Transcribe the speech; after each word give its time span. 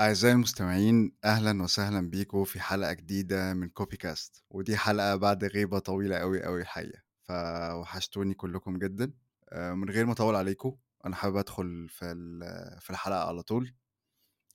أعزائي 0.00 0.34
المستمعين 0.34 1.12
أهلا 1.24 1.62
وسهلا 1.62 2.10
بيكم 2.10 2.44
في 2.44 2.60
حلقة 2.60 2.92
جديدة 2.92 3.54
من 3.54 3.68
Copycast 3.68 4.44
ودي 4.50 4.76
حلقة 4.76 5.16
بعد 5.16 5.44
غيبة 5.44 5.78
طويلة 5.78 6.16
أوي 6.16 6.46
أوي 6.46 6.60
الحقيقة. 6.60 6.98
فوحشتوني 7.22 8.34
كلكم 8.34 8.78
جدا. 8.78 9.12
آه، 9.52 9.72
من 9.74 9.90
غير 9.90 10.06
ما 10.06 10.12
أطول 10.12 10.34
عليكم 10.34 10.76
أنا 11.06 11.16
حابب 11.16 11.36
أدخل 11.36 11.88
في 11.88 12.14
في 12.80 12.90
الحلقة 12.90 13.28
على 13.28 13.42
طول 13.42 13.74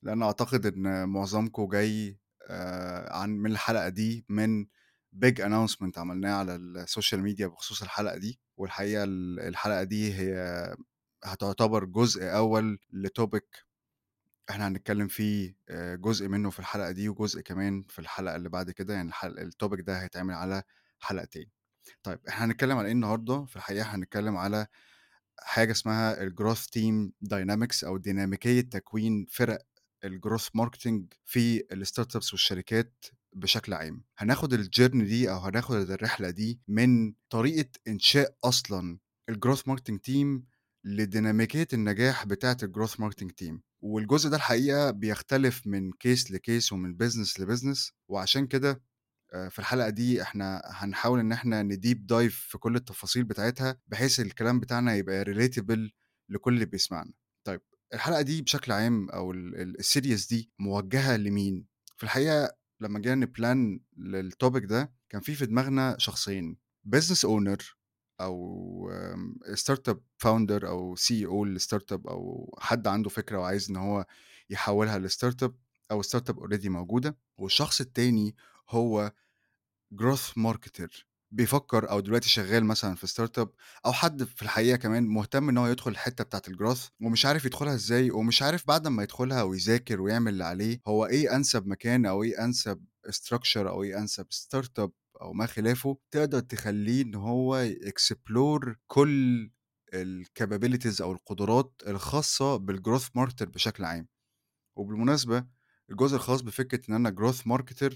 لأن 0.02 0.22
أعتقد 0.22 0.66
إن 0.66 1.08
معظمكم 1.08 1.68
جاي 1.68 2.18
آه، 2.48 3.12
عن 3.16 3.30
من 3.30 3.50
الحلقة 3.52 3.88
دي 3.88 4.24
من 4.28 4.66
big 5.12 5.40
announcement 5.40 5.98
عملناه 5.98 6.34
على 6.34 6.56
ال 6.56 6.65
social 6.65 7.22
media 7.22 7.46
بخصوص 7.46 7.82
الحلقة 7.82 8.16
دي. 8.18 8.40
والحقيقة 8.56 9.04
ال- 9.04 9.40
الحلقة 9.40 9.82
دي 9.82 10.14
هي 10.14 10.34
هتعتبر 11.24 11.84
جزء 11.84 12.22
أول 12.24 12.78
لتوبيك 12.92 13.71
إحنا 14.52 14.68
هنتكلم 14.68 15.08
فيه 15.08 15.56
آآ 15.68 15.96
جزء 15.96 16.28
منه 16.28 16.50
في 16.50 16.58
الحلقة 16.58 16.90
دي، 16.90 17.08
وجزء 17.08 17.40
كمان 17.40 17.84
في 17.88 17.98
الحلقة 17.98 18.36
اللي 18.36 18.48
بعد 18.48 18.70
كده، 18.70 18.94
يعني 18.94 19.12
الtopic 19.24 19.80
ده 19.82 20.02
هيتعمل 20.02 20.34
على 20.34 20.62
حلقتين. 21.00 21.46
طيب 22.02 22.18
إحنا 22.28 22.44
هنتكلم 22.46 22.78
على 22.78 22.86
إيه 22.86 22.92
النهارده؟ 22.92 23.44
في 23.44 23.56
الحقيقة 23.56 23.84
هنتكلم 23.84 24.36
على 24.36 24.66
حاجة 25.40 25.72
اسمها 25.72 26.28
الgrowth 26.28 26.66
team 26.76 27.10
dynamics 27.34 27.84
أو 27.84 27.96
ديناميكية 27.96 28.60
تكوين 28.60 29.26
فرق 29.30 29.58
الgrowth 30.06 30.48
marketing 30.62 31.02
في 31.24 31.60
الstartups 31.60 32.32
والشركات 32.32 33.04
بشكل 33.32 33.72
عام. 33.74 34.04
هناخد 34.18 34.54
الjourney 34.54 35.02
دي 35.04 35.30
أو 35.30 35.38
هناخد 35.38 35.90
الرحلة 35.90 36.30
دي 36.30 36.60
من 36.68 37.14
طريقة 37.30 37.70
إنشاء 37.88 38.36
أصلًا 38.44 38.98
الgrowth 39.30 39.62
marketing 39.70 39.98
team 40.10 40.40
لديناميكية 40.84 41.68
النجاح 41.72 42.26
بتاعة 42.26 42.56
الgrowth 42.64 42.94
marketing 42.96 43.30
team. 43.44 43.71
والجزء 43.82 44.30
ده 44.30 44.36
الحقيقة 44.36 44.90
بيختلف 44.90 45.66
من 45.66 45.90
case 45.92 46.24
لcase 46.30 46.72
ومن 46.72 46.96
business 46.98 47.40
لbusiness 47.40 47.92
وعشان 48.08 48.46
كده 48.46 48.82
آآ 49.34 49.48
في 49.48 49.58
الحلقة 49.58 49.88
دي 49.90 50.22
إحنا 50.22 50.62
هنحاول 50.66 51.18
إن 51.20 51.32
إحنا 51.32 51.62
نdeep 51.62 51.98
dive 52.12 52.32
في 52.32 52.58
كل 52.58 52.76
التفاصيل 52.76 53.24
بتاعتها، 53.24 53.78
بحيث 53.86 54.20
الكلام 54.20 54.60
بتاعنا 54.60 54.94
يبقى 54.96 55.24
relatable 55.24 55.90
لكل 56.28 56.54
اللي 56.54 56.66
بيسمعنا. 56.66 57.12
طيب 57.44 57.60
الحلقة 57.94 58.22
دي 58.22 58.42
بشكل 58.42 58.72
عام 58.72 59.10
أو 59.10 59.32
ال 59.32 59.56
ال 59.60 59.76
الseries 59.84 60.28
دي 60.28 60.50
موجهة 60.58 61.16
لمين؟ 61.16 61.66
في 61.96 62.04
الحقيقة 62.04 62.56
لمّا 62.80 62.98
جينا 62.98 63.26
نplan 63.26 63.80
للtopic 63.98 64.66
ده، 64.66 64.92
كان 65.10 65.20
في 65.20 65.34
في 65.34 65.46
دماغنا 65.46 65.96
شخصين 65.98 66.56
business 68.20 68.20
owner 68.20 68.20
أو 68.20 68.90
آمم 68.92 69.38
startup 69.54 69.98
founder 70.24 70.64
أو 70.64 70.96
CEO 70.96 71.44
لstartup 71.58 72.08
أو 72.08 72.54
حد 72.60 72.86
عنده 72.88 73.10
فكرة 73.10 73.38
وعايز 73.38 73.70
إن 73.70 73.76
هو 73.76 74.06
يحوّلها 74.50 75.08
لstartup 75.08 75.50
أو 75.90 76.02
startup 76.02 76.36
already 76.36 76.66
موجودة، 76.66 77.18
والشخص 77.38 77.80
التاني 77.80 78.36
هو 78.70 79.12
growth 79.94 80.32
marketer 80.38 81.04
بيفكر 81.32 81.90
أو 81.90 82.00
دلوقتي 82.00 82.28
شغال 82.28 82.64
مثلًا 82.64 82.94
في 82.96 83.06
startup 83.06 83.48
أو 83.86 83.92
حد 83.92 84.24
في 84.24 84.42
الحقيقة 84.42 84.76
كمان 84.76 85.04
مهتم 85.08 85.48
إن 85.48 85.58
هو 85.58 85.66
يدخل 85.66 85.90
الحتة 85.90 86.24
بتاعة 86.24 86.42
الgrowth 86.50 86.90
ومش 87.02 87.26
عارف 87.26 87.44
يدخلها 87.44 87.74
إزاي، 87.74 88.10
ومش 88.10 88.42
عارف 88.42 88.68
بعد 88.68 88.86
أمّا 88.86 89.02
يدخلها 89.02 89.42
ويذاكر 89.42 90.00
ويعمل 90.00 90.32
اللي 90.32 90.44
عليه، 90.44 90.80
هو 90.88 91.06
إيه 91.06 91.36
أنسب 91.36 91.66
مكان 91.66 92.06
أو 92.06 92.22
إيه 92.22 92.44
أنسب 92.44 92.84
structure 93.10 93.56
أو 93.56 93.84
إيه 93.84 93.98
أنسب 93.98 94.26
startup 94.32 94.90
أو 95.22 95.32
ما 95.32 95.46
خلافه، 95.46 95.98
تقدر 96.10 96.40
تخلّيه 96.40 97.02
إن 97.02 97.14
هو 97.14 97.68
يexplore 97.86 98.74
كل 98.86 99.50
الcapabilities 99.94 101.00
أو 101.00 101.12
القدرات 101.12 101.72
الخاصة 101.86 102.58
بالgrowth 102.58 103.08
marketer 103.18 103.44
بشكل 103.44 103.84
عام. 103.84 104.08
وبالمناسبة 104.76 105.46
الجزء 105.90 106.16
الخاص 106.16 106.40
بفكرة 106.42 106.80
إن 106.90 106.94
أنا 106.94 107.16
growth 107.20 107.42
marketer 107.52 107.94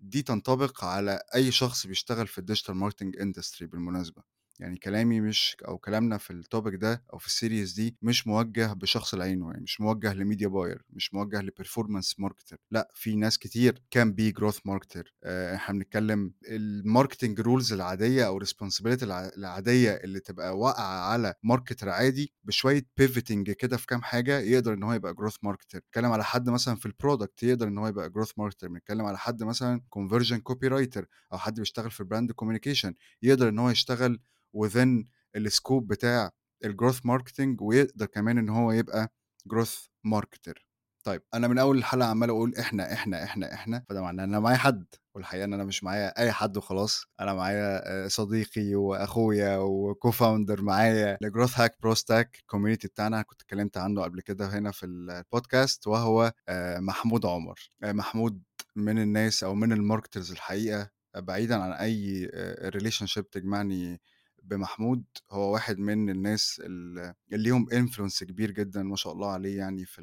دي 0.00 0.22
تنطبق 0.22 0.84
على 0.84 1.20
أي 1.34 1.52
شخص 1.52 1.86
بيشتغل 1.86 2.26
في 2.26 2.40
الdigital 2.40 2.74
marketing 2.74 3.20
industry 3.22 3.64
بالمناسبة. 3.64 4.35
يعني 4.60 4.76
كلامي 4.78 5.20
مش 5.20 5.56
أو 5.68 5.78
كلامنا 5.78 6.18
في 6.18 6.42
الtopic 6.42 6.76
ده 6.76 7.04
أو 7.12 7.18
في 7.18 7.28
الseries 7.28 7.76
دي 7.76 7.96
مش 8.02 8.26
موجه 8.26 8.72
بشخص 8.72 9.14
لعينه، 9.14 9.50
يعني 9.50 9.62
مش 9.62 9.80
موجه 9.80 10.14
لmedia 10.14 10.48
buyer 10.50 10.82
مش 10.90 11.14
موجه 11.14 11.40
لperformance 11.42 12.14
marketer 12.22 12.56
لأ، 12.70 12.90
في 12.94 13.16
ناس 13.16 13.38
كتير 13.38 13.82
be 13.96 14.32
growth 14.40 14.58
marketer 14.68 15.02
آآ 15.24 15.54
إحنا 15.54 15.74
بنتكلم 15.78 16.32
الmarketing 16.46 17.42
rules 17.44 17.72
العادية 17.72 18.26
أو 18.26 18.40
responsibility 18.44 19.02
الع 19.02 19.30
العادية 19.36 19.90
اللي 19.94 20.20
تبقى 20.20 20.58
واقعة 20.58 21.10
على 21.12 21.34
marketer 21.52 21.88
عادي 21.88 22.32
بشوية 22.44 22.86
pivoting 23.00 23.50
كده 23.58 23.76
في 23.76 23.86
كام 23.86 24.02
حاجة 24.02 24.38
يقدر 24.38 24.72
إن 24.74 24.82
هو 24.82 24.92
يبقى 24.92 25.14
growth 25.14 25.36
marketer. 25.48 25.74
بنتكلم 25.74 26.12
على 26.12 26.24
حد 26.24 26.48
مثلًا 26.50 26.76
في 26.76 26.88
الproduct 26.88 27.42
يقدر 27.42 27.68
إن 27.68 27.78
هو 27.78 27.86
يبقى 27.88 28.10
growth 28.10 28.30
marketer، 28.42 28.66
بنتكلم 28.66 29.04
على 29.06 29.18
حد 29.18 29.42
مثلًا 29.42 29.80
conversion 29.98 30.40
copywriter 30.52 31.04
أو 31.32 31.38
حد 31.38 31.60
بيشتغل 31.60 31.90
في 31.90 32.04
brand 32.04 32.44
communication 32.44 32.92
يقدر 33.22 33.48
إن 33.48 33.58
هو 33.58 33.70
يشتغل 33.70 34.20
within 34.64 35.04
الscope 35.38 35.82
بتاع 35.82 36.30
الgrowth 36.66 37.00
marketing 37.00 37.56
ويقدر 37.60 38.06
كمان 38.06 38.38
إن 38.38 38.48
هو 38.48 38.72
يبقى 38.72 39.12
growth 39.54 39.88
marketer. 40.06 40.66
طيب 41.04 41.22
أنا 41.34 41.48
من 41.48 41.58
أول 41.58 41.78
الحلقة 41.78 42.08
عمّال 42.08 42.30
أقول 42.30 42.54
إحنا، 42.56 42.92
إحنا، 42.92 43.24
إحنا، 43.24 43.54
إحنا، 43.54 43.84
فده 43.88 44.02
معناه 44.02 44.24
إن 44.24 44.28
أنا 44.28 44.40
معايا 44.40 44.56
حد، 44.56 44.86
والحقيقة 45.14 45.44
إن 45.44 45.52
أنا 45.54 45.64
مش 45.64 45.84
معايا 45.84 46.18
أي 46.18 46.32
حد 46.32 46.56
وخلاص، 46.56 47.04
أنا 47.20 47.34
معايا 47.34 47.82
آآ 48.04 48.08
صديقي 48.08 48.74
وأخويا 48.74 49.58
وco-founder 49.58 50.60
معايا 50.60 51.18
hack 51.46 51.70
pro 51.86 51.94
stack 51.94 52.28
الcommunity 52.40 52.86
بتاعنا 52.86 53.22
كنت 53.22 53.42
اتكلمت 53.42 53.76
عنه 53.76 54.02
قبل 54.02 54.20
كده 54.20 54.46
هنا 54.58 54.70
في 54.70 54.86
الpodcast 54.86 55.86
وهو 55.86 56.32
آآ 56.48 56.80
محمود 56.80 57.26
عمر. 57.26 57.70
آآ 57.82 57.92
محمود 57.92 58.42
من 58.76 58.98
الناس 58.98 59.44
أو 59.44 59.54
من 59.54 59.76
الmarketers 59.76 60.30
الحقيقة 60.30 60.90
بعيدًا 61.16 61.56
عن 61.56 61.72
أي 61.72 62.30
آآ 62.34 62.70
relationship 62.70 63.24
تجمعني 63.32 64.00
بمحمود، 64.48 65.04
هو 65.30 65.52
واحد 65.52 65.78
من 65.78 66.10
الناس 66.10 66.62
ال 66.64 66.98
اللي 67.32 67.44
ليهم 67.44 67.66
influence 67.70 68.24
كبير 68.24 68.50
جدًا 68.50 68.82
ما 68.82 68.96
شاء 68.96 69.12
الله 69.12 69.30
عليه 69.32 69.58
يعني 69.58 69.84
في 69.86 70.02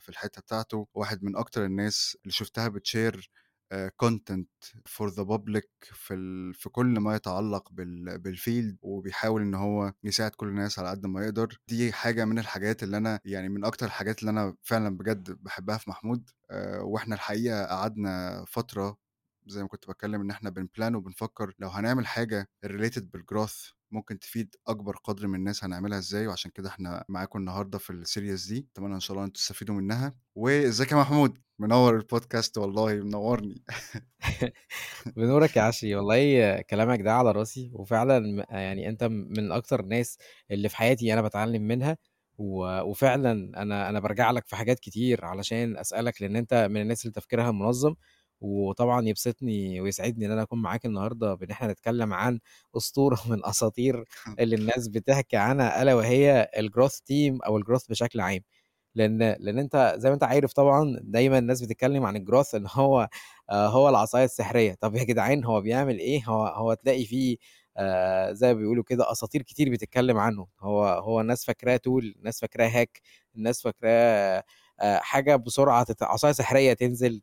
في 0.00 0.08
الحتة 0.08 0.40
بتاعته، 0.42 0.86
واحد 0.94 1.24
من 1.24 1.36
أكتر 1.36 1.64
الناس 1.64 2.16
اللي 2.22 2.32
شُفتها 2.32 2.68
آآ 3.72 3.90
content 4.04 4.46
for 4.88 5.10
the 5.10 5.24
public 5.24 5.66
في 5.94 6.52
في 6.54 6.68
كل 6.68 6.86
ما 6.86 7.14
يتعلق 7.16 7.72
بال 7.72 8.22
بالfield 8.22 8.76
وبيحاول 8.82 9.42
إن 9.42 9.54
هو 9.54 9.92
يساعد 10.04 10.30
كل 10.30 10.48
الناس 10.48 10.78
على 10.78 10.88
قد 10.90 11.06
ما 11.06 11.24
يقدر، 11.24 11.58
دي 11.68 11.92
حاجة 11.92 12.24
من 12.24 12.38
الحاجات 12.38 12.82
اللي 12.82 12.96
أنا 12.96 13.20
يعني 13.24 13.48
من 13.48 13.64
أكتر 13.64 13.86
الحاجات 13.86 14.20
اللي 14.20 14.30
أنا 14.30 14.56
فعلًا 14.62 14.96
بجد 14.96 15.30
باحبها 15.42 15.78
في 15.78 15.90
محمود، 15.90 16.30
آآ 16.50 16.80
وإحنا 16.80 17.14
الحقيقة 17.14 17.64
قعدنا 17.66 18.44
فترة 18.48 18.96
زي 19.46 19.62
ما 19.62 19.68
كنت 19.68 19.86
باتكلم 19.86 20.20
إن 20.20 20.30
إحنا 20.30 20.50
بنplan 20.50 20.94
وبنفكر 20.94 21.54
لو 21.58 21.68
هنعمل 21.68 22.06
حاجة 22.06 22.48
related 22.66 23.02
بالgrowth 23.16 23.72
ممكن 23.92 24.18
تفيد 24.18 24.56
أكبر 24.68 24.96
قدر 24.96 25.26
من 25.26 25.34
الناس 25.34 25.64
هنعملها 25.64 25.98
إزاي، 25.98 26.26
وعشان 26.26 26.50
كده 26.50 26.68
إحنا 26.68 27.04
معاكم 27.08 27.38
النهارده 27.38 27.78
في 27.78 27.92
الseries 28.04 28.48
دي، 28.48 28.68
أتمنى 28.74 28.94
إن 28.94 29.00
شاء 29.00 29.10
الله 29.12 29.22
إن 29.22 29.26
أنتم 29.26 29.40
تستفيدوا 29.40 29.74
منها، 29.74 30.14
وإزيك 30.34 30.92
يا 30.92 30.96
محمود؟ 30.96 31.38
منوّر 31.58 32.00
الpodcast 32.00 32.56
والله 32.58 32.94
منوّرني. 32.94 33.64
بنورك 35.16 35.56
يا 35.56 35.62
عشري. 35.62 35.94
والله 35.96 36.60
كلامك 36.60 37.00
ده 37.02 37.12
على 37.12 37.32
راسي 37.32 37.70
وفعلا 37.74 38.46
يعني 38.50 38.88
أنت 38.88 39.04
من 39.04 39.52
أكتر 39.52 39.80
الناس 39.80 40.18
اللي 40.50 40.68
في 40.68 40.76
حياتي 40.76 41.12
أنا 41.12 41.22
بتعلم 41.22 41.62
منها. 41.62 41.96
وفعلا 42.38 43.32
أنا 43.62 43.88
أنا 43.88 44.00
برجع 44.00 44.30
لك 44.30 44.46
في 44.48 44.56
حاجات 44.56 44.80
كتير 44.80 45.24
علشان 45.24 45.76
أسألك 45.76 46.22
لأن 46.22 46.36
أنت 46.36 46.54
من 46.70 46.80
الناس 46.80 47.02
اللي 47.04 47.12
تفكيرها 47.12 47.50
منظم. 47.50 47.94
وطبعا 48.42 49.08
يبسطني 49.08 49.80
ويسعدني 49.80 50.26
إن 50.26 50.30
أنا 50.32 50.42
أكون 50.42 50.62
معاك 50.62 50.86
النهارده 50.86 51.34
بإن 51.34 51.50
إحنا 51.50 51.72
نتكلم 51.72 52.14
عن 52.14 52.40
أسطورة 52.76 53.18
من 53.30 53.46
أساطير 53.46 54.04
اللي 54.40 54.56
الناس 54.56 54.88
بتحكي 54.88 55.36
عنها 55.36 55.82
ألا 55.82 55.94
وهي 55.94 56.50
ال 56.58 56.64
growth 56.64 57.00
team 57.00 57.42
أو 57.42 57.58
ال 57.58 57.62
growth 57.62 57.86
بشكل 57.86 58.20
عام. 58.20 58.40
لأن 58.94 59.18
لأن 59.40 59.58
أنت 59.58 59.94
زي 59.98 60.08
ما 60.08 60.14
أنت 60.14 60.24
عارف 60.24 60.52
طبعا 60.52 60.98
دايما 61.02 61.38
الناس 61.38 61.62
بتتكلم 61.62 62.06
عن 62.06 62.16
ال 62.16 62.21
growth 62.21 62.54
إن 62.54 62.66
هو 62.72 63.08
آه، 63.50 63.68
هو 63.68 63.88
العصاية 63.88 64.24
السحرية. 64.24 64.74
طب 64.80 64.94
يا 64.96 65.04
جدعان 65.04 65.44
هو 65.44 65.60
بيعمل 65.60 65.98
إيه؟ 65.98 66.24
هو 66.26 66.46
هو 66.46 66.74
تلاقي 66.74 67.04
فيه 67.04 67.36
آه، 67.76 68.32
زي 68.32 68.46
ما 68.54 68.60
بيقولوا 68.60 68.84
كده 68.84 69.12
أساطير 69.12 69.42
كتير 69.42 69.70
بتتكلم 69.70 70.18
عنه. 70.18 70.46
هو 70.60 70.84
هو 70.86 71.20
الناس 71.20 71.44
فاكراه 71.44 71.76
tool 71.76 72.14
الناس 72.18 72.40
فاكراه 72.40 72.68
hack 72.68 73.00
الناس 73.36 73.62
فاكراه 73.62 74.44
حاجة 74.80 75.36
بسرعة 75.36 75.86
عصاية 76.02 76.32
سحرية 76.32 76.72
تنزل 76.72 77.20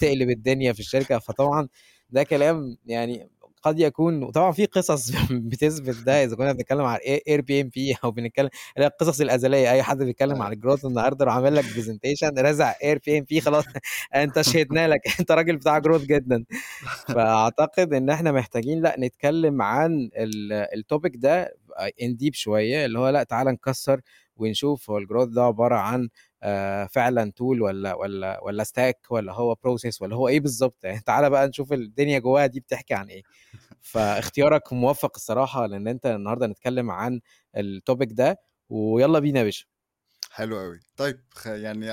تقلب 0.00 0.30
الدنيا 0.30 0.72
في 0.72 0.80
الشركة. 0.80 1.18
فطبعا 1.18 1.68
ده 2.10 2.22
كلام 2.22 2.76
يعني 2.86 3.30
قد 3.62 3.80
يكون 3.80 4.22
وطبعا 4.22 4.52
في 4.52 4.66
قصص 4.66 5.10
بتثبت 5.32 5.96
ده. 6.06 6.24
إذا 6.24 6.36
كنا 6.36 6.52
بنتكلم 6.52 6.84
عن 6.84 6.98
Airbnb 7.28 7.96
أو 8.04 8.10
بنتكلم 8.10 8.48
القصص 8.78 9.20
الأزلية. 9.20 9.70
أي 9.72 9.82
حد 9.82 9.98
بيتكلم 10.02 10.42
عن 10.42 10.52
ال 10.52 10.57
growth 10.57 10.84
النهارده 10.84 11.24
راح 11.24 11.34
عامل 11.34 11.56
لك 11.56 11.64
presentation 11.64 12.38
رازع 12.38 12.74
Airbnb 12.84 13.40
خلاص 13.40 13.64
أنت 14.14 14.40
شهدنا 14.40 14.88
لك. 14.88 15.00
أنت 15.20 15.32
راجل 15.32 15.56
بتاع 15.56 15.78
growth 15.78 16.02
جدا. 16.04 16.44
فأعتقد 17.08 17.94
إن 17.94 18.10
إحنا 18.10 18.32
محتاجين 18.32 18.82
لا 18.82 18.96
نتكلم 18.98 19.62
عن 19.62 20.10
ال 20.74 20.80
topic 20.80 21.12
ده 21.16 21.56
in 22.02 22.16
deep 22.16 22.34
شوية. 22.34 22.84
اللي 22.84 22.98
هو 22.98 23.08
لا 23.08 23.22
تعالى 23.22 23.52
نكسر 23.52 24.00
ونشوف. 24.36 24.90
هو 24.90 24.98
الجروث 24.98 25.28
ده 25.28 25.42
عبارة 25.42 25.76
عن 25.76 26.08
فعلًا 26.92 27.32
tool 27.40 27.60
والّا 27.62 27.94
والّا 27.94 28.40
والّا 28.44 28.64
stack 28.64 29.10
والّا 29.10 29.32
هو 29.32 29.54
process 29.54 30.02
والّا 30.02 30.16
هو 30.16 30.28
إيه 30.28 30.40
بالضبط؟ 30.40 30.84
يعني 30.84 31.00
تعالَ 31.06 31.30
بقى 31.30 31.48
نشوف 31.48 31.72
الدنيا 31.72 32.18
جواها 32.18 32.46
دي 32.46 32.60
بتحكي 32.60 32.94
عن 32.94 33.08
إيه. 33.08 33.22
فاختيارك 33.82 34.72
موفّق 34.72 35.12
الصراحة، 35.16 35.66
لإن 35.66 35.88
أنت 35.88 36.06
النهارده 36.06 36.46
هنتكلم 36.46 36.90
عن 36.90 37.20
الtopic 37.58 38.08
ده، 38.14 38.38
ويالّا 38.70 39.18
بينا 39.18 39.38
يا 39.40 39.44
باشا. 39.44 39.66
حلو 40.34 40.60
أوي. 40.60 40.80
طيب 40.96 41.20
يعني 41.46 41.86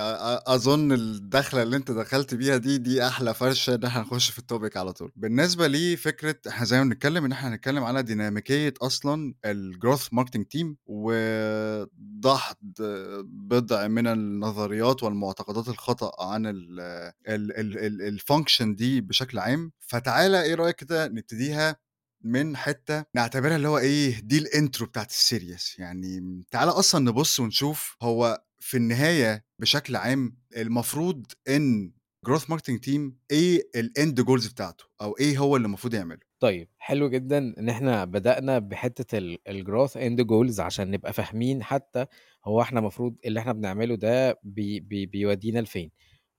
أظن 0.47 0.91
الدخلة 0.91 1.63
اللي 1.63 1.75
أنت 1.77 1.91
دخلت 1.91 2.35
بيها 2.35 2.57
دي، 2.57 2.77
دي 2.77 3.07
أحلى 3.07 3.33
فرشة 3.33 3.75
إن 3.75 3.83
إحنا 3.83 4.01
نخش 4.01 4.29
في 4.31 4.41
الtopic 4.41 4.77
على 4.77 4.93
طول. 4.93 5.11
بالنسبة 5.15 5.67
لفكرة 5.67 6.35
إحنا 6.47 6.65
زي 6.65 6.77
ما 6.77 6.83
بنتكلم 6.83 7.25
إن 7.25 7.31
إحنا 7.31 7.49
هنتكلم 7.49 7.83
على 7.83 8.03
ديناميكية 8.03 8.73
أصلًا 8.81 9.33
الgrowth 9.47 10.07
marketing 10.19 10.43
team 10.57 10.67
ودحض 10.85 12.57
بضع 13.23 13.87
من 13.87 14.07
النظريات 14.07 15.03
والمعتقدات 15.03 15.67
الخطأ 15.67 16.25
عن 16.33 16.45
ال 16.45 16.79
ال 17.27 17.57
ال 17.59 17.77
ال 18.01 18.19
الfunction 18.19 18.63
دي 18.75 19.01
بشكل 19.01 19.39
عام. 19.39 19.71
فتعالَ 19.79 20.35
إيه 20.35 20.55
رأيك 20.55 20.75
كده 20.75 21.07
نبتديها 21.07 21.75
من 22.23 22.57
حتّة 22.57 23.05
نعتبرها 23.15 23.55
اللي 23.55 23.67
هو 23.67 23.77
إيه، 23.77 24.19
دي 24.19 24.39
الintro 24.45 24.83
بتاعة 24.83 25.07
الseries 25.07 25.79
يعني 25.79 26.43
تعالَ 26.51 26.69
أصلًا 26.69 27.05
نبُص 27.05 27.39
ونشوف 27.39 27.97
هو 28.01 28.43
في 28.59 28.77
النهاية 28.77 29.45
بشكل 29.59 29.95
عام 29.95 30.37
المفروض 30.57 31.25
إن 31.49 31.91
growth 32.29 32.41
marketing 32.53 32.79
team 32.87 33.01
إيه 33.31 33.69
الend 33.77 34.23
goals 34.23 34.49
بتاعته، 34.51 34.83
أو 35.01 35.15
إيه 35.19 35.37
هو 35.37 35.55
اللي 35.55 35.65
المفروض 35.65 35.93
يعمله؟ 35.93 36.19
طيب، 36.39 36.67
حلو 36.77 37.09
جدًا 37.09 37.37
إن 37.59 37.69
إحنا 37.69 38.05
بدأنا 38.05 38.59
بحتّة 38.59 39.17
ال 39.17 39.37
الgrowth 39.49 39.91
end 39.93 40.25
goals 40.25 40.59
عشان 40.59 40.91
نبقى 40.91 41.13
فاهمين 41.13 41.63
حتى 41.63 42.05
هو 42.45 42.61
إحنا 42.61 42.79
المفروض 42.79 43.15
اللي 43.25 43.39
إحنا 43.39 43.53
بنعمله 43.53 43.95
ده 43.95 44.39
بي 44.43 44.79
بي 44.79 45.05
بيودينا 45.05 45.59
لفين. 45.59 45.91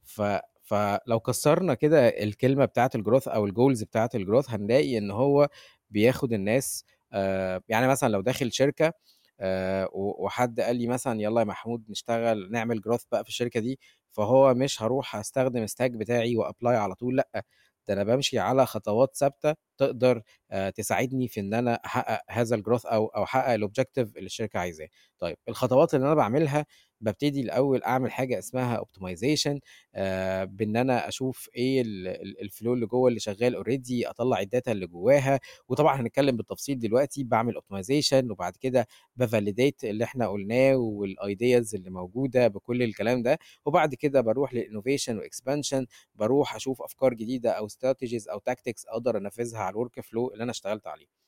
ف 0.04 0.22
فلو 0.72 1.20
كسّرنا 1.20 1.74
كده 1.74 2.08
الكلمة 2.08 2.64
بتاعة 2.64 2.90
الgrowth 2.98 3.28
أو 3.28 3.48
الgoals 3.48 3.84
بتاعة 3.84 4.10
الgrowth 4.16 4.50
هنلاقي 4.50 4.98
إن 4.98 5.10
هو 5.10 5.48
بياخد 5.90 6.32
الناس 6.32 6.84
آآ 7.12 7.62
يعني 7.68 7.88
مثلًا 7.88 8.08
لو 8.08 8.20
داخل 8.20 8.52
شركة 8.52 8.92
آآ 9.40 9.86
و 9.92 10.24
وحد 10.26 10.60
قال 10.60 10.76
لي 10.76 10.86
مثلًا 10.86 11.20
يالّا 11.20 11.40
يا 11.40 11.44
محمود 11.46 11.84
نشتغل 11.90 12.50
نعمل 12.52 12.80
growth 12.88 13.04
بقى 13.12 13.24
في 13.24 13.30
الشركة 13.30 13.60
دي، 13.60 13.80
فهو 14.12 14.54
مش 14.54 14.82
هاروح 14.82 15.16
أستخدم 15.16 15.66
الstack 15.66 15.92
بتاعي 15.96 16.36
و 16.36 16.41
apply 16.41 16.66
على 16.66 16.94
طول 16.94 17.16
لأ، 17.16 17.44
ده 17.88 17.94
أنا 17.94 18.04
بامشي 18.04 18.38
على 18.38 18.66
خطوات 18.66 19.16
ثابتة 19.16 19.54
تقدر 19.78 20.22
آآ 20.50 20.70
تساعدني 20.70 21.28
في 21.28 21.40
إن 21.40 21.54
أنا 21.54 21.74
أحقق 21.86 22.20
هذا 22.30 22.56
الgrowth 22.56 22.86
أو 22.86 23.06
أو 23.06 23.22
أحقق 23.24 23.56
الobjective 23.56 23.98
اللي 24.16 24.26
الشركة 24.26 24.58
عايزاه. 24.58 24.88
طيب 25.22 25.36
الخطوات 25.48 25.94
اللي 25.94 26.06
أنا 26.06 26.14
باعملها 26.14 26.66
بابتدي 27.00 27.40
الأول 27.40 27.82
أعمل 27.82 28.12
حاجة 28.12 28.38
اسمها 28.38 28.80
optimization 28.80 29.58
آآ 29.94 30.44
بإن 30.44 30.76
أنا 30.76 31.08
أشوف 31.08 31.48
إيه 31.56 31.80
ال 31.82 32.08
ال 32.08 32.50
الflow 32.50 32.66
اللي 32.66 32.86
جوّه 32.86 33.08
اللي 33.08 33.20
شغال 33.20 33.64
already 33.64 34.08
أطلّع 34.08 34.42
الdata 34.44 34.68
اللي 34.68 34.86
جواها، 34.86 35.40
وطبعًا 35.68 36.00
هنتكلم 36.00 36.36
بالتفصيل 36.36 36.78
دلوقتي 36.78 37.24
باعمل 37.24 37.54
optimization 37.58 38.30
وبعد 38.30 38.56
كده 38.56 38.86
باvalidate 39.22 39.84
اللي 39.84 40.04
إحنا 40.04 40.26
قُلناه 40.28 40.74
والideas 40.76 41.74
اللي 41.74 41.90
موجودة 41.90 42.48
بكل 42.48 42.82
الكلام 42.82 43.22
ده، 43.22 43.38
وبعد 43.66 43.94
كده 43.94 44.20
باروح 44.20 44.54
للinnovation 44.54 45.12
وexpansion 45.22 45.84
باروح 46.14 46.54
أشوف 46.54 46.82
أفكار 46.82 47.14
جديدة 47.14 47.50
أو 47.50 47.68
strategies 47.68 48.30
أو 48.30 48.38
tactics 48.50 48.82
أقدر 48.88 49.16
أنفذها 49.18 49.58
على 49.58 49.74
الworkflow 49.76 50.32
اللي 50.32 50.42
أنا 50.44 50.50
اشتغلت 50.50 50.86
عليه. 50.86 51.22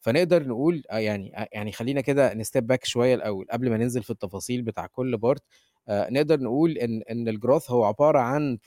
فنقدر 0.00 0.48
نقول 0.48 0.82
آه 0.90 0.98
يعني 0.98 1.42
أ 1.42 1.48
يعني 1.52 1.72
خلّينا 1.72 2.00
كده 2.00 2.34
نstep 2.34 2.62
back 2.72 2.84
شوية 2.84 3.14
الأول 3.14 3.46
قبل 3.50 3.70
ما 3.70 3.76
ننزل 3.76 4.02
في 4.02 4.10
التفاصيل 4.10 4.62
بتاع 4.62 4.86
كل 4.86 5.18
part 5.26 5.38
آآ 5.88 6.10
نقدر 6.10 6.40
نقول 6.40 6.78
إن 6.78 7.02
إن 7.10 7.38
الgrowth 7.38 7.70
هو 7.70 7.84
عبارة 7.84 8.18
عن 8.18 8.58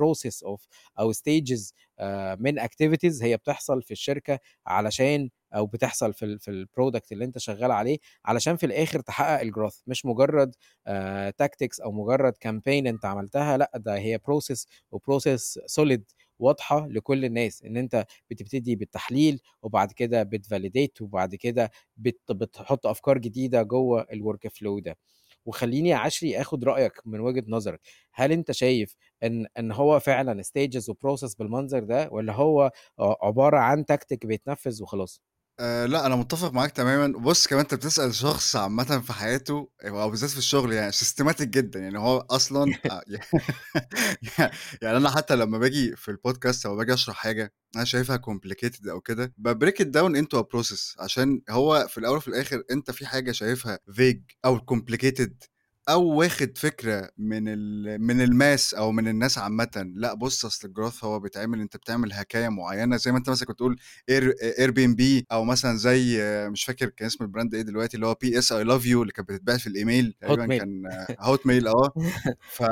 of 0.45 0.67
أو 0.99 1.13
stages 1.13 1.73
آآ 1.99 2.35
من 2.39 2.59
activities 2.61 3.23
هي 3.23 3.37
بتحصل 3.37 3.81
في 3.83 3.91
الشركة 3.91 4.39
علشان 4.67 5.29
أو 5.55 5.65
بتحصل 5.65 6.13
في 6.13 6.39
في 6.39 6.65
الproduct 6.65 7.01
اللي 7.11 7.25
أنت 7.25 7.37
شغال 7.37 7.71
عليه، 7.71 7.97
علشان 8.25 8.55
في 8.55 8.65
الآخر 8.65 8.99
تحقق 9.01 9.41
الgrowth. 9.51 9.81
مش 9.87 10.05
مجرد 10.05 10.55
tactics 11.43 11.81
أو 11.83 11.91
مجرد 11.91 12.33
campaign 12.47 12.87
أنت 12.87 13.05
عملتها 13.05 13.57
لأ، 13.57 13.71
ده 13.75 13.97
هي 13.97 14.19
process 14.19 14.65
وprocess 14.95 15.57
solid 15.81 16.01
واضحة 16.43 16.87
لكل 16.87 17.25
الناس، 17.25 17.63
إن 17.63 17.77
أنت 17.77 18.05
بتبتدي 18.31 18.75
بالتحليل 18.75 19.39
وبعد 19.61 19.91
كده 19.91 20.23
بتvalidate 20.23 21.01
وبعد 21.01 21.35
كده 21.35 21.71
بت 21.97 22.31
بتحط 22.31 22.87
أفكار 22.87 23.17
جديدة 23.17 23.61
جوّه 23.63 24.03
الworkflow 24.13 24.81
ده. 24.81 24.97
وخلّيني 25.45 25.89
يا 25.89 25.95
عشري 25.95 26.41
آخد 26.41 26.63
رأيك 26.63 26.93
من 27.05 27.19
وجهة 27.19 27.43
نظرك، 27.47 27.79
هل 28.13 28.31
أنت 28.31 28.51
شايف 28.51 28.95
إن 29.23 29.47
إن 29.59 29.71
هو 29.71 29.99
فعلًا 29.99 30.43
stages 30.43 30.83
وprocess 30.93 31.35
بالمنظر 31.39 31.79
ده 31.83 32.09
والّا 32.11 32.33
هو 32.33 32.71
ع 32.99 33.15
عبارة 33.27 33.57
عن 33.57 33.85
tactic 33.91 34.17
بيتنفذ 34.27 34.83
وخلاص؟ 34.83 35.21
آآ 35.59 35.87
لأ، 35.87 36.05
أنا 36.05 36.15
متّفق 36.15 36.53
معاك 36.53 36.71
تمامًا. 36.71 37.17
بُص 37.19 37.47
كمان 37.47 37.61
أنت 37.61 37.73
بتسأل 37.73 38.15
شخص 38.15 38.55
عامةً 38.55 38.99
في 39.01 39.13
حياته 39.13 39.69
أو 39.85 40.09
بالذات 40.09 40.29
في 40.29 40.37
الشغل 40.37 40.73
يعني 40.73 40.91
systematic 40.91 41.41
جدًا، 41.43 41.79
يعني 41.79 41.99
هو 41.99 42.17
أصلًا 42.31 42.71
أ 42.91 43.01
ي 43.09 43.17
يعني 44.81 44.97
أنا 44.97 45.09
حتى 45.09 45.35
لمّا 45.35 45.57
باجي 45.57 45.95
في 45.95 46.11
الpodcast 46.13 46.65
أو 46.65 46.75
باجي 46.77 46.93
أشرح 46.93 47.15
حاجة 47.15 47.53
أنا 47.75 47.83
شايفها 47.85 48.17
complicated 48.17 48.89
أو 48.89 49.01
كده، 49.01 49.33
بabreak 49.47 49.83
it 49.83 49.87
down 49.87 50.15
into 50.23 50.39
a 50.39 50.43
process. 50.43 50.95
عشان 51.01 51.41
هو 51.49 51.87
في 51.89 51.97
الأول 51.97 52.17
وفي 52.17 52.27
الآخر 52.27 52.63
أنت 52.71 52.91
في 52.91 53.05
حاجة 53.05 53.31
شايفها 53.31 53.79
vague 53.91 54.35
أو 54.45 54.57
complicated. 54.59 55.52
أو 55.89 56.03
واخد 56.05 56.57
فكرة 56.57 57.09
من 57.17 57.43
من 58.01 58.25
الmass 58.27 58.77
أو 58.77 58.91
من 58.91 59.07
الناس 59.07 59.37
عامةً، 59.37 59.91
لأ 59.95 60.13
بُص 60.13 60.45
أصل 60.45 60.67
الgrowth 60.73 61.03
هو 61.03 61.19
بيتعمل 61.19 61.61
أنت 61.61 61.77
بتعمل 61.77 62.13
هَكاية 62.13 62.49
معيّنة 62.49 62.97
زي 62.97 63.11
ما 63.11 63.17
أنت 63.17 63.29
مثلًا 63.29 63.47
كنت 63.47 63.55
بتقول 63.55 63.79
Air 64.11 64.23
Airbnb 64.61 65.23
أو 65.31 65.43
مثلًا 65.43 65.77
زي 65.77 66.19
مش 66.49 66.63
فاكر 66.63 66.89
كان 66.89 67.05
اسم 67.05 67.25
الbrand 67.25 67.53
إيه 67.53 67.61
دلوقتي 67.61 67.95
اللي 67.97 68.07
هو 68.07 68.15
PS 68.25 68.43
I 68.45 68.65
love 68.67 68.83
you 68.85 68.95
اللي 68.95 69.11
كانت 69.11 69.29
بتتباع 69.31 69.57
في 69.57 69.67
الإيميل 69.67 70.13
تقريبًا 70.21 70.57
كان 70.57 70.83
hotmail 71.21 71.67
آه. 71.67 71.93
ف 72.57 72.63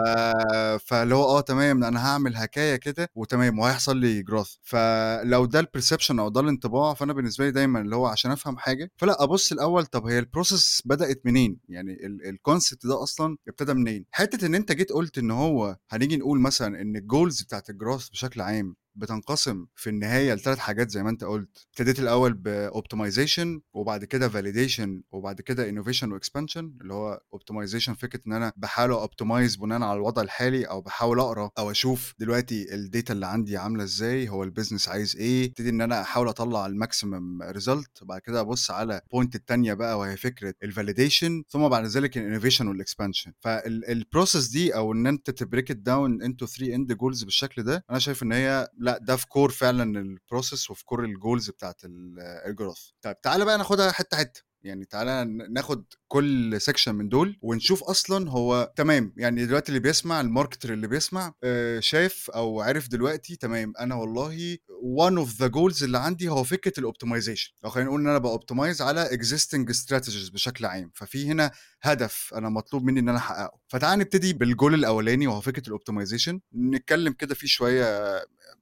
فاللي 0.86 1.16
هو 1.16 1.24
آه 1.38 1.42
تمام 1.42 1.84
أنا 1.84 2.06
هاعمل 2.08 2.36
هَكاية 2.36 2.76
كده 2.76 3.10
وتمام 3.16 3.60
وهيحصل 3.60 3.98
لي 3.98 4.24
growth 4.32 4.58
فلو 4.64 5.46
ده 5.46 5.62
الperception 5.62 6.20
أو 6.20 6.30
ده 6.30 6.42
الانطباع 6.42 6.94
فأنا 6.94 7.14
بالنسبة 7.14 7.46
لي 7.46 7.52
دايمًا 7.52 7.82
اللي 7.82 7.96
هو 7.96 8.06
عشان 8.08 8.32
أفهم 8.32 8.58
حاجة 8.58 8.92
فلأ 8.98 9.24
أبُص 9.24 9.52
الأول 9.52 9.86
طب 9.86 10.06
هي 10.06 10.22
الprocess 10.22 10.82
بدأت 10.86 11.22
منين؟ 11.26 11.58
يعني 11.70 11.92
ال 12.06 12.38
الconcept 12.38 12.86
ده 13.02 13.04
أصلًا 13.04 13.38
ابتدى 13.48 13.74
منين؟ 13.74 14.06
حتّة 14.12 14.46
إن 14.46 14.56
أنت 14.56 14.72
جيت 14.72 14.92
قُلت 14.92 15.18
إن 15.18 15.32
هو 15.32 15.78
هنيجي 15.90 16.18
نقول 16.18 16.40
مثلًا 16.40 16.82
إن 16.82 16.98
الgoals 16.98 17.44
بتاعة 17.46 17.64
الgrowth 17.72 18.12
بشكل 18.12 18.42
عام 18.42 18.76
بتنقسم 18.96 19.66
في 19.76 19.90
النهاية 19.90 20.36
ل3 20.36 20.48
حاجات 20.58 20.90
زي 20.90 21.04
ما 21.04 21.10
أنت 21.10 21.24
قُلت، 21.24 21.68
ابتديت 21.70 22.00
الأول 22.00 22.42
بoptimization 22.76 23.62
وبعد 23.74 24.06
كده 24.06 24.30
validation 24.30 24.90
وبعد 25.12 25.42
كده 25.42 25.72
innovation 25.72 26.06
وexpansion 26.08 26.58
اللي 26.58 26.94
هو 26.94 27.22
optimization 27.36 27.92
فكرة 27.92 28.22
إن 28.28 28.34
أنا 28.34 28.54
باحاول 28.58 29.08
أoptimize 29.08 29.60
بناءً 29.60 29.82
على 29.82 29.98
الوضع 29.98 30.22
الحالي 30.22 30.66
أو 30.66 30.82
باحاول 30.82 31.20
أقرأ 31.20 31.50
أو 31.58 31.72
أشوف 31.72 32.14
دلوقتي 32.20 32.66
الdata 32.66 33.12
اللي 33.12 33.26
عندي 33.28 33.58
عاملة 33.58 33.84
إزاي، 33.84 34.30
هو 34.30 34.46
الbusiness 34.50 34.88
عايز 34.88 35.16
إيه، 35.16 35.46
ابتدي 35.46 35.70
إن 35.70 35.82
أنا 35.82 36.02
أحاول 36.02 36.28
أطلّع 36.28 36.68
الmaximum 36.70 37.56
result 37.56 38.02
وبعد 38.02 38.22
كده 38.22 38.40
أبُص 38.42 38.72
على 38.72 38.98
الpoint 39.00 39.30
التانية 39.36 39.74
بقى 39.74 40.00
وهي 40.00 40.18
فكرة 40.18 40.54
الvalidation 40.66 41.32
ثم 41.50 41.68
بعد 41.68 41.86
ذلك 41.86 42.18
الinnovation 42.20 42.62
والexpansion 42.66 43.32
فال 43.40 44.06
الprocess 44.16 44.52
دي 44.52 44.76
إن 44.76 45.08
أنت 45.08 45.44
تbreak 45.44 45.74
it 45.74 45.78
down 45.78 46.26
into 46.28 46.46
3 46.46 46.76
end 46.76 46.96
goals 46.96 47.24
بالشكل 47.26 47.64
ده، 47.64 47.86
أنا 47.90 48.00
شايف 48.00 48.24
إن 48.24 48.32
هي 48.32 48.68
لأ 48.82 48.98
ده 48.98 49.16
في 49.16 49.26
core 49.28 49.52
فعلًا 49.52 50.18
الprocess 50.18 50.70
وفي 50.72 50.84
core 50.86 51.00
الgoals 51.00 51.52
بتاعة 51.52 51.76
ال 51.86 52.16
الgrowth. 52.56 52.92
طيب 53.02 53.22
تعالَ 53.22 53.46
بقى 53.46 53.58
ناخدها 53.58 53.92
حتّة، 53.92 54.18
حتّة. 54.18 54.42
يعني 54.64 54.86
تعالَ 54.86 55.08
ن 55.38 55.54
ناخد 55.54 55.86
كل 56.08 56.60
section 56.62 56.88
من 56.88 57.10
دول 57.10 57.38
ونشوف 57.42 57.84
أصلًا 57.84 58.30
هو 58.30 58.74
تمام، 58.76 59.14
يعني 59.18 59.46
دلوقتي 59.46 59.70
اللي 59.70 59.80
بيسمع 59.80 60.24
الmarketer 60.24 60.70
اللي 60.70 60.88
بيسمع 60.88 61.34
آآ 61.44 61.80
شاف 61.80 62.30
أو 62.30 62.62
عرف 62.62 62.88
دلوقتي 62.88 63.36
تمام، 63.36 63.74
أنا 63.80 63.96
والله 63.96 64.58
one 64.98 65.26
of 65.26 65.30
the 65.30 65.50
goals 65.50 65.84
اللي 65.84 65.98
عندي 65.98 66.30
هو 66.30 66.44
فكرة 66.44 66.74
الoptimization 66.84 67.52
أو 67.66 67.70
خلّينا 67.70 67.90
نقول 67.90 68.02
إن 68.02 68.08
أنا 68.08 68.20
باoptimize 68.20 68.82
على 68.82 69.06
existing 69.10 69.74
strategies 69.76 70.32
بشكل 70.34 70.66
عام، 70.66 70.92
ففي 70.96 71.28
هنا 71.28 71.52
هدف 71.82 72.34
أنا 72.36 72.50
مطلوب 72.50 72.84
منّي 72.84 73.00
إن 73.00 73.10
أنا 73.10 73.18
أحققه. 73.18 73.60
فتعالَ 73.68 74.00
نبتدي 74.00 74.34
بالgoal 74.34 74.64
الأولاني 74.74 75.28
وهو 75.28 75.42
فكرة 75.42 75.64
الoptimization 75.78 76.40
نتكلم 76.56 77.14
كده 77.14 77.36
فيه 77.36 77.48
شوية 77.48 77.86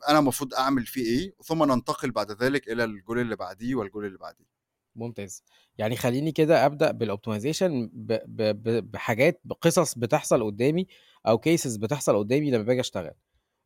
أنا 0.09 0.19
المفروض 0.19 0.53
أعمل 0.53 0.85
فيه 0.85 1.03
إيه، 1.03 1.33
ثم 1.45 1.63
ننتقل 1.63 2.11
بعد 2.11 2.43
ذلك 2.43 2.67
إلى 2.71 2.87
الgoal 2.87 3.17
اللي 3.17 3.35
بعديه 3.35 3.75
والgoal 3.75 3.97
اللي 3.97 4.17
بعديه. 4.17 4.48
ممتاز. 4.99 5.43
يعني 5.77 5.95
خلّيني 5.95 6.31
كده 6.31 6.65
أبدأ 6.65 6.91
بالoptimization 6.91 7.71
ب 7.93 8.13
ب 8.27 8.41
ب 8.63 8.91
بحاجات 8.91 9.41
بقصص 9.45 9.95
بتحصل 9.97 10.43
قدّامي 10.43 10.87
أو 11.27 11.37
cases 11.41 11.79
بتحصل 11.79 12.17
قدّامي 12.17 12.51
لمّا 12.51 12.63
باجي 12.63 12.79
أشتغل. 12.81 13.13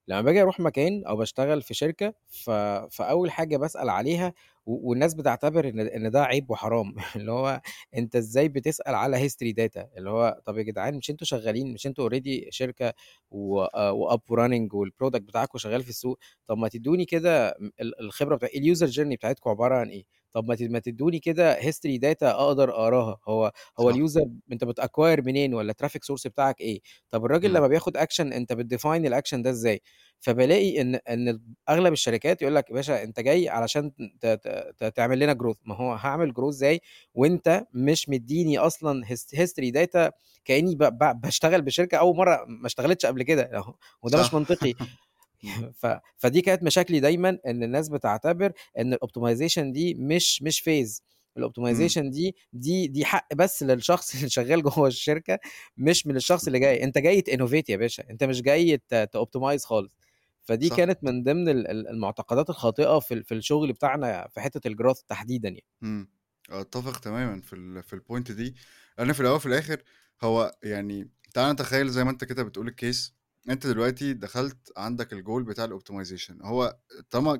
لمّا 0.07 0.21
باجي 0.21 0.41
أروح 0.41 0.59
مكان 0.59 1.05
أو 1.05 1.15
باشتغل 1.17 1.61
في 1.61 1.73
شركة 1.73 2.13
ف 2.27 2.49
فأول 2.91 3.31
حاجة 3.31 3.57
باسأل 3.57 3.89
عليها 3.89 4.33
و 4.65 4.89
والناس 4.89 5.13
بتعتبر 5.13 5.69
إن 5.69 5.79
إن 5.79 6.11
ده 6.11 6.23
عيب 6.23 6.49
وحرام 6.51 6.95
اللي 7.15 7.31
هو 7.31 7.61
أنت 7.97 8.15
إزاي 8.15 8.49
بتسأل 8.49 8.95
على 8.95 9.29
history 9.29 9.53
data 9.61 9.85
اللي 9.97 10.09
هو 10.09 10.41
طَب 10.45 10.57
يا 10.57 10.63
جدعان 10.63 10.95
مش 10.97 11.09
أنتم 11.09 11.25
شغالين 11.25 11.73
مش 11.73 11.87
أنتم 11.87 12.09
already 12.09 12.47
شركة 12.49 12.93
و 13.31 13.65
وup 13.67 14.35
running 14.39 14.67
والproduct 14.73 15.17
بتاعكم 15.21 15.57
شغال 15.57 15.83
في 15.83 15.89
السوق، 15.89 16.19
طَب 16.47 16.57
ما 16.57 16.67
تدّوني 16.69 17.05
كده 17.05 17.55
م 17.59 17.69
ال 17.81 17.99
الخبرة 18.01 18.35
بتاع 18.35 18.49
الuser 18.49 18.89
journey 18.95 19.13
بتاعتكم 19.15 19.49
عبارة 19.49 19.75
عن 19.75 19.89
إيه؟ 19.89 20.05
طَب 20.33 20.45
ما 20.49 20.57
ما 20.61 20.79
تدّوني 20.79 21.19
كده 21.19 21.55
history 21.61 21.99
data 22.03 22.23
أقدر 22.23 22.69
أقراها، 22.71 23.17
هو 23.27 23.51
هو 23.79 23.93
صح. 23.93 23.93
الuser 23.93 24.27
أنت 24.51 24.65
بتacquire 24.65 25.25
منين 25.25 25.53
والّا 25.53 25.73
الtraffic 25.73 25.99
source 26.13 26.27
بتاعك 26.27 26.61
إيه؟ 26.61 26.81
طَب 27.11 27.25
الراجل. 27.25 27.53
لمّا 27.53 27.67
بياخد 27.67 27.97
action 27.97 28.19
أنت 28.19 28.53
بتdefine 28.53 29.09
الaction 29.09 29.35
ده 29.41 29.49
إزاي؟ 29.49 29.81
فبالاقي 30.19 30.81
إن 30.81 30.95
إن 30.95 31.39
أغلب 31.69 31.93
الشركات 31.93 32.41
يقول 32.41 32.55
لك: 32.55 32.69
"يا 32.69 32.75
باشا 32.75 33.03
أنت 33.03 33.19
جاي 33.19 33.49
علشان 33.49 33.91
تعمل 34.95 35.19
لنا 35.19 35.33
growth." 35.33 35.57
ما 35.65 35.75
هو 35.75 35.93
هاعمل 35.93 36.33
growth 36.35 36.47
إزاي 36.47 36.79
وأنت 37.13 37.63
مش 37.73 38.09
مدّيني 38.09 38.57
أصلًا 38.57 39.05
his 39.05 39.37
history 39.39 39.71
data 39.77 40.11
كإني 40.45 40.75
ب 40.75 40.83
ب 40.83 41.21
باشتغل 41.21 41.61
بشركة 41.61 41.97
أول 41.97 42.15
مرّة 42.17 42.45
ما 42.47 42.67
اشتغلتش 42.67 43.05
قبل 43.05 43.23
كده، 43.23 43.63
وده 44.03 44.17
مش. 44.17 44.33
منطقي. 44.33 44.73
ف 45.75 45.87
فدي 46.17 46.41
كانت 46.41 46.63
مشاكلي 46.63 46.99
دايمًا 46.99 47.39
إن 47.47 47.63
الناس 47.63 47.89
بتعتبر 47.89 48.53
إن 48.79 48.95
الoptimization 48.95 49.59
دي 49.73 49.93
مش 49.95 50.41
مش 50.43 50.61
phase 50.61 51.01
إمم. 51.69 51.93
الoptimization 51.93 52.09
دي 52.11 52.35
دي 52.53 52.87
دي 52.87 53.05
حق 53.05 53.33
بس 53.35 53.63
للشخص 53.63 54.15
اللي 54.15 54.29
شغال 54.29 54.63
جوّه 54.63 54.87
الشركة 54.87 55.39
مش 55.77 56.07
من 56.07 56.15
الشخص 56.15 56.47
اللي 56.47 56.59
جاي، 56.59 56.83
أنت 56.83 56.97
جاي 56.97 57.21
تinnovate 57.21 57.63
يا 57.69 57.77
باشا، 57.77 58.03
أنت 58.09 58.23
مش 58.23 58.41
جاي 58.41 58.77
ت 58.77 59.09
تoptimize 59.17 59.63
خالص. 59.65 59.91
فدي 60.43 60.69
صح. 60.69 60.79
كانت 60.79 60.99
من 61.03 61.23
ضمن 61.23 61.49
ال 61.49 61.67
ال 61.67 61.87
المعتقدات 61.89 62.49
الخاطئة 62.49 62.99
في 62.99 63.23
في 63.23 63.33
الشغل 63.35 63.73
بتاعنا 63.73 64.27
في 64.31 64.41
حتّة 64.41 64.69
الgrowth 64.71 65.03
تحديدًا 65.07 65.49
يعني. 65.49 65.63
إمم. 65.83 66.07
أتّفق 66.49 66.99
تمامًا 66.99 67.41
في 67.41 67.53
ال 67.53 67.83
في 67.83 67.95
الpoint 67.99 68.31
دي، 68.31 68.55
لإن 68.97 69.13
في 69.13 69.19
الأول 69.19 69.35
وفي 69.35 69.45
الآخر 69.45 69.83
هو 70.23 70.51
يعني 70.63 71.11
تعالَ 71.33 71.53
نتخيّل 71.53 71.89
زي 71.89 72.03
ما 72.03 72.11
أنت 72.11 72.23
كده 72.23 72.43
بتقول 72.43 72.69
الcase 72.75 73.11
أنت 73.49 73.67
دلوقتي 73.67 74.13
دخلت 74.13 74.57
عندك 74.77 75.13
الgoal 75.13 75.41
بتاع 75.41 75.67
الoptimization 75.67 76.45
هو 76.45 76.77
طالما 77.09 77.39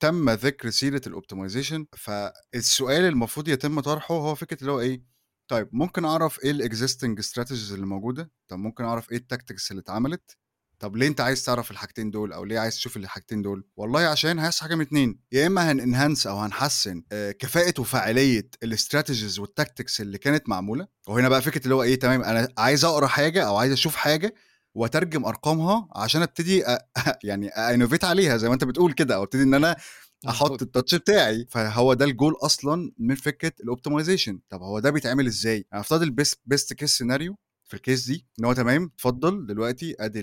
تم 0.00 0.30
ذكر 0.30 0.70
سيرة 0.70 1.00
الoptimization 1.06 1.84
فالسؤال 1.96 3.04
المفروض 3.04 3.48
يتم 3.48 3.80
طرحه 3.80 4.14
هو 4.14 4.34
فكرة 4.34 4.60
اللي 4.60 4.72
هو 4.72 4.80
إيه، 4.80 5.02
طيب 5.48 5.68
ممكن 5.72 6.04
أعرف 6.04 6.44
إيه 6.44 6.52
الexisting 6.52 7.22
strategies 7.22 7.72
اللي 7.72 7.86
موجودة؟ 7.86 8.30
طب 8.48 8.58
ممكن 8.58 8.84
أعرف 8.84 9.12
إيه 9.12 9.18
الtactics 9.18 9.70
اللي 9.70 9.80
اتعملت؟ 9.80 10.36
طب 10.78 10.96
ليه 10.96 11.06
أنت 11.08 11.20
عايز 11.20 11.44
تعرف 11.44 11.70
الحاجتين 11.70 12.10
دول 12.10 12.32
أو 12.32 12.44
ليه 12.44 12.58
عايز 12.58 12.74
تشوف 12.74 12.96
الحاجتين 12.96 13.42
دول؟ 13.42 13.64
والله 13.76 14.00
عشان 14.00 14.38
هيحصل 14.38 14.62
حاجة 14.62 14.74
من 14.74 14.80
2 14.80 15.18
يا 15.32 15.46
إما 15.46 15.72
هنenhance 15.72 16.26
أو 16.26 16.38
هنحسّن 16.38 17.02
آآ 17.12 17.32
كفاءة 17.32 17.80
وفاعلية 17.80 18.50
الstrategies 18.64 19.38
والtactics 19.40 20.00
اللي 20.00 20.18
كانت 20.18 20.48
معمولة، 20.48 20.88
وهنا 21.08 21.28
بقى 21.28 21.42
فكرة 21.42 21.64
اللي 21.64 21.74
هو 21.74 21.82
إيه 21.82 21.98
تمام 21.98 22.22
أنا 22.22 22.48
عايز 22.58 22.84
أقرأ 22.84 23.06
حاجة 23.06 23.46
أو 23.46 23.56
عايز 23.56 23.72
أشوف 23.72 23.96
حاجة 23.96 24.34
وأترجم 24.76 25.24
أرقامها 25.24 25.88
عشان 25.96 26.22
أبتدي 26.22 26.66
أ 26.66 26.78
يعني 27.24 27.50
أinnovate 27.50 28.04
عليها 28.04 28.36
زي 28.36 28.48
ما 28.48 28.54
أنت 28.54 28.64
بتقول 28.64 28.92
كده 28.92 29.22
أبتدي 29.22 29.42
إن 29.42 29.54
أنا 29.54 29.76
أحط 30.28 30.50
مضبوط. 30.62 30.78
الtouch 30.78 30.94
بتاعي، 30.98 31.46
فهو 31.50 31.94
ده 31.94 32.06
الgoal 32.06 32.44
أصلًا 32.44 32.92
من 32.98 33.14
فكرة 33.14 33.52
الoptimization 33.62 34.34
طب 34.50 34.62
هو 34.62 34.78
ده 34.80 34.90
بيتعمل 34.90 35.26
إزاي؟ 35.26 35.66
هنفترض 35.72 36.02
الbest 36.04 36.34
best 36.54 36.74
case 36.82 36.90
scenario 36.98 37.34
في 37.64 37.76
الcase 37.76 38.06
دي 38.06 38.26
إن 38.40 38.44
هو 38.44 38.52
تمام 38.52 38.90
اتفضل 38.94 39.46
دلوقتي 39.46 39.96
أدي 40.00 40.22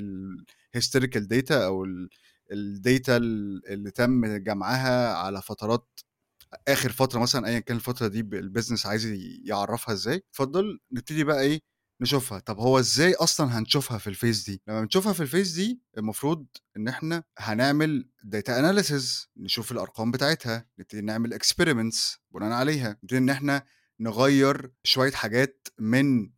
الhistorical 0.78 1.22
data 1.34 1.52
أو 1.52 1.84
ال 1.86 2.10
الdata 2.54 3.10
ال 3.10 3.62
اللي 3.70 3.92
تم 3.92 4.26
جمعها 4.38 5.14
على 5.14 5.42
فترات 5.42 6.00
آخر 6.68 6.92
فترة 6.92 7.20
مثلًا 7.20 7.48
أيًا 7.48 7.60
كان 7.60 7.78
الفترة 7.78 8.08
دي 8.08 8.24
الbusiness 8.24 8.86
عايز 8.86 9.06
يعرّفها 9.46 9.94
إزاي، 9.94 10.16
اتفضل 10.32 10.80
نبتدي 10.92 11.24
بقى 11.24 11.42
إيه، 11.42 11.62
نشوفها. 12.02 12.40
طب 12.40 12.60
هو 12.60 12.80
إزاي 12.80 13.14
أصلًا 13.14 13.58
هنشوفها 13.60 13.98
في 13.98 14.14
الphase 14.16 14.46
دي؟ 14.46 14.62
لمّا 14.68 14.82
بنشوفها 14.82 15.14
في 15.14 15.26
الphase 15.28 15.56
دي 15.56 15.82
المفروض 15.98 16.46
إن 16.78 16.88
إحنا 16.88 17.24
هنعمل 17.38 18.10
data 18.26 18.50
analysis 18.50 19.28
نشوف 19.38 19.72
الأرقام 19.72 20.12
بتاعتها، 20.12 20.66
نبتدي 20.80 21.02
نعمل 21.02 21.34
experiments 21.40 22.18
بناءً 22.32 22.52
عليها، 22.52 22.90
نبتدي 23.04 23.18
إن 23.18 23.30
إحنا 23.30 23.64
نغيّر 24.00 24.72
شوية 24.84 25.12
حاجات 25.12 25.68
من 25.80 26.30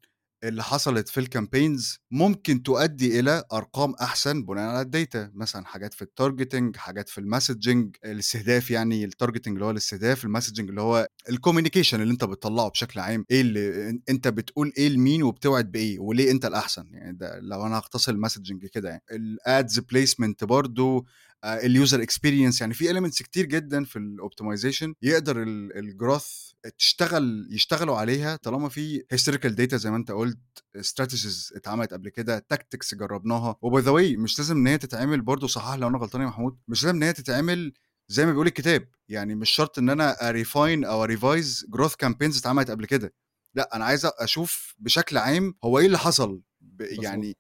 اللي 0.48 0.64
حصلت 0.64 1.10
في 1.10 1.26
الcampaigns 1.26 1.98
ممكن 2.12 2.64
تؤدي 2.64 3.20
إلى 3.20 3.44
أرقام 3.54 3.94
أحسن 4.02 4.44
بناءً 4.44 4.64
على 4.70 4.86
الdata 4.86 5.30
مثلًا 5.36 5.66
حاجات 5.66 5.94
في 5.94 6.06
الtargeting 6.06 6.78
حاجات 6.78 7.10
في 7.10 7.22
الmessaging 7.22 8.00
الاستهداف 8.06 8.72
يعني 8.72 9.08
الtargeting 9.10 9.48
اللي 9.48 9.66
هو 9.66 9.72
الاستهداف، 9.72 10.26
الmessaging 10.26 10.60
اللي 10.60 10.82
هو 10.82 11.08
الcommunication 11.32 11.94
اللي 11.94 12.12
أنت 12.12 12.24
بتطلّعه 12.24 12.70
بشكل 12.70 13.00
عام، 13.00 13.26
إيه 13.32 13.42
اللي 13.42 13.90
أنت 14.10 14.28
بتقول 14.28 14.72
إيه 14.78 14.90
لمين 14.90 15.24
وبتوعد 15.24 15.72
بإيه 15.72 16.00
وليه 16.00 16.32
أنت 16.32 16.46
الأحسن، 16.46 16.86
يعني 16.92 17.18
ده 17.18 17.40
لو 17.40 17.66
أنا 17.66 17.78
هاختصر 17.78 18.14
الmessaging 18.14 18.68
كده 18.74 18.90
يعني. 18.90 19.02
الads 19.12 19.80
placement 19.80 20.46
برضه 20.46 21.06
آآ 21.44 21.60
الuser 21.62 22.00
experience. 22.00 22.62
يعني 22.62 22.74
في 22.74 22.94
elements 22.94 23.24
كتير 23.24 23.46
جدًا 23.46 23.84
في 23.84 24.00
الoptimization 24.00 24.94
يقدر 25.02 25.44
ال 25.44 25.72
الgrowth 25.74 26.56
تشتغل 26.78 27.48
يشتغلوا 27.52 27.98
عليها 27.98 28.36
طالما 28.36 28.70
في 28.70 29.00
historical 29.14 29.56
data 29.62 29.76
زي 29.76 29.92
ما 29.92 29.98
أنت 29.98 30.12
قُلت، 30.12 30.40
strategies 30.78 31.56
اتعملت 31.56 31.94
قبل 31.94 32.10
كده، 32.10 32.46
tactics 32.54 32.96
جرّبناها. 32.96 33.56
وby 33.66 33.82
the 33.82 33.88
way 33.88 34.18
مش 34.20 34.40
لازم 34.40 34.58
إن 34.58 34.68
هي 34.68 34.78
تتعمل 34.78 35.22
برضه 35.22 35.48
صحّح 35.48 35.74
لو 35.76 35.88
أنا 35.88 35.98
غلطان 35.98 36.22
يا 36.22 36.28
محمود، 36.28 36.58
مش 36.68 36.84
لازم 36.84 36.96
إن 36.96 37.04
هي 37.04 37.14
تتعمل 37.14 37.74
زي 38.08 38.26
ما 38.26 38.32
بيقول 38.32 38.48
الكتاب، 38.48 38.90
يعني 39.10 39.36
مش 39.36 39.50
شرط 39.50 39.80
إن 39.80 39.90
أنا 39.90 40.14
أrefine 40.14 40.86
أو 40.86 41.08
أrevise 41.08 41.66
growth 41.78 41.96
campaigns 42.06 42.38
اتعملت 42.38 42.72
قبل 42.72 42.86
كده، 42.86 43.14
لأ 43.56 43.76
أنا 43.76 43.86
عايز 43.86 44.06
أشوف 44.06 44.76
بشكل 44.78 45.18
عام 45.18 45.56
هو 45.64 45.80
إيه 45.80 45.86
اللي 45.86 45.98
حصل. 45.98 46.42
يعني 46.80 47.38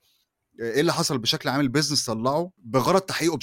إيه 0.59 0.81
اللي 0.81 0.93
حصل 0.93 1.17
بشكل 1.17 1.49
عام 1.49 1.67
الbusiness 1.71 2.05
طلّعه 2.07 2.51
بغرض 2.57 3.01
تحقيق 3.01 3.33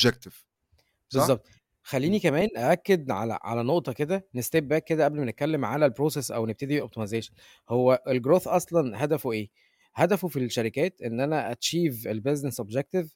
صح؟ 1.09 1.33
بالضبط. 1.33 1.47
خلّيني. 1.83 2.19
كمان 2.19 2.49
أأكد 2.57 3.11
على 3.11 3.39
على 3.43 3.63
نقطة 3.63 3.93
كده 3.93 4.29
نstep 4.39 4.61
back 4.73 4.79
كده 4.79 5.05
قبل 5.05 5.19
ما 5.19 5.25
نتكلم 5.25 5.65
على 5.65 5.91
الprocess 5.91 6.31
أو 6.31 6.47
نبتدي 6.47 6.83
optimization 6.83 7.31
هو 7.69 8.03
الgrowth 8.09 8.47
أصلًا 8.49 9.05
هدفه 9.05 9.33
إيه؟ 9.33 9.51
هدفه 9.95 10.29
في 10.29 10.39
الشركات 10.39 11.03
أنا 11.21 11.53
achieve 11.55 11.95
الbusiness 12.09 12.65
objective 12.65 13.07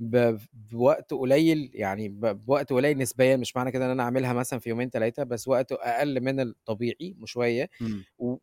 ب 0.00 0.36
بوقت 0.52 1.14
قليل 1.14 1.70
يعني 1.74 2.08
بوقت 2.08 2.72
قليل 2.72 2.98
نسبيًا، 2.98 3.36
مش 3.36 3.56
معنى 3.56 3.70
كده 3.72 3.84
إن 3.86 3.90
أنا 3.90 4.02
أعملها 4.02 4.32
مثلًا 4.32 4.58
في 4.58 4.68
يومين 4.70 4.90
3 4.90 5.22
بس 5.24 5.48
وقت 5.48 5.72
أقل 5.72 6.20
من 6.20 6.40
الطبيعي 6.40 7.16
شوية، 7.24 7.70
إمم. 7.82 8.06
وب 8.18 8.40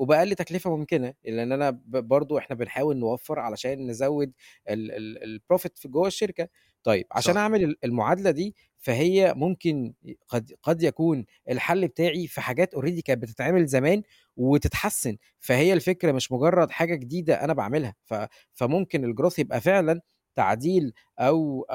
ب 0.00 0.12
بquality 0.12 0.14
عالية 0.14 0.30
وبأقل 0.30 0.34
تكلفة 0.34 0.76
ممكنة، 0.76 1.14
لإن 1.24 1.52
أنا 1.52 1.70
ب 1.70 1.96
برضه 2.08 2.38
إحنا 2.38 2.56
بنحاول 2.56 2.96
نوفّر 2.96 3.38
علشان 3.38 3.86
نزوّد 3.90 4.32
ال 4.70 4.92
ال 4.92 5.40
الprofit 5.40 5.70
في 5.76 5.88
جوّه 5.88 6.06
الشركة. 6.06 6.48
طيب 6.84 7.06
عشان 7.12 7.36
صح. 7.36 7.36
أعمل 7.36 7.64
ال 7.64 7.76
المعادلة 7.84 8.30
دي 8.30 8.56
فهي 8.78 9.34
ممكن 9.36 9.94
قد 10.28 10.52
قد 10.62 10.82
يكون 10.82 11.24
الحل 11.50 11.88
بتاعي 11.88 12.26
في 12.26 12.40
حاجات 12.40 12.74
already 12.76 13.00
كانت 13.04 13.22
بتتعمل 13.22 13.66
زمان 13.66 14.02
وتتحسّن، 14.36 15.16
فهي 15.40 15.72
الفكرة 15.72 16.12
مش 16.12 16.32
مجرّد 16.32 16.70
حاجة 16.70 16.94
جديدة 16.94 17.44
أنا 17.44 17.52
باعملها، 17.54 17.94
ف 18.04 18.14
فممكن 18.54 19.14
الgrowth 19.14 19.38
يبقى 19.38 19.60
فعلًا 19.60 20.00
تعديل 20.34 20.92
أو 21.18 21.66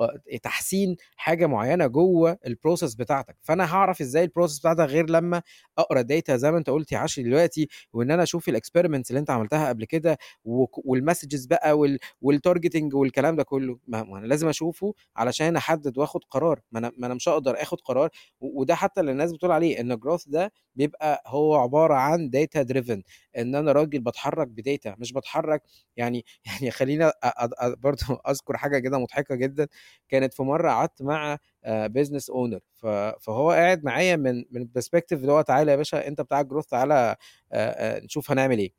أب 0.00 0.10
أ 0.34 0.36
تحسين 0.42 0.96
حاجة 1.16 1.46
معيّنة 1.46 1.86
جوّه 1.86 2.38
الprocess 2.48 2.96
بتاعتك، 2.98 3.36
فأنا 3.42 3.74
هاعرف 3.74 4.00
إزاي 4.00 4.26
الprocess 4.28 4.58
بتاعتك 4.60 4.80
غير 4.80 5.10
لمّا 5.10 5.42
أقرأ 5.78 6.02
data 6.02 6.32
زي 6.32 6.50
ما 6.52 6.58
أنت 6.58 6.70
قُلت 6.70 6.92
يا 6.92 6.98
عشري 6.98 7.24
دلوقتي، 7.24 7.68
وإن 7.92 8.10
أنا 8.10 8.22
أشوف 8.22 8.50
الexperiments 8.50 9.04
اللي 9.10 9.18
أنت 9.18 9.30
عملتها 9.30 9.68
قبل 9.68 9.84
كده 9.84 10.18
والmessages 10.48 11.48
بقى 11.48 11.78
وال 11.78 11.98
والtargeting 12.26 12.94
والكلام 12.94 13.36
ده 13.36 13.42
كلّه، 13.42 13.78
ما 13.88 14.00
أنا 14.18 14.26
لازم 14.26 14.48
أشوفه 14.48 14.94
علشان 15.16 15.56
أحدد 15.56 15.98
وآخد 15.98 16.20
قرار، 16.30 16.60
ما 16.72 16.78
أنا 16.78 16.92
ما 16.98 17.06
أنا 17.06 17.14
مش 17.14 17.28
هاقدر 17.28 17.62
آخد 17.62 17.80
قرار. 17.80 18.08
وده 18.40 18.74
حتى 18.74 19.00
اللي 19.00 19.12
الناس 19.12 19.32
بتقول 19.32 19.50
عليه 19.52 19.80
إن 19.80 19.96
الgrowth 19.96 20.24
ده 20.30 20.52
بيبقى 20.76 21.22
هو 21.26 21.54
عبارة 21.56 21.94
عن 21.94 22.30
data 22.36 22.60
driven. 22.72 23.00
إن 23.38 23.54
أنا 23.54 23.72
راجل 23.72 24.00
باتحرك 24.00 24.48
بdata 24.48 24.94
مش 24.98 25.12
باتحرك 25.12 25.62
يعني 25.96 26.24
يعني 26.46 26.70
خلّيني 26.70 27.10
برضه 27.94 28.20
أذكر 28.30 28.56
حاجة 28.56 28.78
كده 28.78 28.98
مضحكة 28.98 29.34
جدًا، 29.34 29.68
كانت 30.08 30.34
في 30.34 30.42
مرّة 30.42 30.70
قعدت 30.70 31.02
مع 31.02 31.38
business 31.66 32.24
owner 32.34 32.58
ف 32.74 32.86
فهو 33.20 33.50
قاعد 33.50 33.84
معايا 33.84 34.16
من 34.16 34.44
من 34.50 34.66
perspective 34.78 35.12
اللي 35.12 35.32
هو 35.32 35.40
تعالَ 35.42 35.68
يا 35.68 35.76
باشا 35.76 36.08
أنت 36.08 36.20
بتاع 36.20 36.42
الgrowth 36.44 36.66
تعالَ 36.70 36.92
آآ 36.92 37.16
آآ 37.52 38.00
نشوف 38.04 38.30
هنعمل 38.30 38.58
إيه، 38.58 38.72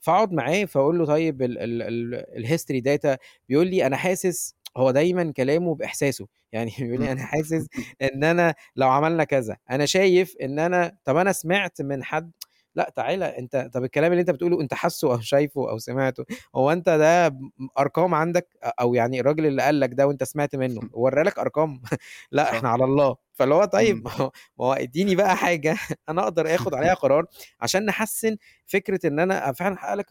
فأقعد 0.00 0.32
معاه 0.32 0.64
فأقول 0.64 0.98
له 0.98 1.06
طيب 1.06 1.42
ال 1.42 1.58
ال 1.58 1.82
ال 2.14 2.46
الhistory 2.46 2.82
data 2.82 3.16
بيقول 3.48 3.66
لي 3.68 3.86
أنا 3.86 3.96
حاسس 3.96 4.54
هو 4.76 4.90
دايمًا 4.90 5.32
كلامه 5.36 5.74
بإحساسه، 5.74 6.26
يعني 6.52 6.72
بيقول. 6.80 7.00
لي 7.00 7.12
أنا 7.12 7.26
حاسس 7.26 7.66
إن 8.02 8.24
أنا 8.24 8.54
لو 8.76 8.88
عملنا 8.90 9.24
كذا، 9.24 9.56
أنا 9.70 9.86
شايف 9.86 10.36
إن 10.42 10.58
أنا 10.58 10.96
طَب 11.04 11.16
أنا 11.16 11.32
سمعت 11.32 11.82
من 11.82 12.04
حد 12.04 12.32
لأ 12.76 12.90
تعالَ 12.96 13.22
أنت 13.22 13.70
طَب 13.74 13.84
الكلام 13.84 14.12
اللي 14.12 14.20
أنت 14.20 14.30
بتقوله 14.30 14.60
أنت 14.60 14.74
حاسّه 14.74 15.12
أو 15.14 15.20
شايفه 15.20 15.70
أو 15.70 15.78
سمعته، 15.78 16.24
هو 16.56 16.72
أنت 16.72 16.88
ده 16.88 17.28
م 17.30 17.50
أرقام 17.78 18.14
عندك 18.14 18.48
أو 18.64 18.94
يعني 18.94 19.20
الراجل 19.20 19.46
اللي 19.46 19.62
قال 19.62 19.80
لك 19.80 19.90
ده 19.94 20.06
وأنت 20.06 20.24
سمعت 20.24 20.56
منّه 20.56 20.82
ورّى 20.92 21.22
لك 21.22 21.38
أرقام؟ 21.38 21.82
لأ 22.32 22.50
إحنا 22.52 22.68
صح. 22.68 22.70
على 22.70 22.84
الله، 22.84 23.16
فاللي 23.34 23.54
هو 23.54 23.64
طيب 23.64 23.98
إمم. 23.98 24.30
ما 24.58 24.66
هو 24.66 24.72
ادّيني 24.72 25.16
بقى 25.16 25.36
حاجة 25.36 25.76
أنا 26.08 26.22
أقدر 26.22 26.54
آخُد 26.54 26.74
عليها 26.74 26.94
قرار 26.94 27.26
عشان 27.60 27.84
نحسّن 27.86 28.36
فكرة 28.66 29.06
إن 29.06 29.18
أنا 29.20 29.50
أ 29.50 29.52
فعلًا 29.52 29.74
أحقق 29.74 29.94
لك 29.94 30.06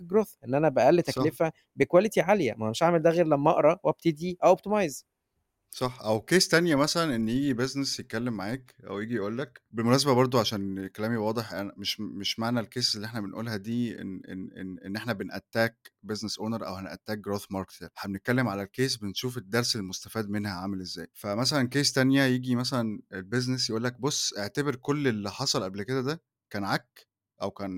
إن 0.45 0.55
أنا 0.55 0.69
بأقل 0.69 1.01
صح. 1.03 1.35
تكلفة 1.35 1.51
بquality 1.83 2.17
عالية، 2.19 2.53
ما 2.57 2.69
مش 2.69 2.83
هاعمل 2.83 3.01
ده 3.01 3.09
غير 3.09 3.25
لمّا 3.27 3.51
أقرأ 3.51 3.79
وأبتدي 3.83 4.37
أoptimize. 4.45 5.03
صح، 5.75 6.01
أو 6.01 6.25
case 6.31 6.49
تانية 6.49 6.75
مثلًا 6.75 7.15
إن 7.15 7.29
ييجي 7.29 7.55
business 7.67 7.99
يتكلّم 7.99 8.33
معاك 8.33 8.75
أو 8.87 8.99
ييجي 8.99 9.15
يقول 9.15 9.37
لك 9.37 9.61
بالمناسبة 9.71 10.13
برضه 10.13 10.39
عشان 10.39 10.87
كلامي 10.87 11.17
واضح 11.17 11.53
أنا 11.53 11.73
مش 11.77 11.99
مش 11.99 12.39
معنى 12.39 12.63
الcase 12.63 12.95
اللي 12.95 13.07
إحنا 13.07 13.21
بنقولها 13.21 13.57
دي 13.57 14.01
إن 14.01 14.21
إن 14.29 14.49
إن 14.57 14.79
إن 14.85 14.95
إحنا 14.95 15.13
بنattack 15.13 15.73
business 16.11 16.33
owner 16.39 16.63
أو 16.63 16.75
هنattack 16.77 17.15
growth 17.29 17.43
marketer. 17.55 17.87
إحنا 17.97 18.11
بنتكلّم 18.13 18.47
على 18.47 18.65
الcase 18.65 18.99
بنشوف 19.01 19.37
الدرس 19.37 19.75
المستفاد 19.75 20.29
منها 20.29 20.51
عامل 20.53 20.81
إزاي، 20.81 21.07
فمثلًا 21.13 21.69
case 21.75 21.93
تانية 21.93 22.23
ييجي 22.23 22.55
مثلًا 22.55 22.99
الbusiness 23.13 23.69
يقول 23.69 23.83
لك 23.83 23.99
بُص 24.01 24.33
اعتبر 24.37 24.75
كل 24.75 25.07
اللي 25.07 25.31
حصل 25.31 25.63
قبل 25.63 25.83
كده 25.83 26.01
ده 26.01 26.21
كان 26.49 26.63
عَك 26.63 27.07
أو 27.41 27.51
كان 27.51 27.71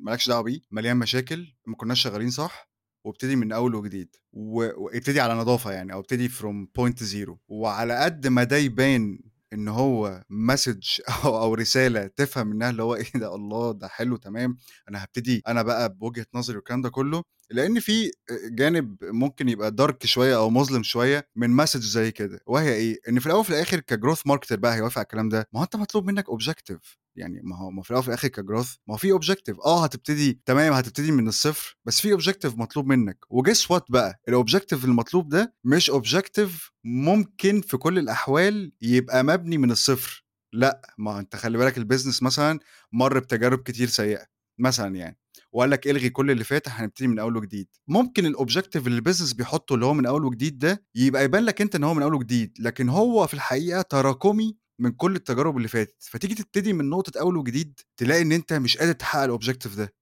ما 0.00 0.10
لكش 0.10 0.28
دعوة 0.28 0.42
بيه، 0.42 0.60
مليان 0.70 0.96
مشاكل، 0.96 1.54
ما 1.66 1.76
كناش 1.76 2.02
شغالين 2.02 2.30
صح، 2.30 2.67
وابتدي 3.08 3.36
من 3.36 3.52
أول 3.52 3.74
وجديد، 3.74 4.16
وابتدي 4.32 5.20
على 5.20 5.34
نضافة 5.34 5.72
يعني 5.72 5.92
أو 5.92 6.00
ابتدي 6.00 6.28
from 6.28 6.66
point 6.80 7.04
zero 7.04 7.32
وعلى 7.48 7.98
قد 8.04 8.26
ما 8.26 8.44
ده 8.44 8.56
يبان 8.56 9.20
إن 9.52 9.68
هو 9.68 10.22
message 10.52 11.00
أو 11.24 11.42
أو 11.42 11.54
رسالة 11.54 12.06
تفهم 12.06 12.46
منها 12.46 12.70
اللي 12.70 12.82
هو 12.82 12.94
إيه 12.94 13.04
ده 13.14 13.34
الله! 13.34 13.72
ده 13.72 13.88
حلو 13.88 14.16
تمام، 14.16 14.58
أنا 14.90 15.02
هابتدي 15.02 15.42
أنا 15.48 15.62
بقى 15.62 15.94
بوجهة 15.94 16.26
نظري 16.34 16.56
والكلام 16.56 16.82
ده 16.82 16.88
كلّه، 16.90 17.22
لإن 17.50 17.80
في 17.80 18.10
جانب 18.50 18.96
ممكن 19.04 19.48
يبقى 19.48 19.74
dark 19.82 20.06
شوية 20.06 20.36
أو 20.36 20.50
مظلم 20.50 20.82
شوية 20.82 21.28
من 21.36 21.64
message 21.66 21.78
زي 21.78 22.10
كده، 22.12 22.40
وهي 22.46 22.72
إيه؟ 22.74 22.98
إن 23.08 23.18
في 23.20 23.26
الأول 23.26 23.40
وفي 23.40 23.50
الآخر 23.50 23.80
كgrowth 23.92 24.22
marketer 24.32 24.54
بقى 24.54 24.74
هيوافق 24.74 24.98
على 24.98 25.04
الكلام 25.04 25.28
ده، 25.28 25.48
ما 25.52 25.60
هو 25.60 25.64
أنت 25.64 25.76
مطلوب 25.76 26.06
منك 26.06 26.24
objective 26.30 26.96
يعني 27.18 27.40
ما 27.44 27.56
هو 27.56 27.70
ما 27.70 27.82
في 27.82 27.90
الأول 27.90 28.00
وفي 28.00 28.08
الآخر 28.08 28.28
كgrowth 28.28 28.76
ما 28.88 28.94
هو 28.94 28.96
في 28.98 29.12
objective. 29.18 29.66
آه 29.66 29.84
هتبتدي 29.84 30.40
تمام 30.46 30.72
هتبتدي 30.72 31.12
من 31.12 31.28
الصفر، 31.28 31.76
بس 31.84 32.00
في 32.00 32.16
objective 32.18 32.58
مطلوب 32.58 32.86
منك. 32.86 33.18
وguess 33.34 33.66
what 33.76 33.82
بقى؟ 33.88 34.20
الobjective 34.30 34.84
المطلوب 34.84 35.28
ده 35.28 35.54
مش 35.64 35.90
objective 35.90 36.50
ممكن 36.84 37.60
في 37.60 37.76
كل 37.76 37.98
الأحوال 37.98 38.72
يبقى 38.82 39.24
مبني 39.24 39.58
من 39.58 39.70
الصفر، 39.70 40.24
لأ، 40.52 40.94
ما 40.98 41.18
أنت 41.20 41.36
خلّي 41.36 41.58
بالك 41.58 41.78
الbusiness 41.78 42.22
مثلًا 42.22 42.58
مَر 42.92 43.18
بتجارب 43.18 43.58
كتير 43.58 43.88
سيئة، 43.88 44.26
مثلًا 44.60 44.96
يعني، 44.96 45.18
وقال 45.52 45.70
لك 45.70 45.86
إلغي 45.88 46.10
كل 46.10 46.30
اللي 46.30 46.44
فات 46.44 46.68
هنبتدي 46.68 47.08
من 47.08 47.18
أول 47.18 47.36
وجديد، 47.36 47.68
ممكن 47.88 48.32
الobjective 48.34 48.86
اللي 48.86 49.02
الbusiness 49.02 49.36
بيحطه 49.36 49.74
اللي 49.74 49.86
هو 49.86 49.94
من 49.94 50.06
أول 50.06 50.24
وجديد 50.24 50.58
ده، 50.58 50.84
يبقى 50.94 51.24
يبان 51.24 51.44
لك 51.44 51.60
أنت 51.62 51.74
إن 51.76 51.84
هو 51.84 51.94
من 51.94 52.02
أول 52.02 52.14
وجديد، 52.14 52.52
لكن 52.60 52.88
هو 52.88 53.26
في 53.26 53.34
الحقيقة 53.34 53.82
تراكمي 53.82 54.56
من 54.80 54.90
كل 54.92 55.16
التجارب 55.16 55.56
اللي 55.56 55.68
فاتت، 55.68 55.96
فتيجي 56.04 56.34
تبتدي 56.34 56.72
من 56.72 56.90
نقطة 56.90 57.20
أول 57.20 57.36
وجديد 57.36 57.80
تلاقي 57.96 58.22
إن 58.22 58.32
أنت 58.32 58.52
مش 58.52 58.76
قادر 58.78 58.92
تحقق 58.92 59.38
الobjective 59.38 59.76
ده، 59.76 59.94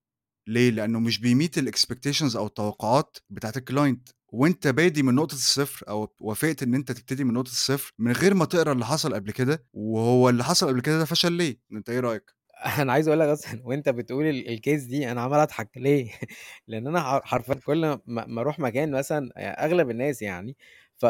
ليه؟ 0.49 0.71
لأنه 0.71 1.00
مش 1.00 1.21
بيmeet 1.21 1.62
الexpectations 1.62 2.37
أو 2.37 2.47
التوقعات 2.47 3.18
بتاعة 3.30 3.54
الclient 3.59 4.12
وأنت 4.33 4.68
بادي 4.68 5.02
من 5.02 5.14
نقطة 5.14 5.35
الصفر 5.35 5.88
أو 5.88 6.14
وافقت 6.21 6.62
إن 6.62 6.75
أنت 6.75 6.92
تبتدي 6.92 7.25
من 7.25 7.35
نقطة 7.35 7.49
الصفر 7.50 7.92
من 7.99 8.12
غير 8.12 8.35
ما 8.35 8.45
تقرأ 8.45 8.73
اللي 8.73 8.87
حصل 8.87 9.14
قبل 9.14 9.30
كده، 9.33 9.66
وهو 9.73 10.28
اللي 10.28 10.45
حصل 10.45 10.68
قبل 10.68 10.80
كده 10.80 10.99
ده 10.99 11.04
فشل 11.04 11.33
ليه؟ 11.33 11.61
أنت 11.73 11.90
إيه 11.90 12.00
رأيك؟ 12.00 12.37
أنا 12.83 12.92
عايز 12.92 13.09
أقول 13.09 13.21
لك 13.21 13.28
أصلًا 13.28 13.61
وأنت 13.66 13.88
بتقول 13.88 14.25
ال 14.26 14.59
الcase 14.59 14.88
دي 14.88 15.11
أنا 15.12 15.21
عمّال 15.21 15.38
أضحك 15.40 15.71
ليه؟ 15.76 16.11
لإن 16.68 16.87
أنا 16.87 17.00
ح 17.00 17.21
حرفيًا 17.25 17.54
كل 17.54 17.99
ما 18.06 18.40
أروح 18.40 18.59
مكان 18.59 18.90
مثلًا 18.92 19.30
أ 19.37 19.64
أغلب 19.64 19.90
الناس 19.90 20.23
يعني 20.23 20.56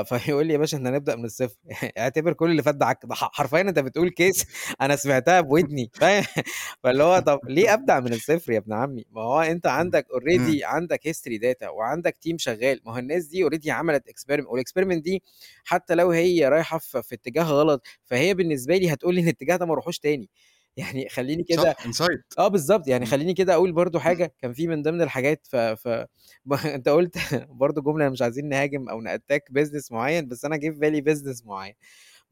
فيقول 0.04 0.46
لي: 0.46 0.52
"يا 0.52 0.58
باشا 0.58 0.76
إحنا 0.76 0.90
هنبدأ 0.90 1.16
من 1.16 1.24
الصفر 1.24 1.56
اعتبر 1.98 2.32
كل 2.32 2.50
اللي 2.50 2.62
فات 2.62 2.74
ده 2.74 2.86
عَك." 2.86 2.98
ده 3.06 3.14
ح 3.14 3.30
حرفيًا 3.32 3.60
أنت 3.60 3.78
بتقول 3.78 4.10
case 4.20 4.44
أنا 4.82 4.96
سمعتها 4.96 5.40
بودني؟ 5.40 5.90
فاللي 6.82 7.02
هو 7.04 7.18
طَب 7.18 7.40
ليه 7.48 7.74
أبدأ 7.74 8.00
من 8.00 8.12
الصفر 8.12 8.52
يا 8.52 8.58
ابن 8.58 8.72
عمي؟ 8.72 9.04
ما 9.10 9.22
هو 9.22 9.40
أنت 9.40 9.66
إمم، 9.76 9.76
عندك 9.76 10.06
إمم. 10.34 10.60
already 10.60 10.64
عندك 10.64 11.08
history 11.08 11.38
data 11.42 11.68
وعندك 11.68 12.16
team 12.28 12.34
شغال، 12.36 12.80
ما 12.86 12.92
هو 12.94 12.98
الناس 12.98 13.26
دي 13.26 13.48
already 13.50 13.68
عملت 13.68 14.04
experiment 14.10 14.44
والexperiment 14.46 15.02
دي 15.02 15.22
حتى 15.64 15.94
لو 15.94 16.10
هي 16.10 16.48
رايحة 16.48 16.78
في 16.78 17.14
اتجاه 17.14 17.44
غلط، 17.44 17.86
فهي 18.04 18.34
بالنسبة 18.34 18.76
لي 18.76 18.92
هتقول 18.92 19.14
لي 19.14 19.20
إن 19.20 19.24
الاتجاه 19.26 19.56
ده 19.56 19.66
ما 19.66 19.72
اروحوش 19.72 19.98
تاني، 19.98 20.30
يعني 20.76 21.08
خلّيني 21.08 21.42
كده 21.44 21.76
insight. 21.84 22.36
آه 22.38 22.48
بالضبط، 22.48 22.88
يعني. 22.88 23.06
خلّيني 23.06 23.34
كده 23.34 23.54
أقول 23.54 23.72
برضه 23.72 23.98
حاجة. 24.00 24.34
كان 24.40 24.52
في 24.52 24.66
من 24.68 24.82
ضمن 24.82 25.02
الحاجات 25.02 25.46
ف 25.50 25.56
ف 25.56 25.88
ما 26.46 26.74
أنت 26.76 26.88
قُلت 26.88 27.16
برضه 27.50 27.82
جملة 27.82 28.08
مش 28.08 28.22
عايزين 28.22 28.48
نهاجم 28.48 28.88
أو 28.88 29.02
نattack 29.04 29.40
business 29.58 29.92
معيّن، 29.92 30.28
بس 30.28 30.44
أنا 30.44 30.56
جه 30.56 30.70
في 30.70 30.78
بالي 30.78 31.14
business 31.14 31.46
معيّن، 31.46 31.74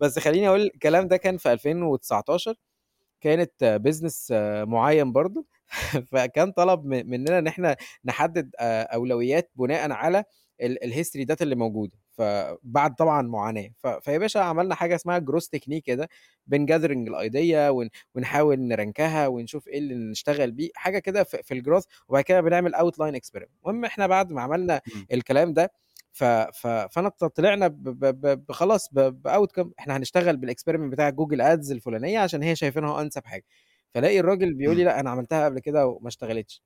بس 0.00 0.18
خلّيني 0.18 0.48
أقول 0.48 0.62
الكلام 0.62 1.08
ده 1.08 1.16
كان 1.16 1.36
في 1.38 1.52
2019 1.52 2.56
كانت 3.22 3.80
business 3.88 4.32
معيّن 4.68 5.12
برضه 5.12 5.46
فكان 6.12 6.52
طلب 6.52 6.86
مننا 6.86 7.38
إن 7.38 7.46
إحنا 7.46 7.76
نحدد 8.04 8.50
آآ 8.60 8.82
أولويات 8.84 9.52
بناءً 9.56 9.92
على 9.92 10.24
ال 10.62 10.78
الhistory 10.84 11.26
data 11.34 11.42
اللي 11.42 11.56
موجودة، 11.56 11.98
فبعد 12.18 12.94
طبعًا 12.94 13.22
معاناة، 13.22 13.70
ف 13.78 13.86
فيا 13.86 14.18
باشا 14.18 14.40
عملنا 14.40 14.74
حاجة 14.74 14.94
اسمها 14.94 15.18
growth 15.20 15.48
technique 15.58 15.78
كده 15.84 16.08
الأيديا 17.08 17.70
ون 17.70 17.88
ونحاول 18.14 18.60
نرانكها 18.60 19.26
ونشوف 19.28 19.68
إيه 19.68 19.78
اللي 19.78 19.94
نشتغل 19.94 20.52
بيه، 20.52 20.70
حاجة 20.76 20.98
كده 20.98 21.24
في 21.24 21.62
الgrowth 21.62 21.84
وبعد 22.08 22.24
كده 22.24 22.40
بنعمل 22.40 22.74
outline 22.76 23.14
experiment 23.20 23.48
المهم 23.66 23.84
إحنا 23.84 24.06
بعد 24.06 24.32
ما 24.32 24.42
عملنا 24.42 24.80
إمم. 24.96 25.06
الكلام 25.12 25.52
ده 25.54 25.72
ف 26.12 26.24
ف 26.24 26.66
فأنا 26.66 27.08
ط 27.08 27.24
طلعنا 27.24 27.68
ب 27.68 27.82
ب 27.84 28.04
ب 28.26 28.46
بخلاص 28.46 28.88
ب 28.92 29.22
بoutcome 29.28 29.68
إحنا 29.78 29.96
هنشتغل 29.96 30.36
بالexperiment 30.40 30.90
بتاع 30.92 31.10
Google 31.10 31.38
ads 31.58 31.70
الفلانية 31.72 32.18
عشان 32.18 32.42
هي 32.42 32.56
شايفينها 32.56 32.90
هو 32.90 33.00
أنسب 33.00 33.26
حاجة، 33.26 33.44
فالاقي 33.94 34.20
الراجل 34.20 34.54
بيقول 34.54 34.76
لي: 34.76 34.84
إمم. 34.84 34.84
"لأ 34.84 35.00
أنا 35.00 35.10
عملتها 35.10 35.44
قبل 35.44 35.58
كده 35.60 35.86
وما 35.86 36.08
اشتغلتش." 36.08 36.62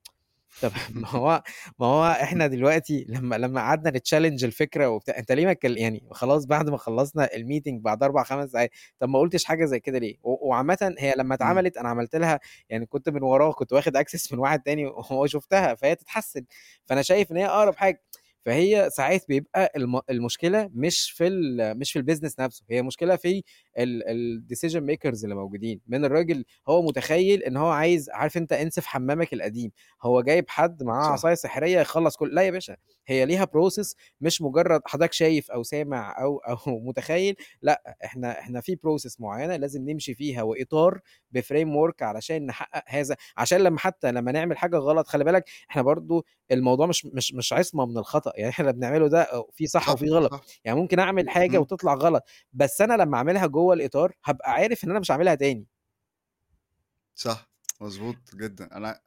طَب 0.60 0.72
ما 0.94 1.08
هو 1.08 1.42
ما 1.78 1.86
هو 1.86 2.04
إحنا 2.22 2.46
دلوقتي 2.46 3.06
لمّا 3.08 3.34
لمّا 3.36 3.60
قعدنا 3.60 3.98
نchallenge 3.98 4.44
الفكرة 4.44 4.88
وبتاع، 4.88 5.18
أنت 5.18 5.32
ليه 5.32 5.46
ما 5.46 5.56
يعني 5.64 6.08
خلاص 6.12 6.44
بعد 6.46 6.70
ما 6.70 6.76
خلّصنا 6.76 7.26
الmeeting 7.26 7.80
بعد 7.80 8.02
4، 8.02 8.22
5 8.24 8.50
ساعات، 8.50 8.70
طَب 9.00 9.08
ما 9.08 9.18
قُلتش 9.18 9.44
حاجة 9.44 9.64
زي 9.64 9.80
كده 9.80 9.98
ليه؟ 9.98 10.16
و 10.22 10.48
وعامةً 10.48 10.94
هي 10.98 11.10
لمّا 11.12 11.22
إمم. 11.24 11.32
اتعملت 11.32 11.76
أنا 11.76 11.88
عملت 11.88 12.16
لها 12.16 12.40
يعني 12.68 12.86
كنت 12.86 13.08
من 13.08 13.22
وراه 13.22 13.52
كنت 13.52 13.72
واخد 13.72 13.96
access 13.98 14.32
من 14.32 14.38
واحد 14.38 14.60
تاني 14.62 14.86
وشُفتها 15.10 15.74
فهي 15.74 15.94
تتحسن، 15.94 16.44
فأنا 16.86 17.02
شايف 17.02 17.32
إن 17.32 17.36
هي 17.36 17.46
أقرب 17.46 17.76
حاجة، 17.76 18.02
فهي 18.48 18.90
ساعات 18.90 19.24
بيبقى 19.28 19.72
الم 19.76 20.00
المشكلة 20.10 20.70
مش 20.74 21.10
في 21.10 21.26
ال 21.26 21.78
مش 21.78 21.92
في 21.92 21.98
الbusiness 22.02 22.34
نفسه، 22.40 22.64
هي 22.70 22.80
المشكلة 22.80 23.16
في 23.16 23.42
ال 23.78 24.02
الdecision 24.48 24.80
makers 24.92 25.24
اللي 25.24 25.34
موجودين، 25.34 25.80
من 25.86 26.04
الراجل 26.04 26.44
هو 26.68 26.82
متخيل 26.82 27.42
إن 27.42 27.56
هو 27.56 27.68
عايز 27.70 28.10
عارف 28.10 28.36
أنت 28.36 28.52
انسف 28.52 28.86
حمامك 28.86 29.32
القديم، 29.34 29.70
هو 30.02 30.22
جايب 30.22 30.44
حد 30.48 30.82
معاه 30.82 31.12
صح. 31.12 31.12
عصاية 31.12 31.34
سحرية 31.34 31.80
يخلّص 31.80 32.16
كل 32.16 32.34
لا 32.34 32.42
يا 32.42 32.50
باشا، 32.50 32.76
هي 33.06 33.26
ليها 33.26 33.44
process 33.46 33.94
مش 34.20 34.42
مجرد 34.42 34.80
حضرتك 34.86 35.12
شايف 35.12 35.50
أو 35.50 35.62
سامع 35.62 36.22
أو 36.22 36.38
أو 36.48 36.56
متخيل، 36.66 37.36
لأ 37.62 37.96
إحنا 38.04 38.38
إحنا 38.40 38.60
في 38.60 38.76
process 38.76 39.20
معيّنة 39.20 39.56
لازم 39.56 39.90
نمشي 39.90 40.14
فيها 40.14 40.42
وإطار 40.42 41.00
بframework 41.38 42.02
علشان 42.02 42.46
نحقق 42.46 42.82
هذا. 42.86 43.16
عشان 43.36 43.58
لمّا 43.60 43.78
حتى 43.78 44.12
لمّا 44.12 44.32
نعمل 44.32 44.58
حاجة 44.58 44.76
غلط 44.76 45.06
خلّي 45.08 45.24
بالك 45.24 45.44
إحنا 45.70 45.82
برضه 45.82 46.24
الموضوع 46.52 46.86
مش 46.86 47.06
مش 47.06 47.34
مش 47.34 47.52
عصمة 47.52 47.86
من 47.86 47.98
الخطأ، 47.98 48.32
يعني 48.38 48.54
اللي 48.60 48.72
بنعمله 48.72 49.08
ده 49.08 49.26
في 49.52 49.66
صح 49.66 49.90
وفي 49.90 50.06
غلط،. 50.10 50.36
يعني 50.64 50.78
ممكن 50.80 50.98
أعمل 50.98 51.30
حاجة 51.30 51.58
إمم. 51.58 51.60
وتطلع 51.60 51.94
غلط، 51.94 52.24
بس 52.52 52.80
أنا 52.82 52.94
لمّا 53.02 53.16
أعملها 53.18 53.46
جوّه 53.46 53.74
الإطار 53.74 54.14
هابقى 54.26 54.52
عارف 54.52 54.84
إن 54.84 54.90
أنا 54.90 55.00
مش 55.00 55.10
هاعملها 55.10 55.34
تاني. 55.34 55.66
صح، 57.14 57.50
مضبوط 57.80 58.16
جدًا. 58.34 58.76
أنا 58.76 59.00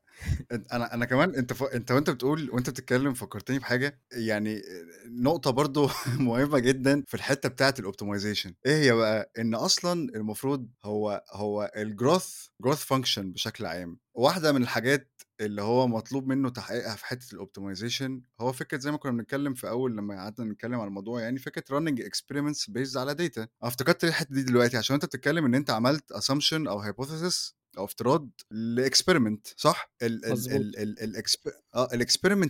أن 0.51 0.65
أنا 0.73 0.93
أنا 0.93 1.05
كمان 1.05 1.35
أنت 1.35 1.53
ف 1.53 1.63
أنت 1.63 1.91
وأنت 1.91 2.09
بتقول 2.09 2.51
وأنت 2.51 2.69
بتتكلم 2.69 3.13
فكّرتني 3.13 3.59
بحاجة، 3.59 4.01
يعني 4.13 4.57
آآ 4.57 4.61
نقطة 5.07 5.51
برضه 5.51 5.91
مهمة 6.19 6.59
جدًا 6.59 7.03
في 7.07 7.13
الحتّة 7.15 7.49
بتاعة 7.49 7.75
الoptimization 7.81 8.51
إيه 8.65 8.83
هي 8.83 8.93
بقى؟ 8.93 9.31
إن 9.39 9.55
أصلًا 9.55 9.93
المفروض 10.15 10.69
هو 10.85 11.23
هو 11.33 11.71
الgrowth 11.77 12.49
growth 12.67 12.79
function 12.95 13.19
بشكل 13.19 13.65
عام، 13.65 13.99
واحدة 14.13 14.51
من 14.51 14.63
الحاجات 14.63 15.10
اللي 15.41 15.61
هو 15.61 15.87
مطلوب 15.87 16.27
منّه 16.27 16.49
تحقيقها 16.49 16.95
في 16.95 17.05
حتّة 17.05 17.25
الoptimization 17.37 18.11
هو 18.41 18.51
فكرة 18.51 18.77
زي 18.77 18.91
ما 18.91 18.97
كُنّا 18.97 19.11
بنتكلم 19.11 19.53
في 19.53 19.69
أول 19.69 19.91
لمّا 19.97 20.15
قعدنا 20.15 20.51
نتكلم 20.53 20.79
عن 20.79 20.87
الموضوع 20.87 21.21
يعني 21.21 21.39
فكرة 21.39 21.79
running 21.79 21.95
experiments 21.97 22.65
based 22.71 22.97
على. 22.97 23.11
أنا 23.11 23.47
افتكرت 23.63 24.03
الحتّة 24.03 24.35
دي 24.35 24.43
دلوقتي 24.43 24.77
عشان 24.77 24.93
وأنت 24.93 25.05
بتتكلم 25.05 25.45
إن 25.45 25.55
أنت 25.55 25.69
عملت 25.69 26.13
assumption 26.13 26.67
أو 26.67 26.83
hypothesis 26.83 27.53
أو 27.77 27.85
افتراض 27.85 28.29
لexperiment 28.53 29.53
صح؟ 29.57 29.91
ال 30.01 30.25
ال. 30.25 30.53
ال 30.55 30.99
ال 30.99 31.15
الexp 31.15 31.51
آه 31.75 31.89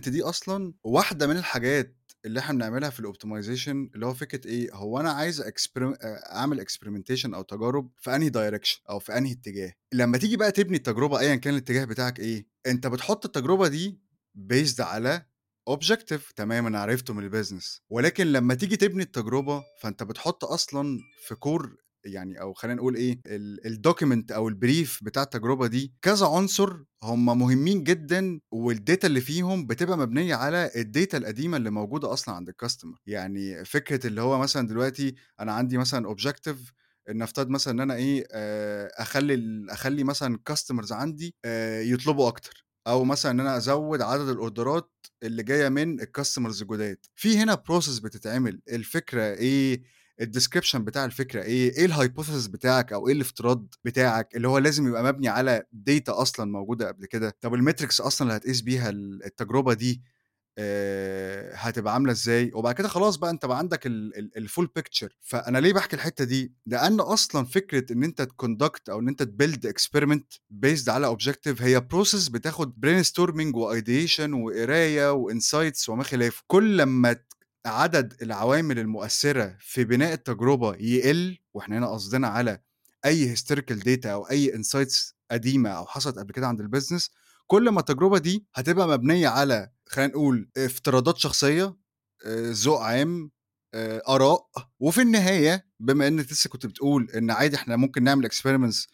دي 0.08 0.22
أصلًا 0.22 0.74
واحدة 0.84 1.26
من 1.26 1.36
الحاجات 1.36 1.96
اللي 2.24 2.40
إحنا 2.40 2.54
بنعملها 2.54 2.90
في 2.90 3.02
الoptimization 3.02 3.94
اللي 3.94 4.06
هو 4.06 4.14
فكرة 4.14 4.48
إيه، 4.48 4.74
هو 4.74 5.00
أنا 5.00 5.10
عايز 5.12 5.40
أكسبر 5.40 5.88
آآ 6.02 6.34
أعمل 6.36 6.60
experimentation 6.66 7.34
أو 7.34 7.42
تجارب 7.42 7.90
في 7.98 8.16
أنهي 8.16 8.30
direction 8.30 8.80
أو 8.90 8.98
في 8.98 9.18
أنهي 9.18 9.32
اتجاه. 9.32 9.72
لمّا 9.92 10.18
تيجي 10.18 10.36
بقى 10.36 10.52
تبني 10.52 10.76
التجربة 10.76 11.20
أيًا 11.20 11.36
كان 11.36 11.54
الاتجاه 11.54 11.84
بتاعك 11.84 12.18
إيه، 12.20 12.46
أنت 12.66 12.86
بتحط 12.86 13.24
التجربة 13.24 13.68
دي 13.68 14.00
based 14.52 14.80
على 14.80 15.26
objective 15.70 16.32
تمام 16.36 16.66
أنا 16.66 16.80
عرفته 16.80 17.14
من 17.14 17.30
الbusiness 17.30 17.80
ولكن 17.90 18.26
لمّا 18.26 18.54
تيجي 18.54 18.76
تبني 18.76 19.02
التجربة، 19.02 19.62
فأنت 19.80 20.02
بتحط 20.02 20.44
أصلًا 20.44 20.98
في 21.26 21.34
core 21.34 21.81
يعني 22.04 22.40
أو 22.40 22.52
خلّينا 22.54 22.76
نقول 22.80 22.94
إيه، 22.96 23.20
ال 23.26 23.60
الdocument 23.78 24.32
أو 24.32 24.50
الbrief 24.50 24.98
بتاع 25.02 25.22
التجربة 25.22 25.66
دي 25.66 25.94
كذا 26.02 26.26
عنصر 26.26 26.76
هم 27.02 27.38
مهمين 27.38 27.84
جدًا 27.84 28.40
والdata 28.54 29.04
اللي 29.04 29.20
فيهم 29.20 29.66
بتبقى 29.66 29.98
مبنية 29.98 30.34
على 30.34 30.70
الdata 30.76 31.14
القديمة 31.14 31.56
اللي 31.56 31.70
موجودة 31.70 32.12
أصلًا 32.12 32.34
عند 32.34 32.50
الcustomer. 32.50 32.96
يعني 33.06 33.64
فكرة 33.64 34.06
اللي 34.06 34.20
هو 34.22 34.38
مثلًا 34.38 34.68
دلوقتي 34.68 35.14
أنا 35.40 35.52
عندي 35.52 35.78
مثلًا 35.78 36.14
objective 36.16 36.72
نفترض 37.10 37.48
مثلًا 37.48 37.94
إيه، 37.94 38.24
آآ 38.32 38.90
أخلّي 39.02 39.34
ال 39.34 39.70
أخلّي 39.70 40.04
مثلًا 40.04 40.38
الcustomers 40.38 40.92
عندي 40.92 41.34
يطلبوا 41.82 42.28
أكتر 42.28 42.66
أو 42.86 43.04
مثلًا 43.04 43.32
إن 43.32 43.40
أنا 43.40 43.56
أزوّد 43.56 44.02
عدد 44.02 44.28
الأوردرات 44.28 44.90
اللي 45.22 45.42
جاية 45.42 45.68
من 45.68 46.00
الcustomers 46.00 46.60
الجداد. 46.62 46.96
في 47.16 47.38
هنا 47.38 47.54
process 47.70 48.02
بتتعمل، 48.02 48.60
الفكرة 48.72 49.22
إيه، 49.22 49.82
الdescription 50.24 50.76
بتاع 50.76 51.04
الفكرة 51.04 51.42
إيه، 51.42 51.72
إيه 51.78 51.88
الhypothesis 51.88 52.50
بتاعك 52.50 52.92
أو 52.92 53.08
إيه 53.08 53.14
الافتراض 53.14 53.74
بتاعك 53.84 54.36
اللي 54.36 54.48
هو 54.48 54.58
لازم 54.58 54.88
يبقى 54.88 55.04
مبني 55.04 55.28
على 55.28 55.62
data 55.90 56.08
أصلًا 56.08 56.50
موجودة 56.52 56.88
قبل 56.88 57.06
كده. 57.06 57.36
طب 57.40 57.56
الmetrics 57.56 58.00
أصلًا 58.00 58.28
اللي 58.28 58.36
هتقيس 58.36 58.60
بيها 58.60 58.90
ال 58.90 59.24
التجربة 59.24 59.74
دي 59.74 60.02
آآ 60.58 61.52
هتبقى 61.54 61.94
عاملة 61.94 62.12
إزاي، 62.12 62.50
وبعد 62.54 62.74
كده 62.74 62.88
خلاص 62.88 63.16
بقى 63.16 63.30
أنت 63.30 63.46
بقى 63.46 63.58
عندك 63.58 63.86
ال 63.86 64.18
ال 64.38 64.48
الfull 64.48 64.66
picture. 64.78 65.08
فأنا 65.20 65.58
ليه 65.58 65.72
باحكي 65.72 65.96
الحتّة 65.96 66.24
دي، 66.24 66.52
لأن 66.66 67.00
أصلًا 67.00 67.44
فكرة 67.46 67.92
إن 67.92 68.04
أنت 68.04 68.22
تconduct 68.22 68.90
أو 68.90 69.00
إن 69.00 69.08
أنت 69.08 69.22
تbuild 69.22 69.68
experiment 69.70 70.38
based 70.66 70.88
على 70.88 71.16
objective 71.16 71.62
هي 71.62 71.80
process 71.94 72.30
بتاخد 72.30 72.72
brainstorming 72.86 73.52
وideation 73.54 74.34
وقراية 74.34 75.24
وinsights 75.26 75.88
وما 75.88 76.02
خلافه. 76.04 76.42
كل 76.46 76.76
لمّا 76.76 77.16
عدد 77.66 78.22
العوامل 78.22 78.78
المؤثرة 78.78 79.56
في 79.60 79.84
بناء 79.84 80.12
التجربة 80.12 80.74
يقل، 80.74 81.38
وإحنا 81.54 81.78
هنا 81.78 81.86
قصدنا 81.92 82.28
على 82.28 82.60
أي 83.04 83.36
historical 83.36 83.78
data 83.88 84.06
أو 84.06 84.22
أي 84.30 84.52
insights 84.52 85.12
قديمة 85.30 85.70
أو 85.70 85.86
حصلت 85.86 86.18
قبل 86.18 86.32
كده 86.32 86.46
عند 86.46 86.62
الbusiness، 86.62 87.08
كل 87.46 87.68
ما 87.68 87.80
التجربة 87.80 88.18
دي 88.18 88.46
هتبقى 88.54 88.88
مبنية 88.88 89.28
على 89.28 89.70
خلّينا 89.86 90.12
نقول 90.12 90.50
افتراضات 90.56 91.16
شخصية، 91.18 91.76
آآ 92.26 92.52
ذوق 92.52 92.80
عام، 92.80 93.30
آآ 93.74 94.02
آراء، 94.08 94.46
وفي 94.80 95.00
النهاية 95.02 95.66
بما 95.80 96.06
أنت 96.08 96.32
لسه 96.32 96.50
كنت 96.50 96.66
بتقول 96.66 97.10
إن 97.10 97.30
عادي 97.30 97.56
إحنا 97.56 97.76
ممكن 97.76 98.02
نعمل 98.04 98.30
experiments 98.32 98.86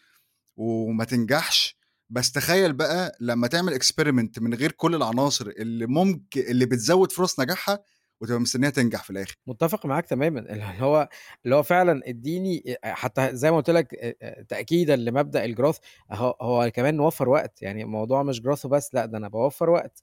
وما 0.57 1.03
تنجحش، 1.03 1.77
بس 2.09 2.31
تخيّل 2.31 2.73
بقى 2.73 3.17
لمّا 3.19 3.47
تعمل 3.47 3.79
experiment 3.81 4.41
من 4.41 4.53
غير 4.53 4.71
كل 4.71 4.95
العناصر 4.95 5.47
اللي 5.47 5.85
ممك 5.87 6.37
اللي 6.37 6.65
بتزوّد 6.65 7.11
فرص 7.11 7.39
نجاحها 7.39 7.79
وتبقى 8.21 8.39
مستنيها 8.39 8.69
تنجح 8.69 9.03
في 9.03 9.09
الآخر. 9.09 9.35
متّفق 9.47 9.85
معاك 9.85 10.05
تمامًا، 10.05 10.39
اللي 10.39 10.63
هو 10.79 11.09
اللي 11.45 11.55
هو 11.55 11.63
فعلًا 11.63 12.01
ادّيني 12.09 12.63
آآ 12.83 12.93
حتى 12.93 13.29
زي 13.35 13.51
ما 13.51 13.57
قُلت 13.57 13.69
لك 13.69 13.95
آآ 13.95 14.15
آآ 14.21 14.43
تأكيدًا 14.49 14.95
لمبدأ 14.95 15.47
الgrowth 15.55 15.77
أهو 16.11 16.35
هو 16.41 16.71
كمان 16.71 16.95
نوفّر 16.95 17.29
وقت، 17.29 17.61
يعني 17.61 17.83
الموضوع 17.83 18.23
مش 18.23 18.41
growth 18.41 18.65
وبس، 18.65 18.93
لأ 18.95 19.05
ده 19.05 19.17
أنا 19.17 19.27
باوفّر 19.27 19.69
وقت، 19.69 20.01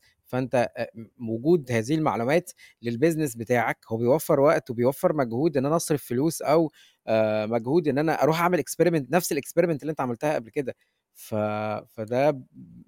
م 1.19 1.31
وجود 1.31 1.73
هذه 1.73 1.95
المعلومات 1.95 2.53
للbusiness 2.85 3.37
بتاعك 3.39 3.79
هو 3.89 3.97
بيوفّر 3.97 4.41
وقت 4.41 4.71
وبيوفّر 4.71 5.13
مجهود 5.13 5.57
إن 5.57 5.67
أنا 5.67 5.77
أصرف 5.77 6.05
فلوس 6.05 6.43
آآ 7.09 7.47
مجهود 7.47 7.89
إن 7.89 7.99
أنا 7.99 8.23
أروح 8.23 8.41
أعمل 8.41 8.59
experiment 8.61 9.05
نفس 9.11 9.35
الexperiment 9.35 9.79
اللي 9.81 9.91
أنت 9.91 10.01
عملتها 10.01 10.35
قبل 10.35 10.51
كده، 10.51 10.75
ف 11.17 11.35
فده 11.89 12.31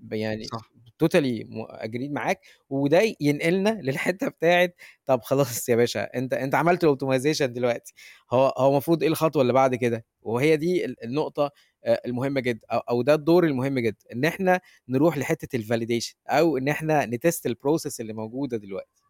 ب 0.00 0.12
يعني 0.12 0.52
صح. 0.52 0.70
م 1.02 1.64
agreed 1.66 2.10
معاك، 2.12 2.40
وده 2.70 3.00
ينقلنا 3.20 3.70
للحتّة 3.84 4.28
بتاعة 4.28 4.70
طب 5.06 5.22
خلاص 5.22 5.68
يا 5.68 5.76
باشا 5.76 6.04
أنت 6.18 6.34
أنت 6.34 6.54
عملت 6.54 6.86
الautomation 6.86 7.42
دلوقتي، 7.44 7.94
هو 8.32 8.54
هو 8.58 8.70
المفروض 8.72 9.02
إيه 9.02 9.08
الخطوة 9.10 9.42
اللي 9.42 9.52
بعد 9.52 9.74
كده؟ 9.74 10.04
وهي 10.22 10.56
دي 10.56 10.84
ال 10.84 11.04
النقطة 11.04 11.50
آآ 11.84 12.00
المهمة 12.06 12.40
جدًا 12.40 12.60
أو 12.72 13.02
ده 13.02 13.14
الدور 13.14 13.44
المهم 13.46 13.78
جدًا، 13.78 13.98
إن 14.12 14.24
إحنا 14.24 14.60
نروح 14.88 15.18
لحتّة 15.18 15.58
الvalidation 15.58 16.14
أو 16.28 16.56
إن 16.56 16.68
إحنا 16.68 17.06
نtest 17.06 17.50
الprocess 17.50 18.00
اللي 18.00 18.12
موجودة 18.12 18.56
دلوقتي. 18.56 19.02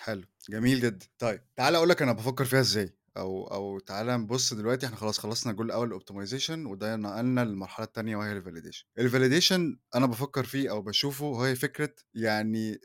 حلو، 0.00 0.24
جميل 0.50 0.80
جدًا. 0.80 1.06
طيب 1.18 1.40
تعالَ 1.56 1.74
أقول 1.74 1.88
لك 1.88 2.02
أنا 2.02 2.12
بافكّر 2.12 2.44
فيها 2.44 2.60
إزاي، 2.60 2.96
أو 3.16 3.46
أو 3.46 3.78
تعالَ 3.78 4.06
نبُص 4.06 4.54
دلوقتي 4.54 4.86
إحنا 4.86 4.96
خلاص 4.96 5.18
خلصنا 5.18 5.52
الجزء 5.52 5.64
الأول 5.66 6.00
الautomation 6.00 6.50
وده 6.50 6.96
نقلنا 6.96 7.44
للمرحلة 7.44 7.86
التانية 7.86 8.16
وهي 8.16 8.40
الvalidation. 8.40 8.84
الvalidation 9.00 9.78
أنا 9.94 10.06
بافكّر 10.06 10.44
فيه 10.44 10.70
أو 10.70 10.82
باشوفه 10.82 11.46
هي 11.46 11.54
فكرة 11.54 11.94
يعني 12.14 12.78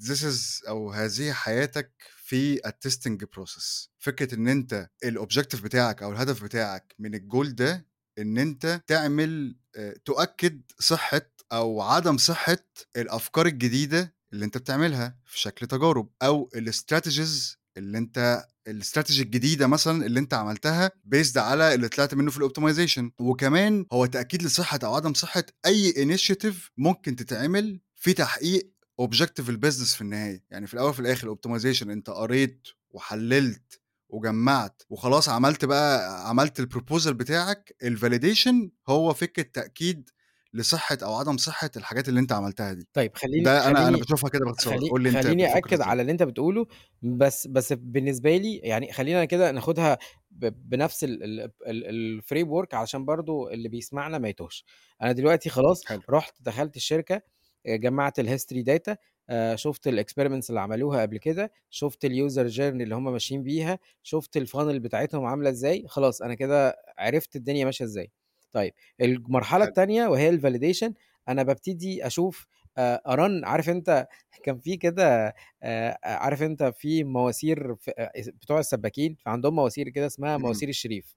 this 0.00 0.20
is 0.22 0.68
أو 0.68 0.90
هذه 0.92 1.32
حياتك 1.32 1.92
في 2.16 2.56
الtesting 2.58 3.26
process. 3.36 3.88
فكرة 3.98 4.34
إن 4.34 4.48
أنت 4.48 4.90
الobjective 5.06 5.62
بتاعك 5.62 6.02
أو 6.02 6.12
الهدف 6.12 6.44
بتاعك 6.44 6.94
من 6.98 7.16
الgoal 7.16 7.48
ده 7.48 7.86
إن 8.18 8.38
أنت 8.38 8.82
تعمل 8.86 9.56
آآ 9.76 9.94
تؤكد 10.04 10.62
صحة 10.78 11.32
أو 11.52 11.80
عدم 11.80 12.16
صحة 12.16 12.64
الأفكار 12.96 13.46
الجديدة 13.46 14.14
اللي 14.32 14.44
أنت 14.44 14.58
بتعملها 14.58 15.18
في 15.24 15.40
شكل 15.40 15.66
تجارب، 15.66 16.10
أو 16.22 16.50
الstrategies 16.56 17.56
اللي 17.76 17.98
أنت 17.98 18.44
الstrategy 18.68 19.20
الجديدة 19.20 19.66
مثلًا 19.66 20.06
اللي 20.06 20.20
أنت 20.20 20.34
عملتها 20.34 20.90
based 21.14 21.36
على 21.36 21.74
اللي 21.74 21.88
طلعت 21.88 22.14
منه 22.14 22.30
في 22.30 22.40
الautomation. 22.40 23.10
وكمان 23.20 23.86
هو 23.92 24.06
تأكيد 24.06 24.42
لصحة 24.42 24.78
أو 24.84 24.94
عدم 24.94 25.14
صحة 25.14 25.44
أي 25.66 25.92
initiative 25.92 26.56
ممكن 26.76 27.16
تتعمل 27.16 27.80
في 27.96 28.12
تحقيق 28.12 28.72
objective 29.02 29.44
الbusiness 29.48 29.94
في 29.94 30.00
النهاية. 30.00 30.44
يعني 30.50 30.66
في 30.66 30.74
الأول 30.74 30.90
وفي 30.90 31.00
الآخر 31.00 31.34
الautomation 31.34 31.82
أنت 31.82 32.10
قريت 32.10 32.68
وحلّلت 32.90 33.80
وجمّعت 34.08 34.82
وخلاص 34.90 35.28
عملت 35.28 35.64
بقى 35.64 36.28
عملت 36.28 36.60
الproposal 36.60 37.08
بتاعك، 37.10 37.76
الvalidation 37.84 38.54
هو 38.88 39.14
فكرة 39.14 39.42
تأكيد 39.42 40.10
لصحة 40.54 40.98
أو 41.02 41.14
عدم 41.14 41.36
صحة 41.36 41.70
الحاجات 41.76 42.08
اللي 42.08 42.20
أنت 42.20 42.32
عملتها 42.32 42.72
دي. 42.72 42.88
طيب 42.92 43.12
خلّيني 43.16 43.48
ده 43.48 43.68
أنا 43.68 43.90
خلّيني 43.90 43.98
باشوفها 43.98 44.30
كده 44.30 44.44
باختصار، 44.44 44.78
خلّي 44.78 44.90
قُل 44.90 45.02
لي 45.02 45.08
أنت 45.08 45.26
خلّيني 45.26 45.46
إزاي؟ 45.74 45.82
على 45.82 46.02
اللي 46.02 46.12
أنت 46.12 46.22
بتقوله، 46.22 46.66
بس 47.02 47.46
بس 47.46 47.72
بالنسبة 47.72 48.36
لي 48.36 48.56
يعني 48.56 48.92
خلّينا 48.92 49.24
كده 49.24 49.50
ناخدها 49.52 49.98
بنفس 50.30 51.04
ال 51.04 51.22
ال 51.24 51.50
ال 51.68 52.22
الframework 52.22 52.74
علشان 52.74 53.04
برضه 53.04 53.50
اللي 53.52 53.68
بيسمعنا 53.68 54.18
ما 54.18 54.28
يتوهش. 54.28 54.64
أنا 55.02 55.12
دلوقتي 55.12 55.50
خلاص 55.50 55.84
حلو. 55.88 56.02
رُحت 56.10 56.34
دخلت 56.42 56.76
الشركة، 56.76 57.22
آآ 57.66 57.76
جمّعت 57.76 58.20
الhistory 58.20 58.64
data 58.70 58.96
آآ 59.30 59.56
شُفت 59.56 59.88
الexperiments 59.88 60.48
اللي 60.50 60.60
عملوها 60.60 61.02
قبل 61.02 61.18
كده، 61.18 61.52
شُفت 61.70 62.06
الuser 62.06 62.54
journey 62.56 62.60
اللي 62.82 62.94
هم 62.94 63.12
ماشيين 63.12 63.42
بيها، 63.42 63.78
شُفت 64.02 64.38
الfunnel 64.38 64.58
بتاعتهم 64.78 65.24
عاملة 65.26 65.50
إزاي، 65.50 65.84
خلاص 65.88 66.22
أنا 66.22 66.34
كده 66.34 66.76
عرفت 66.98 67.36
الدنيا 67.36 67.64
ماشية 67.64 67.84
إزاي. 67.84 68.12
طيب 68.52 68.72
المرحلة 69.00 69.64
حلو. 69.64 69.68
التانية 69.68 70.06
وهي 70.06 70.38
الvalidation 70.38 70.92
أنا 71.28 71.42
بابتدي 71.42 72.06
أشوف 72.06 72.46
آآ 72.78 73.02
أrun 73.08 73.44
عارف 73.46 73.68
أنت 73.70 74.06
كان 74.44 74.58
في 74.58 74.76
كده 74.76 75.34
آآ 75.62 75.98
عارف 76.04 76.42
أنت 76.42 76.62
في 76.64 77.04
مواسير 77.04 77.76
آآ 77.98 78.12
بتوع 78.42 78.58
السباكين، 78.60 79.16
فعندهم 79.24 79.54
مواسير 79.54 79.88
كده 79.88 80.06
اسمها. 80.06 80.36
مواسير 80.36 80.68
الشريف. 80.68 81.16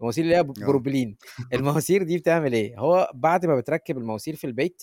المواسير 0.00 0.24
اللي 0.24 0.36
هي 0.36 0.42
ب 0.42 0.54
آه. 0.62 0.62
بروبيلين. 0.66 1.16
المواسير 1.54 2.02
دي 2.02 2.18
بتعمل 2.18 2.52
إيه، 2.52 2.78
هو 2.80 3.10
بعد 3.14 3.46
ما 3.46 3.56
بتركّب 3.56 3.98
المواسير 3.98 4.36
في 4.36 4.46
البيت، 4.46 4.82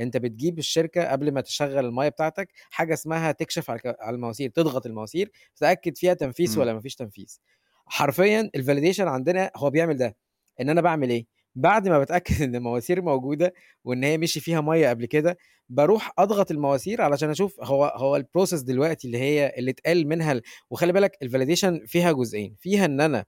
أنت 0.00 0.16
بتجيب 0.16 0.58
الشركة 0.58 1.04
قبل 1.12 1.32
ما 1.32 1.40
تشغّل 1.40 1.84
المَيّة 1.86 2.08
بتاعتك 2.08 2.48
حاجة 2.70 2.94
اسمها 2.94 3.32
تكشف 3.32 3.70
على 3.70 3.80
المواسير، 4.08 4.50
تضغط 4.50 4.86
المواسير 4.86 5.30
تتأكد 5.56 5.96
فيها 5.96 6.14
تنفيذ 6.14 6.50
إمم. 6.50 6.58
والّا 6.60 6.72
ما 6.74 6.80
فيش 6.80 6.94
تنفيذ. 6.94 7.38
حرفيًا 7.86 8.50
الvalidation 8.58 9.00
عندنا 9.00 9.50
هو 9.56 9.70
بيعمل 9.70 9.96
ده، 9.96 10.16
إن 10.60 10.68
أنا 10.70 10.80
باعمل 10.80 11.10
إيه، 11.10 11.26
بعد 11.56 11.88
ما 11.88 11.98
باتأكد 11.98 12.42
إن 12.42 12.54
المواسير 12.56 13.02
موجودة 13.02 13.54
وإن 13.84 14.04
هي 14.04 14.18
مشي 14.18 14.40
فيها 14.40 14.60
مَيّة 14.60 14.88
قبل 14.88 15.06
كده، 15.06 15.36
باروح 15.68 16.12
أضغط 16.18 16.50
المواسير 16.50 17.02
علشان 17.02 17.30
أشوف 17.30 17.60
هو 17.60 17.84
هو 17.96 18.20
الprocess 18.22 18.64
دلوقتي 18.64 19.06
اللي 19.06 19.18
هي 19.18 19.54
اللي 19.58 19.70
اتقال 19.70 20.08
منها 20.08 20.40
وخلّي 20.70 20.92
بالك 20.92 21.16
الvalidation 21.24 21.86
فيها 21.86 22.12
جزئين، 22.12 22.56
فيها 22.60 22.84
إن 22.84 23.00
أنا 23.00 23.24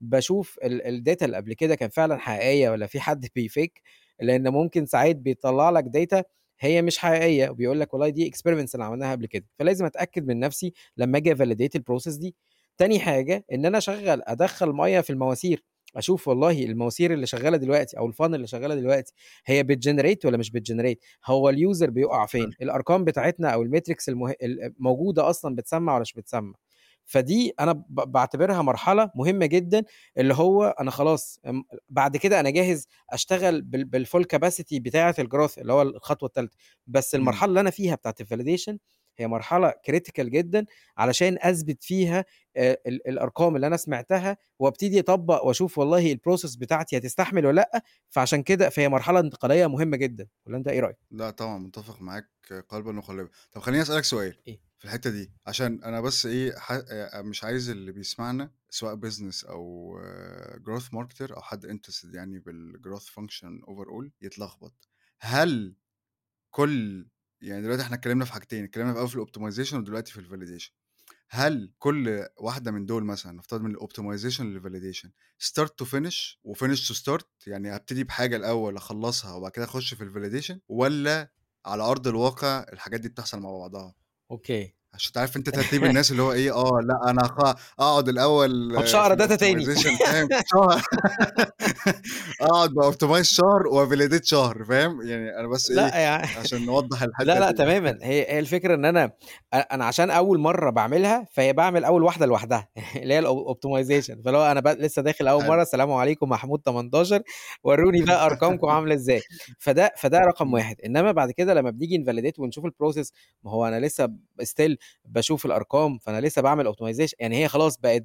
باشوف 0.00 0.58
ال 0.64 0.80
الdata 0.82 1.22
اللي 1.22 1.36
قبل 1.36 1.52
كده 1.54 1.74
كان 1.74 1.88
فعلًا 1.90 2.18
حقيقية 2.18 2.70
والّا 2.70 2.86
في 2.86 3.00
حد 3.00 3.26
بيfake 3.38 3.80
لإن 4.20 4.48
ممكن 4.48 4.86
ساعات 4.86 5.16
بيطلّع 5.16 5.70
لك 5.70 5.84
data 5.84 6.22
هي 6.60 6.82
مش 6.82 6.98
حقيقية 6.98 7.50
وبيقول 7.50 7.80
لك 7.80 7.94
والله 7.94 8.08
دي 8.08 8.30
experiments 8.30 8.70
اللي 8.74 8.84
عملناها 8.84 9.12
قبل 9.12 9.26
كده، 9.26 9.44
فلازم 9.58 9.84
أتأكد 9.84 10.26
من 10.26 10.40
نفسي 10.40 10.72
لمّا 10.96 11.18
آجي 11.18 11.34
أvalidate 11.34 11.78
الprocess 11.80 12.18
دي. 12.20 12.36
تاني 12.78 13.00
حاجة 13.00 13.44
إن 13.52 13.66
أنا 13.66 13.78
أشغّل 13.78 14.22
أدخّل 14.24 14.68
مَيّة 14.72 15.00
في 15.00 15.10
المواسير 15.10 15.64
أشوف 15.96 16.28
والله 16.28 16.64
المواسير 16.64 17.12
اللي 17.12 17.26
شغالة 17.26 17.56
دلوقتي 17.56 17.98
أو 17.98 18.12
الfunnel 18.12 18.20
اللي 18.34 18.46
شغالة 18.46 18.74
دلوقتي 18.74 19.12
هي 19.46 19.64
بتgenerate 19.64 20.24
والّا 20.24 20.36
مش 20.38 20.50
بتgenerate 20.50 20.96
هو 21.26 21.52
الuser 21.52 21.84
بيُقع 21.90 22.26
فين، 22.26 22.54
الأرقام 22.62 23.04
بتاعتنا 23.04 23.48
أو 23.50 23.64
الmetrics 23.64 24.04
المه 24.08 24.34
ال 24.42 24.74
موجودة 24.78 25.30
أصلًا 25.30 25.54
بتسمّع 25.56 25.92
والّا 25.92 26.02
مش 26.02 26.12
بتسمّع، 26.14 26.54
فدي 27.04 27.52
أنا 27.60 27.72
ب 27.72 27.84
باعتبرها 28.12 28.62
مرحلة 28.62 29.10
مهمة 29.14 29.46
جدًا، 29.46 29.84
اللي 30.18 30.34
هو 30.34 30.64
أنا 30.80 30.90
خلاص 30.90 31.40
بعد 31.88 32.16
كده 32.16 32.40
أنا 32.40 32.50
جاهز 32.50 32.88
أشتغل 33.10 33.62
بال 33.62 33.90
بالfull 34.06 34.22
capacity 34.36 34.80
بتاعة 34.80 35.14
الgrowth 35.20 35.58
اللي 35.58 35.72
هو 35.72 35.82
الخطوة 35.82 36.26
التالتة، 36.28 36.56
بس 36.86 37.14
إمم. 37.14 37.20
المرحلة 37.20 37.48
اللي 37.48 37.60
أنا 37.60 37.70
فيها 37.70 37.94
بتاعة 37.94 38.14
الvalidation 38.22 38.76
هي 39.20 39.26
مرحلة 39.28 39.70
critical 39.90 40.20
جدًا 40.22 40.64
علشان 40.98 41.38
أثبت 41.40 41.84
فيها 41.84 42.24
آآ 42.56 42.76
ال 42.86 43.08
الأرقام 43.08 43.56
اللي 43.56 43.66
أنا 43.66 43.76
سمعتها 43.76 44.36
وأبتدي 44.58 45.00
أطبّق 45.00 45.44
وأشوف 45.46 45.78
والله 45.78 46.14
الprocess 46.14 46.58
بتاعتي 46.58 46.96
هتستحمل 46.98 47.46
والّا 47.46 47.60
لأ، 47.74 47.82
فعشان 48.10 48.42
كده 48.42 48.68
فهي 48.68 48.88
مرحلة 48.88 49.20
انتقالية 49.20 49.66
مهمة 49.66 49.96
جدًا، 49.96 50.26
والّا 50.46 50.58
أنت 50.58 50.68
إيه 50.68 50.80
رأيك؟ 50.80 51.10
لأ 51.10 51.30
طبعًا 51.30 51.58
متّفق 51.58 52.02
معاك 52.02 52.30
قلبًا 52.68 52.98
وقالبًا. 52.98 53.30
طب 53.52 53.60
خلّيني 53.60 53.82
أسألك 53.82 54.04
سؤال 54.04 54.36
إيه؟ 54.46 54.60
في 54.78 54.84
الحتّة 54.84 55.10
دي، 55.10 55.32
عشان 55.46 55.84
أنا 55.84 56.00
بس 56.00 56.28
ح 56.56 56.72
آآ 56.72 57.22
مش 57.22 57.44
عايز 57.44 57.70
اللي 57.70 57.92
بيسمعنا 57.92 58.50
سواء 58.70 58.96
business 59.00 59.48
أو 59.48 59.92
growth 60.68 60.84
marketer 60.94 61.32
أو 61.36 61.42
حد 61.42 61.66
interested 61.66 62.14
يعني 62.14 62.40
بالgrowth 62.40 63.04
function 63.08 63.64
overall 63.70 64.10
يتلخبط. 64.22 64.88
هل 65.20 65.76
كل 66.50 67.08
يعني 67.42 67.62
دلوقتي 67.62 67.82
إحنا 67.82 67.96
اتكلّمنا 67.96 68.24
في 68.24 68.32
حاجتين، 68.32 68.64
اتكلّمنا 68.64 68.92
في 68.92 68.98
الأول 68.98 69.08
في 69.08 69.16
الoptimization 69.18 69.74
ودلوقتي 69.74 70.12
في 70.12 70.20
الvalidation. 70.20 70.70
هل 71.30 71.72
كل 71.78 72.26
واحدة 72.38 72.70
من 72.70 72.86
دول 72.86 73.04
مثلًا 73.04 73.32
نفترض 73.32 73.60
من 73.62 73.76
الoptimization 73.76 74.40
للvalidation 74.40 75.08
start 75.48 75.68
to 75.82 75.86
finish 75.86 76.38
وfinish 76.48 76.88
to 76.88 76.94
start 77.02 77.24
يعني 77.46 77.68
هابتدي 77.70 78.04
بحاجة 78.04 78.36
الأول 78.36 78.76
أخلّصها 78.76 79.34
وبعد 79.34 79.52
كده 79.52 79.64
أخُش 79.64 79.94
في 79.94 80.04
الvalidation 80.04 80.58
والّا 80.68 81.32
على 81.66 81.82
أرض 81.82 82.08
الواقع 82.08 82.66
الحاجات 82.72 83.00
دي 83.00 83.08
بتحصل 83.08 83.40
مع 83.40 83.50
بعضها؟ 83.50 83.94
أوكي. 84.30 84.74
عشان 84.94 85.08
أنت 85.08 85.18
عارف 85.18 85.36
أنت 85.36 85.48
ترتيب 85.50 85.84
الناس 85.84 86.10
اللي 86.10 86.22
هو 86.22 86.32
لأ 86.80 87.10
أنا 87.10 87.22
هاخ 87.24 87.56
أقعد 87.80 88.08
الأول 88.08 88.50
طب 88.74 88.84
في 88.84 88.86
شقرا 88.86 89.14
data 89.26 89.36
تاني. 89.36 89.66
الoptimization 89.66 89.98
فاهم، 90.04 90.32
شهر 90.44 90.82
بoptimize 92.70 93.22
شهر 93.22 93.66
شهر 94.24 94.64
فاهم، 94.64 95.02
يعني 95.02 95.38
أنا 95.40 95.48
بس 95.48 95.70
إيه، 95.70 95.92
لأ 95.92 95.98
يع 96.02 96.22
عشان 96.36 96.64
نوضّح 96.66 97.02
لا، 97.22 97.38
الحتّة 97.38 97.40
لأ 97.40 97.50
دي. 97.50 97.52
تمامًا، 97.52 97.98
هي 98.02 98.22
هي 98.32 98.38
الفكرة 98.38 98.74
إن 98.74 98.84
أنا 98.84 99.04
أ 99.54 99.56
أنا 99.58 99.84
عشان 99.84 100.10
أول 100.10 100.38
مرّة 100.38 100.70
باعملها، 100.70 101.26
فهي 101.32 101.52
باعمل 101.52 101.84
أول 101.84 102.02
واحدة 102.02 102.26
لوحدها 102.26 102.68
اللي 102.96 103.14
هي 103.14 103.18
هو 104.38 104.50
أنا 104.52 104.60
ب 104.60 104.68
لسه 104.68 105.02
داخل 105.02 105.28
حلو. 105.38 105.50
مرّة، 105.50 105.62
السلام 105.62 105.92
عليكم 105.92 106.28
محمود 106.28 106.60
18 106.62 107.22
ورّوني 107.64 108.02
بقى 108.02 108.26
أرقامكم 108.26 108.66
عاملة 108.68 108.94
إزاي، 108.94 109.24
فده 109.58 109.92
فده 109.96 110.18
رقم. 110.18 110.52
1 110.54 110.76
إنّما 110.86 111.12
بعد 111.12 111.30
كده 111.30 111.54
لمّا 111.54 111.70
بنيجي 111.70 111.98
نvalidate 112.04 112.38
ونشوف 112.38 112.66
الprocess 112.66 113.10
ما 113.44 113.50
هو 113.50 113.66
أنا 113.68 113.80
لسه 113.86 114.06
still 114.42 114.74
باشوف 115.04 115.46
الأرقام، 115.46 115.98
فأنا 115.98 116.20
لسه 116.20 116.42
باعمل 116.42 116.72
optimization 116.74 117.12
يعني 117.18 117.36
هي 117.44 117.48
خلاص 117.48 117.78
بقت 117.78 118.04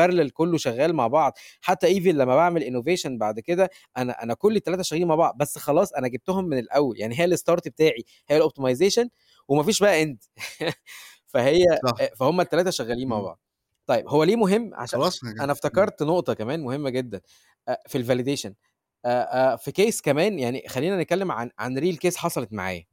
parallel 0.00 0.30
كلّه 0.32 0.58
شغّال 0.58 0.92
مع 0.94 1.06
بعض، 1.06 1.32
حتى 1.60 1.94
even 2.00 2.06
لمّا 2.08 2.34
باعمل 2.36 2.62
innovation 2.64 3.10
بعد 3.18 3.40
كده 3.40 3.70
أنا 3.96 4.22
أنا 4.22 4.34
كل 4.34 4.56
ال3 4.56 4.82
شغالين 4.82 5.08
مع 5.08 5.14
بعض، 5.14 5.36
بس 5.36 5.58
خلاص 5.58 5.92
أنا 5.92 6.08
جبتهم 6.08 6.44
من 6.44 6.58
الأول، 6.58 7.00
يعني 7.00 7.20
هي 7.20 7.36
الstart 7.36 7.54
بتاعي 7.66 8.04
هي 8.28 8.40
الoptimization 8.42 9.08
وما 9.48 9.62
فيش 9.62 9.80
بقى 9.82 10.04
end 10.06 10.16
فهي 11.26 11.64
صح. 11.82 11.98
أ 12.00 12.14
فهُم 12.16 12.40
ال3 12.40 12.70
شغالين 12.70 13.08
مع. 13.08 13.20
بعض. 13.20 13.40
طيب 13.86 14.08
هو 14.08 14.24
ليه 14.24 14.36
مهم؟ 14.36 14.70
عشان 14.74 15.00
خلاص 15.00 15.20
إمم. 15.24 15.46
افتكرت 15.52 16.02
نقطة 16.02 16.34
كمان 16.34 16.60
مهمة 16.60 16.90
جدًا 16.90 17.20
أ 17.68 17.76
في 17.88 17.98
آآ، 19.06 19.52
آآ 19.52 19.56
في 19.56 19.72
case 19.92 20.02
كمان 20.02 20.38
يعني 20.38 20.64
خلّينا 20.68 21.02
نتكلّم 21.02 21.32
عن 21.32 21.50
عن 21.58 21.80
real 21.80 21.96
case 22.08 22.16
حصلت 22.16 22.52
معايا. 22.52 22.86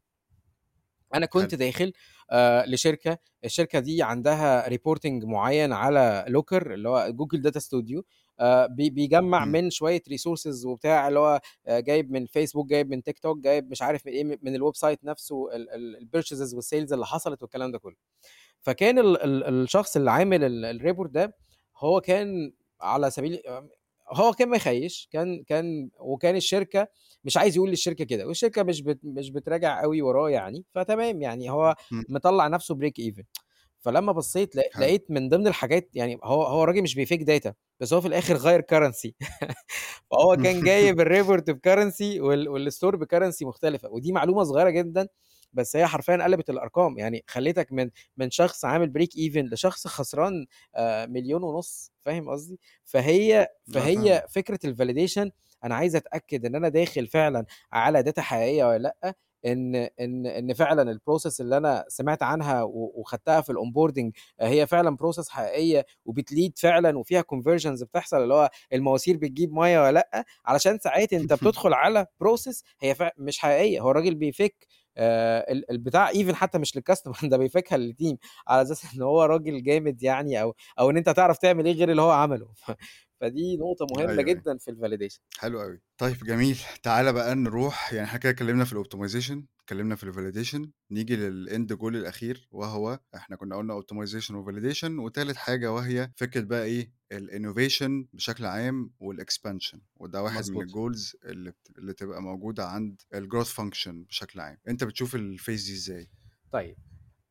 حلو. 1.37 1.51
كنت 1.51 1.55
داخل 1.55 1.93
آآ 2.31 2.65
لشركة، 2.65 3.17
الشركة 3.45 3.79
دي 3.79 4.03
عندها 4.03 4.69
reporting 4.69 5.25
معيّن 5.25 5.73
على 5.73 6.25
Looker 6.29 6.67
اللي 6.71 6.89
هو 6.89 7.13
Studio 7.59 8.01
آآ 8.39 8.67
بي 8.67 8.89
بيجمّع. 8.89 9.45
من 9.45 9.69
شوية 9.69 10.01
resources 10.09 10.65
وبتاع 10.65 11.07
اللي 11.07 11.19
هو 11.19 11.41
آآ 11.67 11.79
جايب 11.79 12.11
من 12.11 12.25
فيسبوك، 12.25 12.67
جايب 12.69 12.89
من 12.89 13.03
تيك 13.03 13.19
توك، 13.19 13.39
جايب 13.39 13.71
مش 13.71 13.81
عارف 13.81 14.05
من 14.07 14.11
إيه، 14.13 14.23
من 14.41 14.55
الويب 14.55 14.75
سايت 14.75 15.03
نفسه 15.05 15.55
ال 15.55 15.69
ال 15.69 16.07
الpurchases 16.07 16.53
والsales 16.55 16.93
اللي 16.93 17.05
حصلت 17.05 17.41
والكلام 17.43 17.71
ده 17.71 17.77
كلّه. 17.79 17.95
فكان 18.61 18.99
ال 18.99 19.23
ال 19.23 19.43
الشخص 19.63 19.95
اللي 19.97 20.11
عامل 20.11 20.43
ال 20.65 20.79
الreport 20.81 21.07
ده 21.11 21.35
هو 21.77 22.01
كان 22.01 22.53
على 22.81 23.11
سبيل 23.11 23.35
آمم 23.47 23.69
هو 24.11 24.33
كان 24.33 24.49
مخيّش، 24.49 25.09
كان 25.11 25.43
كان 25.43 25.89
وكان 25.99 26.35
الشركة 26.35 26.87
مش 27.23 27.37
عايز 27.37 27.55
يقول 27.57 27.69
للشركة 27.69 28.05
كده، 28.05 28.27
والشركة 28.27 28.63
مش 28.63 28.81
بت 28.81 28.99
مش 29.03 29.29
بتراجع 29.31 29.83
أوي 29.83 30.01
وراه 30.01 30.29
يعني، 30.29 30.65
فتمام 30.75 31.21
يعني 31.21 31.49
هو. 31.51 31.75
مطلّع 32.09 32.47
نفسه 32.47 32.75
break 32.75 32.93
even 33.11 33.23
فلمّا 33.79 34.11
بصّيت. 34.11 34.55
لقيت 34.75 35.05
من 35.11 35.29
ضمن 35.29 35.47
الحاجات 35.47 35.89
يعني 35.95 36.19
هو 36.23 36.43
هو 36.43 36.63
الراجل 36.63 36.81
مش 36.83 36.95
بيfake 36.99 37.23
data 37.25 37.51
بس 37.79 37.93
هو 37.93 38.01
في 38.01 38.07
الآخر 38.07 38.35
غيّر 38.35 38.61
currency 38.61 39.11
فهو 40.11 40.37
كان 40.37 40.63
جايب 40.63 41.01
الreport 41.01 41.43
بcurrency 41.53 42.19
وال 42.21 42.71
والstore 42.71 42.95
بcurrency 42.95 43.43
مختلفة، 43.47 43.89
ودي 43.89 44.11
معلومة 44.11 44.43
صغيرة 44.43 44.69
جدًا، 44.69 45.07
بس 45.53 45.75
هي 45.75 45.87
حرفيًا 45.87 46.23
قلبت 46.23 46.49
الأرقام، 46.49 46.97
يعني 46.97 47.23
خلّتك 47.27 47.71
من 47.71 47.89
من 48.17 48.31
شخص 48.31 48.65
عامل 48.65 48.93
break 48.99 49.09
even 49.19 49.53
لشخص 49.53 49.87
خسران 49.87 50.45
آآ 50.75 51.05
مليون 51.05 51.43
ونُص 51.43 51.91
فاهم 52.05 52.29
قصدي؟ 52.29 52.59
فهي. 52.85 53.47
فهي 53.65 54.25
فكرة 54.29 54.59
الvalidation 54.67 55.29
أنا 55.63 55.75
عايز 55.75 55.95
أتأكد 55.95 56.45
إن 56.45 56.55
أنا 56.55 56.69
داخل 56.69 57.07
فعلًا 57.07 57.45
على 57.73 58.03
data 58.03 58.19
حقيقية 58.19 58.63
والّا 58.65 58.95
لأ، 59.03 59.13
إن 59.45 59.75
إن 59.75 60.25
إن 60.25 60.53
فعلًا 60.53 60.93
الprocess 60.97 61.39
اللي 61.41 61.57
أنا 61.57 61.85
سمعت 61.87 62.23
عنها 62.23 62.63
وخدتها 62.63 63.41
في 63.41 63.53
الonboarding 63.53 64.11
هي 64.41 64.67
فعلًا 64.67 64.97
process 65.03 65.29
حقيقية 65.29 65.85
وبتlead 66.09 66.51
فعلًا 66.57 66.97
وفيها 66.97 67.21
conversions 67.33 67.83
بتحصل 67.85 68.23
اللي 68.23 68.33
هو 68.33 68.49
المواسير 68.73 69.17
بتجيب 69.17 69.53
مَيّة 69.53 69.79
والّا 69.79 69.93
لأ، 70.13 70.25
علشان 70.45 70.79
ساعات 70.79 71.13
أنت 71.13 71.33
بتدخل 71.33 71.73
على 71.73 72.05
process 72.23 72.61
هي 72.81 72.95
مش 73.17 73.39
حقيقية، 73.39 73.79
هو 73.81 73.91
الراجل 73.91 74.15
ال 74.15 74.55
البتاع 75.71 76.11
even 76.13 76.31
حتى 76.33 76.57
مش 76.57 76.77
للcustomer 76.77 77.25
ده 77.31 77.37
بيفيكها 77.37 77.77
للteam 77.77 78.15
على 78.47 78.61
أساس 78.61 78.95
إن 78.95 79.01
هو 79.01 79.23
راجل 79.23 79.63
جامد 79.63 80.03
يعني 80.03 80.41
أو 80.41 80.55
أو 80.79 80.89
إن 80.89 80.97
أنت 80.97 81.09
هتعرف 81.09 81.37
تعمل 81.37 81.65
إيه 81.65 81.73
غير 81.73 81.91
اللي 81.91 82.01
هو 82.01 82.11
عمله. 82.11 82.47
فدي 83.21 83.57
نقطة 83.57 83.85
مهمة 83.87 84.21
أيوه، 84.21 84.31
أيوه. 84.31 84.43
جدًا 84.43 84.57
في 84.57 84.71
الvalidation. 84.71 85.21
حلو 85.39 85.61
أوي. 85.63 85.81
طيب 85.97 86.17
جميل، 86.25 86.59
تعالَ 86.83 87.13
بقى 87.13 87.35
نروح 87.35 87.93
يعني 87.93 88.07
إحنا 88.07 88.19
كده 88.19 88.31
اتكلّمنا 88.31 88.65
في 88.65 88.75
الoptimization، 88.75 89.43
اتكلّمنا 89.61 89.95
في 89.95 90.11
الvalidation، 90.13 90.69
نيجي 90.91 91.17
للend 91.17 91.73
goal 91.77 91.85
الأخير 91.85 92.47
وهو 92.51 92.99
إحنا 93.15 93.35
كُنّا 93.35 93.55
قُلنا 93.57 93.81
optimization 93.81 94.31
وvalidation 94.31 94.85
وتالت 94.99 95.37
حاجة 95.37 95.73
وهي 95.73 96.11
فكرة 96.17 96.41
بقى 96.41 96.63
إيه، 96.65 96.93
الinnovation 97.13 97.91
بشكل 98.13 98.45
عام 98.45 98.93
والexpansion 99.03 99.79
وده 99.97 100.23
واحد 100.23 100.45
من 100.47 100.57
مضبوط. 100.57 100.69
الgoals 100.69 101.15
اللي 101.25 101.51
بت 101.51 101.69
اللي 101.79 101.93
تبقى 101.93 102.21
موجودة 102.21 102.67
عند 102.67 103.01
الgrowth 103.15 103.53
function 103.61 103.89
بشكل 104.09 104.39
عام. 104.39 104.57
أنت 104.69 104.83
بتشوف 104.83 105.15
الphase 105.15 105.45
دي 105.67 105.73
إزاي؟ 105.75 106.11
طيب 106.51 106.77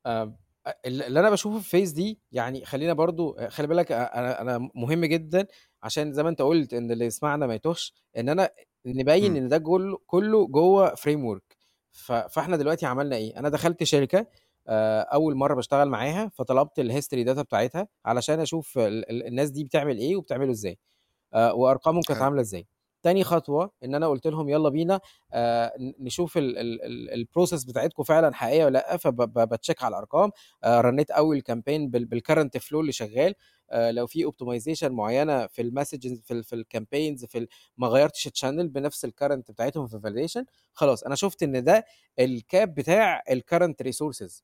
آمم 0.06 0.36
أ 0.66 0.70
ال 0.86 1.02
اللي 1.02 1.20
أنا 1.20 1.30
باشوفه 1.30 1.60
في 1.60 1.86
الphase 1.86 1.94
دي 1.94 2.20
يعني 2.32 2.64
خلّينا 2.64 2.92
برضه 2.92 3.36
أ 3.38 3.48
خلّي 3.50 3.66
بالك 3.66 3.92
أ 3.92 4.18
أنا 4.20 4.40
أنا 4.42 4.70
مهم 4.76 5.04
جدًا 5.06 5.46
عشان 5.82 6.12
زي 6.12 6.22
ما 6.22 6.28
أنت 6.28 6.42
قُلت 6.42 6.74
إن 6.74 6.90
اللي 6.90 7.04
يسمعنا 7.06 7.46
ما 7.46 7.54
يتوهش، 7.54 7.94
إن 8.16 8.28
أنا 8.28 8.50
نبيّن 8.86 9.36
إمم. 9.36 9.38
إن 9.38 9.48
ده 9.48 9.58
كُلّه 9.58 9.98
كُلّه 10.06 10.46
جوّه 10.46 10.94
framework 10.94 11.56
ف 11.92 12.12
فإحنا 12.12 12.56
دلوقتي 12.56 12.86
عملنا 12.86 13.16
إيه، 13.16 13.38
أنا 13.38 13.48
دخلت 13.48 13.84
شركة 13.84 14.26
آآ 14.68 15.00
أول 15.02 15.34
مرّة 15.34 15.54
باشتغل 15.54 15.88
معاها، 15.88 16.28
فطلبت 16.34 16.80
الhistory 16.80 17.26
data 17.28 17.40
بتاعتها 17.40 17.88
علشان 18.06 18.40
ال 19.10 19.26
الناس 19.26 19.50
دي 19.50 19.64
بتعمل 19.64 19.98
إيه 19.98 20.16
وبتعمله 20.16 20.50
إزاي، 20.52 20.78
آآ 21.34 21.52
وأرقامهم 21.52 22.04
كانت 22.04 22.22
حلو. 22.22 22.22
عاملة 22.22 22.40
إزاي. 22.40 22.68
تاني 23.04 23.24
خطوة 23.24 23.72
إن 23.84 23.94
أنا 23.94 24.08
قُلت 24.08 24.26
لهم 24.28 24.48
يالّا 24.48 24.68
بينا 24.70 25.00
ن 25.80 25.94
نشوف 26.00 26.38
ال 26.38 26.58
ال 26.58 26.82
ال 27.14 27.26
الprocess 27.26 27.66
بتاعتكم 27.68 28.02
فعلًا 28.02 28.34
حقيقية 28.34 28.64
والّا 28.64 28.78
لأ، 28.78 28.96
فب 28.96 29.16
ب 29.16 29.54
بcheck 29.56 29.82
على 29.84 29.92
الأرقام، 29.92 30.30
آآ 30.64 30.80
رنّيت 30.80 31.10
أول 31.10 31.42
campaign 31.52 31.90
بال 31.90 32.08
بالcurrent 32.14 32.60
flow 32.62 32.74
اللي 32.76 32.92
شغّال، 32.92 33.34
لو 33.74 34.06
في 34.06 34.26
optimization 34.26 34.84
معيّنة 34.90 35.46
في 35.46 35.62
الmessages 35.62 36.22
في 36.24 36.30
ال 36.34 36.44
في 36.44 36.64
الcampaigns 36.64 37.26
في 37.26 37.46
ما 37.76 37.86
غيّرتش 37.88 38.28
الchannel 38.28 38.62
بنفس 38.66 39.06
الcurrent 39.06 39.32
بتاعتهم 39.50 39.86
في 39.86 39.96
الvalidation 39.98 40.44
خلاص 40.72 41.02
أنا 41.02 41.14
شُفت 41.14 41.42
إن 41.42 41.64
ده 41.64 41.84
الcap 42.20 42.64
بتاع 42.64 43.22
الcurrent 43.30 43.86
resources. 43.88 44.42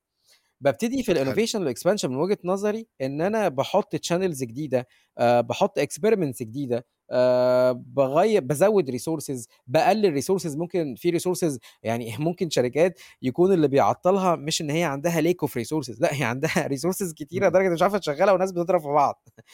بابتدي 0.61 1.03
في. 1.03 1.15
الinnovation 1.15 1.61
والexpansion 1.61 2.05
من 2.05 2.17
وجهة 2.17 2.39
نظري 2.45 2.89
إن 3.03 3.21
أنا 3.21 3.49
باحُط 3.49 3.97
channels 3.97 4.41
جديدة، 4.45 4.89
آآ 5.19 5.41
باحُط 5.41 5.81
experiments 5.81 6.39
جديدة، 6.43 6.87
آآ 7.11 7.73
باغيّر 7.73 8.43
بازوّد 8.43 8.90
resources، 8.90 9.47
باقلِّل 9.67 10.23
resources 10.23 10.57
ممكن 10.57 10.95
في 10.95 11.19
resources 11.19 11.59
يعني 11.83 12.17
ممكن 12.19 12.51
شركات 12.51 13.01
يكون 13.23 13.53
اللي 13.53 13.69
بيعطّلها 13.69 14.37
مش 14.37 14.61
إن 14.61 14.71
هي 14.71 14.85
عندها 14.85 15.23
lack 15.23 15.47
of 15.49 15.51
resources 15.51 16.01
لأ، 16.01 16.14
هي 16.14 16.25
عندها 16.25 16.69
إمم. 17.35 17.49
لدرجة 17.49 17.67
إن 17.69 17.73
مش 17.73 17.83
عارفة 17.83 17.99
تشغّلها 17.99 18.33
والناس 18.33 18.53
بتضرب 18.53 18.81
في 18.81 18.88
بعض. 18.88 19.29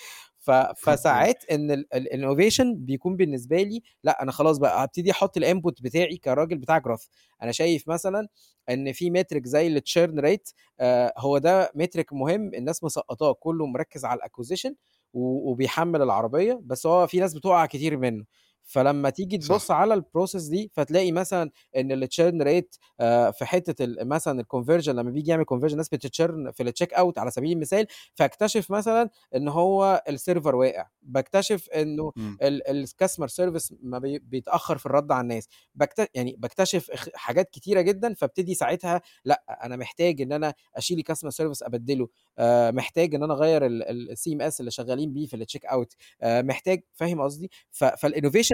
فساعات 0.77 1.45
إن 1.51 1.71
ال 1.71 1.87
الinnovation 1.95 2.65
بيكون 2.77 3.17
بالنسبة 3.17 3.63
لي 3.63 3.83
لأ، 4.05 4.23
أنا 4.23 4.33
خلاص 4.33 4.59
بقى 4.59 4.83
هابتدي 4.83 5.11
أحط 5.11 5.39
الinput 5.39 5.83
بتاعي 5.83 6.17
كراجل 6.17 6.59
بتاع 6.59 6.81
growth. 6.81 7.09
أنا 7.43 7.53
شايف 7.53 7.89
مثلًا 7.89 8.29
إن 8.71 8.93
في 8.93 9.11
metric 9.11 9.43
زي 9.45 9.81
الchurn 9.81 10.21
rate 10.23 10.53
آآ 10.81 11.13
هو 11.19 11.39
ده 11.39 11.67
metric 11.79 12.05
مهم 12.13 12.55
الناس 12.55 12.85
مسقطاه، 12.85 13.33
كله 13.33 13.67
مركز 13.67 14.05
على 14.05 14.21
و 14.25 14.77
وبيحمّل 15.15 16.03
العربية، 16.03 16.61
بس 16.65 16.87
هو 16.87 17.07
في 17.07 17.21
ناس 17.21 17.35
بتُقع 17.35 17.67
كتير 17.67 17.97
منه. 17.97 18.25
فلمّا 18.71 19.11
تيجي 19.11 19.39
تبُص 19.39 19.71
صح. 19.71 19.71
على 19.71 19.97
الprocess 20.03 20.51
دي، 20.51 20.71
فتلاقي 20.75 21.13
مثلًا 21.13 21.51
إن 21.77 22.05
الchurn 22.07 22.45
rate 22.45 22.79
آآ 23.01 23.31
في 23.31 23.45
ال 23.81 24.09
مثلًا 24.09 24.43
الconversion 24.43 24.89
لمّا 24.89 25.11
بييجي 25.11 25.31
يعمل 25.31 25.45
conversion 25.55 25.73
الناس 25.73 25.89
بتتchurn 25.95 26.51
في 26.53 26.73
الcheckout 26.73 27.19
على 27.19 27.31
سبيل 27.31 27.53
المثال، 27.53 27.87
فاكتشف 28.15 28.71
مثلًا 28.71 29.11
إن 29.37 29.49
هو 29.49 30.03
السيرفر 30.09 30.55
واقع، 30.57 30.87
باكتشف 31.03 31.69
إنه 31.71 32.13
إمم. 32.17 32.41
ال 32.43 32.87
الcustomer 32.87 33.27
service 33.29 33.75
ما 33.83 33.99
بي 33.99 34.19
بيتأخر 34.19 34.79
في 34.79 34.87
الرد 34.87 35.13
على 35.13 35.21
الناس، 35.23 35.49
باكت 35.75 36.11
يعني 36.15 36.37
باكتشف 36.39 36.91
اخ 36.91 37.09
حاجات 37.15 37.51
كتيرة 37.51 37.81
جدًا، 37.81 38.15
فابتدي 38.15 38.55
ساعتها 38.55 39.01
لأ، 39.25 39.45
أنا 39.65 39.77
محتاج 39.77 40.21
إن 40.23 40.33
أنا 40.33 40.55
أشيل 40.77 41.03
الcustomer 41.05 41.31
service 41.31 41.63
أبدّله، 41.67 42.09
آآ 42.39 42.71
محتاج 42.71 43.15
إن 43.15 43.23
أنا 43.23 43.35
أغيّر 43.35 43.67
ال 43.67 43.83
ال 43.83 44.17
الCMS 44.17 44.57
اللي 44.61 44.71
شغالين 44.71 45.13
بيه 45.13 45.27
في 45.27 45.45
الcheckout 45.45 45.97
آآ 46.23 46.43
محتاج 46.43 46.83
فاهم 46.95 47.21
قصدي؟ 47.21 47.51
ف 47.71 47.85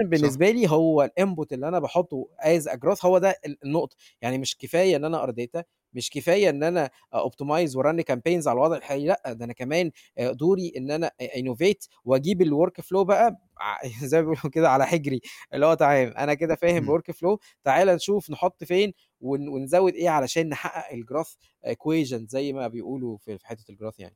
بالنسبة 0.09 0.49
لي 0.51 0.69
هو 0.69 1.07
الinput 1.19 1.45
اللي 1.51 1.81
باحطه 1.81 2.27
as 2.41 2.63
a 2.63 2.75
growth 2.77 3.05
هو 3.05 3.17
ده 3.17 3.35
ال 3.45 3.57
النقطة، 3.65 3.95
يعني 4.21 4.37
مش 4.37 4.57
كفاية 4.57 4.95
إن 4.95 5.05
أنا 5.05 5.17
أقرأ 5.17 5.31
data 5.41 5.61
مش 5.93 6.09
كفاية 6.09 6.49
إن 6.49 6.63
أنا 6.63 6.89
أoptimize 7.15 7.71
وأrun 7.75 8.01
campaigns 8.11 8.47
على 8.47 8.51
الوضع 8.53 8.75
الحالي، 8.77 9.07
لأ، 9.07 9.21
ده 9.33 9.45
أنا 9.45 9.53
كمان 9.53 9.91
دوري 10.19 10.73
أنا 10.77 11.11
أ 11.21 11.27
innovate 11.41 11.87
وأجيب 12.05 12.43
الwork 12.43 12.81
flow 12.83 13.01
بقى 13.01 13.37
زي 14.03 14.17
ما 14.17 14.21
بيقولوا 14.29 14.51
كده 14.53 14.69
على 14.69 14.85
حجري، 14.87 15.21
اللي 15.53 15.65
هو 15.65 15.73
تمام 15.73 16.13
أنا 16.17 16.33
كده 16.33 16.55
فاهم 16.55 16.85
إمم. 16.85 16.97
الwork 16.99 17.11
flow 17.13 17.37
تعالَ 17.63 17.87
نشوف 17.95 18.29
نحط 18.31 18.63
فين 18.63 18.93
ون 19.21 19.47
ونزوّد 19.49 19.93
إيه 19.95 20.09
علشان 20.09 20.49
نحقق 20.49 20.95
الgrowth 20.95 21.35
equation 21.67 22.27
زي 22.29 22.53
ما 22.53 22.67
بيقولوا 22.67 23.17
في 23.17 23.39
حتة 23.43 23.73
الgrowth 23.73 23.95
يعني. 23.99 24.15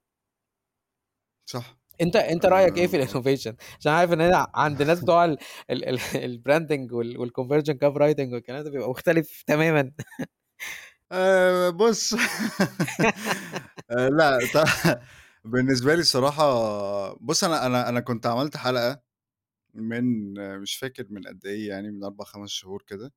صح. 1.45 1.77
أنت 2.01 2.15
أنت 2.15 2.45
رأيك 2.45 2.77
إيه 2.77 2.87
في 2.87 3.05
الinnovation؟ 3.05 3.53
عشان 3.79 3.91
عارف 3.91 4.13
إن 4.13 4.21
هنا 4.21 4.47
عند 4.55 4.81
الناس 4.81 5.01
بتوع 5.01 5.25
ال 5.25 5.37
ال 5.71 5.99
ال 6.15 6.41
الbranding 6.41 6.93
وال 6.93 7.17
والconversion 7.31 7.73
copywriting 7.73 8.33
والكلام 8.33 8.63
ده 8.63 8.69
بيبقى 8.71 8.89
مختلف 8.89 9.43
تمامًا. 9.47 9.91
آآ 11.11 11.69
بُص 11.69 12.13
آآ 13.91 14.09
لأ 14.09 14.39
ط 14.53 14.57
بالنسبة 15.45 15.95
لي 15.95 16.01
الصراحة 16.01 16.43
بُص 17.13 17.43
أنا 17.43 17.65
أنا 17.65 17.89
أنا 17.89 17.99
كنت 17.99 18.25
عملت 18.25 18.57
حلقة 18.57 19.01
من 19.75 20.33
مش 20.61 20.75
فاكر 20.77 21.05
من 21.09 21.21
قد 21.27 21.45
إيه 21.45 21.69
يعني 21.69 21.91
من 21.91 22.03
4، 22.03 22.25
5 22.27 22.51
شهور 22.51 22.83
كده، 22.87 23.13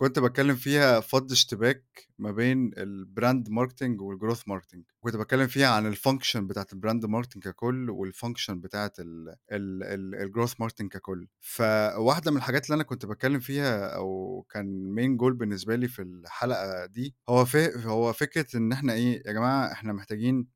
كنت 0.00 0.18
باتكلّم 0.18 0.54
فيها 0.56 1.00
فَض 1.00 1.32
اشتباك 1.32 2.08
ما 2.18 2.32
بين 2.32 2.70
الbrand 2.74 3.44
marketing 3.50 3.96
والgrowth 4.00 4.42
marketing، 4.52 4.80
كنت 5.00 5.16
باتكلّم 5.16 5.46
فيها 5.46 5.68
عن 5.68 5.94
الfunction 5.94 6.36
بتاعة 6.36 6.66
الbrand 6.74 7.02
marketing 7.06 7.38
ككُلّ 7.40 7.90
والfunction 7.90 8.50
بتاعة 8.52 8.92
ال 8.98 9.28
ال 9.52 9.82
ال 9.82 10.32
الgrowth 10.32 10.52
marketing 10.64 10.88
ككُلّ، 10.88 11.28
فواحدة 11.40 12.30
من 12.30 12.36
الحاجات 12.36 12.64
اللي 12.66 12.74
أنا 12.74 12.82
كنت 12.82 13.06
باتكلّم 13.06 13.40
فيها 13.40 13.88
أو 13.96 14.46
كان 14.50 14.94
main 14.98 15.20
goal 15.22 15.32
بالنسبة 15.36 15.76
لي 15.76 15.88
في 15.88 16.02
الحلقة 16.02 16.86
دي، 16.86 17.14
هو 17.28 17.46
هو 17.86 18.12
فكرة 18.12 18.56
إن 18.56 18.72
إحنا 18.72 18.92
إيه، 18.92 19.22
يا 19.26 19.32
جماعة 19.32 19.72
إحنا 19.72 19.92
محتاجين 19.92 20.46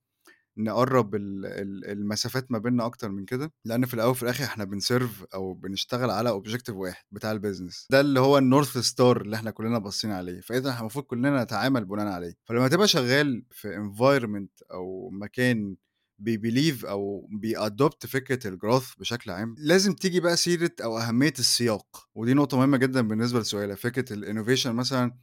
نقرّب 0.56 1.14
ال 1.14 1.46
ال 1.46 1.90
المسافات 1.90 2.52
ما 2.52 2.58
بيننا 2.58 2.86
أكتر 2.86 3.08
من 3.10 3.24
كده، 3.24 3.52
لإن 3.64 3.86
في 3.86 3.94
الأول 3.94 4.10
وفي 4.10 4.22
الآخر 4.22 4.44
إحنا 4.44 4.64
بنserve 4.64 5.26
أو 5.34 5.54
بنشتغل 5.54 6.10
على 6.10 6.40
objective 6.42 6.70
واحد 6.70 7.04
بتاع 7.10 7.38
الbusiness، 7.38 7.86
ده 7.90 8.00
اللي 8.00 8.20
هو 8.20 8.40
الnorth 8.40 8.84
star 8.92 9.00
اللي 9.20 9.36
إحنا 9.36 9.50
كلّنا 9.50 9.78
باصين 9.78 10.10
عليه، 10.12 10.40
فإذا 10.40 10.70
إحنا 10.70 10.80
المفروض 10.80 11.04
كلّنا 11.04 11.42
نتعامل 11.44 11.84
بناءً 11.84 12.06
عليه، 12.06 12.34
فلمّا 12.44 12.68
تبقى 12.68 12.88
شغال 12.88 13.44
في 13.50 13.68
environment 13.76 14.64
أو 14.72 15.10
مكان 15.10 15.76
بيbelieve 16.22 16.84
أو 16.84 17.28
بيadopt 17.44 18.06
فكرة 18.06 18.50
الgrowth 18.56 18.98
بشكل 18.98 19.30
عام، 19.30 19.54
لازم 19.58 19.92
تيجي 19.94 20.20
بقى 20.20 20.36
سيرة 20.36 20.70
أو 20.84 20.98
أهمية 20.98 21.32
السياق، 21.38 22.08
ودي 22.14 22.34
نقطة 22.34 22.56
مهمة 22.56 22.76
جدًا 22.76 23.00
بالنسبة 23.00 23.40
لسؤالك، 23.40 23.76
فكرة 23.78 24.14
الinnovation 24.16 24.66
مثلًا 24.66 25.16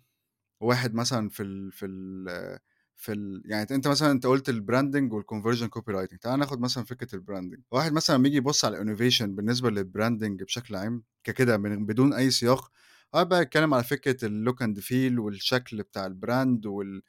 واحد 0.62 0.94
مثلًا 0.96 1.30
في 1.30 1.44
ال 1.44 1.72
في 1.72 1.86
ال 1.86 2.60
في 3.00 3.14
ال 3.14 3.44
يعني 3.46 3.68
أنت 3.72 3.88
مثلًا 3.90 4.12
أنت 4.12 4.26
قُلت 4.28 4.52
الbranding 4.52 5.12
والconversion 5.14 5.68
copywriting 5.80 6.20
تعالَ 6.22 6.40
ناخد 6.40 6.62
مثلًا 6.62 6.86
فكرة 6.86 7.20
الbranding، 7.20 7.60
واحد 7.72 7.94
مثلًا 7.94 8.26
ييجي 8.26 8.38
يبُص 8.38 8.66
على 8.66 8.78
الinnovation 8.80 9.24
بالنسبة 9.24 9.72
للbranding 9.72 10.44
بشكل 10.46 10.76
عام 10.76 11.04
ككده 11.24 11.58
بدون 11.58 12.14
أي 12.14 12.32
سياق، 12.32 12.72
بقى 13.16 13.42
يتكلّم 13.44 13.74
على 13.74 13.84
فكرة 13.84 14.28
الlook 14.30 14.56
and 14.68 14.80
feel 14.82 15.20
والشكل 15.20 15.84
بتاع 15.84 16.10
الbrand 16.10 16.66
وال 16.66 17.02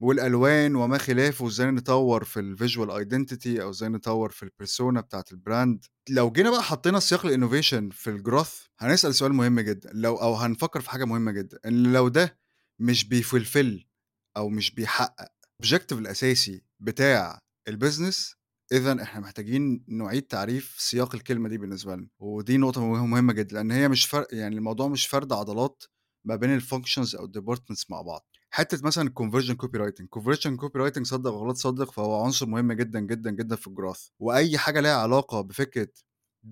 والألوان 0.00 0.76
وما 0.76 0.98
خلافه، 0.98 1.44
وإزاي 1.46 1.72
نطوّر 1.72 2.24
في 2.24 2.40
الvisual 2.56 2.90
identity 3.04 3.60
أو 3.62 3.70
إزاي 3.70 3.88
نطوّر 3.90 4.30
في 4.30 4.46
الpersona 4.46 5.00
بتاعة 5.00 5.24
الbrand، 5.34 5.78
لو 6.10 6.30
جينا 6.32 6.50
بقى 6.50 6.62
حطينا 6.62 7.00
سياق 7.00 7.22
الinnovation 7.26 7.92
في 7.92 8.18
الgrowth 8.18 8.68
هنسأل 8.78 9.14
سؤال 9.14 9.32
مهم 9.34 9.60
جدًا، 9.60 9.90
لو 9.94 10.16
أو 10.16 10.34
هنفكّر 10.36 10.80
في 10.80 10.90
حاجة 10.90 11.04
مهمة 11.04 11.32
جدًا، 11.32 11.58
إن 11.66 11.92
لو 11.92 12.08
ده 12.08 12.38
مش 12.80 13.04
بيfulfill 13.08 13.84
أو 14.36 14.48
مش 14.48 14.70
بيحقق 14.74 15.28
الobjective 15.62 15.92
الأساسي 15.92 16.62
بتاع 16.80 17.40
الbusiness 17.70 18.34
إذًا 18.72 19.02
إحنا 19.02 19.20
محتاجين 19.20 19.84
نعيد 19.88 20.22
تعريف 20.22 20.74
سياق 20.78 21.14
الكلمة 21.14 21.48
دي 21.48 21.58
بالنسبة 21.58 21.96
لنا، 21.96 22.08
ودي 22.18 22.56
نقطة 22.56 22.80
مه 22.86 23.06
مهمة 23.06 23.32
جدًا، 23.32 23.54
لإن 23.56 23.70
هي 23.70 23.88
مش 23.88 24.06
فر 24.06 24.26
يعني 24.32 24.56
الموضوع 24.56 24.88
مش 24.88 25.06
فرد 25.06 25.32
عضلات 25.32 25.82
ما 26.24 26.36
بين 26.36 26.60
الfunctions 26.60 27.14
أو 27.18 27.26
الdepartments 27.28 27.84
مع 27.90 28.02
بعض. 28.02 28.26
حتة 28.50 28.86
مثلًا 28.86 29.08
الconversion 29.10 29.54
copywriting، 29.64 30.06
conversion 30.20 30.56
copywriting 30.64 31.02
صدّق 31.02 31.30
أو 31.32 31.46
لا 31.46 31.52
تصدّق 31.52 31.92
فهو 31.92 32.24
عنصر 32.24 32.46
مهم 32.46 32.72
جدًا، 32.72 33.00
جدًا، 33.00 33.30
جدًا 33.30 33.56
في 33.56 33.70
الgrowth، 33.70 34.10
وأي 34.18 34.58
حاجة 34.58 34.80
ليها 34.80 34.96
علاقة 34.96 35.40
بفكرة 35.40 35.88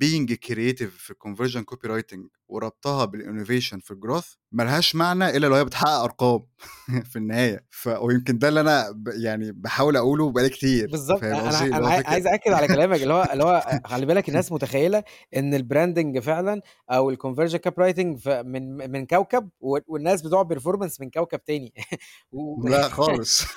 being 0.04 0.26
creative 0.46 0.88
في 0.98 1.14
الconversion 1.14 1.64
copywriting 1.74 2.28
وربطها 2.54 3.06
بالinnovation 3.06 3.78
في 3.80 3.94
الgrowth 3.94 4.36
ما 4.52 4.62
لهاش 4.62 4.94
معنى 4.94 5.36
إلا 5.36 5.46
لو 5.46 5.54
هي 5.54 5.64
بتحقق 5.64 5.90
أرقام 6.02 6.40
في 7.10 7.16
النهاية، 7.16 7.64
ف 7.70 7.88
ويمكن 7.88 8.38
ده 8.38 8.48
اللي 8.48 8.60
أنا 8.60 8.90
ب 8.90 9.08
يعني 9.08 9.52
باحاول 9.52 9.96
أقوله 9.96 10.30
بقى 10.30 10.42
لي 10.42 10.48
كتير، 10.48 10.90
بالضبط، 10.90 11.20
فاهم 11.20 11.34
أ 11.34 11.48
أنا 11.48 11.76
أنا 11.76 12.02
عايز 12.06 12.26
أأكد 12.26 12.52
على 12.52 12.66
كلامك 12.66 13.02
اللي 13.02 13.14
هو 13.14 13.28
اللي 13.32 13.44
هو 13.44 13.80
خلّي 13.84 14.06
بالك 14.06 14.28
الناس 14.28 14.52
متخيلة 14.52 15.04
إن 15.36 15.58
الbranding 15.58 16.18
فعلًا 16.20 16.60
أو 16.90 17.14
الconversion 17.14 17.58
copywriting 17.68 18.16
ف 18.18 18.28
من 18.28 18.90
من 18.90 19.06
كوكب 19.06 19.48
والناس 19.60 20.22
بتوع 20.22 20.48
performance 20.54 21.00
من 21.00 21.10
كوكب 21.10 21.44
تاني. 21.44 21.74
و 22.32 22.68
لأ 22.68 22.88
خالص. 22.88 23.44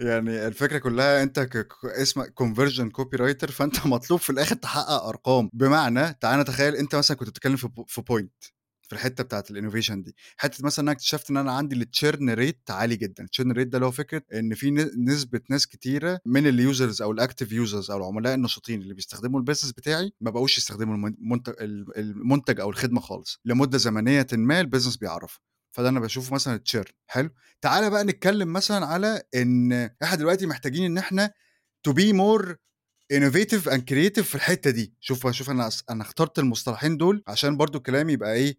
يعني 0.00 0.46
الفكرة 0.46 0.78
كلّها 0.78 1.22
أنت 1.22 1.40
ك 1.40 1.66
اسمك 1.84 2.32
conversion 2.42 2.88
copywriter 3.00 3.50
فأنت 3.52 3.86
مطلوب 3.86 4.20
في 4.20 4.30
الآخر 4.30 4.54
تحقق 4.56 5.02
أرقام، 5.04 5.50
بمعنى 5.52 6.14
تعالَ 6.20 6.40
نتخيل 6.40 6.76
أنت 6.86 6.94
مثلًا 6.96 7.16
كنت 7.16 7.28
بتتكلّم 7.30 7.56
في 7.56 7.68
في 7.88 8.02
point 8.02 8.50
في 8.88 8.92
الحتة 8.92 9.24
بتاعة 9.24 9.44
الinnovation 9.50 9.92
دي، 9.92 10.16
حتة 10.36 10.64
مثلًا 10.66 10.82
أنا 10.84 10.92
اكتشفت 10.92 11.30
إن 11.30 11.36
أنا 11.36 11.52
عندي 11.52 11.84
الchurn 11.84 12.36
rate 12.38 12.70
عالي 12.70 12.96
جدًا، 12.96 13.26
الchurn 13.26 13.46
rate 13.56 13.60
ده 13.68 13.78
اللي 13.78 13.86
هو 13.86 13.90
فكرة 13.90 14.22
إن 14.34 14.54
في 14.54 14.70
ن 14.70 14.90
نسبة 15.10 15.40
ناس 15.50 15.66
كتيرة 15.66 16.20
من 16.26 16.44
الusers 16.52 17.02
أو 17.02 17.16
الactive 17.16 17.48
users 17.48 17.90
أو 17.90 17.96
العملاء 17.98 18.34
النشيطين 18.34 18.82
اللي 18.82 18.94
بيستخدموا 18.94 19.40
الbusiness 19.42 19.72
بتاعي 19.76 20.12
ما 20.20 20.30
بقوش 20.30 20.58
يستخدموا 20.58 20.94
المن 20.94 21.14
منت 21.20 21.48
ال 21.48 21.98
المنتج 21.98 22.60
أو 22.60 22.70
الخدمة 22.70 23.00
خالص، 23.00 23.40
لمدة 23.44 23.78
زمنيةٍ 23.78 24.26
ما 24.32 24.62
الbusiness 24.62 24.98
بيعرّفها، 24.98 25.40
فده 25.76 25.88
أنا 25.88 26.00
باشوفه 26.00 26.34
مثلًا 26.34 26.60
الchurn 26.68 26.90
حلو، 27.06 27.30
تعالَ 27.60 27.90
بقى 27.90 28.04
نتكلّم 28.04 28.52
مثلًا 28.52 28.86
على 28.86 29.22
إن 29.34 29.72
إحنا 30.02 30.16
دلوقتي 30.16 30.46
محتاجين 30.46 30.84
إن 30.84 30.98
إحنا 30.98 31.32
to 31.88 31.92
be 31.92 32.12
more 32.12 32.54
innovative 33.14 33.70
and 33.72 33.80
creative 33.90 34.20
في 34.20 34.34
الحتة 34.34 34.70
دي، 34.70 34.94
شوف 35.00 35.30
شوف 35.30 35.50
أنا 35.50 35.66
أص 35.66 35.84
أنا 35.90 36.02
اخترت 36.02 36.38
المصطلحين 36.38 36.96
دول 36.96 37.22
عشان 37.26 37.56
برضه 37.56 37.78
كلامي 37.78 38.12
يبقى 38.12 38.34
إيه، 38.34 38.58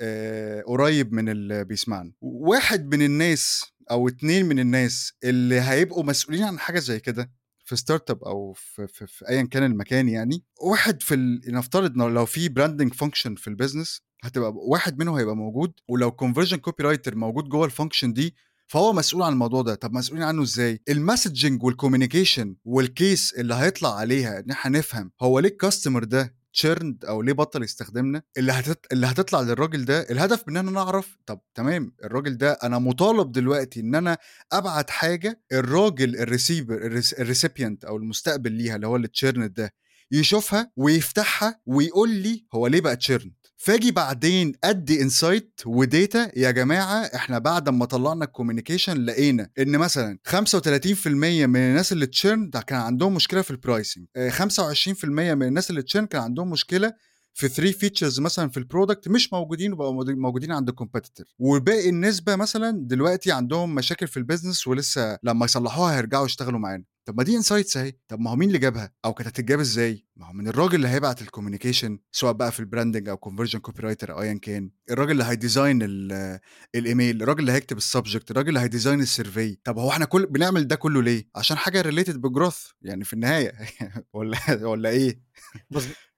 آآ 0.00 0.62
قريب 0.62 1.12
من 1.12 1.28
اللي 1.28 1.64
بيسمعنا. 1.64 2.12
واحد 2.20 2.94
من 2.94 3.02
الناس 3.02 3.64
أو 3.90 4.08
2 4.08 4.46
من 4.46 4.58
الناس 4.58 5.12
اللي 5.24 5.60
هيبقوا 5.60 6.04
مسؤولين 6.04 6.42
عن 6.42 6.58
حاجة 6.58 6.78
زي 6.78 7.00
كده 7.00 7.30
في 7.64 7.76
startup 7.76 8.26
أو 8.26 8.52
في 8.52 8.86
في 8.86 9.06
في 9.06 9.28
أيًا 9.28 9.42
كان 9.42 9.62
المكان 9.62 10.08
يعني، 10.08 10.44
واحد 10.60 11.02
في 11.02 11.14
ال 11.14 11.40
نفترض 11.46 11.96
لو 11.96 12.26
في 12.26 12.48
branding 12.48 12.94
function 12.96 13.34
في 13.36 13.50
الbusiness 13.56 14.00
هتبقى 14.24 14.52
واحد 14.54 14.98
منهم 14.98 15.14
هيبقى 15.16 15.36
موجود، 15.36 15.72
ولو 15.88 16.10
conversion 16.22 16.56
copywriter 16.68 17.14
موجود 17.14 17.44
جوّه 17.48 17.68
الfunction 17.68 18.06
دي 18.06 18.34
فهو 18.66 18.92
مسؤول 18.92 19.22
عن 19.22 19.32
الموضوع 19.32 19.62
ده، 19.62 19.74
طب 19.74 19.92
مسؤولين 19.92 20.24
عنه 20.24 20.42
إزاي؟ 20.42 20.80
الmessaging 20.90 21.58
والcommunication 21.62 22.46
والcase 22.68 23.38
اللي 23.38 23.54
هيطلع 23.54 23.94
عليها 23.96 24.38
إن 24.38 24.50
إحنا 24.50 24.78
نفهم 24.78 25.12
هو 25.22 25.38
ليه 25.38 25.56
الcustomer 25.62 26.04
ده 26.04 26.34
تشيرند 26.52 27.04
أو 27.04 27.22
ليه 27.22 27.32
بطل 27.32 27.62
يستخدمنا؟ 27.62 28.22
اللي 28.38 28.52
هتط... 28.52 28.86
اللي 28.92 29.06
هتطلع 29.06 29.40
للراجل 29.40 29.84
ده 29.84 30.00
الهدف 30.10 30.44
من 30.48 30.56
إن 30.56 30.68
أنا 30.68 30.74
نعرف 30.84 31.16
طب 31.26 31.40
تمام 31.54 31.94
الراجل 32.04 32.36
ده 32.38 32.52
أنا 32.52 32.78
مطالب 32.78 33.32
دلوقتي 33.32 33.80
إن 33.80 33.94
أنا 33.94 34.18
أبعت 34.52 34.90
حاجة 34.90 35.40
الراجل 35.52 36.16
ال 36.16 36.22
receiver 36.22 36.74
ال 37.18 37.25
recipient 37.25 37.84
أو 37.84 37.96
المستقبل 37.96 38.52
ليها 38.52 38.76
اللي 38.76 38.86
هو 38.86 38.96
ال 38.96 39.03
churned 39.03 39.54
ده 39.54 39.74
يشوفها 40.12 40.72
ويفتحها 40.76 41.60
ويقول 41.66 42.10
لي 42.10 42.46
هو 42.54 42.66
ليه 42.66 42.80
بقى 42.80 42.96
churned 42.96 43.34
فاجي 43.64 43.90
بعدين 43.90 44.52
ادي 44.64 45.02
insight 45.02 45.60
و 45.66 45.79
data 45.79 46.30
يا 46.38 46.50
جماعة 46.50 47.02
إحنا 47.14 47.38
بعد 47.38 47.68
ما 47.68 47.84
طلعنا 47.84 48.24
ال 48.24 48.30
communication 48.30 49.04
لقينا 49.04 49.50
إن 49.58 49.78
مثلا 49.78 50.18
35% 50.28 51.06
من 51.06 51.56
الناس 51.56 51.92
اللي 51.92 52.06
churn 52.06 52.50
كان 52.50 52.80
عندهم 52.80 53.14
مشكلة 53.14 53.42
في 53.42 53.50
ال 53.50 53.57
pricing 53.57 54.06
25% 54.16 55.04
من 55.04 55.42
الناس 55.42 55.70
اللي 55.70 55.82
churn 55.82 56.06
كان 56.06 56.22
عندهم 56.22 56.50
مشكلة 56.50 56.92
في 57.34 57.48
3 57.48 57.78
features 57.78 58.20
مثلا 58.20 58.48
في 58.50 58.56
ال 58.56 58.63
product 58.63 59.08
مش 59.08 59.32
موجودين 59.32 59.72
وبقوا 59.72 60.04
موجودين 60.14 60.52
عند 60.52 60.68
ال 60.68 60.73
competitor 60.73 61.26
وباقي 61.38 61.88
النسبة 61.88 62.36
مثلا 62.36 62.70
دلوقتي 62.86 63.32
عندهم 63.32 63.74
مشاكل 63.74 64.06
في 64.08 64.16
ال 64.16 64.22
business 64.22 64.66
ولسه 64.66 65.18
لما 65.22 65.44
يصلحوها 65.44 65.96
هيرجعوا 65.96 66.26
يشتغلوا 66.26 66.58
معانا. 66.60 66.84
طب 67.04 67.16
ما 67.16 67.22
دي 67.22 67.36
insights 67.36 67.76
أهي. 67.76 67.92
طب 68.08 68.20
ما 68.20 68.30
هو 68.30 68.36
مين 68.36 68.48
اللي 68.48 68.58
جابها؟ 68.58 68.92
أو 69.04 69.14
كانت 69.14 69.28
هتتجاب 69.28 69.60
إزاي؟ 69.60 70.06
ما 70.16 70.26
هو 70.28 70.32
من 70.32 70.48
الراجل 70.48 70.74
اللي 70.74 70.88
هيبعت 70.88 71.22
ال 71.22 71.27
communication 71.27 71.98
سواء 72.12 72.32
بقى 72.32 72.52
في 72.52 72.60
ال 72.60 72.65
branding 72.65 73.08
أو 73.08 73.16
conversion 73.16 73.58
copywriter 73.58 74.12
أو 74.12 74.22
ايا 74.22 74.38
كان. 74.42 74.70
الراجل 74.90 75.10
اللي 75.10 75.24
هي 75.24 75.38
design 75.38 75.78
ال 76.74 76.82
email 76.82 77.22
الراجل 77.22 77.40
اللي 77.40 77.52
هيكتب 77.52 77.76
ال 77.76 77.83
subject 77.83 78.30
الراجل 78.30 78.48
اللي 78.48 78.60
هي 78.60 78.70
design 78.70 79.00
ال 79.00 79.08
survey 79.08 79.58
طب 79.64 79.78
هو 79.78 79.90
إحنا 79.90 80.04
كل 80.04 80.26
بنعمل 80.26 80.68
ده 80.68 80.76
كله 80.76 81.02
ليه؟ 81.02 81.28
عشان 81.36 81.56
حاجة 81.56 81.80
related 81.80 82.20
بال 82.20 82.32
growth 82.32 82.66
يعني 82.82 83.04
في 83.04 83.12
النهاية. 83.12 83.52
ولا 84.14 84.38
ولا 84.62 84.88
إيه؟ 84.88 85.20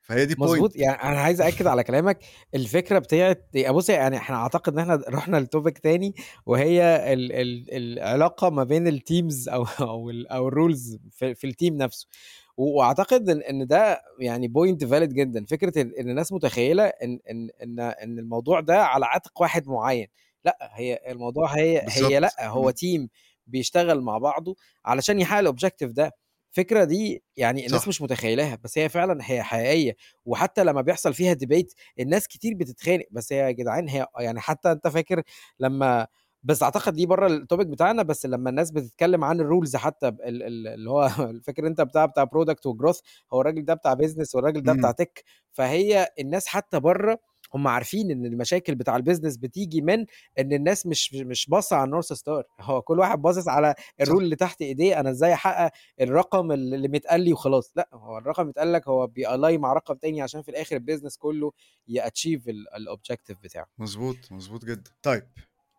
فهي 0.09 0.27
دي 0.27 0.35
مظبوط. 0.39 0.77
يعني 0.77 1.03
أنا 1.03 1.21
عايز 1.21 1.41
اكد 1.41 1.67
على 1.67 1.85
كلامك. 1.85 2.19
الفكرة 2.55 2.99
بتاعت 2.99 3.49
بص 3.69 3.89
يعني 3.91 4.17
إحنا 4.17 4.37
أعتقد 4.37 4.73
إن 4.73 4.79
إحنا 4.79 5.03
رحنا 5.09 5.37
ل 5.37 5.44
topic 5.44 5.79
تاني 5.79 6.15
وهي 6.47 6.83
ال 7.13 7.33
ال 7.33 7.75
العلاقة 7.99 8.51
ما 8.51 8.65
بين 8.65 8.89
ال 8.89 8.99
teams 8.99 9.49
أو 9.49 9.67
أو 9.81 10.11
ال 10.11 10.29
أو 10.29 10.49
ال 10.49 10.57
roles 10.57 10.99
في, 11.11 11.35
في 11.35 11.47
ال 11.47 11.53
team 11.53 11.77
نفسه. 11.77 12.07
وأعتقد 12.57 13.31
إن 13.31 13.41
إن 13.43 13.67
ده 13.67 14.03
يعني 14.21 14.49
point 14.49 14.85
valid 14.85 15.13
جدا. 15.15 15.45
فكرة 15.47 15.83
إن 15.83 16.11
الناس 16.11 16.33
متخيلة 16.33 16.85
إن 16.85 17.19
إن 17.31 17.51
إن 17.63 17.81
إن 17.81 18.19
الموضوع 18.19 18.61
ده 18.61 18.85
على 18.85 19.07
عاتق 19.07 19.41
واحد 19.41 19.69
معين. 19.69 20.07
لا 20.45 20.59
هي 20.75 21.01
الموضوع 21.09 21.47
هي 21.59 21.81
بالظبط. 21.85 22.13
هي 22.13 22.21
لا 22.21 22.49
هو 22.49 22.71
team 22.71 23.09
بيشتغل 23.47 24.01
مع 24.01 24.19
بعضه 24.19 24.57
علشان 24.85 25.21
يحقق 25.21 25.39
ال 25.39 25.44
objective 25.44 25.91
ده. 25.93 26.13
الفكرة 26.59 26.85
دي 26.85 27.23
يعني 27.37 27.67
الناس 27.67 27.81
صح. 27.83 27.89
مش 27.89 28.03
متخيلاها 28.03 28.59
بس 28.65 28.79
هي 28.79 28.89
فعلا 28.89 29.19
هي 29.23 29.43
حقيقية 29.43 29.97
وحتى 30.25 30.65
لما 30.65 30.81
بيحصل 30.81 31.15
فيها 31.15 31.33
debate 31.33 31.75
الناس 32.01 32.29
كتير 32.29 32.55
بتتخانق 32.55 33.05
بس 33.11 33.33
هي 33.33 33.39
يا 33.39 33.51
جدعان 33.51 33.89
هي 33.89 34.07
يعني 34.19 34.41
حتى 34.41 34.73
أنت 34.73 34.89
فاكر 34.89 35.23
لما 35.61 36.07
بس 36.43 36.63
أعتقد 36.63 36.93
دي 36.95 37.07
بره 37.07 37.27
ال 37.27 37.34
topic 37.34 37.67
بتاعنا 37.67 38.03
بس 38.03 38.27
لما 38.27 38.51
الناس 38.51 38.71
بتتكلم 38.71 39.25
عن 39.25 39.41
ال 39.41 39.47
roles 39.47 39.77
حتى 39.77 40.09
ال- 40.09 40.43
ال- 40.43 40.69
اللي 40.69 40.91
هو 40.91 41.09
فاكر 41.47 41.67
أنت 41.67 41.81
بتاع 41.81 42.07
بتاع 42.07 42.25
product 42.25 42.67
و 42.67 42.72
growth 42.72 43.01
هو 43.33 43.41
الراجل 43.41 43.65
ده 43.65 43.75
بتاع 43.75 43.95
business 43.95 44.35
والراجل 44.35 44.63
ده 44.65 44.73
بتاع 44.73 44.89
مم. 44.89 44.95
tech 44.95 45.25
فهي 45.53 46.09
الناس 46.21 46.47
حتى 46.47 46.81
بره 46.81 47.19
هم 47.57 47.69
عارفين 47.69 48.11
إن 48.11 48.27
المشاكل 48.27 48.75
بتاع 48.75 48.97
ال 48.97 49.01
business 49.01 49.37
بتيجي 49.37 49.81
من 49.81 50.07
إن 50.39 50.53
الناس 50.53 50.87
مش 50.87 51.15
مش 51.15 51.47
باصة 51.47 51.77
على 51.77 51.85
ال 51.85 51.89
north 51.89 52.13
star 52.13 52.45
هو 52.61 52.83
كل 52.83 52.99
واحد 52.99 53.23
باصص 53.23 53.49
على 53.49 53.75
ال 54.01 54.06
role 54.06 54.25
اللي 54.25 54.37
تحت 54.37 54.63
إيديه 54.63 55.01
أنا 55.01 55.11
إزاي 55.11 55.33
أحقق 55.35 55.71
الرقم 56.01 56.53
اللي 56.53 56.89
متقال 56.89 57.21
لي 57.21 57.33
وخلاص. 57.33 57.73
لأ 57.77 57.89
هو 57.93 58.19
الرقم 58.19 58.47
متقال 58.47 58.73
لك 58.73 58.89
هو 58.89 59.07
بيالاي 59.07 59.59
مع 59.59 59.73
رقم 59.73 59.95
تاني 59.95 60.23
عشان 60.23 60.43
في 60.43 60.49
الآخر 60.49 60.77
ال 60.77 60.81
business 60.81 61.17
كله 61.17 61.53
ي 61.89 61.96
achieve 61.96 62.49
ال 62.49 62.58
objective 62.58 63.37
بتاعه. 63.43 63.67
مظبوط 63.79 64.17
مظبوط 64.31 64.65
جدا. 64.65 64.91
طيب 65.03 65.27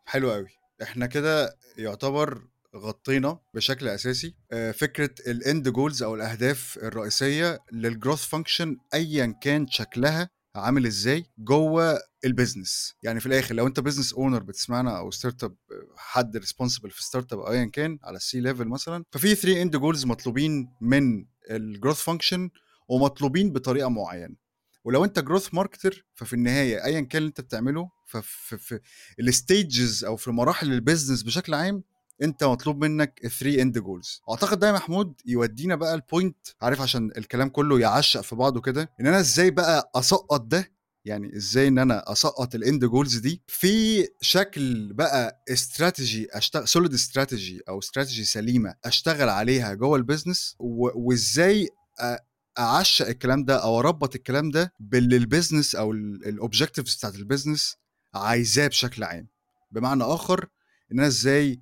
حلو 0.06 0.32
قوي 0.32 0.48
إحنا 0.82 1.06
كده 1.06 1.58
يعتبر 1.78 2.42
غطينا 2.76 3.40
بشكل 3.54 3.88
أساسي 3.88 4.36
آه، 4.52 4.72
فكرة 4.72 5.10
ال 5.28 5.38
end 5.38 5.70
goals 5.70 6.04
أو 6.04 6.16
الأهداف 6.16 6.80
الرئيسية 6.84 7.60
لل 7.72 7.85
growth 7.85 8.26
function 8.26 8.78
ايا 8.94 9.36
كان 9.42 9.68
شكلها 9.68 10.30
عامل 10.58 10.86
إزاي 10.86 11.26
جوه 11.38 12.00
ال 12.26 12.34
business 12.34 12.96
يعني 13.04 13.20
في 13.20 13.26
الآخر 13.26 13.56
لو 13.56 13.68
أنت 13.68 13.80
business 13.80 14.14
owner 14.14 14.44
بتسمعنا 14.44 14.98
أو 14.98 15.12
startup 15.12 15.56
حد 15.98 16.38
responsible 16.38 16.92
في 16.92 17.04
startup 17.04 17.40
ايا 17.40 17.66
كان 17.66 18.00
على 18.04 18.18
ال 18.18 18.29
C 18.29 18.40
level 18.40 18.68
مثلا 18.68 19.04
ففي 19.12 19.36
3 19.36 19.62
end 19.62 19.76
goals 19.76 20.06
مطلوبين 20.06 20.70
من 20.82 21.26
ال 21.52 21.59
growth 21.59 22.02
function 22.02 22.50
ومطلوبين 22.90 23.54
بطريقة 23.54 23.90
معينة. 23.90 24.36
ولو 24.84 25.06
أنت 25.06 25.20
growth 25.20 25.54
marketer 25.54 26.06
ففي 26.14 26.34
النهاية 26.34 26.86
ايا 26.86 27.02
كان 27.02 27.18
اللي 27.18 27.28
أنت 27.28 27.42
بتعمله 27.42 27.90
ففي 28.06 28.58
في 28.58 28.80
ال 29.20 29.32
stages 29.32 30.06
أو 30.06 30.16
في 30.16 30.32
مراحل 30.32 30.74
ال 30.74 30.79
business 30.79 31.24
بشكل 31.24 31.54
عام 31.54 31.84
أنت 32.24 32.44
مطلوب 32.44 32.84
منك 32.86 33.20
3 33.40 33.62
end 33.62 33.78
goals 33.78 34.22
اعتقد 34.30 34.60
ده 34.60 34.68
يا 34.68 34.72
محمود 34.72 35.14
يودينا 35.26 35.76
بقى 35.76 35.94
ال 35.96 36.03
point 36.03 36.38
عارف 36.62 36.82
عشان 36.82 37.12
الكلام 37.18 37.50
كله 37.50 37.80
يعشق 37.80 38.22
في 38.22 38.36
بعضه 38.36 38.62
كده 38.62 38.90
إن 39.02 39.08
أنا 39.08 39.20
إزاي 39.20 39.52
بقى 39.52 39.92
أسقط 39.96 40.42
ده؟ 40.42 40.72
يعني 41.06 41.36
إزاي 41.36 41.68
إن 41.68 41.80
أنا 41.80 42.12
أسقط 42.12 42.56
ال 42.56 42.63
end 42.63 42.86
goals 42.86 43.18
دي؟ 43.18 43.42
في 43.48 44.08
شكل 44.22 44.94
بقى 44.94 45.44
استراتيجي 45.50 46.28
اشتغل 46.32 46.68
solid 46.68 46.94
strategy 46.94 47.62
أو 47.70 47.80
استراتيجي 47.80 48.24
سليمة 48.26 48.76
أشتغل 48.86 49.30
عليها 49.30 49.74
جوه 49.74 49.98
ال 49.98 50.04
business 50.04 50.56
و- 50.60 51.08
وإزاي 51.10 51.68
أ- 52.02 52.22
أعشق 52.60 53.08
الكلام 53.08 53.46
ده 53.46 53.64
أو 53.64 53.80
أربط 53.80 54.16
الكلام 54.16 54.50
ده 54.50 54.74
باللي 54.80 55.18
ال 55.18 55.24
business 55.24 55.76
أو 55.76 55.92
ال 55.92 56.01
objectives 56.01 56.96
بتاعت 56.96 57.16
ال 57.16 57.22
business 57.22 57.76
عايزاه 58.14 58.68
بشكل 58.68 59.04
عام. 59.04 59.28
بمعنى 59.72 60.04
آخر 60.04 60.48
إن 60.92 61.00
أنا 61.00 61.08
إزاي 61.08 61.62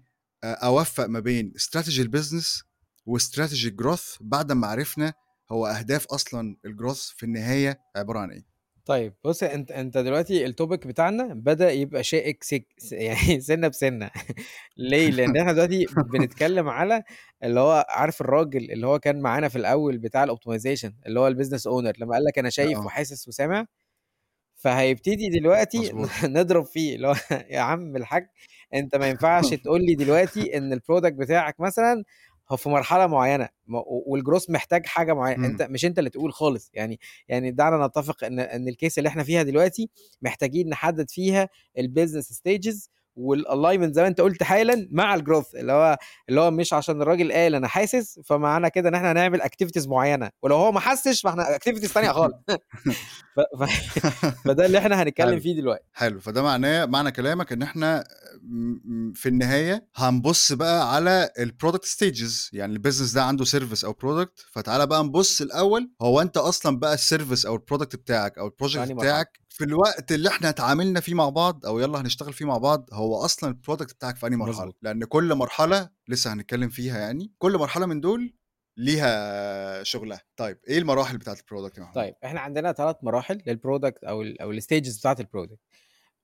أوفق 0.54 1.06
ما 1.06 1.20
بين 1.20 1.54
strategy 1.56 2.02
ال 2.02 2.09
business 2.09 2.64
و 3.06 3.13
strategy 3.13 3.68
ال 3.68 3.75
growth 3.75 4.16
بعد 4.22 4.52
ما 4.52 4.68
عرفنا 4.68 5.14
هو 5.52 5.68
أهداف 5.68 6.06
أصلا 6.06 6.58
ال 6.66 6.71
growth 6.71 7.02
في 7.02 7.24
النهاية 7.24 7.80
عبارة 7.96 8.20
عن 8.20 8.32
إيه. 8.32 8.56
طيب 8.86 9.14
بص 9.24 9.44
أنت 9.44 9.72
أنت 9.72 9.98
دلوقتي 9.98 10.46
ال 10.46 10.53
topic 10.53 10.88
بتاعنا 10.88 11.34
بدأ 11.34 11.72
يبقى 11.72 12.04
شائك 12.04 12.44
سك 12.44 12.68
يعني 12.92 13.42
سنة 13.50 13.68
سنة. 13.68 14.12
ليه؟ 14.78 15.10
لأن 15.10 15.38
إحنا 15.38 15.54
دلوقتي 15.54 15.86
بنتكلم 15.98 16.70
على 16.70 17.04
اللي 17.44 17.60
هو 17.60 17.86
عارف 17.90 18.22
الراجل 18.22 18.72
اللي 18.72 18.88
هو 18.88 19.00
كان 19.00 19.20
معانا 19.22 19.48
في 19.48 19.56
الأول 19.56 19.98
بتاع 19.98 20.24
ال 20.24 20.29
optimization 20.29 20.94
اللي 21.06 21.20
هو 21.20 21.28
ال 21.28 21.32
business 21.32 21.68
owner 21.68 21.94
لما 22.00 22.14
قال 22.14 22.24
لك 22.24 22.40
أنا 22.40 22.50
شايف 22.50 22.78
آه. 22.78 22.86
وحاسس 22.86 23.28
وسامع 23.28 23.66
فهيبتدي 24.56 25.30
دلوقتي 25.30 25.80
مظبوط. 25.80 26.10
نضرب 26.38 26.66
فيه 26.66 26.96
اللي 26.96 27.08
هو 27.08 27.16
يا 27.50 27.60
عم 27.60 27.96
الحاج 27.96 28.28
أنت 28.74 28.96
ما 28.96 29.08
ينفعش 29.10 29.50
تقول 29.64 29.86
لي 29.86 29.96
دلوقتي 29.96 30.58
إن 30.58 30.74
ال 30.74 30.79
product 30.79 31.14
بتاعك 31.14 31.60
مثلا 31.60 32.04
هو 32.52 32.58
في 32.58 32.70
مرحلة 32.70 33.08
معينة 33.08 33.50
والجروس 34.08 34.50
محتاج 34.50 34.86
حاجة 34.86 35.14
معينة 35.14 35.48
أنت. 35.48 35.62
مش 35.62 35.86
أنت 35.86 36.00
اللي 36.00 36.10
تقول 36.10 36.34
خالص 36.34 36.72
يعني 36.74 37.00
يعني 37.28 37.52
دعنا 37.52 37.88
نتفق 37.88 38.24
إن 38.24 38.40
إن 38.40 38.68
ال 38.68 38.74
case 38.74 38.98
اللي 38.98 39.10
إحنا 39.10 39.24
فيها 39.24 39.44
دلوقتي 39.44 39.90
محتاجين 40.22 40.70
نحدد 40.70 41.10
فيها 41.10 41.50
ال 41.78 41.84
business 41.84 42.34
stages 42.34 42.90
وال 43.16 43.30
alignment 43.30 43.96
زي 43.96 44.02
ما 44.02 44.08
انت 44.08 44.22
قلت 44.22 44.44
حالا 44.44 44.88
مع 44.92 45.16
ال 45.16 45.21
growth 45.21 45.56
اللي 45.56 45.72
هو 45.72 45.98
اللي 46.30 46.42
هو 46.42 46.52
مش 46.52 46.74
عشان 46.74 47.02
الراجل 47.02 47.32
قال 47.32 47.56
أنا 47.56 47.68
حاسس 47.68 48.20
فمعنى 48.26 48.70
كده 48.70 48.90
ان 48.90 48.96
إحنا 48.96 49.12
هنعمل 49.12 49.42
activities 49.42 49.88
معينة. 49.88 50.30
ولو 50.42 50.56
هو 50.56 50.72
ما 50.72 50.80
حسش 50.80 51.22
فاحنا 51.22 51.56
activities 51.56 51.90
ثانية 51.92 52.12
خالص. 52.12 52.34
ف... 53.36 53.40
ف... 53.64 54.26
فده 54.46 54.66
اللي 54.66 54.78
إحنا 54.78 55.04
هنتكلم 55.04 55.40
فيه 55.40 55.56
دلوقتي. 55.56 55.84
حلو. 55.94 56.20
فده 56.20 56.42
معناه 56.44 56.86
معنى 56.86 57.12
كلامك 57.12 57.52
ان 57.52 57.62
إحنا 57.62 58.04
في 59.14 59.30
النهاية 59.30 59.88
هنبص 59.96 60.52
بقى 60.54 60.96
على 60.96 61.30
ال 61.40 61.45
product 61.45 61.86
stages 61.86 62.50
يعني 62.54 62.74
ال 62.74 62.78
business 62.78 63.12
ده 63.14 63.24
عنده 63.24 63.46
service 63.46 63.86
أو 63.86 63.94
product 63.94 64.46
فتعالى 64.52 64.88
بقى 64.88 65.04
نبص 65.04 65.42
الأول 65.42 65.92
هو 66.02 66.22
أنت 66.22 66.38
أصلا 66.38 66.80
بقى 66.80 66.94
ال 66.94 67.00
service 67.00 67.46
أو 67.46 67.56
ال 67.56 67.61
product 67.61 67.96
بتاعك 67.96 68.38
أو 68.38 68.48
ال 68.48 68.53
project 68.53 68.92
بتاعك 68.92 69.40
في 69.58 69.64
الوقت 69.64 70.12
اللي 70.12 70.30
إحنا 70.30 70.50
اتعاملنا 70.50 71.00
فيه 71.00 71.14
مع 71.14 71.30
بعض 71.30 71.66
أو 71.66 71.80
يلا 71.80 72.02
هنشتغل 72.02 72.34
فيه 72.34 72.46
مع 72.46 72.58
بعض 72.58 72.90
هو 72.94 73.16
أصلا 73.26 73.50
ال 73.50 73.55
product 73.55 73.94
بتاعك 73.94 74.16
في 74.16 74.28
أنهي 74.28 74.38
مرحلة؟ 74.38 74.56
مظبوط. 74.58 74.78
لأن 74.82 75.04
كل 75.04 75.36
مرحلة 75.36 75.90
لسه 76.08 76.34
هنتكلم 76.34 76.70
فيها 76.70 77.00
يعني 77.00 77.34
كل 77.38 77.58
مرحلة 77.58 77.86
من 77.86 78.02
دول 78.02 78.34
ليها 78.78 79.84
شغلها. 79.84 80.22
طيب 80.38 80.60
إيه 80.68 80.78
المراحل 80.78 81.18
بتاعت 81.18 81.40
ال 81.40 81.44
product 81.44 81.78
يا 81.78 81.84
محمود؟ 81.84 81.96
طيب 81.96 82.16
إحنا 82.26 82.40
عندنا 82.40 82.72
ثلاث 82.74 82.96
مراحل 83.04 83.42
لل 83.48 83.60
product 83.60 84.04
أو 84.04 84.22
ال 84.22 84.42
أو 84.42 84.52
ال 84.52 84.58
stages 84.58 84.98
بتاعت 85.00 85.20
ال 85.20 85.25
product 85.25 85.60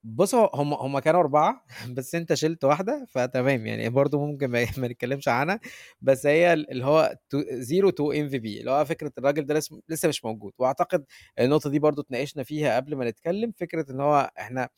بص 0.04 0.36
هو 0.36 0.50
هم 0.56 0.74
هم 0.74 1.00
كانوا 1.00 1.20
أربعة 1.20 1.66
بس 1.98 2.16
أنت 2.16 2.34
شلت 2.34 2.64
واحدة 2.64 3.06
فتمام. 3.10 3.66
يعني 3.66 3.90
برضو 3.90 4.26
ممكن 4.26 4.48
ما, 4.52 4.88
نتكلمش 4.88 5.28
عنها. 5.28 5.60
بس 6.02 6.26
هي 6.26 6.54
اللي 6.54 6.86
هو 6.86 7.16
zero 7.52 7.90
to 7.90 8.12
MVP 8.12 8.60
اللي 8.60 8.72
هو 8.72 8.86
فكرة 8.86 9.12
الراجل 9.18 9.46
ده 9.46 9.60
لسه 9.90 10.08
مش 10.10 10.26
موجود. 10.26 10.54
وأعتقد 10.58 11.06
النقطة 11.40 11.70
دي 11.70 11.80
برضو 11.80 12.02
اتناقشنا 12.02 12.44
فيها 12.44 12.76
قبل 12.76 12.96
ما 12.96 13.10
نتكلم 13.10 13.52
فكرة 13.52 13.92
إن 13.92 14.00
هو 14.02 14.32
إحنا 14.40 14.70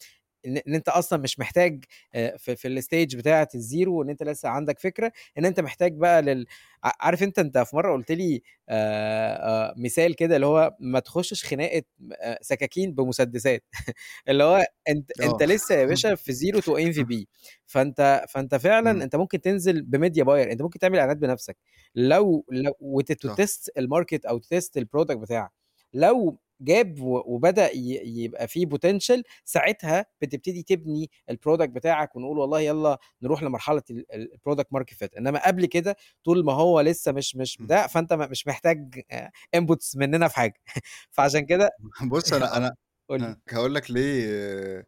إن 0.48 0.74
أنت 0.76 0.90
أصلًا 0.90 1.20
مش 1.20 1.40
محتاج 1.40 1.84
آآ 2.16 2.38
في 2.38 2.56
في 2.56 2.82
الstage 2.82 3.16
بتاعة 3.18 3.48
ال 3.56 3.65
zero 3.65 4.00
وإن 4.00 4.10
أنت 4.10 4.24
لسه 4.24 4.50
عندك 4.50 4.80
فكرة، 4.80 5.12
إن 5.38 5.46
أنت 5.46 5.60
محتاج 5.60 5.94
بقى 5.98 6.22
لل 6.22 6.46
عارف 6.84 7.24
أنت 7.24 7.40
أنت 7.40 7.58
في 7.58 7.76
مرّة 7.76 7.94
قُلت 7.94 8.12
لي 8.12 8.42
آآ 8.70 9.70
آآ 9.70 9.74
مثال 9.78 10.16
كده 10.16 10.36
اللي 10.36 10.46
هو 10.48 10.76
ما 10.80 11.00
تخشش 11.00 11.46
خناقة 11.46 11.84
آآ 12.14 12.40
سكاكين 12.42 12.94
بمسدسات 12.94 13.64
اللي 14.30 14.44
هو 14.44 14.66
أنت 14.90 15.12
أنت 15.24 15.44
آه. 15.44 15.44
لسه 15.44 15.76
يا 15.76 15.86
باشا 15.86 16.16
في 16.16 16.34
zero 16.34 16.62
to 16.62 16.74
MVP 16.80 17.28
فأنت 17.66 18.26
فأنت 18.30 18.56
فعلًا 18.56 18.92
إمم. 18.92 19.04
أنت 19.04 19.16
ممكن 19.16 19.42
تنزل 19.42 19.86
بmedia 19.86 20.26
buyer 20.26 20.52
أنت 20.52 20.62
ممكن 20.62 20.80
تعمل 20.80 21.00
إعلانات 21.00 21.18
بنفسك، 21.18 21.58
لو 21.96 22.46
لو 22.52 22.74
وت 22.80 23.12
صح. 23.18 23.40
تtest 23.42 23.70
الmarket 23.82 24.20
أو 24.30 24.40
تtest 24.40 24.82
الproduct 24.82 25.14
بتاعك، 25.18 25.52
لو 25.94 26.40
جاب 26.62 27.00
و 27.02 27.24
وبدأ 27.26 27.72
ي 27.76 28.02
يبقى 28.24 28.48
في 28.48 28.66
potential 28.68 29.22
ساعتها 29.46 30.06
بتبتدي 30.22 30.64
تبني 30.64 31.10
الproduct 31.32 31.64
بتاعك 31.70 32.16
ونقول 32.16 32.38
والله 32.40 32.60
يالّا 32.62 32.98
نروح 33.22 33.44
لمرحلة 33.44 33.82
ال 33.92 34.06
ال 34.16 34.30
الproduct 34.38 34.78
market 34.80 34.96
fit. 35.06 35.18
إنما 35.18 35.48
قبل 35.48 35.66
كده 35.66 35.96
طول 36.26 36.46
ما 36.46 36.54
هو 36.54 36.82
لسه 36.82 37.12
مش 37.12 37.36
مش 37.36 37.58
فأنت 37.90 38.14
م 38.14 38.20
مش 38.32 38.48
محتاج 38.48 39.02
آآ 39.12 39.32
inputs 39.58 39.98
مننا 39.98 40.28
في 40.28 40.36
حاجة. 40.36 40.54
فعشان 41.12 41.46
كده 41.46 41.70
بُص 42.12 42.34
آه، 42.34 42.72
قُل 43.10 43.22
لي. 43.22 43.26
ها 43.26 43.38
هاقول 43.50 43.76
لك 43.76 43.92
ليه 43.92 44.26
آآ 44.32 44.86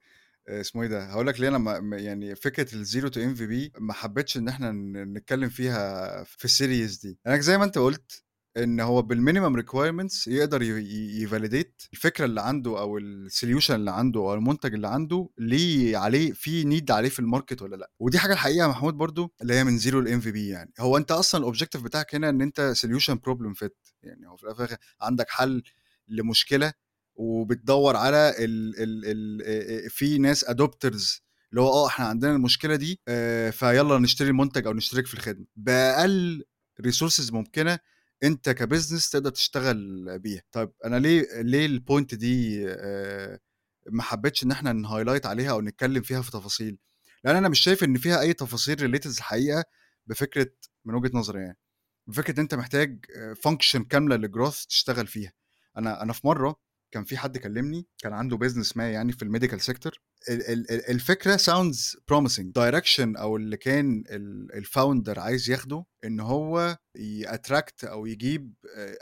اسمه 0.62 0.84
إيه 0.84 0.90
ده، 0.90 1.06
هاقول 1.12 1.28
لك 1.28 1.40
ليه 1.40 1.48
أنا 1.50 1.58
ما 1.58 1.80
م 1.80 1.94
يعني 1.94 2.36
فكرة 2.36 2.70
الzero 2.86 3.10
to 3.12 3.18
MVP 3.18 3.72
ما 3.82 3.94
حبيتش 3.94 4.38
إن 4.38 4.48
إحنا 4.50 4.72
ن 4.72 5.14
نتكلم 5.14 5.50
فيها 5.50 6.24
في 6.26 6.48
الseries 6.50 7.02
دي، 7.04 7.20
لأنك 7.26 7.42
زي 7.42 7.58
ما 7.60 7.64
أنت 7.66 7.78
قُلت 7.78 8.25
إن 8.58 8.80
هو 8.80 9.02
بالminimum 9.04 9.60
requirements 9.62 10.28
يقدر 10.28 10.62
ي 10.62 10.68
ي 10.68 11.28
يvalidate 11.28 11.88
الفكرة 11.94 12.26
اللي 12.26 12.42
عنده 12.42 12.80
أو 12.80 13.00
الsolution 13.00 13.72
اللي 13.72 13.92
عنده 13.92 14.20
أو 14.20 14.34
المنتج 14.34 14.74
اللي 14.74 14.88
عنده 14.88 15.30
ليه 15.38 15.98
عليه 15.98 16.32
في 16.32 16.64
need 16.64 16.92
عليه 16.92 17.10
في 17.10 17.22
الmarket 17.22 17.62
والّا 17.62 17.76
لأ، 17.76 17.92
ودي 18.00 18.20
حاجة 18.20 18.34
الحقيقة 18.34 18.64
يا 18.64 18.68
محمود 18.68 18.94
برضه 18.94 19.32
اللي 19.42 19.54
هي 19.54 19.64
من 19.64 19.80
zero 19.80 19.94
لMVP 20.08 20.36
يعني، 20.36 20.74
هو 20.80 20.98
أنت 20.98 21.12
أصلًا 21.12 21.52
الobjective 21.54 21.78
بتاعك 21.84 22.16
هنا 22.16 22.30
إن 22.30 22.42
أنت 22.42 22.74
solution 22.86 23.14
problem 23.16 23.54
fit 23.66 23.94
يعني. 24.04 24.28
هو 24.28 24.36
في 24.38 24.44
الآخر 24.44 24.78
عندك 25.02 25.30
حل 25.30 25.64
لمشكلة 26.08 26.74
وبتدوّر 27.16 27.96
على 27.96 28.36
ال 28.40 28.74
ال 28.84 29.02
ال 29.46 29.90
في 29.90 30.18
ناس 30.18 30.46
adopters 30.46 31.20
اللي 31.52 31.62
هو 31.62 31.68
آه 31.74 31.88
إحنا 31.88 32.06
عندنا 32.08 32.32
المشكلة 32.36 32.76
دي 32.76 33.00
آآ 33.08 33.52
فيالّا 33.52 33.98
نشتري 34.00 34.30
المنتج 34.30 34.68
أو 34.68 34.74
نشترك 34.74 35.08
في 35.08 35.14
الخدمة، 35.14 35.46
بأقل 35.56 36.44
resources 36.88 37.34
ممكنة 37.34 37.80
أنت 38.26 38.50
كbusiness 38.50 39.10
تقدر 39.12 39.30
تشتغل 39.30 40.06
بيها. 40.20 40.42
طيب 40.52 40.72
أنا 40.86 40.96
ليه 41.00 41.42
ليه 41.42 41.80
الpoint 41.80 42.16
دي 42.16 42.66
ما 43.90 44.02
حبيتش 44.04 44.44
إن 44.44 44.52
إحنا 44.52 44.72
نhighlight 44.74 45.26
عليها 45.26 45.52
أو 45.52 45.62
نتكلم 45.62 46.02
فيها 46.02 46.22
في 46.22 46.32
تفاصيل؟ 46.32 46.78
لأن 47.24 47.36
أنا 47.36 47.50
مش 47.50 47.60
شايف 47.60 47.84
إن 47.84 47.98
فيها 47.98 48.22
أي 48.22 48.34
تفاصيل 48.34 48.78
related 48.80 49.08
الحقيقة 49.08 49.64
بفكرة 50.08 50.52
من 50.86 50.96
وجهة 50.96 51.12
نظري 51.18 51.42
يعني، 51.42 51.58
بفكرة 52.08 52.34
إن 52.36 52.40
أنت 52.40 52.56
محتاج 52.56 53.06
function 53.48 53.82
كاملة 53.90 54.28
لgrowth 54.28 54.68
تشتغل 54.68 55.08
فيها. 55.08 55.32
أنا 55.78 56.02
أنا 56.02 56.14
في 56.14 56.28
مرّة 56.28 56.56
كان 56.92 57.04
في 57.04 57.18
حد 57.18 57.38
كلمني 57.38 57.88
كان 57.98 58.14
عنده 58.14 58.38
business 58.38 58.78
ما 58.78 58.92
يعني 58.92 59.12
في 59.12 59.26
الmedical 59.26 59.60
sector 59.74 59.92
ال 60.30 60.42
ال 60.52 60.72
ال 60.72 60.90
الفكرة 60.90 61.38
sounds 61.38 61.96
promising 62.12 62.46
direction 62.60 63.20
أو 63.20 63.38
اللي 63.38 63.58
كان 63.58 64.04
ال 64.10 64.66
الfounder 64.66 65.18
عايز 65.18 65.50
ياخده 65.50 65.86
إن 66.06 66.20
هو 66.20 66.78
يattract 66.98 67.84
أو 67.84 68.06
يجيب 68.06 68.54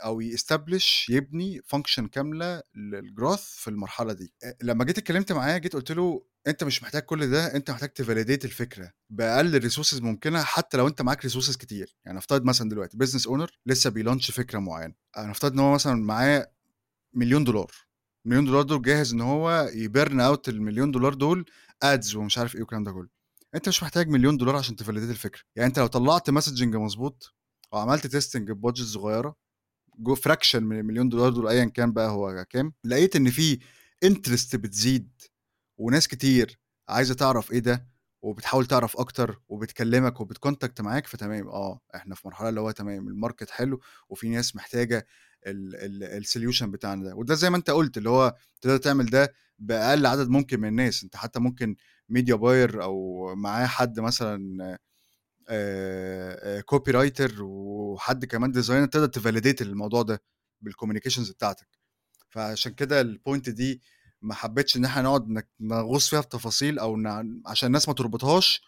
أو 0.04 0.22
يestablish 0.22 1.10
يبني 1.10 1.60
function 1.60 2.06
كاملة 2.12 2.58
للgrowth 2.60 3.36
في 3.40 3.68
المرحلة 3.68 4.12
دي. 4.12 4.34
لمّا 4.62 4.84
جيت 4.84 4.98
اتكلمت 4.98 5.32
معاه 5.32 5.58
جيت 5.58 5.72
قُلت 5.72 5.92
له: 5.92 6.26
"أنت 6.46 6.64
مش 6.64 6.82
محتاج 6.82 7.02
كل 7.02 7.30
ده، 7.30 7.54
أنت 7.56 7.70
محتاج 7.70 7.90
تvalidate 8.02 8.44
الفكرة 8.44 8.92
بأقل 9.10 9.70
resources 9.70 10.02
ممكنة 10.02 10.42
حتى 10.42 10.76
لو 10.76 10.88
أنت 10.88 11.02
معاك 11.02 11.26
resources 11.26 11.56
كتير." 11.56 11.96
يعني 12.04 12.18
نفترض 12.18 12.44
مثلًا 12.44 12.68
دلوقتي 12.68 12.98
business 12.98 13.22
owner 13.30 13.48
لسه 13.66 13.90
بيlaunch 13.90 14.30
فكرة 14.32 14.58
معينة، 14.58 14.94
هنفترض 15.16 15.52
إن 15.52 15.58
هو 15.58 15.74
مثلًا 15.74 15.94
معاه 15.94 16.50
مليون 17.14 17.44
دولار، 17.44 17.72
المليون 18.26 18.44
دولار 18.44 18.62
دول 18.62 18.82
جاهز 18.82 19.12
إن 19.12 19.20
هو 19.20 19.70
يburn 19.72 20.12
out 20.12 20.48
المليون 20.48 20.90
دولار 20.90 21.14
دول 21.14 21.44
ads 21.84 22.14
ومش 22.14 22.38
عارف 22.38 22.54
إيه 22.54 22.60
والكلام 22.60 22.84
ده 22.84 22.92
كله. 22.92 23.08
أنت 23.54 23.68
مش 23.68 23.82
محتاج 23.82 24.08
مليون 24.08 24.36
دولار 24.36 24.56
عشان 24.56 24.76
تvalidate 24.76 24.88
الفكرة، 24.88 25.42
يعني 25.56 25.68
أنت 25.68 25.78
لو 25.78 25.86
طلّعت 25.86 26.30
messaging 26.30 26.62
مضبوط 26.62 27.34
وعملت 27.72 28.16
testing 28.16 28.40
بbudget 28.40 28.82
صغيرة 28.82 29.36
جو 29.98 30.16
fraction 30.16 30.54
من 30.54 30.78
المليون 30.78 31.08
دولار 31.08 31.30
دول 31.30 31.48
أيًا 31.48 31.64
كان 31.64 31.92
بقى 31.92 32.08
هو 32.10 32.44
كام، 32.50 32.72
لقيت 32.84 33.16
إن 33.16 33.30
في 33.30 33.58
interest 34.04 34.56
بتزيد 34.56 35.10
وناس 35.78 36.08
كتير 36.08 36.60
عايزة 36.88 37.14
تعرف 37.14 37.52
إيه 37.52 37.58
ده 37.58 37.88
وبتحاول 38.24 38.66
تعرف 38.66 38.96
أكتر 38.96 39.40
وبتكلمك 39.48 40.14
وبتcontact 40.20 40.80
معاك 40.80 41.06
فتمام 41.06 41.48
آه، 41.48 41.80
إحنا 41.94 42.14
في 42.14 42.26
مرحلة 42.28 42.48
اللي 42.48 42.60
هو 42.60 42.70
تمام 42.70 43.06
الmarket 43.08 43.50
حلو 43.50 43.80
وفي 44.08 44.28
ناس 44.28 44.56
محتاجة 44.56 45.06
ال 45.46 45.76
ال 46.04 46.24
الsolution 46.24 46.62
بتاعنا 46.64 47.04
ده، 47.04 47.14
وده 47.16 47.34
زي 47.34 47.50
ما 47.50 47.56
أنت 47.56 47.70
قُلت 47.70 47.96
اللي 47.98 48.10
هو 48.10 48.34
تقدر 48.60 48.76
تعمل 48.76 49.06
ده 49.06 49.34
بأقل 49.58 50.06
عدد 50.06 50.28
ممكن 50.28 50.60
من 50.60 50.68
الناس، 50.68 51.04
أنت 51.04 51.16
حتى 51.16 51.40
ممكن 51.40 51.76
media 52.12 52.34
buyer 52.36 52.82
أو 52.82 53.34
معاه 53.36 53.66
حد 53.66 54.00
مثلًا 54.00 54.78
آآ 55.48 56.62
copywriter 56.74 57.40
وحد 57.40 58.24
كمان 58.24 58.52
designer 58.54 58.88
تقدر 58.90 59.20
تvalidate 59.22 59.62
الموضوع 59.62 60.02
ده 60.02 60.22
بالcommunications 60.66 61.30
بتاعتك. 61.32 61.68
فعشان 62.30 62.72
كده 62.74 63.02
الpoint 63.02 63.50
دي 63.50 63.82
ما 64.24 64.34
حبيتش 64.34 64.76
إن 64.76 64.84
إحنا 64.84 65.02
نقعد 65.02 65.44
نغوص 65.60 66.10
فيها 66.10 66.20
في 66.20 66.28
تفاصيل 66.28 66.78
أو 66.78 66.96
ن 66.96 67.42
عشان 67.46 67.66
الناس 67.66 67.88
ما 67.88 67.94
تربطهاش 67.94 68.62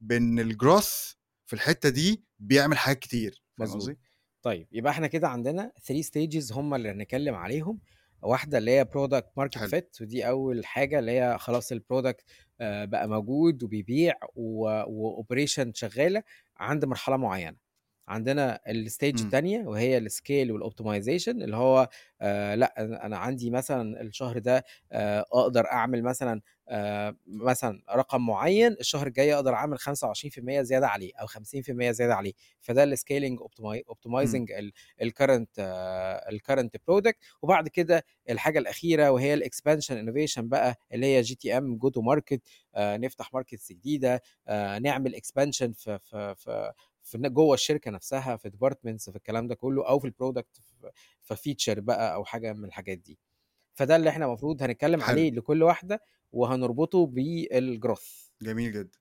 بإن 0.00 0.52
الgrowth 0.52 1.14
في 1.46 1.52
الحتة 1.52 1.88
دي 1.88 2.24
بيعمل 2.38 2.78
حاجات 2.78 2.98
كتير، 2.98 3.42
فاهم. 3.58 3.68
قصدي؟ 3.68 3.98
طيب 4.42 4.68
يبقى 4.72 4.92
إحنا 4.92 5.06
كده 5.06 5.28
عندنا 5.28 5.72
3 5.84 6.02
stages 6.02 6.52
هم 6.52 6.74
اللي 6.74 6.90
هنتكلم 6.90 7.34
عليهم، 7.34 7.80
واحدة 8.22 8.58
اللي 8.58 8.70
هي 8.70 8.84
market 9.40 9.58
حلو. 9.58 9.68
fit 9.68 10.00
ودي 10.00 10.28
أول 10.28 10.66
حاجة 10.66 10.98
اللي 10.98 11.12
هي 11.12 11.38
خلاص 11.38 11.72
الproduct 11.72 12.24
آآ 12.60 12.84
بقى 12.84 13.08
موجود 13.08 13.62
وبيبيع 13.62 14.14
و 14.34 14.82
وoperation 15.22 15.70
شغالة 15.74 16.22
عند 16.56 16.84
مرحلة 16.84 17.16
معينة. 17.16 17.56
عندنا 18.10 18.60
الstage 18.68 19.04
إمم. 19.12 19.20
التانية 19.20 19.60
وهي 19.66 20.00
الscale 20.08 20.48
والoptimization 20.52 21.28
اللي 21.28 21.56
هو 21.56 21.88
آآ 22.20 22.56
لأ 22.56 22.74
أنا 22.78 23.06
أنا 23.06 23.18
عندي 23.18 23.50
مثلًا 23.50 24.00
الشهر 24.00 24.38
ده 24.38 24.64
آآ 24.92 25.24
أقدر 25.32 25.66
أعمل 25.72 26.02
مثلًا 26.02 26.40
آآ 26.68 27.16
مثلًا 27.26 27.82
رقم 27.94 28.26
معين، 28.26 28.72
الشهر 28.72 29.06
الجاي 29.06 29.34
أقدر 29.34 29.54
أعمل 29.54 29.78
25% 29.78 30.62
زيادة 30.62 30.88
عليه 30.88 31.12
أو 31.20 31.26
50% 31.26 31.90
زيادة 31.90 32.14
عليه، 32.14 32.32
فده 32.60 32.96
الscaling 32.96 33.36
optimi 33.38 33.78
إمم. 34.22 34.40
optimizing 34.40 34.46
ال 34.58 34.72
الcurrent 35.02 35.60
الcurrent 36.32 36.70
product 36.90 37.14
وبعد 37.42 37.68
كده 37.68 38.04
الحاجة 38.30 38.58
الأخيرة 38.58 39.10
وهي 39.10 39.36
الexpansion 39.40 39.92
innovation 39.92 40.40
بقى 40.40 40.76
اللي 40.92 41.06
هي 41.06 41.22
GTM 41.24 41.78
go 41.86 41.90
to 41.90 42.02
market 42.02 42.38
آآ 42.74 42.96
نفتح 42.96 43.30
markets 43.36 43.68
جديدة 43.72 44.22
آآ 44.48 44.78
نعمل 44.78 45.14
expansion 45.16 45.70
في 45.74 45.98
في 45.98 46.34
في 46.38 46.72
في 47.10 47.18
جوّه 47.18 47.54
الشركة 47.54 47.90
نفسها 47.90 48.36
في 48.36 48.50
departments 48.50 49.10
في 49.10 49.16
الكلام 49.16 49.48
ده 49.48 49.54
كله 49.54 49.88
أو 49.88 49.98
في 49.98 50.08
الproduct 50.08 50.60
في 50.60 50.90
في 51.22 51.54
feature 51.54 51.78
بقى 51.80 52.14
أو 52.14 52.24
حاجة 52.24 52.52
من 52.52 52.64
الحاجات 52.64 52.98
دي. 52.98 53.18
فده 53.74 53.96
اللي 53.96 54.10
إحنا 54.10 54.26
المفروض 54.26 54.62
هنتكلم 54.62 55.00
حلو. 55.00 55.08
عليه 55.10 55.30
لكل 55.30 55.62
واحدة 55.62 56.02
وهنربطه 56.32 57.06
بالgrowth. 57.06 58.30
جميل 58.42 58.72
جدًا. 58.72 58.98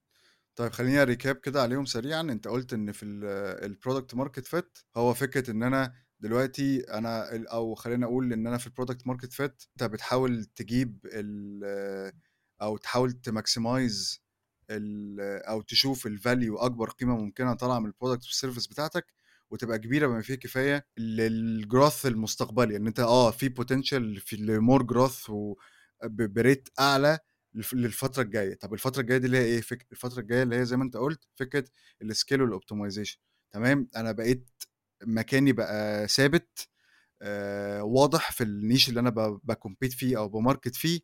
طيب 0.55 0.71
خلّيني 0.71 1.15
recap 1.15 1.37
كده 1.37 1.61
عليهم 1.61 1.85
سريعًا، 1.85 2.21
أنت 2.21 2.47
قُلت 2.47 2.73
إن 2.73 2.91
في 2.91 3.03
ال 3.05 3.75
الproduct 3.75 4.17
market 4.19 4.43
fit 4.43 4.83
هو 4.97 5.13
فكرة 5.13 5.51
إن 5.51 5.63
أنا 5.63 5.93
دلوقتي 6.19 6.79
أنا 6.79 7.35
ال 7.35 7.47
أو 7.47 7.75
خلّينا 7.75 8.05
نقول 8.05 8.33
إن 8.33 8.47
أنا 8.47 8.57
في 8.57 8.69
الproduct 8.69 9.11
market 9.11 9.29
fit 9.33 9.67
أنت 9.71 9.83
بتحاول 9.83 10.45
تجيب 10.45 10.99
ال 11.05 12.13
أو 12.61 12.77
تحاول 12.77 13.21
تmaximize 13.29 14.19
ال 14.69 15.19
أو 15.45 15.61
تشوف 15.61 16.07
الvalue 16.07 16.63
أكبر 16.63 16.89
قيمة 16.89 17.17
ممكنة 17.17 17.53
طالعة 17.53 17.79
من 17.79 17.91
الproduct 17.91 18.21
والservice 18.23 18.69
بتاعتك 18.69 19.05
وتبقى 19.51 19.79
كبيرة 19.79 20.07
بما 20.07 20.21
فيه 20.21 20.33
الكفاية 20.33 20.85
للgrowth 20.99 22.05
المستقبلي، 22.05 22.75
أنت 22.75 22.99
آه 22.99 23.31
في 23.31 23.49
potential 23.49 24.19
في 24.25 24.37
لmore 24.37 24.83
growth 24.93 25.29
و 25.29 25.55
ب 26.03 26.33
بريت 26.33 26.69
أعلى 26.79 27.19
للف 27.53 27.73
للفترة 27.73 28.23
الجاية. 28.23 28.55
طب 28.55 28.73
الفترة 28.73 29.01
الجاية 29.01 29.17
دي 29.17 29.25
اللي 29.25 29.37
هي 29.37 29.45
إيه؟ 29.45 29.61
فك 29.61 29.87
الفترة 29.91 30.19
الجاية 30.19 30.43
اللي 30.43 30.55
هي 30.55 30.65
زي 30.65 30.77
ما 30.77 30.83
أنت 30.83 30.97
قُلت 30.97 31.23
فكرة 31.35 31.65
الscale 32.03 32.39
والoptimization 32.39 33.17
تمام، 33.51 33.89
أنا 33.95 34.11
بقيت 34.11 34.49
مكاني 35.03 35.51
بقى 35.53 36.07
ثابت 36.07 36.67
آآ 37.21 37.81
واضح 37.81 38.31
في 38.31 38.43
الniche 38.43 38.89
اللي 38.89 38.99
أنا 38.99 39.09
ب 39.09 39.39
باcompete 39.51 39.95
فيه 39.97 40.17
أو 40.17 40.29
بmarket 40.31 40.73
فيه، 40.73 40.99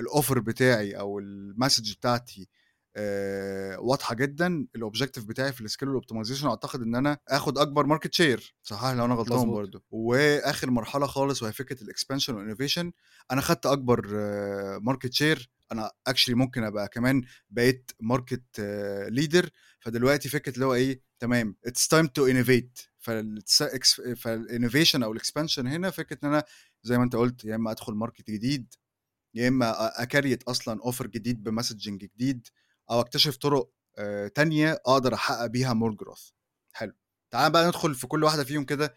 الoffer 0.00 0.38
بتاعي 0.38 0.98
أو 0.98 1.20
الmessage 1.20 1.96
بتاعتي 1.98 2.48
آآ 2.96 3.76
واضحة 3.78 4.14
جدًا 4.14 4.66
الobjective 4.78 5.26
بتاعي 5.26 5.52
في 5.52 5.60
والoptimization 5.86 6.44
أعتقد 6.44 6.82
إن 6.82 6.94
أنا 6.94 7.18
آخُد 7.28 7.58
أكبر 7.58 7.96
market 7.98 8.10
share. 8.22 8.42
صحّح 8.62 8.84
لي 8.90 8.96
لو 8.98 9.04
أنا 9.04 9.14
غلطان 9.14 9.38
مضبوط. 9.40 9.52
برضه. 9.52 9.82
وآخر 9.90 10.70
مرحلة 10.70 11.06
خالص 11.06 11.42
وهي 11.42 11.52
فكرة 11.52 11.76
الexpansion 11.84 12.30
والinnovation 12.34 12.90
أنا 13.30 13.40
خدت 13.40 13.66
أكبر 13.66 14.02
market 14.80 15.10
share. 15.10 15.46
أنا 15.72 15.90
actually 16.10 16.30
ممكن 16.30 16.64
أبقى 16.64 16.88
كمان 16.88 17.22
بقيت 17.50 17.90
market 18.02 18.60
leader. 19.10 19.48
فدلوقتي 19.80 20.28
فكرة 20.28 20.54
اللي 20.54 20.64
هو 20.66 20.74
إيه، 20.74 21.02
تمام 21.18 21.56
to 22.18 22.22
innovate. 22.32 22.88
فالس 22.98 23.62
إكس 23.62 24.00
فالinnovation 24.00 25.02
أو 25.02 25.14
الexpansion 25.18 25.58
هنا 25.58 25.90
فكرة 25.90 26.18
إن 26.24 26.28
أنا 26.28 26.44
زي 26.82 26.98
ما 26.98 27.04
أنت 27.04 27.16
قُلت 27.16 27.44
يا 27.44 27.54
إمّا 27.56 27.70
أدخل 27.70 27.92
market 28.06 28.24
جديد، 28.30 28.74
يا 29.34 29.48
أ 29.72 30.04
أcreate 30.06 30.40
أصلًا 30.48 30.80
offer 30.92 31.06
جديد 31.06 31.48
بmessaging 31.50 31.90
جديد. 31.90 32.48
أو 32.90 33.00
أكتشف 33.00 33.36
طُرق 33.36 33.70
تانية 34.34 34.72
أقدر 34.86 35.14
أحقق 35.14 35.46
بيها 35.46 35.74
more 35.74 35.94
growth. 36.04 36.32
حلو. 36.72 36.92
تعالَ 37.30 37.52
بقى 37.52 37.66
ندخل 37.68 37.94
في 37.94 38.06
كل 38.06 38.24
واحدة 38.24 38.44
فيهم 38.44 38.64
كده، 38.64 38.96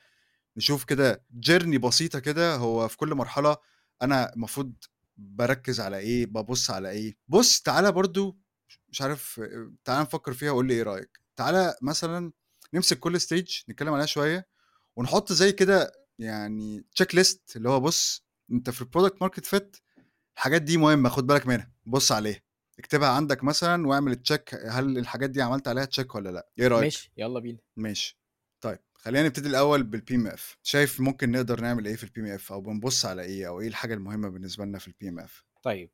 نشوف 0.58 0.84
كده 0.86 1.26
journey 1.50 1.78
بسيطة 1.80 2.20
كده 2.20 2.56
هو 2.56 2.88
في 2.88 2.98
كل 2.98 3.16
مرحلة 3.16 3.58
أنا 4.02 4.34
المفروض 4.34 4.74
باركّز 5.18 5.80
على 5.82 5.98
إيه، 6.00 6.26
بابُص 6.26 6.72
على 6.72 6.90
إيه. 6.92 7.18
بُص 7.28 7.62
تعالَ 7.62 7.92
برضه 7.92 8.38
مش 8.90 9.02
عارف 9.02 9.42
تعالَ 9.86 10.02
نفكّر 10.04 10.34
فيها 10.34 10.52
وقُل 10.52 10.68
لي 10.68 10.74
إيه 10.74 10.84
رأيك. 10.84 11.22
تعالَ 11.38 11.76
مثلًا 11.82 12.34
نمسك 12.74 13.00
كل 13.00 13.20
stage 13.22 13.66
نتكلّم 13.70 13.94
عليها 13.94 14.06
شوية 14.08 14.48
ونحُط 14.98 15.34
زي 15.34 15.52
كده 15.52 15.92
يعني 16.20 16.86
check 17.04 17.08
list 17.20 17.40
اللي 17.56 17.70
هو 17.70 17.80
بُص، 17.82 18.26
أنت 18.52 18.70
في 18.70 18.86
الproduct 18.86 19.28
market 19.28 19.44
fit 19.58 19.82
الحاجات 20.38 20.64
دي 20.64 20.78
مهمة 20.78 21.10
خُد 21.10 21.28
بالك 21.28 21.48
منها، 21.48 21.72
بُص 21.86 22.12
عليها. 22.12 22.42
اكتبها 22.84 23.10
عندك 23.10 23.44
مثلًا 23.44 23.88
واعمل 23.88 24.24
check 24.34 24.56
هل 24.70 24.98
الحاجات 24.98 25.30
دي 25.30 25.42
عملت 25.42 25.68
عليها 25.68 25.86
check 25.86 26.16
والّا 26.16 26.30
لأ، 26.30 26.50
إيه 26.60 26.68
رأيك؟ 26.68 26.94
ماشي، 26.94 27.12
يالّا 27.18 27.40
بينا. 27.40 27.60
ماشي. 27.78 28.20
طيب 28.62 28.80
خلّينا 28.96 29.28
نبتدي 29.28 29.50
الأول 29.50 29.84
بالPMF 29.92 30.42
شايف 30.64 31.02
ممكن 31.02 31.32
نقدر 31.32 31.62
نعمل 31.62 31.88
إيه 31.88 31.96
في 31.96 32.08
الPMF 32.08 32.52
أو 32.52 32.62
بنبُص 32.62 33.06
على 33.06 33.22
إيه 33.24 33.48
أو 33.48 33.62
إيه 33.62 33.68
الحاجة 33.68 33.94
المهمة 33.94 34.30
بالنسبة 34.30 34.66
لنا 34.66 34.80
في 34.80 34.92
الPMF؟ 34.92 35.44
طيب 35.64 35.90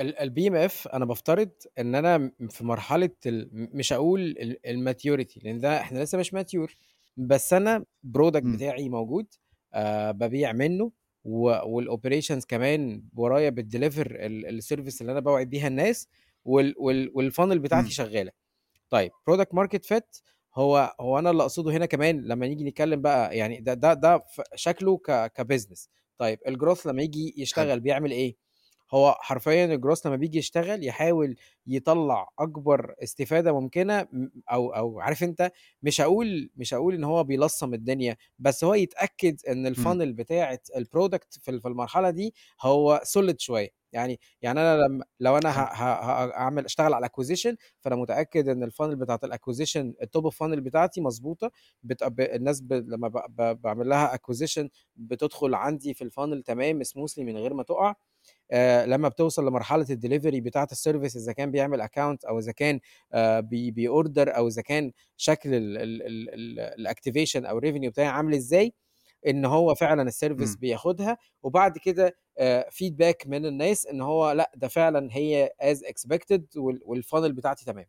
ال 0.00 0.16
الBMF 0.18 0.94
أنا 0.94 1.04
بافترض 1.04 1.50
إن 1.78 1.96
أنا 1.96 2.18
م 2.18 2.48
في 2.50 2.64
مرحلة 2.64 3.10
ال 3.26 3.50
م 3.52 3.68
مش 3.78 3.92
هاقول 3.92 4.20
ال 4.22 4.58
الmaturity 4.66 5.44
لإن 5.44 5.60
ده 5.60 5.80
إحنا 5.80 6.00
لسه 6.04 6.18
مش 6.18 6.34
mature 6.36 6.74
بس 7.16 7.52
أنا 7.52 7.86
الproduct 8.06 8.36
إمم. 8.44 8.54
بتاعي 8.54 8.88
موجود 8.88 9.34
آآ 9.74 10.12
بابيع 10.12 10.52
منّه 10.52 10.92
و 11.24 11.54
والoperations 11.60 12.46
كمان 12.48 13.04
ورايا 13.16 13.50
بتdeliver 13.50 14.06
ال 14.12 14.62
الservice 14.62 15.00
اللي 15.00 15.12
أنا 15.12 15.20
باوعد 15.20 15.50
بيها 15.50 15.68
الناس 15.68 16.08
وال 16.44 16.74
وال 16.78 17.12
والfunnel 17.32 17.56
بتاعتي 17.58 17.90
إمم. 17.90 17.92
شغّالة. 17.92 18.32
طيب 18.90 19.12
product 19.30 19.56
market 19.58 19.80
fit 19.94 20.22
هو 20.54 20.96
هو 21.00 21.18
أنا 21.18 21.30
اللي 21.30 21.42
أقصده 21.42 21.70
هنا 21.72 21.86
كمان 21.86 22.22
لمّا 22.24 22.46
نيجي 22.48 22.64
نتكلّم 22.64 23.02
بقى 23.02 23.36
يعني 23.38 23.60
ده 23.60 23.74
ده 23.74 23.94
ده 23.94 24.24
شكله 24.54 24.98
ك 24.98 25.32
كbusiness 25.42 25.88
طيب 26.18 26.38
الgrowth 26.48 26.86
لمّا 26.86 27.02
حلو. 27.54 27.72
يشتغل 27.72 27.80
بيعمل 27.80 28.10
إيه؟ 28.12 28.36
هو 28.92 29.16
حرفيًا 29.20 29.76
الgrowth 29.76 30.06
لمّا 30.06 30.16
بييجي 30.16 30.38
يشتغل 30.38 30.84
يحاول 30.84 31.36
يطلّع 31.66 32.28
أكبر 32.38 32.94
استفادة 33.02 33.52
ممكنة 33.60 34.02
م 34.12 34.28
أو 34.52 34.70
أو 34.74 35.00
عارف 35.00 35.22
أنت 35.22 35.50
مش 35.82 36.00
هاقول 36.00 36.50
مش 36.56 36.74
هاقول 36.74 36.94
إن 36.94 37.04
هو 37.04 37.24
بيلصّم 37.24 37.74
الدنيا، 37.74 38.16
بس 38.38 38.64
هو 38.64 38.74
يتأكد 38.74 39.36
إن 39.48 39.74
إمم. 39.78 39.98
الfunnel 39.98 40.14
بتاعة 40.16 40.60
الproduct 40.76 41.40
في 41.40 41.50
ال 41.50 41.60
في 41.60 41.68
المرحلة 41.68 42.10
دي 42.10 42.34
هو 42.62 43.00
solid 43.18 43.34
شوية. 43.38 43.78
يعني 43.92 44.20
يعني 44.42 44.60
أنا 44.60 44.76
لمّا 44.86 45.04
لو 45.20 45.38
أنا 45.38 45.50
ه 45.50 45.52
حلو. 45.54 45.68
ه 45.72 45.82
ه 46.28 46.32
أعمل 46.36 46.64
أشتغل 46.64 46.94
على 46.94 47.06
acquisition 47.08 47.54
فأنا 47.80 47.96
متأكد 47.96 48.48
إن 48.48 48.70
الfunnel 48.70 48.94
بتاعة 48.94 49.20
الacquisition 49.26 49.92
الtop 50.04 50.22
of 50.30 50.34
funnel 50.34 50.58
بتاعتي 50.58 51.00
بت 51.82 52.04
ب 52.04 52.20
الناس 52.20 52.60
ب 52.60 52.72
لمّا 52.72 53.08
ب 53.08 53.18
ب 53.36 53.62
باعمل 53.62 53.88
لها 53.88 54.16
acquisition 54.16 54.68
بتدخل 54.96 55.54
عندي 55.54 55.94
في 55.94 56.04
الfunnel 56.10 56.42
تمام 56.44 56.82
smoothly 56.84 57.18
من 57.18 57.36
غير 57.36 57.54
ما 57.54 57.62
تُقع. 57.62 57.94
آآ 58.52 58.86
لمّا 58.86 59.08
بتوصل 59.08 59.46
لمرحلة 59.48 59.84
الdelivery 59.86 60.42
بتاعة 60.42 60.68
الservice 60.74 61.16
إذا 61.16 61.32
كان 61.32 61.50
بيعمل 61.50 61.82
account 61.82 62.18
أو 62.28 62.38
إذا 62.38 62.52
كان 62.52 62.80
آآ 63.12 63.40
بي 63.40 63.70
بيorder 63.72 64.36
أو 64.36 64.48
إذا 64.48 64.62
كان 64.62 64.92
شكل 65.16 65.54
ال 65.54 65.78
ال 65.78 66.02
ال 66.06 66.60
ال 66.60 66.88
الactivation 66.88 67.46
أو 67.46 67.60
الrevenue 67.60 67.88
بتاعي 67.88 68.06
عامل 68.08 68.34
إزاي، 68.34 68.74
إن 69.26 69.44
هو 69.44 69.74
فعلًا 69.74 70.10
إمم. 70.38 70.58
بياخدها 70.60 71.18
وبعد 71.42 71.78
كده 71.78 72.16
آآ 72.38 72.70
feedback 72.70 73.26
من 73.26 73.46
الناس 73.46 73.86
إن 73.86 74.00
هو 74.00 74.32
لأ، 74.32 74.52
ده 74.56 74.68
فعلًا 74.68 75.08
هي 75.12 75.50
as 75.62 75.76
expected 75.78 76.42
وال 76.56 76.80
والfunnel 76.84 77.30
بتاعتي 77.32 77.64
تمام. 77.64 77.86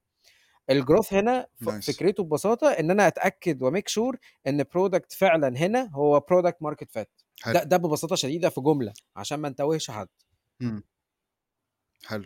الgrowth 0.71 1.13
هنا 1.13 1.47
nice. 1.61 1.87
فكرته 1.87 2.23
ببساطة 2.23 2.67
إن 2.69 2.91
أنا 2.91 3.07
أتأكد 3.07 3.63
وmake 3.63 3.91
sure 3.91 4.17
إن 4.47 4.63
product 4.63 5.17
فعلًا 5.17 5.57
هنا 5.57 5.89
هو 5.93 6.21
market 6.65 6.99
fit 6.99 7.05
حلو. 7.43 7.53
ده 7.53 7.63
ده 7.63 7.77
ببساطة 7.77 8.15
شديدة 8.15 8.49
في 8.49 8.61
جملة 8.61 8.93
عشان 9.15 9.39
ما 9.39 9.49
نتوّهش 9.49 9.91
حد. 9.91 10.07
إمم. 10.61 10.83
حلو. 12.05 12.25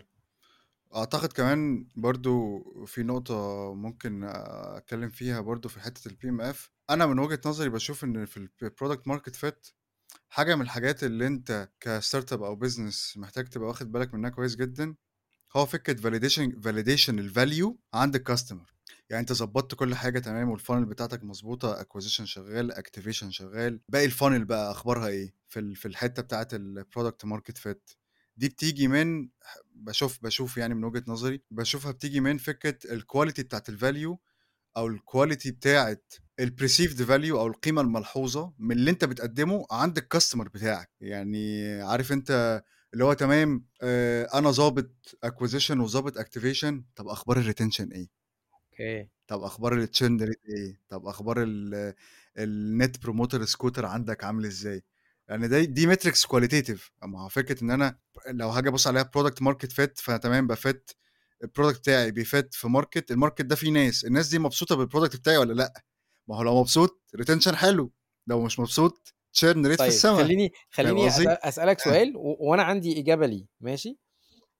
أعتقد 0.96 1.32
كمان 1.32 1.86
برضه 1.96 2.62
في 2.86 3.02
نقطة 3.02 3.34
ممكن 3.74 4.24
أتكلّم 4.24 5.10
فيها 5.10 5.40
برضه 5.40 5.68
في 5.68 5.80
حتّة 5.80 6.10
الPMF 6.10 6.56
أنا 6.90 7.06
من 7.06 7.18
وجهة 7.18 7.40
نظري 7.46 7.68
باشوف 7.68 8.04
إن 8.04 8.26
في 8.26 8.48
الproduct 8.64 9.12
market 9.12 9.32
fit 9.36 9.72
حاجة 10.30 10.56
من 10.56 10.62
الحاجات 10.62 11.04
اللي 11.04 11.26
أنت 11.26 11.70
كstartup 11.86 12.32
أو 12.32 12.60
business 12.60 13.16
محتاج 13.18 13.46
تبقى 13.48 13.68
واخد 13.68 13.92
بالك 13.92 14.14
منها 14.14 14.30
كويس 14.30 14.56
جدًا، 14.56 14.96
هو 15.56 15.66
فكرة 15.66 15.96
validation 16.02 16.50
validation 16.62 17.12
الvalue 17.14 17.74
عند 17.94 18.16
الcustomer. 18.18 18.74
يعني 19.10 19.20
أنت 19.20 19.32
ضبّطت 19.32 19.74
كل 19.74 19.94
حاجة 19.94 20.18
تمام 20.18 20.58
والfunnel 20.58 20.72
بتاعتك 20.88 21.24
مضبوطة 21.24 21.82
acquisition 21.84 22.24
شغّال، 22.24 22.72
activation 22.74 23.28
شغّال، 23.30 23.80
باقي 23.88 24.10
الfunnel 24.10 24.42
بقى 24.44 24.70
أخبارها 24.70 25.08
إيه؟ 25.08 25.34
في 25.48 25.60
ال 25.60 25.76
في 25.76 25.88
الحتّة 25.88 26.22
بتاعة 26.22 26.48
الproduct 26.54 27.28
market 27.28 27.58
fit 27.58 27.96
دي 28.36 28.48
بتيجي 28.48 28.88
من 28.88 29.28
ح 29.42 29.56
باشوف 29.74 30.22
باشوف 30.22 30.56
يعني 30.56 30.74
من 30.74 30.84
وجهة 30.84 31.04
نظري، 31.08 31.42
باشوفها 31.50 31.92
بتيجي 31.92 32.20
من 32.20 32.38
فكرة 32.38 32.78
الquality 32.98 33.40
بتاعة 33.40 33.62
الvalue 33.70 34.16
أو 34.76 34.96
الquality 34.96 35.48
بتاعة 35.50 35.98
الperceived 36.42 36.98
value 37.08 37.30
أو 37.30 37.46
القيمة 37.46 37.80
الملحوظة 37.82 38.54
من 38.58 38.76
اللي 38.76 38.90
أنت 38.90 39.04
بتقدّمه 39.04 39.66
عند 39.70 39.98
الcustomer 40.00 40.42
بتاعك. 40.54 40.90
يعني 41.00 41.72
عارف 41.82 42.12
أنت 42.12 42.62
اللي 42.94 43.04
هو 43.04 43.12
تمام 43.12 43.66
آآ 43.82 44.28
أنا 44.38 44.50
ضابط 44.50 44.90
acquisition 45.26 45.70
وضابط 45.70 46.18
activation 46.18 46.74
طَب 46.96 47.08
أخبار 47.08 47.42
الretention 47.52 47.92
إيه؟ 47.92 48.08
أوكي. 48.54 49.08
طَب 49.26 49.42
أخبار 49.42 49.86
الchurn 49.86 50.20
rate 50.22 50.48
إيه؟ 50.48 50.80
طَب 50.88 51.06
أخبار 51.06 51.42
ال 51.42 51.94
الnet 52.38 52.92
promoter 53.06 53.46
score 53.48 53.78
عندك 53.78 54.24
عامل 54.24 54.44
إزاي؟ 54.46 54.82
يعني 55.28 55.66
دي 55.66 55.94
metrics 55.94 56.26
qualitative 56.28 56.80
ما 57.02 57.22
هو 57.24 57.28
فكرة 57.28 57.64
إن 57.64 57.70
أنا 57.70 57.98
لو 58.30 58.48
هاجي 58.48 58.68
أبُص 58.68 58.86
عليها 58.86 59.10
product 59.18 59.44
market 59.44 59.68
fit 59.70 59.92
فأنا 60.02 60.18
تمام 60.18 60.48
بafit 60.54 60.94
الproduct 61.44 61.78
بتاعي 61.78 62.12
بيfit 62.12 62.48
في 62.52 62.68
market 62.68 63.14
الmarket 63.16 63.42
ده 63.46 63.56
فيه 63.56 63.70
ناس، 63.72 64.04
الناس 64.04 64.28
دي 64.28 64.38
مبسوطة 64.38 64.76
بالproduct 64.86 65.16
بتاعي 65.16 65.36
والّا 65.36 65.52
لأ؟ 65.52 65.72
ما 66.28 66.36
هو 66.36 66.42
لو 66.42 66.60
مبسوط 66.60 67.02
retention 67.16 67.54
حلو، 67.54 67.92
لو 68.26 68.42
مش 68.44 68.58
مبسوط 68.60 69.14
rate 69.38 69.80
في 69.80 69.88
طيب 69.88 69.88
السما، 69.88 70.16
خلّيني 70.16 70.52
فاهم 70.82 70.98
خلّيني؟ 70.98 71.06
أسأل 71.06 71.44
أسألك 71.44 71.78
ها. 71.80 71.80
سؤال 71.84 72.16
و 72.16 72.36
وأنا 72.40 72.62
عندي 72.62 73.00
إجابة 73.00 73.26
ليه 73.26 73.46
ماشي؟ 73.60 73.98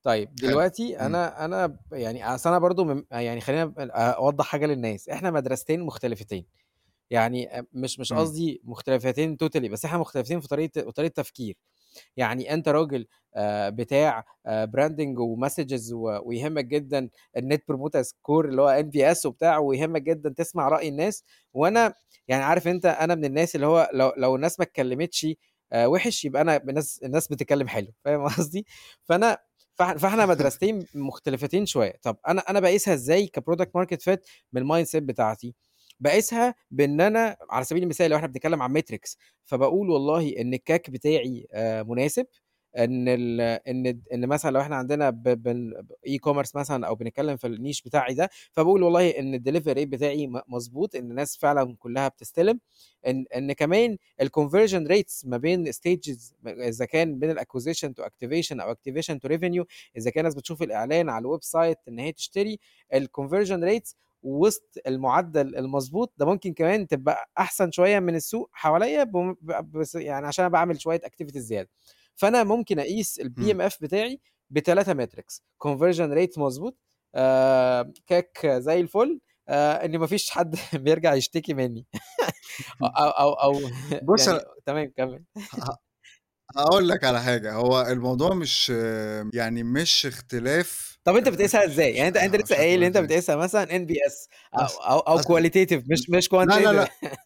طيب 0.03 0.35
حلو. 0.43 0.45
دلوقتي. 0.49 1.01
أنا 1.01 1.45
أنا 1.45 1.67
ب 1.67 1.79
يعني 1.93 2.35
أصل 2.35 2.51
أنا 2.51 2.59
برضه 2.59 2.85
م 2.85 3.05
يعني 3.13 3.41
خلّينا 3.41 3.65
ب 3.67 3.81
أوضّح 3.91 4.47
حاجة 4.47 4.67
للناس، 4.67 5.09
إحنا 5.09 5.31
مدرستين 5.31 5.81
مختلفتين. 5.83 6.47
يعني 7.15 7.67
مش 7.73 8.01
مش 8.01 8.13
إمم. 8.13 8.21
قصدي 8.21 8.61
مختلفتين 8.65 9.37
totally 9.45 9.59
بس 9.71 9.85
إحنا 9.85 9.99
مختلفتين 9.99 10.41
في 10.41 10.49
طريقة 10.49 10.91
طريقة 10.93 11.13
تفكير. 11.15 11.57
يعني 12.17 12.55
أنت 12.55 12.69
راجل 12.69 13.07
بتاع 13.71 14.25
آآ 14.47 14.67
branding 14.77 15.17
وmessages 15.19 15.93
و 15.93 16.21
ويهمك 16.29 16.65
جدًا 16.65 17.11
الnet 17.39 17.59
promoter 17.73 18.03
score 18.05 18.45
اللي 18.47 18.63
هو 18.63 18.83
NPS 18.85 19.27
وبتاع 19.27 19.59
ويهمك 19.59 20.03
جدًا 20.03 20.31
تسمع 20.39 20.69
رأي 20.69 20.89
الناس، 20.89 21.25
وأنا 21.55 21.95
يعني 22.29 22.45
عارف 22.45 22.69
أنت 22.69 22.87
أنا 22.87 23.15
من 23.15 23.25
الناس 23.25 23.57
اللي 23.57 23.67
هو 23.67 23.91
لو 23.95 24.13
لو 24.19 24.37
الناس 24.37 24.61
ما 24.61 24.65
اتكلمتش 24.67 25.27
وِحِش 25.77 26.25
يبقى 26.25 26.43
أنا 26.43 26.57
الناس 26.57 27.01
الناس 27.05 27.29
بتتكلم 27.29 27.69
حلو، 27.69 27.89
فاهم 28.05 28.25
قصدي؟ 28.29 28.67
فأنا 29.05 29.39
فإح 29.77 29.93
فإحنا 29.97 30.27
مدرستين 30.27 30.87
مختلفتين 30.95 31.67
شوية. 31.67 31.95
طَب 32.03 32.17
أنا 32.29 32.41
أنا 32.51 32.61
باقيسها 32.61 32.95
إزاي 32.95 33.31
كproduct 33.41 33.69
market 33.81 33.99
fit 34.11 34.19
من 34.53 34.63
الmindset 34.87 34.97
بتاعتي؟ 34.99 35.55
باقيسها 36.01 36.55
بإن 36.71 37.01
أنا 37.01 37.37
على 37.51 37.65
سبيل 37.65 37.83
المثال 37.83 38.11
لو 38.11 38.17
إحنا 38.17 38.27
بنتكلم 38.29 38.63
عن 38.63 38.79
metrics 38.79 39.17
فباقول 39.45 39.91
والله 39.91 40.29
إن 40.41 40.55
الCAC 40.55 40.91
بتاعي 40.91 41.47
آآ 41.53 41.83
مناسب، 41.83 42.27
إن 42.79 43.05
د 43.83 44.03
إن 44.15 44.27
مثلًا 44.27 44.51
لو 44.51 44.61
إحنا 44.61 44.77
عندنا 44.77 45.11
بن 45.11 45.73
e-commerce 46.09 46.51
مثلًا 46.57 46.87
أو 46.87 46.95
بنتكلم 46.95 47.37
في 47.37 47.49
الniche 47.57 47.83
بتاعي 47.87 48.15
ده، 48.15 48.31
فباقول 48.53 48.83
والله 48.83 49.11
إن 49.11 49.39
الdelivery 49.39 49.75
rate 49.77 49.89
بتاعي 49.89 50.27
م 50.27 50.41
مضبوط، 50.49 50.95
إن 50.97 51.11
الناس 51.11 51.37
فعلًا 51.37 51.77
كلّها 51.79 52.09
بتستلم، 52.09 52.61
إن 53.07 53.25
إن 53.37 53.53
كمان 53.53 53.97
الconversion 54.23 54.89
rates 54.91 55.27
ما 55.27 55.37
بين 55.37 55.65
م 56.43 56.49
إذا 56.49 56.85
كان 56.85 57.19
بين 57.19 57.39
الacquisition 57.39 57.89
to 58.01 58.05
activation 58.05 58.61
أو 58.61 58.75
activation 58.75 59.15
to 59.27 59.29
revenue 59.31 59.65
إذا 59.97 60.11
كان 60.11 60.21
الناس 60.21 60.35
بتشوف 60.35 60.63
الإعلان 60.63 61.09
على 61.11 61.25
الweb 61.29 61.41
site 61.43 61.79
إن 61.89 61.99
هي 61.99 62.13
تشتري، 62.13 62.59
الconversion 62.95 63.61
rates 63.71 63.95
وسط 64.25 64.79
المعدل 64.87 65.57
المضبوط، 65.57 66.13
ده 66.17 66.27
ممكن 66.27 66.55
كمان 66.55 66.87
تبقى 66.87 67.31
أحسن 67.39 67.71
شوية 67.71 67.99
من 67.99 68.15
السوق 68.15 68.51
حواليّا 68.53 69.11
بس 69.65 69.95
يعني 69.95 70.27
عشان 70.27 70.45
أنا 70.45 70.53
باعمل 70.53 70.81
شوية 70.81 71.01
activities 71.01 71.39
زيادة. 71.39 71.69
فأنا 72.15 72.45
ممكن 72.45 72.79
أقيس 72.79 73.21
إمم. 73.21 73.29
الPMF 73.69 73.79
بتاعي 73.81 74.21
ب3 74.59 74.87
metrics 74.87 75.41
conversion 75.67 76.15
rate 76.19 76.39
مضبوط، 76.39 76.77
آآ 77.15 77.93
CAC 78.13 78.47
زي 78.47 78.81
الفل، 78.81 79.21
آآ 79.49 79.85
إن 79.85 79.99
ما 79.99 80.07
فيش 80.07 80.31
حد 80.31 80.57
بيرجع 80.85 81.15
يشتكي 81.15 81.55
منّي 81.55 81.87
أو 82.83 83.09
أو 83.09 83.33
أو 83.33 83.71
بُص 84.03 84.29
يعني 84.29 84.41
تمام 84.67 84.93
كمّل. 84.97 85.25
ه 86.53 86.59
ه 86.61 86.63
هاقول 86.63 86.89
لك 86.89 87.05
على 87.05 87.23
حاجة، 87.23 87.53
هو 87.55 87.81
الموضوع 87.83 88.35
مش 88.35 88.69
يعني 89.35 89.63
مش 89.63 90.07
اختلاف 90.07 90.99
طَب 91.05 91.17
أنت 91.17 91.29
آآ 91.29 91.29
بتقيسها 91.29 91.65
إزاي؟ 91.65 91.95
يعني 91.95 92.09
أنت 92.09 92.17
أنت 92.17 92.37
لسه 92.37 92.57
قايل 92.57 92.83
إن 92.83 92.87
أنت. 92.87 92.99
بتقيسها 92.99 93.37
مثلًا 93.37 93.65
NPS 93.79 94.29
أو 94.55 94.61
مثلًا، 94.61 94.81
أو 94.81 94.99
أو 94.99 95.19
مثلًا. 95.19 95.37
qualitative 95.39 95.83
مش 95.91 96.11
مش 96.11 96.29
لا، 96.43 96.61
لا، 96.61 96.73
quantitative 96.73 96.75
لأ. 96.75 96.91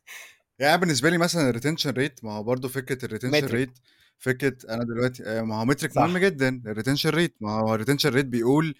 يعني 0.60 0.74
أنا 0.74 0.80
بالنسبة 0.82 1.10
لي 1.10 1.18
مثلًا 1.18 1.52
الretention 1.52 1.92
rate 1.94 2.24
ما 2.24 2.32
هو 2.32 2.42
برضه 2.42 2.68
فكرة 2.68 3.08
metric. 3.26 3.62
rate 3.66 3.80
فكرة 4.18 4.56
أنا 4.70 4.84
دلوقتي 4.84 5.24
آآ 5.26 5.42
ما 5.42 5.62
هو 5.62 5.66
metric 5.66 5.96
مهم 5.96 6.18
صح. 6.18 6.18
جدًا 6.18 6.62
الretention 6.66 7.12
rate 7.14 7.32
ما 7.40 7.52
هو 7.60 7.78
الretention 7.78 8.10
rate 8.12 8.16
بيقول 8.26 8.74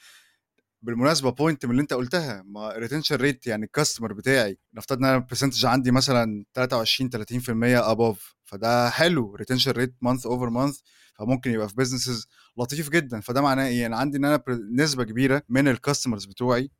بالمناسبة 0.83 1.31
point 1.31 1.64
من 1.64 1.70
اللي 1.70 1.83
أنت 1.83 1.93
قُلتها، 1.93 2.43
ما 2.47 2.72
الretention 2.74 3.16
rate 3.20 3.47
يعني 3.47 3.66
الcustomer 3.66 4.12
بتاعي 4.12 4.59
نفترض 4.74 4.99
إن 4.99 5.05
أنا 5.05 5.26
الpercentage 5.26 5.64
عندي 5.64 5.91
مثلًا 5.91 6.45
23، 6.55 7.11
30% 7.11 7.95
above 7.95 8.18
فده 8.45 8.91
حلو 8.91 9.37
retention 9.39 9.72
rate 9.72 10.09
month 10.09 10.22
over 10.31 10.51
month 10.51 10.83
فممكن 11.18 11.51
يبقى 11.51 11.68
في 11.68 11.74
businesses 11.74 12.26
لطيف 12.59 12.89
جدًا، 12.91 13.20
فده 13.20 13.41
معناه 13.41 13.66
إيه؟ 13.66 13.87
أنا 13.87 13.97
عندي 13.97 14.18
إن 14.18 14.24
أنا 14.24 14.37
ب 14.37 14.43
نسبة 14.72 15.05
كبيرة 15.05 15.43
من 15.49 15.76
الcustomers 15.76 16.29
بتوعي 16.29 16.70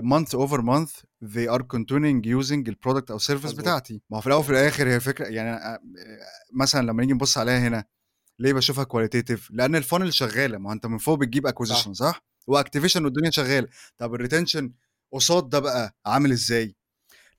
month 0.00 0.38
over 0.38 0.58
month 0.60 0.90
they 1.24 1.48
are 1.56 1.62
continuing 1.62 2.22
using 2.24 2.72
أو 3.10 3.18
الservice 3.18 3.30
مضبوط. 3.30 3.58
بتاعتي، 3.58 4.02
ما 4.10 4.16
هو 4.16 4.20
في 4.20 4.26
الأول 4.26 4.40
وفي 4.40 4.50
الآخر 4.50 4.88
هي 4.88 4.96
الفكرة 4.96 5.26
يعني 5.26 5.50
آآ 5.50 5.78
مثلًا 6.54 6.86
لمّا 6.86 7.02
نيجي 7.02 7.12
نبُص 7.12 7.38
عليها 7.38 7.58
هنا، 7.68 7.84
ليه 8.38 8.52
باشوفها 8.52 8.84
qualitative؟ 8.84 9.40
لأن 9.50 9.82
الfunnel 9.82 10.08
شغالة، 10.08 10.58
ما 10.58 10.72
أنت 10.72 10.86
من 10.86 10.98
فوق 10.98 11.18
بتجيب 11.18 11.48
acquisition 11.48 11.92
صح. 11.92 12.24
وactivation 12.50 12.96
والدنيا 12.96 13.30
شغالة، 13.30 13.68
طَب 13.98 14.16
الretention 14.18 14.64
قصاد 15.12 15.48
ده 15.48 15.58
بقى 15.58 15.96
عامل 16.06 16.32
إزاي؟ 16.32 16.76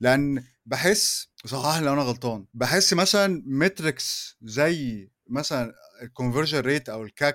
لأن 0.00 0.44
باحس 0.66 1.28
وصحّح 1.44 1.78
لي 1.78 1.86
لو 1.86 1.92
أنا 1.92 2.02
غلطان، 2.02 2.46
باحس 2.54 2.94
مثلًا 2.94 3.42
metrics 3.64 4.34
زي 4.42 5.10
مثلًا 5.28 5.74
الconversion 6.02 6.64
rate 6.64 6.90
أو 6.90 7.08
الCAC 7.08 7.34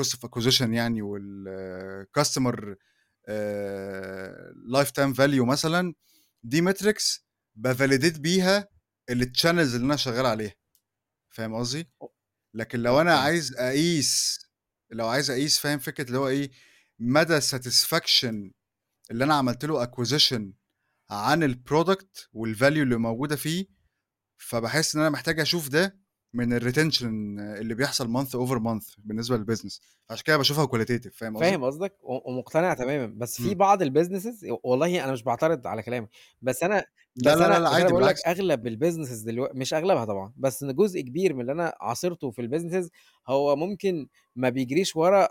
cost 0.00 0.08
of 0.16 0.28
acquisition 0.28 0.62
يعني 0.70 1.02
والcustomer 1.02 2.74
آآ 3.28 4.54
lifetime 4.76 5.14
value 5.16 5.44
مثلًا، 5.46 5.94
دي 6.42 6.62
metrics 6.72 7.18
باvalidate 7.58 8.18
بيها 8.20 8.68
الchannels 9.12 9.46
اللي 9.74 9.86
أنا 9.86 9.96
شغال 9.96 10.26
عليها، 10.26 10.54
فاهم 11.30 11.54
قصدي؟ 11.54 11.90
لكن 12.54 12.80
لو 12.80 12.98
أوكي. 13.00 13.10
عايز 13.10 13.56
أقيس 13.58 14.40
لو 14.92 15.08
عايز 15.08 15.30
أقيس 15.30 15.58
فاهم 15.58 15.78
فكرة 15.78 16.04
اللي 16.06 16.18
هو 16.18 16.28
إيه، 16.28 16.50
مدى 17.02 17.40
satisfaction 17.40 18.50
اللي 19.10 19.24
أنا 19.24 19.34
عملت 19.34 19.64
له 19.64 19.86
acquisition 19.86 20.42
عن 21.10 21.54
الproduct 21.54 22.28
والvalue 22.34 22.62
اللي 22.62 22.96
موجودة 22.96 23.36
فيه، 23.36 23.66
فباحس 24.38 24.94
إن 24.94 25.00
أنا 25.00 25.10
محتاج 25.10 25.40
أشوف 25.40 25.68
ده 25.68 25.99
من 26.34 26.60
الretention 26.60 27.04
اللي 27.60 27.74
بيحصل 27.74 28.06
month 28.14 28.28
over 28.30 28.58
month 28.62 28.94
بالنسبة 28.98 29.38
للbusiness 29.38 29.80
عشان 30.10 30.24
كده 30.24 30.36
باشوفها 30.36 30.66
qualitative 30.66 31.10
فاهم 31.12 31.36
قصدي؟ 31.36 31.56
فاهم 31.56 31.64
قصدك 31.64 31.96
ومقتنع 32.02 32.74
تمامًا، 32.74 33.06
بس 33.06 33.38
في 33.38 33.54
إمم. 33.54 33.54
بعض 33.54 33.84
الbusinesses 33.84 34.44
والله 34.64 35.04
أنا 35.04 35.12
مش 35.12 35.22
باعترض 35.22 35.66
على 35.66 35.82
كلامك، 35.82 36.08
بس 36.42 36.62
لا، 37.16 37.36
بس 37.36 37.42
لا، 37.48 37.48
لا، 37.48 37.68
بس 37.70 37.80
أنا 37.80 37.88
عادي 37.88 37.92
باقول 37.92 38.06
لك 38.06 38.16
بالعكس. 38.16 38.26
أغلب 38.26 38.68
الbusinesses 38.68 39.24
دلو 39.26 39.48
مش 39.54 39.74
أغلبها 39.74 40.04
طبعًا، 40.04 40.32
بس 40.36 40.64
جزء 40.64 41.00
كبير 41.00 41.34
من 41.34 41.40
اللي 41.40 41.52
أنا 41.52 41.72
عاصرته 41.80 42.30
في 42.30 42.42
الbusinesses 42.48 42.88
هو 43.28 43.56
ممكن 43.56 44.08
ما 44.36 44.48
بيجريش 44.48 44.96
ورا 44.96 45.28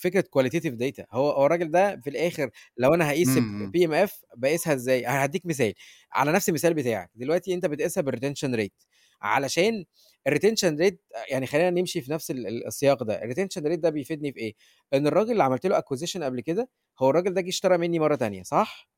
فكرة 0.00 0.24
qualitative 0.38 0.72
data 0.82 1.04
هو 1.12 1.30
هو 1.30 1.46
الراجل 1.46 1.70
ده 1.70 2.00
في 2.00 2.10
الآخر 2.10 2.50
لو 2.78 2.94
أنا 2.94 3.08
هاقيس 3.10 3.38
إمم، 3.38 3.38
ب 3.38 3.64
إمم. 3.64 3.76
PMF 3.76 4.10
باقيسها 4.36 4.74
إزاي؟ 4.74 5.08
أنا 5.08 5.22
هادّيك 5.22 5.46
مثال، 5.46 5.74
على 6.12 6.32
نفس 6.32 6.48
المثال 6.48 6.74
بتاعك، 6.74 7.10
دلوقتي 7.14 7.54
أنت 7.54 7.66
بتقيسها 7.66 8.02
بالretention 8.02 8.56
rate 8.60 8.86
علشان 9.22 9.84
الretention 10.28 10.78
rate 10.80 10.96
يعني 11.30 11.46
خلّينا 11.46 11.70
نمشي 11.70 12.00
في 12.00 12.12
نفس 12.12 12.30
ال 12.30 12.46
ال 12.46 12.66
السياق 12.66 13.02
ده، 13.02 13.20
الretention 13.20 13.62
rate 13.62 13.78
ده 13.80 13.90
بيفيدني 13.90 14.32
في 14.32 14.38
إيه؟ 14.40 14.54
إن 14.94 15.06
الراجل 15.06 15.32
اللي 15.32 15.42
عملت 15.44 15.66
له 15.66 15.80
acquisition 15.80 16.22
قبل 16.22 16.40
كده، 16.40 16.70
هو 17.00 17.10
الراجل 17.10 17.34
ده 17.34 17.40
جه 17.40 17.48
اشترى 17.48 17.78
منّي 17.78 17.98
مرّة 17.98 18.14
تانية 18.16 18.42
صح؟ 18.42 18.88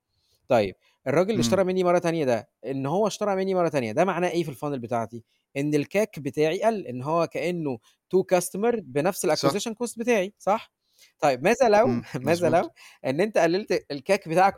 طيب 0.49 0.75
الراجل 1.07 1.31
اللي 1.31 1.41
اشترى 1.41 1.65
إمم. 1.65 1.65
منّي 1.65 1.85
مرّة 1.85 1.99
تانية 1.99 2.25
ده، 2.25 2.51
إن 2.67 2.87
هو 2.87 3.07
اشترى 3.07 3.37
منّي 3.37 3.55
مرّة 3.55 3.69
تانية، 3.69 3.93
ده 3.93 4.05
معناه 4.05 4.29
إيه 4.31 4.45
في 4.45 4.53
الfunnel 4.55 4.79
بتاعتي؟ 4.81 5.25
إن 5.57 5.85
الCAC 5.85 6.21
بتاعي 6.21 6.63
قَل، 6.63 6.87
إن 6.87 7.03
هو 7.03 7.27
كإنه 7.27 7.79
to 8.17 8.19
customer 8.37 8.81
بنفس. 8.81 9.27
الacquisition 9.27 9.73
cost 9.73 9.99
بتاعي 9.99 10.35
صح؟ 10.39 10.76
طيب 11.21 11.45
ماذا 11.45 11.69
لو 11.69 11.87
ماذا. 12.49 12.49
لو 12.49 12.71
إن 13.07 13.21
أنت 13.21 13.39
قلّلت 13.39 13.73
الCAC 13.93 14.29
بتاعك 14.29 14.55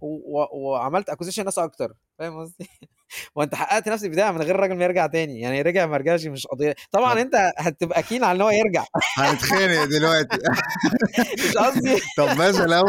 و 0.00 0.06
و 0.06 0.46
وعملت 0.52 1.10
acquisition 1.10 1.38
ناس 1.44 1.58
أكتر، 1.58 1.92
فاهم 2.18 2.40
قصدي؟ 2.40 2.68
ما 3.36 3.44
أنت 3.44 3.54
حققت 3.54 3.88
نفس 3.88 4.04
البداية 4.04 4.30
من 4.30 4.42
غير 4.42 4.54
الراجل 4.54 4.74
ما 4.74 4.84
يرجع 4.84 5.06
تاني، 5.06 5.40
يعني 5.40 5.62
رجع 5.62 5.86
ما 5.86 5.96
رجعش 5.96 6.24
مش 6.26 6.46
قضية 6.46 6.74
طبعًا 6.90 7.12
طَب 7.12 7.18
أنت 7.18 7.52
هتبقى 7.58 8.02
keen 8.02 8.22
على 8.22 8.36
إن 8.36 8.40
هو 8.42 8.50
يرجع 8.50 8.84
هنتخانق 9.18 9.84
دلوقتي. 9.84 10.38
مش 11.38 11.56
قصدي 11.56 12.00
طَب 12.18 12.38
ماذا 12.38 12.66
لو 12.66 12.84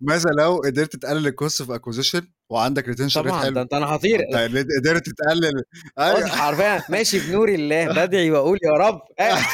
ماذا 0.00 0.30
لو 0.38 0.56
قدرت 0.64 0.96
تقلل 0.96 1.32
الcost 1.32 1.64
of 1.64 1.68
acquisition 1.68 2.22
وعندك 2.50 2.84
طبعًا 3.14 3.50
ده 3.50 3.66
حلو؟ 3.70 3.80
ما 3.80 3.86
هاطير 3.86 4.20
أنت 4.20 4.36
قد 4.56 4.66
قدرت 4.80 5.08
تقلل. 5.08 5.62
بُص 6.16 6.30
حرفيًا. 6.30 6.82
ماشي 6.88 7.18
بنور 7.18 7.48
الله، 7.48 7.86
بادعي 7.86 8.30
وأقول 8.30 8.58
يا 8.64 8.70
رب. 8.72 9.00
أ 9.20 9.34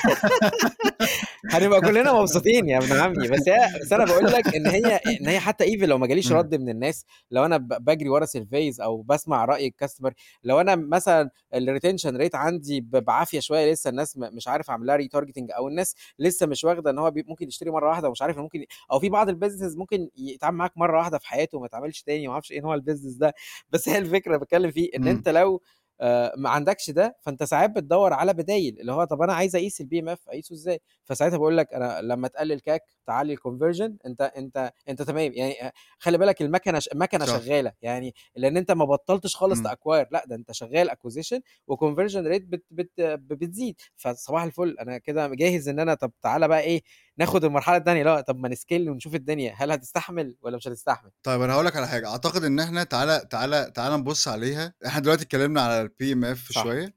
هنبقى 1.53 1.81
كلّنا 1.81 2.13
مبسوطين 2.13 2.69
يا 2.69 2.79
ابن 2.79 2.93
عمي، 2.93 3.29
بس 3.29 3.49
هي 3.49 3.81
بس 3.81 3.93
أنا 3.93 4.05
باقول 4.05 4.25
لك 4.25 4.55
إن 4.55 4.67
هي 4.67 5.01
إن 5.21 5.29
هي 5.29 5.41
حتى 5.41 5.65
even 5.65 5.85
لو 5.85 5.99
ما 5.99 6.07
جاليش. 6.07 6.33
رَد 6.33 6.55
من 6.55 6.69
الناس، 6.69 7.05
لو 7.31 7.45
أنا 7.45 7.57
ب 7.57 7.69
باجري 7.69 8.09
ورا 8.09 8.27
surveys 8.27 8.81
أو 8.81 9.03
باسمع 9.03 9.45
رأي 9.45 9.71
الcustomer. 9.71 10.11
لو 10.45 10.61
أنا 10.61 10.77
مثلًا 10.77 11.31
الretention 11.55 12.11
rate 12.21 12.35
عندي 12.35 12.81
ب 12.81 12.91
بعافية 12.91 13.41
شوية 13.41 13.73
لسه 13.73 13.91
الناس 13.91 14.17
مش 14.17 14.49
عارف 14.49 14.71
عامل 14.71 14.87
لها 14.87 14.99
retargeting 14.99 15.57
أو 15.57 15.69
الناس 15.69 15.95
لسه 16.19 16.47
مش 16.47 16.65
واخدة 16.65 16.91
إن 16.91 16.99
هو 16.99 17.13
ممكن 17.29 17.49
يشتري 17.49 17.71
مرّة 17.71 17.89
واحدة 17.89 18.09
ومش 18.09 18.23
عارف 18.23 18.39
ممكن 18.39 18.65
أو 18.93 19.01
في 19.01 19.09
بعض 19.09 19.31
الbusinesses 19.31 19.77
ممكن 19.77 20.09
يتعامل 20.35 20.57
معاك 20.59 20.79
مرّة 20.79 20.99
واحدة 20.99 21.19
في 21.19 21.27
حياته 21.29 21.57
وما 21.59 21.67
يتعاملش 21.67 22.03
تاني 22.03 22.27
وما 22.29 22.33
أعرفش 22.35 22.53
إيه 22.53 22.61
نوع 22.61 22.77
الbusiness 22.79 23.19
ده، 23.19 23.35
بس 23.71 23.89
هي 23.89 23.99
الفكرة 23.99 24.37
باتكلّم 24.37 24.71
فيه 24.71 24.91
إن 24.97 25.07
إمم. 25.07 25.09
أنت 25.09 25.29
لو 25.29 25.63
آآ 26.03 26.35
ما 26.37 26.51
عندكش 26.51 26.91
ده، 26.91 27.17
فأنت 27.23 27.43
ساعات 27.43 27.71
بتدوّر 27.71 28.13
على 28.13 28.33
بدايل، 28.35 28.81
اللي 28.81 28.93
هو 28.93 29.05
طَب 29.05 29.23
أنا 29.23 29.33
عايز 29.35 29.57
أقيس 29.57 29.83
الPMF 29.83 30.29
أقيسه 30.29 30.53
إزاي؟ 30.55 30.81
فساعتها 31.05 31.37
باقول 31.39 31.57
لك 31.57 31.75
أنا 31.75 32.01
لمّا 32.03 32.29
تقلل 32.29 32.61
CAC 32.61 32.79
تعلّي 33.07 33.37
الconversion 33.37 33.91
أنت 34.07 34.21
أنت 34.37 34.73
أنت 34.89 35.03
تمام، 35.03 35.33
يعني 35.33 35.67
أ 35.69 35.73
خلّي 35.99 36.19
بالك 36.19 36.43
المكنة 36.43 36.79
ش 36.79 36.89
المكنة 36.89 37.25
صح. 37.25 37.41
شغالة، 37.41 37.73
يعني 37.83 38.15
لإن 38.37 38.57
أنت 38.57 38.71
ما 38.73 38.85
بطّلتش 38.85 39.37
خالص 39.37 39.61
إمم. 39.61 39.67
تacquire 39.69 40.07
لأ 40.13 40.25
ده 40.27 40.37
أنت 40.37 40.53
شغال 40.53 40.91
acquisition 40.91 41.41
وconversion 41.73 42.25
rate 42.35 42.45
بت 42.47 42.65
بت 42.71 42.91
بتزيد، 43.31 43.81
فصباح 43.97 44.43
الفل 44.43 44.77
أنا 44.81 44.99
كده 44.99 45.29
جاهز 45.29 45.69
إن 45.69 45.79
أنا 45.81 45.95
طَب 45.95 46.13
تعالَ 46.23 46.49
بقى 46.49 46.61
إيه، 46.61 46.83
ناخد 47.19 47.45
المرحلة 47.45 47.77
التانية 47.77 48.01
اللي 48.01 48.11
هو 48.13 48.21
طَب 48.21 48.37
ما 48.37 48.49
نscale 48.55 48.89
ونشوف 48.89 49.15
الدنيا، 49.15 49.55
هل 49.57 49.71
هتستحمل 49.73 50.37
والّا 50.43 50.57
مش 50.57 50.69
هتستحمل؟ 50.69 51.11
طيب 51.23 51.41
أنا 51.43 51.53
هاقول 51.53 51.67
لك 51.67 51.77
على 51.77 51.89
حاجة، 51.89 52.09
أعتقد 52.09 52.45
إن 52.45 52.61
إحنا 52.61 52.85
تعالَ 52.85 53.29
تعالَ 53.29 53.73
تعالَ 53.73 53.93
نبُص 54.01 54.29
عليها، 54.29 54.75
إحنا 54.87 55.01
دلوقتي 55.01 55.23
اتكلّمنا 55.25 55.61
على 55.63 55.89
الPMF 55.89 56.53
صح. 56.53 56.53
شوية، 56.53 56.95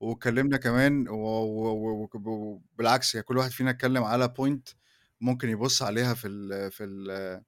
واتكلّمنا 0.00 0.56
كمان 0.58 1.08
و 1.08 1.14
و 1.16 2.04
و 2.04 2.10
وبالعكس 2.26 3.14
يعني 3.14 3.24
كل 3.26 3.38
واحد 3.38 3.50
فينا 3.50 3.70
اتكلّم 3.70 4.04
على 4.04 4.34
point 4.40 4.74
ممكن 5.20 5.50
يبُص 5.50 5.82
عليها 5.82 6.14
في 6.14 6.28
ال 6.28 6.72
في 6.72 6.84
ال 6.84 7.42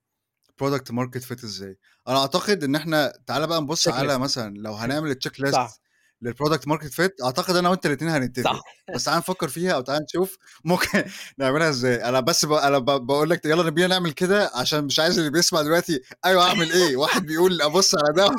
product 0.65 0.93
market 0.95 1.23
fit 1.29 1.45
إزاي. 1.45 1.79
أنا 2.09 2.19
أعتقد 2.19 2.65
إن 2.65 2.77
إحنا 2.77 3.13
تعالَ 3.27 3.47
بقى 3.49 3.63
نبُص 3.63 3.89
على 3.89 4.19
مثلًا 4.19 4.55
لو 4.59 4.75
هنعمل 4.75 5.15
صح. 5.45 5.79
الchecklist 5.79 5.81
للproduct 6.23 6.71
market 6.73 6.91
fit. 7.01 7.11
أعتقد 7.25 7.57
أنا 7.57 7.69
وأنت 7.69 7.87
الاتنين 7.87 8.11
هنتفق، 8.11 8.53
صح. 8.53 8.61
بس 8.95 9.05
تعالَ 9.05 9.19
نفكّر 9.19 9.49
فيها 9.49 9.73
أو 9.73 9.81
تعالَ 9.81 10.03
نشوف. 10.03 10.37
ممكن 10.65 11.05
نعملها 11.39 11.69
إزاي، 11.69 12.05
أنا 12.05 12.21
بس 12.21 12.45
ب 12.45 12.53
أنا 12.53 12.79
ب 12.79 12.85
باقول 12.85 13.31
لك 13.31 13.45
يالّا 13.45 13.71
بينا 13.71 13.87
نعمل 13.87 14.13
كده 14.13 14.51
عشان 14.55 14.85
مش 14.85 15.01
عايز 15.01 15.19
اللي 15.19 15.31
بيسمع 15.31 15.63
دلوقتي 15.63 16.01
أيوه 16.25 16.49
أعمل 16.49 16.73
إيه، 16.73 16.97
واحد 16.97 17.27
بيقول 17.27 17.63
أبُص 17.63 17.95
على 17.95 18.15
ده. 18.17 18.29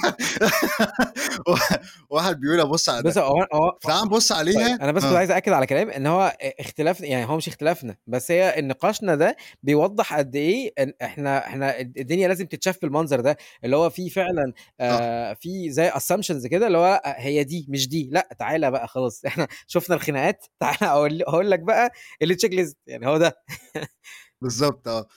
واحد 2.10 2.40
بيقول 2.40 2.60
أبُص 2.60 2.90
على 2.90 3.02
ده، 3.04 3.22
هو 3.22 3.48
هو 3.54 3.78
فتعالَ 3.82 4.06
نبُص 4.06 4.32
عليها. 4.32 4.76
أنا 4.82 4.92
بس 4.92 5.04
كنت 5.04 5.14
آه. 5.14 5.18
عايز 5.18 5.32
أأكد 5.32 5.52
على 5.52 5.66
كلامي 5.68 5.98
إن 5.98 6.08
هو 6.08 6.38
اختلاف 6.60 7.02
يعني 7.02 7.26
هو 7.30 7.38
مش 7.38 7.48
اختلافنا، 7.48 7.96
بس 8.08 8.32
هي 8.32 8.56
نقاشنا 8.62 9.16
ده 9.16 9.36
بيوضّح 9.64 10.14
قد 10.18 10.36
إن 10.80 10.94
إحنا 11.02 11.38
إحنا 11.48 11.80
الد 11.80 11.98
الدنيا 11.98 12.28
لازم 12.28 12.46
تتشاف 12.46 12.78
بالمنظر 12.82 13.20
ده، 13.22 13.38
اللي 13.64 13.76
هو 13.76 13.90
في 13.90 14.10
فعلًا. 14.10 14.54
آآ 14.82 15.34
في 15.34 15.72
زي 15.72 15.92
assumptions 15.92 16.48
كده 16.48 16.68
اللي 16.68 16.78
هو 16.78 17.02
هي 17.06 17.44
دي. 17.44 17.65
مش 17.70 17.88
دي، 17.90 18.10
لأ 18.12 18.30
تعالَ 18.40 18.72
بقى 18.72 18.88
خلاص 18.88 19.26
إحنا 19.28 19.48
شُفنا 19.68 19.96
الخناقات 19.96 20.46
تعالَ 20.60 20.78
أقول 20.84 21.22
هاقول 21.28 21.52
لك 21.52 21.60
بقى 21.60 21.92
الcheck 22.26 22.52
list 22.52 22.76
يعني 22.88 23.08
هو 23.08 23.18
ده. 23.18 23.34
بالضبط 24.42 24.88
آه. 24.88 25.08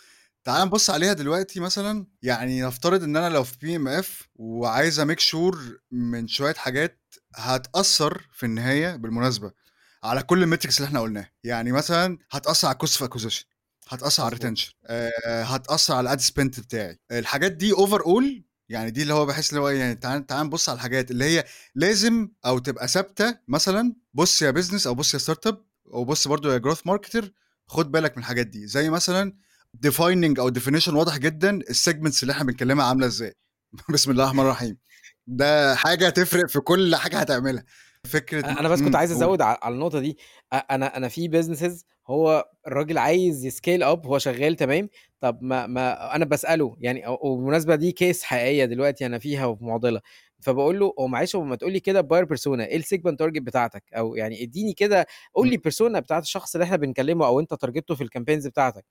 تعالَ 0.45 0.67
نبُص 0.67 0.91
عليها 0.91 1.13
دلوقتي 1.13 1.61
مثلًا، 1.61 2.07
يعني 2.23 2.63
نفترض 2.63 3.03
إن 3.03 3.17
أنا 3.17 3.29
لو 3.35 3.45
في 3.45 3.57
PMF 3.59 4.07
وعايز 4.37 5.01
أmake 5.01 5.21
sure 5.33 5.59
من 5.91 6.29
شوية 6.29 6.55
حاجات 6.55 7.01
هتأثّر 7.37 8.29
في 8.33 8.47
النهاية 8.47 8.97
بالمناسبة 8.97 9.53
على 10.05 10.23
كل 10.23 10.45
الmetrics 10.57 10.77
اللي 10.77 10.89
إحنا 10.89 11.01
قُلناها، 11.01 11.31
يعني 11.45 11.73
مثلًا 11.73 12.19
هتأثّر 12.31 12.69
على 12.69 12.77
الcost 12.79 12.99
of 13.01 13.09
acquisition 13.09 13.45
هتأثّر 13.89 14.25
على. 14.25 14.37
الretention 14.37 14.73
آآ 14.87 15.45
هتأثّر 15.45 15.95
على 15.97 16.11
الad 16.19 16.21
spend 16.23 16.61
بتاعي، 16.61 16.99
الحاجات 17.13 17.53
دي 17.53 17.73
overall 17.75 18.43
يعني 18.69 18.91
دي 18.91 19.03
اللي 19.03 19.15
هو 19.15 19.27
باحس 19.27 19.51
اللي 19.51 19.61
هو 19.61 19.69
إيه 19.69 19.79
يعني 19.79 19.95
تعالَ 19.95 20.27
تعالَ 20.27 20.47
نبُص 20.47 20.69
على 20.69 20.77
الحاجات 20.77 21.11
اللي 21.11 21.25
هي 21.25 21.45
لازم 21.75 22.29
أو 22.47 22.59
تبقى 22.59 22.89
ثابتة 22.89 23.39
مثلًا، 23.49 23.95
بُص 24.15 24.43
يا 24.43 24.53
business 24.53 24.87
أو 24.87 24.95
بُص 24.95 25.15
يا 25.15 25.19
startup 25.35 25.57
وبُص 25.87 26.29
برضه 26.29 26.55
يا 26.55 26.59
growth 26.59 26.79
marketer 26.91 27.25
خُد 27.67 27.91
بالك 27.93 28.13
من 28.17 28.19
الحاجات 28.23 28.47
دي، 28.47 28.67
زي 28.67 28.91
مثلًا 28.91 29.33
defining 29.87 30.39
أو 30.39 30.51
definition 30.55 30.89
واضح 30.89 31.17
جدًا 31.19 31.59
الsegments 31.71 32.19
اللي 32.23 32.33
إحنا 32.33 32.45
بنتكلمها 32.45 32.87
عاملة 32.87 33.07
إزاي، 33.07 33.35
بسم 33.95 34.11
الله 34.11 34.25
الرحمن 34.25 34.41
الرحيم، 34.45 34.79
ده 35.27 35.75
حاجة 35.77 36.09
تفرق 36.11 36.49
في 36.49 36.61
كل 36.61 36.97
حاجة 36.97 37.19
هتعملها، 37.21 37.65
فكرة 38.07 38.45
أ 38.45 38.61
أنا 38.61 38.69
بس 38.69 38.81
كنت 38.83 38.95
إمم، 38.95 38.97
عايز. 38.97 39.13
أزوّد 39.13 39.43
ع 39.43 39.59
على 39.63 39.75
النقطة 39.75 40.01
دي، 40.01 40.19
أ 40.53 40.57
أنا 40.57 40.97
أنا 40.97 41.09
في 41.09 41.29
businesses 41.29 41.85
هو 42.07 42.51
الراجل 42.67 42.99
عايز 42.99 43.47
يscale 43.47 43.81
up 43.83 44.07
هو 44.07 44.19
شغال 44.19 44.57
تمام، 44.57 44.89
طب 45.21 45.39
ما 45.43 45.67
ما 45.67 46.15
أنا 46.17 46.25
باسأله 46.25 46.77
يعني 46.81 47.07
و 47.09 47.19
وبالمناسبة 47.23 47.75
دي 47.75 47.95
case 48.01 48.23
حقيقية 48.23 48.65
دلوقتي 48.65 49.07
أنا 49.07 49.19
فيها 49.19 49.47
وفي 49.47 49.65
معضلة، 49.65 50.01
فباقول 50.41 50.79
له: 50.81 50.95
"هو 50.99 51.07
معلش 51.09 51.37
ما 51.37 51.57
تقول 51.57 51.73
لي 51.73 51.81
كده 51.81 52.03
الbuyer 52.03 52.25
persona 52.27 52.61
إيه 52.61 52.79
الsegment 52.83 53.13
target 53.23 53.41
بتاعتك؟ 53.43 53.85
أو 53.95 54.15
يعني 54.17 54.43
ادّيني 54.43 54.73
كده 54.73 55.07
قُل 55.35 55.49
إمم. 55.49 55.51
لي 55.51 55.57
الpersona 55.59 55.99
بتاعة 55.99 56.19
الشخص 56.21 56.55
اللي 56.55 56.65
إحنا 56.65 56.77
بنكلمه 56.77 57.27
أو 57.27 57.41
أنت 57.41 57.55
تارجته 57.55 57.95
في 57.95 58.05
الcampaigns 58.05 58.47
بتاعتك." 58.49 58.85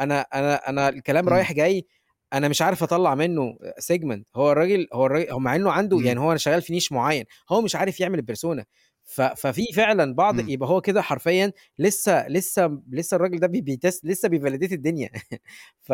أنا 0.00 0.20
أنا 0.20 0.54
أنا 0.70 0.88
الكلام 0.88 1.28
إمم. 1.28 1.30
رايح 1.30 1.52
جاي، 1.52 1.86
أنا 2.32 2.48
مش 2.48 2.62
عارف 2.62 2.82
أطلّع 2.82 3.14
منه 3.14 3.56
segment 3.92 4.22
هو 4.36 4.52
الراجل 4.52 4.86
هو 4.92 5.06
الراج 5.06 5.30
هو 5.30 5.38
مع 5.38 5.56
إنه 5.56 5.70
عنده. 5.72 5.98
يعني 6.00 6.20
هو 6.20 6.36
شغال 6.36 6.62
في 6.62 6.80
niche 6.80 6.92
معيّن، 6.92 7.24
هو 7.50 7.60
مش 7.62 7.76
عارف 7.76 8.00
يعمل 8.00 8.18
ف 9.08 9.20
ففي 9.22 9.64
فعلًا 9.74 10.14
بعض 10.14 10.40
إمم. 10.40 10.48
يبقى 10.50 10.68
هو 10.68 10.80
كده 10.80 11.02
حرفيًا 11.02 11.52
لسه 11.78 12.28
لسه 12.28 12.80
لسه 12.90 13.14
الراجل 13.16 13.38
ده 13.40 13.46
بي 13.46 13.60
بيtest 13.62 14.00
لسه 14.04 14.28
بيvalidate 14.28 14.72
الدنيا 14.72 15.10
ف 15.86 15.92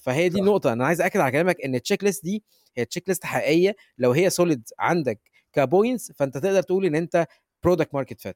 فهي 0.00 0.28
دي 0.28 0.36
صح. 0.36 0.40
النقطة، 0.40 0.72
أنا 0.72 0.86
عايز 0.86 1.00
أأكد 1.00 1.20
على 1.20 1.32
كلامك 1.32 1.56
إن 1.64 1.78
الcheck 1.78 2.06
list 2.08 2.20
دي 2.24 2.44
هي 2.76 2.84
check 2.98 3.12
list 3.14 3.24
حقيقية 3.24 3.76
لو 3.98 4.12
هي 4.12 4.30
solid 4.30 4.60
عندك 4.78 5.20
كpoints 5.60 6.12
فأنت 6.16 6.38
تقدر 6.38 6.62
تقول 6.62 6.84
إن 6.86 6.94
أنت 6.94 7.26
product 7.66 7.98
market 8.00 8.28
fit 8.28 8.34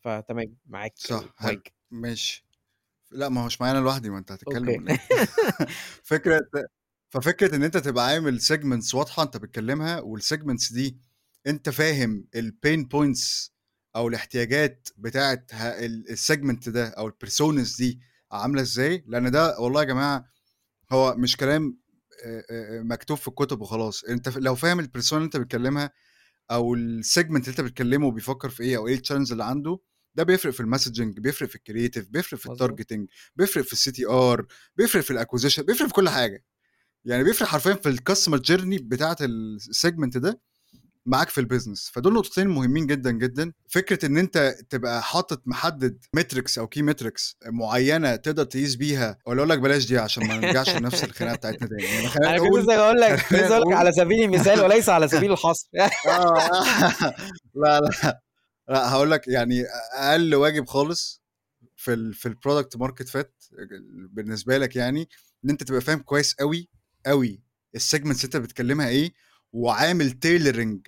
فتمام 0.00 0.56
معاك 0.66 0.94
صح،. 0.98 1.34
ماشي. 1.90 2.44
لأ 3.10 3.28
ما 3.28 3.40
هو 3.40 3.46
مش 3.46 3.60
معايا 3.60 3.72
أنا 3.74 3.84
لوحدي، 3.84 4.10
ما 4.10 4.18
أنت 4.18 4.32
هتتكلم 4.32 4.68
أوكي. 4.68 4.76
والّا 4.76 4.90
إيه؟ 4.90 4.98
فكرة 6.02 6.40
ففكرة 7.10 7.56
إن 7.56 7.62
أنت 7.62 7.76
تبقى 7.76 8.06
عامل 8.06 8.40
segments 8.40 8.94
واضحة 8.94 9.22
أنت 9.22 9.36
بتكلمها 9.36 10.00
والsegments 10.00 10.72
دي 10.72 10.98
أنت 11.46 11.68
فاهم 11.70 12.26
الpain 12.36 12.80
points 12.94 13.50
أو 13.96 14.08
الاحتياجات 14.08 14.88
بتاعة 14.96 15.46
ه 15.52 15.68
ال 15.68 16.04
الsegment 16.16 16.68
ده 16.68 16.88
أو 16.88 17.10
الpersonas 17.10 17.76
دي 17.78 18.00
عاملة 18.32 18.62
إزاي، 18.62 19.04
لأن 19.06 19.30
ده 19.30 19.58
والله 19.60 19.80
يا 19.80 19.86
جماعة 19.86 20.24
هو 20.92 21.14
مش 21.16 21.36
كلام 21.36 21.78
آآ 22.24 22.44
آآ 22.50 22.82
مكتوب 22.82 23.18
في 23.18 23.28
الكتب 23.28 23.60
وخلاص، 23.60 24.04
أنت 24.04 24.28
ف 24.28 24.36
لو 24.38 24.54
فاهم 24.54 24.84
الpersona 24.86 25.12
اللي 25.12 25.24
أنت 25.24 25.36
بتكلمها 25.36 25.90
أو 26.50 26.76
الsegment 26.76 27.18
اللي 27.36 27.48
أنت 27.48 27.60
بتكلمه 27.60 28.10
بيفكّر 28.12 28.48
في 28.50 28.62
إيه 28.62 28.76
أو 28.76 28.88
إيه 28.88 28.98
الchallenges 29.02 29.32
اللي 29.32 29.44
عنده، 29.44 29.78
ده 30.14 30.22
بيفرق 30.22 30.52
في 30.52 30.62
الmessaging 30.62 31.20
بيفرق 31.20 31.48
في 31.48 31.58
الcreative 31.58 32.06
بيفرق 32.10 32.38
في. 32.40 32.48
الtargeting 32.48 33.06
بيفرق 33.36 33.64
في 33.64 33.76
الCTR 33.76 34.44
بيفرق 34.76 35.02
في 35.02 35.14
الacquisition 35.18 35.60
بيفرق 35.60 35.86
في 35.86 35.92
كل 35.94 36.08
حاجة، 36.08 36.44
يعني 37.04 37.24
بيفرق 37.24 37.48
حرفيًا 37.48 37.74
في 37.74 37.96
الcustomer 37.96 38.38
journey 38.38 38.82
بتاعة 38.82 39.16
الsegment 39.16 40.18
ده 40.18 40.40
معاك 41.06 41.28
في 41.28 41.40
الbusiness، 41.42 41.92
فدول 41.92 42.12
نقطتين 42.12 42.48
مهمين 42.48 42.86
جدًا، 42.86 43.10
جدًا، 43.10 43.52
فكرة 43.68 44.06
إن 44.06 44.18
أنت 44.18 44.54
تبقى 44.70 45.02
حاطط 45.02 45.42
محدد 45.46 46.04
metrics 46.16 46.58
أو 46.58 46.70
key 46.76 46.82
metrics 46.82 47.34
معيّنة 47.46 48.16
تقدر 48.16 48.44
تقيس 48.44 48.74
بيها 48.76 49.18
والّا 49.26 49.40
أقول 49.40 49.50
لك 49.50 49.58
بلاش 49.58 49.86
دي 49.86 49.98
عشان 49.98 50.28
ما 50.28 50.40
نرجعش 50.40 50.68
لنفس 50.76 51.04
الخناقة 51.04 51.36
بتاعتنا 51.36 51.68
تاني، 51.68 51.82
يعني 51.82 51.98
أنا 52.16 52.38
كنت 52.38 52.58
لسه 52.58 52.74
هاقول 52.74 53.00
لك 53.00 53.32
لسه 53.32 53.76
على 53.76 53.92
سبيل 53.92 54.24
المثال 54.24 54.60
وليس 54.60 54.88
على 54.88 55.08
سبيل 55.08 55.32
الحصر. 55.32 55.68
آه. 56.08 57.14
لا، 57.54 58.20
لا، 58.70 58.74
لأ 58.74 58.88
هاقول 58.92 59.10
لك 59.10 59.28
يعني 59.28 59.64
أقل 59.92 60.34
واجب 60.34 60.66
خالص 60.66 61.22
في 61.76 61.92
ال 61.92 62.14
في 62.14 62.28
الproduct 62.28 62.78
market 62.78 63.06
fit 63.10 63.54
بالنسبة 64.12 64.58
لك 64.58 64.76
يعني، 64.76 65.08
إن 65.44 65.50
أنت 65.50 65.62
تبقى 65.62 65.80
فاهم 65.80 65.98
كويس 65.98 66.34
أوي 66.40 66.68
الsegments 67.76 67.94
اللي 67.94 68.24
أنت 68.24 68.36
بتكلمها 68.36 68.88
إيه، 68.88 69.12
وعامل 69.52 70.18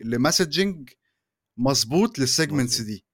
لmessaging 0.05 0.95
مضبوط 1.57 2.21
للsegments 2.21 2.53
مضبوط. 2.53 2.81
دي. 2.83 3.05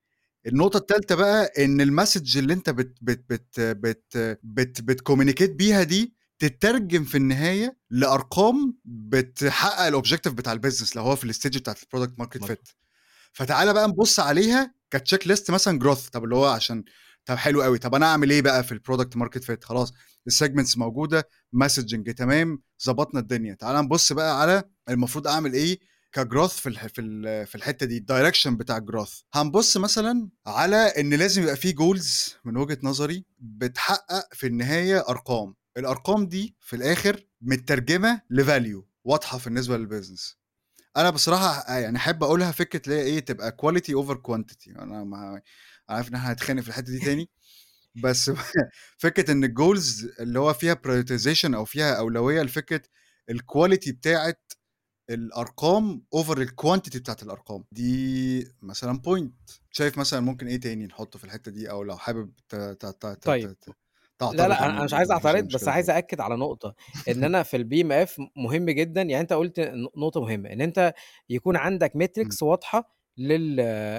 النقطة 0.46 0.76
التالتة 0.76 1.14
بقى 1.14 1.52
إن 1.58 1.82
الmessage 2.06 2.36
اللي 2.36 2.52
أنت 2.52 2.70
بت 2.70 2.98
بت 3.02 3.24
بت 3.32 3.60
بت 3.60 4.40
بت 4.44 4.80
بتcommunicate 4.92 5.50
بيها 5.50 5.82
دي 5.82 6.14
تتّرجم 6.38 7.04
في 7.04 7.16
النهاية 7.18 7.76
لأرقام 7.90 8.78
بتحقق 8.84 9.90
الobjective 10.02 10.28
بتاع 10.30 10.54
الbusiness 10.56 10.96
لو 10.96 11.02
هو 11.02 11.16
في 11.16 11.32
الstage 11.32 11.58
بتاعة 11.58 11.76
الproduct 11.76 12.10
market 12.24 12.42
مضبوط. 12.42 12.76
Fit 13.34 13.38
فتعالَ 13.38 13.72
بقى 13.74 13.88
نبُص 13.88 14.20
عليها 14.20 14.74
كcheck 14.96 15.28
list 15.28 15.50
مثلًا 15.50 15.78
growth. 15.80 16.10
طب 16.12 16.24
اللي 16.24 16.34
هو 16.36 16.46
عشان 16.46 16.84
طب 17.26 17.34
حلو 17.36 17.62
أوي، 17.64 17.78
طب 17.78 17.94
أنا 17.94 18.06
أعمل 18.06 18.30
إيه 18.30 18.42
بقى 18.42 18.64
في 18.64 18.74
الproduct 18.78 19.18
market 19.18 19.42
fit 19.44 19.64
خلاص 19.64 19.92
الsegments 20.30 20.78
موجودة، 20.78 21.28
messaging 21.64 22.14
تمام، 22.16 22.62
ضبطنا 22.86 23.20
الدنيا، 23.20 23.54
تعالَ 23.54 23.76
نبُص 23.84 24.12
بقى 24.12 24.40
على 24.40 24.62
المفروض 24.88 25.26
أعمل 25.28 25.52
إيه 25.52 25.78
كgrowth 26.18 26.46
في 26.46 26.68
الح 26.68 26.86
في 26.86 27.00
ال 27.00 27.46
في 27.46 27.54
الحتة 27.54 27.86
دي 27.86 28.00
الdirection 28.10 28.48
بتاع 28.48 28.78
الgrowth 28.80 29.22
هنبُص 29.34 29.76
مثلًا 29.76 30.28
على 30.46 30.76
إن 30.76 31.14
لازم 31.14 31.42
يبقى 31.42 31.56
في 31.56 31.72
goals 31.74 32.34
من 32.44 32.56
وجهة 32.56 32.78
نظري 32.82 33.24
بتحقق 33.38 34.34
في 34.34 34.46
النهاية 34.46 35.04
أرقام، 35.08 35.54
الأرقام 35.76 36.26
دي 36.26 36.56
في 36.60 36.76
الآخر 36.76 37.24
متّرجمة 37.42 38.20
لvalue 38.34 38.82
واضحة 39.04 39.38
بالنسبة 39.44 39.78
للbusiness. 39.78 40.37
أنا 40.98 41.10
بصراحة 41.10 41.78
يعني 41.78 41.96
أحب 41.98 42.24
أقولها 42.24 42.52
فكرة 42.52 42.82
اللي 42.86 42.94
هي 43.00 43.02
إيه 43.02 43.20
تبقى 43.20 43.56
quality 43.62 43.92
over 44.04 44.14
quantity. 44.16 44.78
أنا 44.78 45.04
ما 45.04 45.42
عارف 45.88 46.08
إن 46.08 46.14
إحنا 46.14 46.32
هنتخانق 46.32 46.62
في 46.62 46.68
الحتة 46.68 46.86
دي 46.92 46.98
تاني، 47.00 47.30
بس 48.04 48.30
فكرة 48.98 49.32
إن 49.32 49.46
الgoals 49.54 50.20
اللي 50.20 50.38
هو 50.38 50.54
فيها 50.54 50.74
prioritization 50.74 51.54
أو 51.54 51.64
فيها 51.64 51.94
أولوية 51.98 52.42
لفكرة 52.42 52.82
الquality 53.32 53.92
بتاعة 53.92 54.34
الأرقام 55.10 56.04
over 56.16 56.36
الquantity 56.38 56.96
بتاعة 56.98 57.16
الأرقام، 57.22 57.64
دي 57.72 58.54
مثلًا 58.62 59.02
point. 59.08 59.52
شايف 59.70 59.98
مثلًا 59.98 60.20
ممكن 60.20 60.48
إيه 60.48 60.60
تاني 60.60 60.86
نحطه 60.86 61.18
في 61.18 61.24
الحتة 61.24 61.50
دي؟ 61.52 61.70
أو 61.70 61.82
لو 61.84 61.96
حابب 61.98 62.32
ت 62.48 62.56
ت 62.56 62.86
ت 62.86 63.06
ت 63.06 63.24
طيب. 63.24 63.50
ت 63.62 63.68
لا، 63.68 63.74
تعترض 64.18 64.48
لأ، 64.48 64.66
أنا 64.66 64.76
أنا 64.78 64.84
مش 64.84 64.94
عايز 64.94 65.10
أعترض، 65.10 65.44
بس 65.44 65.68
عايز. 65.68 65.90
أأكد 65.90 66.20
على 66.20 66.36
نقطة، 66.36 66.74
إن 67.08 67.24
أنا 67.24 67.42
في 67.42 67.58
الBMF 67.58 68.10
مهم 68.36 68.66
جدًا 68.70 69.02
يعني 69.02 69.20
أنت 69.20 69.32
قُلت 69.32 69.60
ن 69.60 69.82
نقطة 69.96 70.20
مهمة، 70.20 70.52
إن 70.52 70.60
أنت 70.60 70.94
يكون 71.30 71.56
عندك 71.56 71.92
إمم. 72.22 72.38
metrics 72.38 72.42
واضحة 72.42 72.96
لل 73.18 73.56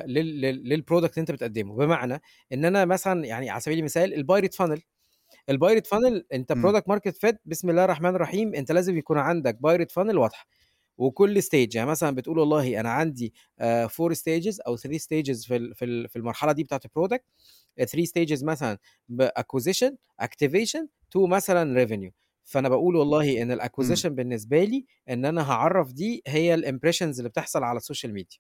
لل 0.08 0.42
لل 0.42 0.64
للproduct 0.84 0.94
اللي 0.94 1.12
أنت 1.18 1.32
بتقدمه، 1.32 1.76
بمعنى 1.76 2.22
إن 2.54 2.66
أنا 2.66 2.86
مثلًا 2.86 3.26
يعني 3.26 3.50
على 3.50 3.62
سبيل 3.62 3.80
المثال 3.80 4.26
funnel 4.56 4.80
الpilot 5.52 5.84
funnel 5.96 6.24
أنت 6.34 6.54
إمم. 6.56 6.62
product 6.68 6.84
market 6.94 7.14
fit 7.28 7.36
بسم 7.46 7.70
الله 7.70 7.86
الرحمن 7.86 8.16
الرحيم 8.16 8.56
أنت 8.56 8.72
لازم 8.72 8.98
يكون 8.98 9.18
عندك 9.20 9.58
pilot 9.68 9.88
funnel 10.02 10.16
واضحة، 10.16 10.48
وكل 11.00 11.44
stage 11.44 11.76
يعني 11.76 11.90
مثلًا 11.92 12.16
بتقول 12.16 12.40
والله 12.40 12.82
أنا 12.82 12.92
عندي 12.92 13.36
آآ 13.60 13.88
4 13.88 14.16
stages 14.16 14.58
أو 14.68 14.78
3 14.78 15.00
stages 15.00 15.48
في 15.48 15.76
في 15.76 15.86
ال 15.86 16.10
في 16.10 16.18
المرحلة 16.18 16.54
دي 16.54 16.64
بتاعة 16.66 16.82
الproduct 16.88 17.24
3 17.78 18.06
stages 18.06 18.44
مثلًا 18.46 18.80
بacquisition 19.14 19.92
activation 20.24 20.88
to 21.18 21.20
مثلًا 21.30 21.86
revenue 21.86 22.12
فأنا 22.46 22.70
باقول 22.70 22.96
والله 22.96 23.46
إمم. 23.82 24.04
الacquisition 24.04 24.08
بالنسبة 24.08 24.64
لي 24.64 24.86
إن 25.10 25.26
أنا 25.26 25.52
هاعرّف 25.52 25.94
دي 25.94 26.24
هي 26.28 26.58
الimpressions 26.58 27.18
اللي 27.20 27.30
بتحصل 27.30 27.64
على 27.64 27.78
ال 27.78 27.83
social 27.83 28.14
media، 28.14 28.38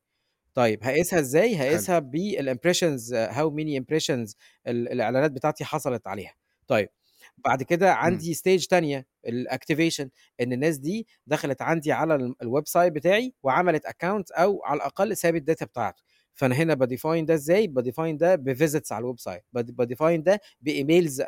طيب 0.54 0.84
هاقيسها 0.84 1.20
إزاي؟ 1.20 1.56
حلو. 1.72 1.88
هاقيسها 1.88 2.00
بالimpressions 2.00 3.14
how 3.36 3.50
many 3.52 3.82
impressions 3.84 4.36
ال 4.68 4.90
الإعلانات 4.90 5.32
بتاعتي 5.32 5.66
حصلت 5.66 6.08
عليها. 6.08 6.36
طيب 6.68 6.90
بعد 7.46 7.64
كده 7.64 7.92
إمم. 7.92 7.98
عندي 7.98 8.36
stage 8.36 8.68
تانية 8.68 9.08
الactivation 9.28 10.08
إن 10.42 10.54
الناس 10.54 10.78
دي 10.78 11.08
دخلت 11.28 11.62
عندي 11.62 11.92
على 11.92 12.16
ال 12.16 12.36
الwebsite 12.44 12.78
بتاعي 12.88 13.34
وعملت 13.44 13.88
account 13.88 14.24
أو 14.32 14.62
على 14.66 14.78
الأقل 14.78 15.18
سابت 15.18 15.52
data 15.52 15.66
بتاعته، 15.66 16.04
فأنا 16.34 16.56
هنا 16.56 16.76
بadefine 16.76 17.26
ده 17.26 17.34
إزاي؟ 17.34 17.68
بadefine 17.80 18.18
ده 18.18 18.36
بvisits 18.36 18.92
على 18.92 19.14
الwebsite 19.14 19.42
بad 19.58 19.66
بadefine 19.72 20.22
ده 20.24 20.40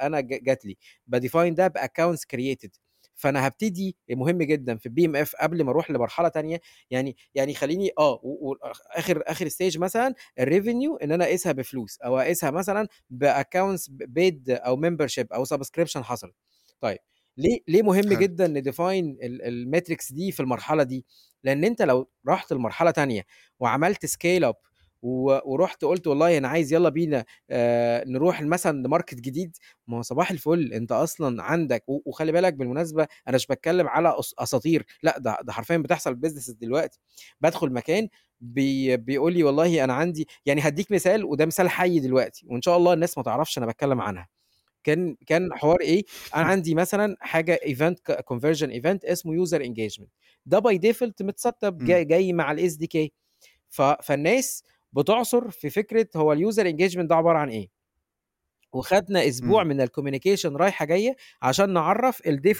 أنا 0.01 0.19
ج 0.19 0.43
جات 0.43 0.65
لي، 0.65 0.77
badefine 1.15 1.53
ده 1.53 1.73
بaccounts 1.77 2.19
created 2.35 2.69
فأنا 3.21 3.45
هابتدي 3.45 3.97
مهم 4.11 4.37
جدًا 4.43 4.77
في 4.77 4.89
الBMF 4.89 5.35
قبل 5.41 5.63
ما 5.63 5.71
أروح 5.71 5.91
لمرحلة 5.91 6.27
تانية 6.29 6.61
يعني 6.91 7.17
يعني 7.35 7.53
خلّيني 7.53 7.91
و 7.99 8.49
وآخ 8.51 8.81
آخر 8.91 9.23
آخر 9.27 9.49
stage 9.49 9.77
مثلًا 9.79 10.13
الrevenue 10.41 11.03
إن 11.03 11.11
أنا 11.11 11.25
أقيسها 11.25 11.51
بفلوس 11.51 11.99
أو 12.01 12.17
أقيسها 12.19 12.51
مثلًا 12.51 12.87
بaccounts 13.13 13.87
ب 13.91 14.19
paid 14.19 14.41
أو 14.49 14.81
membership 14.81 15.25
أو 15.33 15.45
subscription 15.45 15.97
حصلت. 15.97 16.35
طيب 16.81 16.97
ليه 17.37 17.59
ليه 17.67 17.81
مهم 17.83 18.09
حلو. 18.09 18.13
جدًا 18.13 18.47
ندefine 18.47 18.79
ال 19.23 19.41
الmetrics 19.73 20.13
دي 20.13 20.31
في 20.31 20.39
المرحلة 20.39 20.83
دي؟ 20.83 21.05
لإن 21.43 21.63
أنت 21.63 21.81
لو 21.81 22.09
رُحت 22.27 22.53
لمرحلة 22.53 22.91
تانية 22.91 23.25
وعملت 23.59 24.05
up 24.05 24.55
و 24.55 24.70
ورُحت 25.01 25.85
قُلت 25.85 26.07
والله 26.07 26.37
أنا 26.37 26.47
عايز 26.47 26.73
يالّا 26.73 26.89
بينا 26.89 27.25
آآ 27.49 28.03
نروح 28.07 28.41
مثلًا 28.41 28.87
لmarket 28.87 29.15
جديد، 29.15 29.57
ما 29.87 29.97
هو 29.97 30.01
صباح 30.01 30.31
الفل 30.31 30.73
أنت 30.73 30.91
أصلًا 30.91 31.43
عندك 31.43 31.83
وخلّي 31.87 32.31
بالك 32.31 32.53
بالمناسبة 32.53 33.07
أنا 33.27 33.35
مش 33.35 33.47
باتكلم 33.47 33.87
على 33.87 34.15
أس 34.19 34.35
أساطير، 34.39 34.85
لأ 35.03 35.17
ده 35.19 35.37
ده 35.43 35.53
حرفيًا 35.53 35.77
بتحصل 35.77 36.15
businesses 36.25 36.55
دلوقتي، 36.61 36.99
بادخل 37.41 37.71
مكان 37.73 38.07
بي 38.41 38.97
بيقول 38.97 39.33
لي 39.33 39.43
والله 39.43 39.83
أنا 39.83 39.93
عندي 39.93 40.27
يعني 40.45 40.61
هادّيك 40.61 40.91
مثال 40.91 41.25
وده 41.25 41.45
مثال 41.45 41.69
حي 41.69 41.99
دلوقتي 41.99 42.45
وإن 42.49 42.61
شاء 42.61 42.77
الله 42.77 42.93
الناس 42.93 43.17
ما 43.17 43.23
تعرفش 43.23 43.57
أنا 43.57 43.65
باتكلم 43.65 44.01
عنها. 44.01 44.27
كان 44.83 45.17
كان 45.27 45.49
حوار 45.53 45.81
إيه، 45.81 46.03
أنا 46.35 46.45
عندي 46.45 46.75
مثلًا 46.75 47.17
حاجة 47.21 47.59
event 47.65 47.95
ك 48.05 48.13
conversion 48.33 48.67
event 48.81 48.99
اسمه 49.11 49.45
user 49.45 49.59
engagement. 49.59 50.07
ده 50.45 50.61
by 50.61 50.77
default 50.79 51.13
متسطب. 51.21 51.83
جاي 51.83 52.05
جاي 52.05 52.33
مع 52.33 52.55
الSDK 52.55 53.09
ف 53.69 53.81
فالناس 53.81 54.63
بتعصُر 54.93 55.49
في 55.49 55.69
فكرة 55.69 56.07
هو 56.15 56.35
الuser 56.35 56.63
engagement 56.63 57.01
ده 57.05 57.15
عبارة 57.15 57.37
عن 57.37 57.49
إيه؟ 57.49 57.81
وخدنا 58.73 59.27
أسبوع 59.27 59.61
إمم. 59.61 59.69
من 59.69 59.87
الcommunication 59.87 60.45
رايحة 60.45 60.85
جاية 60.85 61.15
عشان 61.41 61.73
نعرّف 61.73 62.21
ev 62.21 62.53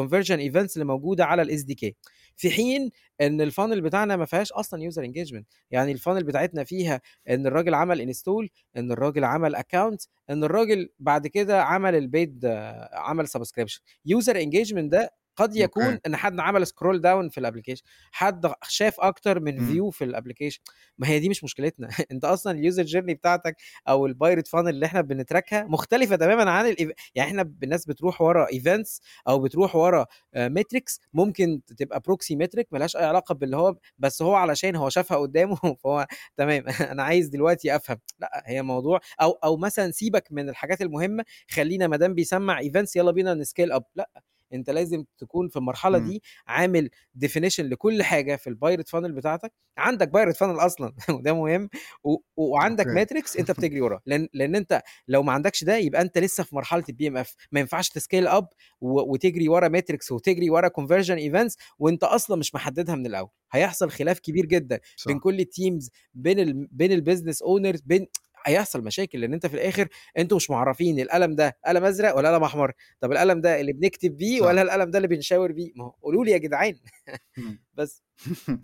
conversion 0.00 0.38
events 0.52 0.72
اللي 0.74 0.84
موجودة 0.84 1.24
على 1.24 1.44
الSDK 1.44 1.90
في 2.36 2.50
حين 2.50 2.90
إن 3.20 3.50
الfunnel 3.50 3.78
بتاعنا 3.78 4.16
ما 4.16 4.24
فيهاش 4.24 4.52
أصلًا 4.52 4.90
user 4.90 5.02
engagement 5.06 5.42
يعني 5.70 5.96
الfunnel 5.98 6.22
بتاعتنا 6.24 6.64
فيها 6.64 7.00
إن 7.28 7.46
الراجل 7.46 7.74
عمل 7.74 8.14
install 8.14 8.48
إن 8.76 8.92
الراجل 8.92 9.24
عمل 9.24 9.56
account 9.56 10.06
إن 10.30 10.44
الراجل 10.44 10.88
بعد 10.98 11.26
كده 11.26 11.62
عمل 11.62 12.10
الpaid 12.10 12.44
عمل 12.92 13.26
subscription 13.28 13.80
user 14.08 14.34
engagement 14.34 14.88
ده 14.88 15.10
قد 15.36 15.56
يكون. 15.56 15.98
إن 16.06 16.16
حد 16.16 16.40
عمل 16.40 16.66
scroll 16.66 16.96
down 17.00 17.30
في 17.30 17.40
الapplication 17.40 17.82
حد 18.12 18.52
شاف 18.68 19.00
أكتر 19.00 19.40
من 19.40 19.58
إمم. 19.58 19.62
view 19.62 19.90
في 19.90 20.12
الapplication. 20.12 20.58
ما 20.98 21.08
هي 21.08 21.18
دي 21.20 21.28
مش 21.28 21.44
مشكلتنا. 21.44 21.88
أنت 22.12 22.24
أصلًا 22.24 22.58
الuser 22.62 22.86
journey 22.88 23.12
بتاعتك 23.14 23.56
أو 23.88 24.08
الpirate 24.08 24.48
funnel 24.54 24.66
اللي 24.68 24.86
إحنا 24.86 25.00
بنتراكها 25.00 25.64
مختلفة 25.64 26.16
تمامًا 26.16 26.50
عن 26.50 26.66
الإيف 26.66 26.90
يعني 27.14 27.30
إحنا 27.30 27.42
ب 27.42 27.64
الناس 27.64 27.86
بتروح 27.86 28.20
ورا 28.22 28.46
events 28.46 29.00
أو 29.28 29.38
بتروح 29.40 29.76
ورا 29.76 30.06
آآ 30.34 30.48
metrics 30.58 30.98
ممكن 31.14 31.60
تبقى 31.76 32.02
proxy 32.10 32.36
metric 32.36 32.64
ما 32.70 32.78
لهاش 32.78 32.96
أي 32.96 33.04
علاقة 33.04 33.34
باللي 33.34 33.56
هو 33.56 33.76
بس 33.98 34.22
هو 34.22 34.34
علشان 34.34 34.76
هو 34.76 34.88
شافها 34.88 35.16
قدّامه 35.18 35.56
فهو 35.84 36.06
تمام. 36.36 36.64
أنا 36.92 37.02
عايز 37.02 37.28
دلوقتي 37.28 37.76
أفهم، 37.76 37.98
لأ 38.20 38.42
هي 38.46 38.62
موضوع 38.62 39.00
أو 39.22 39.30
أو 39.44 39.56
مثلًا 39.56 39.90
سيبك 39.90 40.28
من 40.30 40.48
الحاجات 40.48 40.82
المهمة 40.82 41.24
خلّينا 41.50 41.86
ما 41.86 41.96
دام 41.96 42.14
بيسمّع 42.14 42.60
events 42.62 42.96
يالّا 42.96 43.10
بينا 43.10 43.44
نscale 43.44 43.76
up. 43.78 43.82
لأ، 43.96 44.10
أنت 44.52 44.70
لازم 44.70 45.04
تكون 45.18 45.48
في 45.48 45.56
المرحلة 45.56 45.98
إمم. 45.98 46.06
دي 46.06 46.22
عامل 46.46 46.90
definition 47.24 47.60
لكل 47.60 48.02
حاجة 48.02 48.36
في 48.36 48.50
الpirate 48.50 48.88
funnel 48.98 49.10
بتاعتك، 49.10 49.52
عندك 49.78 50.08
pirate 50.10 50.36
funnel 50.36 50.62
أصلًا 50.64 50.92
وده 51.20 51.32
مهم. 51.34 51.68
و 52.04 52.16
وعندك 52.36 52.86
metrics 52.86 53.38
أنت 53.38 53.50
بتجري 53.50 53.80
وراها، 53.80 54.00
لإن 54.06 54.28
لإن 54.34 54.56
أنت 54.56 54.82
لو 55.08 55.22
ما 55.22 55.32
عندكش 55.32 55.64
ده 55.64 55.76
يبقى 55.76 56.02
أنت 56.02 56.18
لسه 56.18 56.44
في 56.44 56.54
مرحلة 56.54 56.82
الBMF. 56.82 57.34
ما 57.52 57.60
ينفعش 57.60 57.88
تscale 57.90 58.28
up 58.40 58.44
و 58.80 59.12
وتجري 59.12 59.48
ورا 59.48 59.68
metrics 59.80 60.12
وتجري 60.12 60.50
ورا 60.50 60.68
conversion 60.80 61.18
events 61.32 61.54
وأنت 61.78 62.04
أصلًا 62.04 62.36
مش 62.36 62.54
محددها 62.54 62.94
من 62.94 63.06
الأول، 63.06 63.28
هيحصل 63.52 63.90
خلاف 63.90 64.18
كبير 64.20 64.46
جدًا 64.46 64.80
بين 65.04 65.16
صح. 65.16 65.22
كل 65.22 65.40
الteams 65.40 65.88
بين 66.14 66.38
ال 66.40 66.66
بين 66.72 67.00
الbusiness 67.04 67.36
owners 67.36 67.80
بين 67.86 68.06
هيحصل 68.46 68.84
مشاكل 68.84 69.20
لإن 69.20 69.32
أنت 69.34 69.46
في 69.46 69.54
الآخر 69.54 69.88
أنتم 70.18 70.36
مش 70.36 70.50
معرّفين 70.50 71.00
القلم 71.00 71.34
ده 71.34 71.58
قلم 71.66 71.84
أزرق 71.84 72.16
والّا 72.16 72.34
قلم 72.34 72.42
أحمر، 72.44 72.72
طب 73.00 73.12
القلم 73.12 73.40
ده 73.40 73.60
اللي 73.60 73.72
بنكتب 73.72 74.16
بيه 74.16 74.40
صح. 74.40 74.46
والّا 74.46 74.62
القلم 74.62 74.90
ده 74.90 74.98
اللي 74.98 75.08
بنشاور 75.08 75.52
بيه؟ 75.52 75.72
ما 75.76 75.84
هو 75.84 75.90
قولوا 76.02 76.24
لي 76.24 76.30
يا 76.30 76.38
جدعان. 76.38 76.78
بس. 77.74 78.02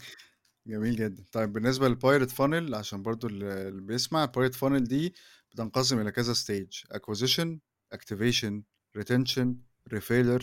جميل 0.67 0.97
جدًا. 0.97 1.25
طيب 1.33 1.53
بالنسبة 1.53 1.89
للpirate 1.89 2.31
funnel 2.31 2.75
عشان 2.75 3.03
برضه 3.03 3.29
ال 3.29 3.43
اللي 3.43 3.83
بيسمع 3.83 4.27
الpirate 4.27 4.55
funnel 4.55 4.83
دي 4.83 5.15
بتنقسم 5.53 6.01
إلى 6.01 6.13
كذا 6.13 6.35
stage 6.35 6.85
acquisition، 6.97 7.59
activation، 7.95 8.63
retention، 8.99 9.47
referrer، 9.95 10.43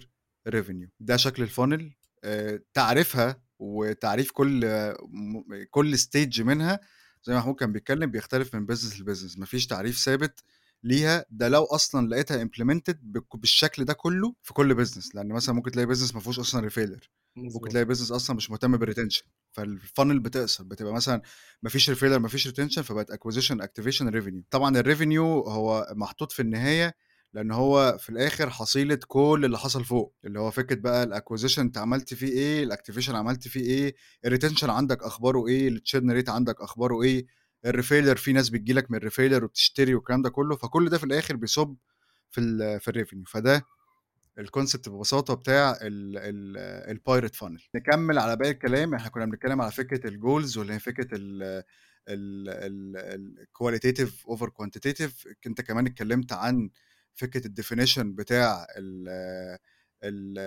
revenue 0.50 0.88
ده 1.00 1.18
شكل 1.18 1.48
الfunnel 1.50 1.84
آآ 2.24 2.60
تعريفها 2.74 3.42
وتعريف 3.60 4.32
كل 4.32 4.66
كل 5.70 5.98
stage 5.98 6.40
منها 6.42 6.80
زي 7.24 7.34
ما 7.34 7.40
محمود 7.40 7.56
كان 7.56 7.72
بيتكلم 7.72 8.12
بيختلف 8.12 8.56
من 8.56 8.68
business 8.68 8.94
لbusiness 9.00 9.40
ما 9.40 9.46
فيش 9.46 9.68
تعريف 9.68 9.98
ثابت 9.98 10.44
ليها، 10.84 11.26
ده 11.30 11.48
لو 11.50 11.64
أصلًا 11.66 12.08
لقيتها 12.08 12.42
بك 13.04 13.36
بالشكل 13.38 13.86
ده 13.86 13.94
كله 13.94 14.36
في 14.44 14.54
كل 14.54 14.86
business 14.86 15.16
لإن 15.16 15.28
مثلًا 15.30 15.56
ممكن 15.56 15.72
تلاقي 15.72 15.96
business 15.96 16.14
ما 16.16 16.20
فيهوش 16.22 16.40
أصلًا 16.40 16.70
referrer 16.70 17.00
ممكن. 17.36 17.70
تلاقي 17.70 17.86
business 17.86 18.12
أصلًا 18.12 18.36
مش 18.36 18.50
مهتم 18.52 18.78
بالretention 18.80 19.24
فالfunnel 19.60 20.20
بتقصر 20.22 20.64
بتبقى 20.64 20.94
مثلًا 20.94 21.22
ما 21.64 21.70
فيش 21.70 21.92
referrer 21.92 22.04
ما 22.18 22.28
فيش 22.28 22.48
retention 22.48 22.82
فبقت 22.82 23.12
acquisition، 23.12 23.56
activation، 23.64 24.12
revenue 24.14 24.44
طبعًا 24.52 24.82
الrevenue 24.84 25.50
هو 25.50 25.88
محطوط 25.96 26.32
في 26.32 26.42
النهاية 26.42 26.96
لإن 27.34 27.52
هو 27.52 27.98
في 28.00 28.10
الآخر 28.10 28.50
حصيلة 28.50 29.00
كل 29.08 29.42
اللي 29.46 29.58
حصل 29.58 29.86
فوق، 29.86 30.16
اللي 30.26 30.40
هو 30.40 30.52
فكرة 30.52 30.76
بقى 30.76 31.06
الacquisition 31.08 31.60
أنت 31.60 31.78
عملت 31.78 32.14
فيه 32.14 32.28
إيه، 32.28 32.70
الactivation 32.70 33.10
عملت 33.10 33.48
فيه 33.48 33.62
إيه، 33.62 33.96
الretention 34.28 34.64
عندك 34.64 35.04
أخباره 35.04 35.48
إيه، 35.48 35.78
الchurn 35.78 36.24
rate 36.24 36.30
عندك 36.30 36.62
أخباره 36.62 37.02
إيه، 37.04 37.26
الreferrer 37.68 38.14
في 38.18 38.34
ناس 38.34 38.50
بتيجي 38.50 38.74
لك 38.74 38.92
من 38.92 39.00
الreferrer 39.00 39.44
وبتشتري 39.44 39.96
والكلام 39.96 40.22
ده 40.22 40.30
كله، 40.30 40.56
فكل 40.56 40.90
ده 40.90 40.98
في 40.98 41.04
الآخر 41.04 41.36
بيصُب 41.36 41.78
في 42.32 42.42
ال 42.42 42.80
في 42.80 42.92
الrevenue. 42.92 43.32
فده 43.32 43.66
الconcept 44.40 44.90
ببساطة 44.90 45.34
بتاع 45.34 45.72
ال 45.82 46.18
ال 46.18 46.98
الpirate 46.98 47.36
funnel. 47.36 47.62
نكمل 47.76 48.20
على 48.20 48.36
باقي 48.36 48.52
الكلام. 48.52 48.94
إحنا 48.94 49.10
كنا 49.10 49.26
بنتكلم 49.26 49.62
على 49.62 49.72
فكرة 49.72 50.10
الgoals 50.10 50.58
واللي 50.58 50.74
هي 50.74 50.80
فكرة 50.80 51.08
ال 51.14 51.44
ال 52.10 52.50
ال 52.50 53.46
الqualitative 53.46 54.34
over 54.34 54.48
quantitative. 54.48 55.34
أنت 55.48 55.62
كمان 55.62 55.86
اتكلمت 55.86 56.34
عن 56.34 56.70
فكرة 57.20 57.48
الdefinition 57.48 58.00
بتاع 58.06 58.68
ال 58.78 59.10
ال 60.04 60.38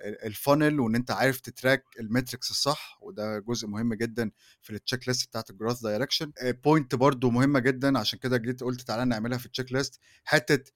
ال 0.00 0.32
الfunnel 0.34 0.80
وإن 0.80 0.94
أنت 0.94 1.10
عارف 1.10 1.40
تتراك 1.40 1.84
الmetrics 2.00 2.50
الصح 2.50 2.98
وده 3.02 3.38
جزء 3.38 3.66
مهم 3.68 3.94
جدًا 3.94 4.30
في 4.62 4.78
list 4.96 5.26
بتاعة 5.28 5.44
الgrowth 5.52 5.78
direction. 5.78 6.28
آآ 6.42 6.52
point 6.68 6.94
برضه 6.96 7.30
مهمة 7.30 7.60
جدًا 7.60 7.98
عشان 7.98 8.18
كده 8.18 8.36
جيت 8.36 8.62
قُلت 8.62 8.80
تعالَ 8.80 9.08
نعملها 9.08 9.38
في 9.38 9.48
الcheck 9.48 9.66
list 9.80 9.98
حتة 10.24 10.72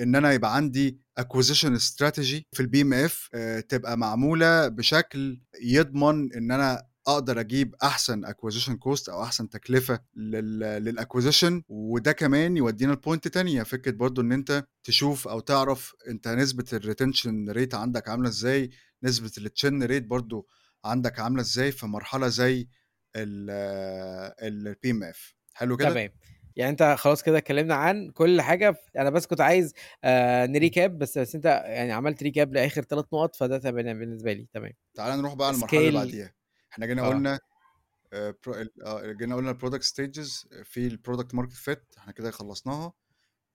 إن 0.00 0.14
أنا 0.14 0.32
يبقى 0.32 0.56
عندي 0.56 1.00
acquisition 1.20 1.78
strategy 1.80 2.42
في 2.52 2.62
الBMF 2.62 3.28
آآ 3.34 3.60
تبقى 3.60 3.98
معمولة 3.98 4.68
بشكل 4.68 5.40
يضمن 5.62 6.32
إن 6.34 6.50
أنا 6.52 6.87
أقدر 7.08 7.40
أجيب 7.40 7.74
أحسن 7.82 8.26
acquisition 8.26 8.72
cost 8.72 9.08
أو 9.08 9.22
أحسن 9.22 9.48
تكلفة 9.48 10.00
لل 10.16 10.96
للacquisition 10.96 11.62
وده 11.68 12.12
كمان 12.12 12.56
يودينا 12.56 12.94
لpoint 12.94 13.18
تانية 13.30 13.62
فكرة 13.62 13.90
برضه 13.92 14.22
إن 14.22 14.32
أنت 14.32 14.64
تشوف 14.84 15.28
أو 15.28 15.40
تعرف 15.40 15.94
أنت 16.08 16.28
نسبة 16.28 16.64
الretention 16.64 17.54
rate 17.56 17.74
عندك 17.74 18.08
عاملة 18.08 18.28
إزاي، 18.28 18.70
نسبة 19.02 19.28
الchurn 19.38 19.88
rate 19.88 20.06
برضه 20.06 20.46
عندك 20.84 21.20
عاملة 21.20 21.40
إزاي 21.42 21.72
في 21.72 21.86
مرحلة 21.86 22.28
زي 22.28 22.68
ال 23.16 24.74
الBMF 24.76 25.18
حلو 25.54 25.76
كده؟ 25.76 25.90
تمام. 25.90 26.10
يعني 26.56 26.70
أنت 26.70 26.96
خلاص 26.98 27.22
كده 27.22 27.38
اتكلمنا 27.38 27.74
عن 27.74 28.10
كل 28.10 28.40
حاجة 28.40 28.70
ف 28.70 28.76
أنا 28.96 29.10
بس 29.10 29.26
كنت 29.26 29.40
عايز 29.40 29.74
آآ 30.04 30.46
نrecap 30.46 30.86
بس 30.86 31.18
بس 31.18 31.34
أنت 31.34 31.44
يعني 31.66 31.92
عملت 31.92 32.24
recap 32.24 32.48
لآخر 32.52 32.82
3 32.82 33.08
نقط 33.12 33.36
فده 33.36 33.58
تمام 33.58 33.98
بالنسبة 33.98 34.32
لي، 34.32 34.48
تمام. 34.52 34.72
تعالَ 34.94 35.18
نروح 35.18 35.34
بقى 35.34 35.52
للمرحلة 35.52 35.80
اللي 35.80 35.92
بعديها. 35.92 36.37
إحنا 36.78 36.86
جينا 36.86 37.02
آه. 37.02 37.08
قُلنا 37.08 37.40
ال 38.46 38.82
آه 38.84 39.12
جينا 39.12 39.36
قُلنا 39.36 39.52
الproduct 39.58 39.82
stages 39.82 40.48
في 40.64 40.90
الproduct 40.90 41.36
market 41.36 41.54
fit 41.66 41.98
إحنا 41.98 42.12
كده 42.12 42.30
خلصناها. 42.30 42.92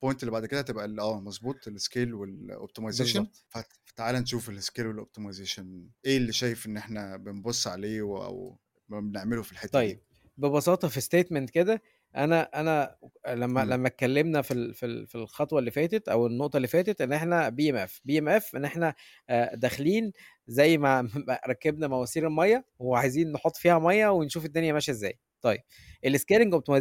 الpoint 0.05 0.15
اللي 0.19 0.31
بعد 0.31 0.45
كده 0.45 0.59
هتبقى 0.59 0.85
ال 0.85 0.99
آه 0.99 1.19
مضبوط 1.19 1.69
الscale 1.69 2.09
والoptimization 2.13 2.97
بالضبط. 2.97 3.45
فت 3.49 3.67
فتعالَ 3.85 4.15
نشوف 4.15 4.49
الscale 4.51 4.83
والoptimization 4.85 5.63
إيه 6.05 6.17
اللي 6.17 6.31
شايف 6.33 6.65
إن 6.65 6.77
إحنا 6.77 7.17
بنبُص 7.17 7.67
عليه 7.67 8.01
و 8.01 8.23
أو 8.23 8.59
بنعمله 8.89 9.41
في 9.41 9.51
الحتة 9.51 9.71
طيب 9.71 9.97
دي؟ 9.97 10.03
ببساطة 10.37 10.87
في 10.87 11.01
statement 11.01 11.51
كده 11.51 11.81
أنا 12.15 12.41
أنا 12.59 12.95
لمّا 13.27 13.65
إمم. 13.65 13.65
لمّا 13.65 13.87
اتكلمنا 13.87 14.41
في 14.41 14.51
ال 14.51 14.73
في 14.73 14.85
ال 14.85 15.07
في 15.07 15.15
الخطوة 15.15 15.59
اللي 15.59 15.71
فاتت 15.71 16.07
أو 16.09 16.27
النقطة 16.27 16.57
اللي 16.57 16.67
فاتت 16.67 17.01
إن 17.01 17.13
إحنا 17.13 17.49
BMF، 17.49 17.91
BMF 18.11 18.55
إن 18.55 18.65
إحنا 18.65 18.95
آآ 19.29 19.55
داخلين 19.55 20.11
زي 20.47 20.77
ما 20.77 21.09
ركّبنا 21.49 21.87
مواسير 21.87 22.27
المَيّة 22.27 22.65
وعايزين 22.79 23.31
نحُط 23.31 23.55
فيها 23.57 23.79
مَيّة 23.79 24.07
ونشوف 24.09 24.45
الدنيا 24.45 24.73
ماشية 24.73 24.91
إزاي. 24.93 25.19
طيب 25.41 25.59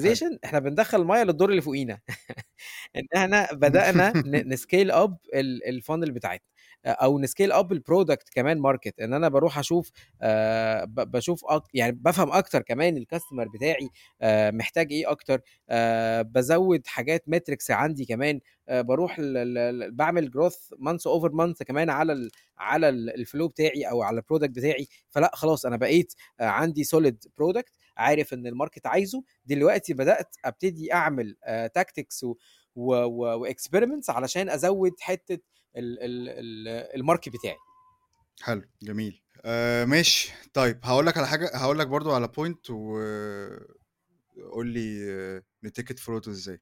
حلو. 0.05 0.19
optimization 0.21 0.39
إحنا 0.45 0.59
بندخّل 0.59 1.01
المَيّة 1.01 1.23
للدور 1.23 1.51
اللي 1.51 1.61
فوقينا 1.63 2.01
إن 2.97 3.05
إحنا 3.17 3.49
إمم. 3.69 3.81
بدأنا 3.93 4.17
ن 4.25 4.57
نscale 4.57 4.93
up 4.93 5.13
ال 5.35 5.83
الfunnel 5.83 6.11
بتاعتنا 6.13 6.47
أو 6.87 7.23
نscale 7.27 7.53
up 7.53 7.67
الproduct 7.75 8.31
كمان 8.35 8.63
market 8.63 8.93
إن 9.03 9.15
أنا 9.15 9.29
باروح 9.29 9.59
أشوف 9.59 9.91
آآ 10.23 10.85
ب 10.85 10.95
باشوف 11.11 11.45
أك 11.45 11.63
يعني 11.75 11.93
بافهم 11.93 12.33
أكتر 12.33 12.63
كمان 12.63 13.05
الcustomer 13.05 13.49
بتاعي 13.55 13.89
محتاج 14.53 14.89
أكتر، 14.93 15.41
آآ 15.71 16.23
بازوّد 16.23 16.87
حاجات 16.87 17.25
metrics 17.31 17.71
عندي 17.71 18.05
كمان، 18.05 18.41
آآ 18.69 18.83
باروح 18.83 19.19
ل 19.21 19.23
ل 19.55 19.79
ل 19.79 19.91
باعمل 19.93 20.31
growth 20.37 20.77
month 20.79 21.13
over 21.19 21.31
month 21.33 21.63
كمان 21.67 21.91
على 21.91 22.13
ال 22.13 22.31
على 22.59 22.89
ال 22.89 23.27
الflow 23.27 23.47
بتاعي 23.47 23.83
أو 23.91 24.03
على 24.03 24.21
الproduct 24.23 24.45
بتاعي، 24.51 24.89
فلأ 25.11 25.31
خلاص 25.35 25.67
أنا 25.67 25.77
بقيت 25.77 26.13
عندي 26.41 26.85
solid 26.85 27.15
product 27.43 27.73
عارف 27.97 28.33
إن 28.35 28.51
الmarket 28.51 28.87
عايزه، 28.87 29.23
دلوقتي 29.47 29.95
بدأت 29.95 30.37
أبتدي 30.45 30.93
أعمل 30.93 31.37
آآ 31.45 31.71
tactics 31.79 32.23
و 32.25 32.35
و 32.77 32.95
و 33.05 33.47
وexperiments 33.49 34.11
علشان 34.11 34.49
أزوّد 34.51 34.93
حتّة 35.01 35.39
ال 35.77 35.99
ال 36.03 36.29
ال 36.69 37.03
الmarket 37.03 37.29
بتاعي. 37.33 37.57
حلو، 38.43 38.63
جميل. 38.83 39.23
آآ 39.45 39.85
ماشي، 39.85 40.33
طيب 40.55 40.79
هاقول 40.85 41.07
لك 41.07 41.17
على 41.17 41.27
حاجة 41.27 41.51
هاقول 41.55 41.79
لك 41.79 41.87
برضه 41.87 42.15
على 42.15 42.29
point 42.29 42.71
و 42.71 42.99
قُل 44.53 44.67
لي 44.67 45.41
it 45.67 45.99
forward 45.99 46.29
إزاي، 46.29 46.61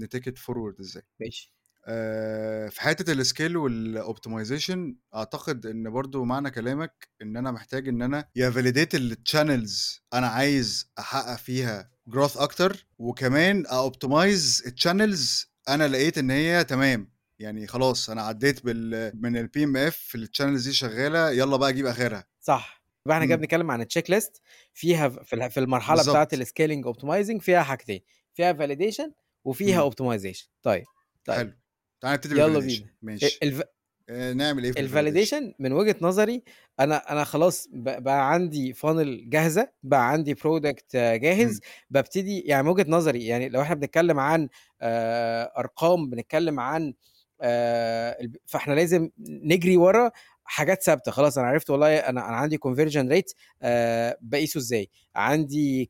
نtake 0.00 0.30
it 0.30 0.38
forward 0.38 0.80
إزاي. 0.80 1.02
ماشي. 1.20 1.54
آآ 1.86 2.68
في 2.68 2.80
حتّة 2.80 3.14
الscale 3.14 3.52
والoptimization 3.56 4.94
أعتقد 5.14 5.66
إن 5.66 5.90
برضه 5.90 6.24
معنى 6.24 6.50
كلامك 6.50 7.08
إن 7.22 7.36
أنا 7.36 7.50
محتاج 7.50 7.88
إن 7.88 8.02
أنا 8.02 8.28
يا 8.36 8.50
validate 8.50 8.96
الchannels 8.96 10.00
أنا 10.14 10.26
عايز 10.26 10.92
أحقق 10.98 11.36
فيها 11.36 11.90
growth 12.10 12.36
أكتر، 12.36 12.86
وكمان 12.98 13.64
أoptimize 13.66 14.62
الchannels 14.66 15.46
أنا 15.68 15.88
لقيت 15.88 16.18
إن 16.18 16.30
هي 16.30 16.64
تمام، 16.64 17.12
يعني 17.40 17.66
خلاص 17.66 18.10
أنا 18.10 18.22
عدّيت 18.22 18.64
بال 18.64 19.12
من 19.22 19.46
الPMF 19.46 19.94
الchannels 20.16 20.64
دي 20.64 20.72
شغّالة 20.72 21.30
يالّا 21.30 21.56
بقى 21.56 21.68
أجيب 21.68 21.86
آخرها. 21.86 22.24
صح، 22.40 22.82
يبقى 23.06 23.16
إحنا 23.16 23.26
كده. 23.26 23.36
بنتكلم 23.36 23.70
عن 23.70 23.84
الcheck 23.84 24.04
list 24.14 24.40
فيها 24.74 25.08
في 25.08 25.36
ال 25.36 25.50
في 25.50 25.60
المرحلة 25.60 26.02
بتاعة 26.02 26.28
بالضبط. 26.36 26.48
الscaling 26.48 26.94
optimizing 26.96 27.40
فيها 27.40 27.62
حاجتين، 27.62 28.00
فيها 28.34 28.52
validation 28.52 29.10
وفيها 29.44 29.90
optimization. 29.90 30.46
طيب، 30.62 30.84
طيب. 31.24 31.36
حلو، 31.38 31.52
تعالَ 32.00 32.14
نبتدي 32.14 32.34
بالvalidation 32.34 32.80
بينا. 32.80 32.94
ماشي. 33.02 33.38
الف 33.42 33.62
آآ 34.10 34.32
نعمل 34.34 34.64
إيه 34.64 34.72
في؟ 34.72 34.88
الvalidation 34.88 35.54
من 35.58 35.72
وجهة 35.72 35.96
نظري 36.00 36.42
أنا 36.80 37.12
أنا 37.12 37.24
خلاص 37.24 37.68
بقى 37.72 38.32
عندي 38.32 38.74
funnel 38.74 39.28
جاهزة، 39.28 39.68
بقى 39.82 40.10
عندي 40.10 40.34
product 40.34 40.84
جاهز، 40.94 41.50
إمم. 41.50 41.60
بابتدي 41.90 42.40
يعني 42.40 42.62
من 42.62 42.68
وجهة 42.68 42.86
نظري 42.88 43.26
يعني 43.26 43.48
لو 43.48 43.62
إحنا 43.62 43.74
بنتكلم 43.74 44.18
عن 44.20 44.48
آآ 44.82 45.52
أرقام، 45.58 46.10
بنتكلم 46.10 46.60
عن 46.60 46.94
آآ 47.42 48.20
الب 48.20 48.36
فإحنا 48.46 48.74
لازم 48.74 49.10
نجري 49.18 49.76
ورا 49.76 50.10
حاجات 50.50 50.82
ثابتة، 50.82 51.12
خلاص 51.12 51.38
أنا 51.38 51.46
عرفت 51.48 51.70
والله 51.70 51.96
أنا 51.98 52.28
أنا 52.28 52.36
عندي 52.36 52.58
conversion 52.58 53.12
rate 53.12 53.34
آآ 53.62 54.16
باقيسه 54.20 54.58
إزاي، 54.58 54.88
عندي 55.14 55.84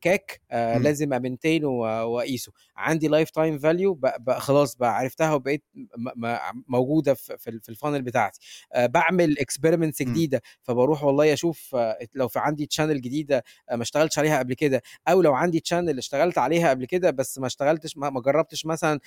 آآ 0.51 0.77
إمم. 0.77 0.79
لازم 0.79 1.13
أmaintain 1.19 1.63
و 1.63 1.69
وأقيسه، 1.83 2.51
عندي 2.77 3.09
lifetime 3.09 3.59
value 3.61 3.91
ب 3.95 4.07
ب 4.19 4.31
خلاص 4.31 4.75
بقى 4.75 4.95
عرفتها 4.97 5.33
وبقيت 5.33 5.63
م 5.75 6.09
م 6.27 6.37
موجودة 6.67 7.13
في 7.13 7.37
في 7.37 7.49
ال 7.49 7.61
في 7.61 7.71
الfunnel 7.75 8.01
بتاعتي. 8.01 8.39
باعمل 8.77 9.35
experiments 9.39 10.01
إمم. 10.07 10.21
جديدة، 10.21 10.41
فباروح 10.61 11.03
والله 11.03 11.33
أشوف 11.33 11.75
لو 12.15 12.27
في 12.27 12.39
عندي 12.39 12.69
channel 12.73 12.81
جديدة 13.01 13.43
ما 13.71 13.81
اشتغلتش 13.81 14.19
عليها 14.19 14.39
قبل 14.39 14.53
كده، 14.53 14.81
أو 15.07 15.21
لو 15.21 15.33
عندي 15.33 15.59
channel 15.69 15.97
اشتغلت 15.97 16.37
عليها 16.37 16.69
قبل 16.69 16.85
كده 16.85 17.11
بس 17.11 17.39
ما 17.39 17.47
اشتغلتش 17.47 17.97
ما 17.97 18.21
جرّبتش 18.21 18.65
مثلًا 18.65 18.99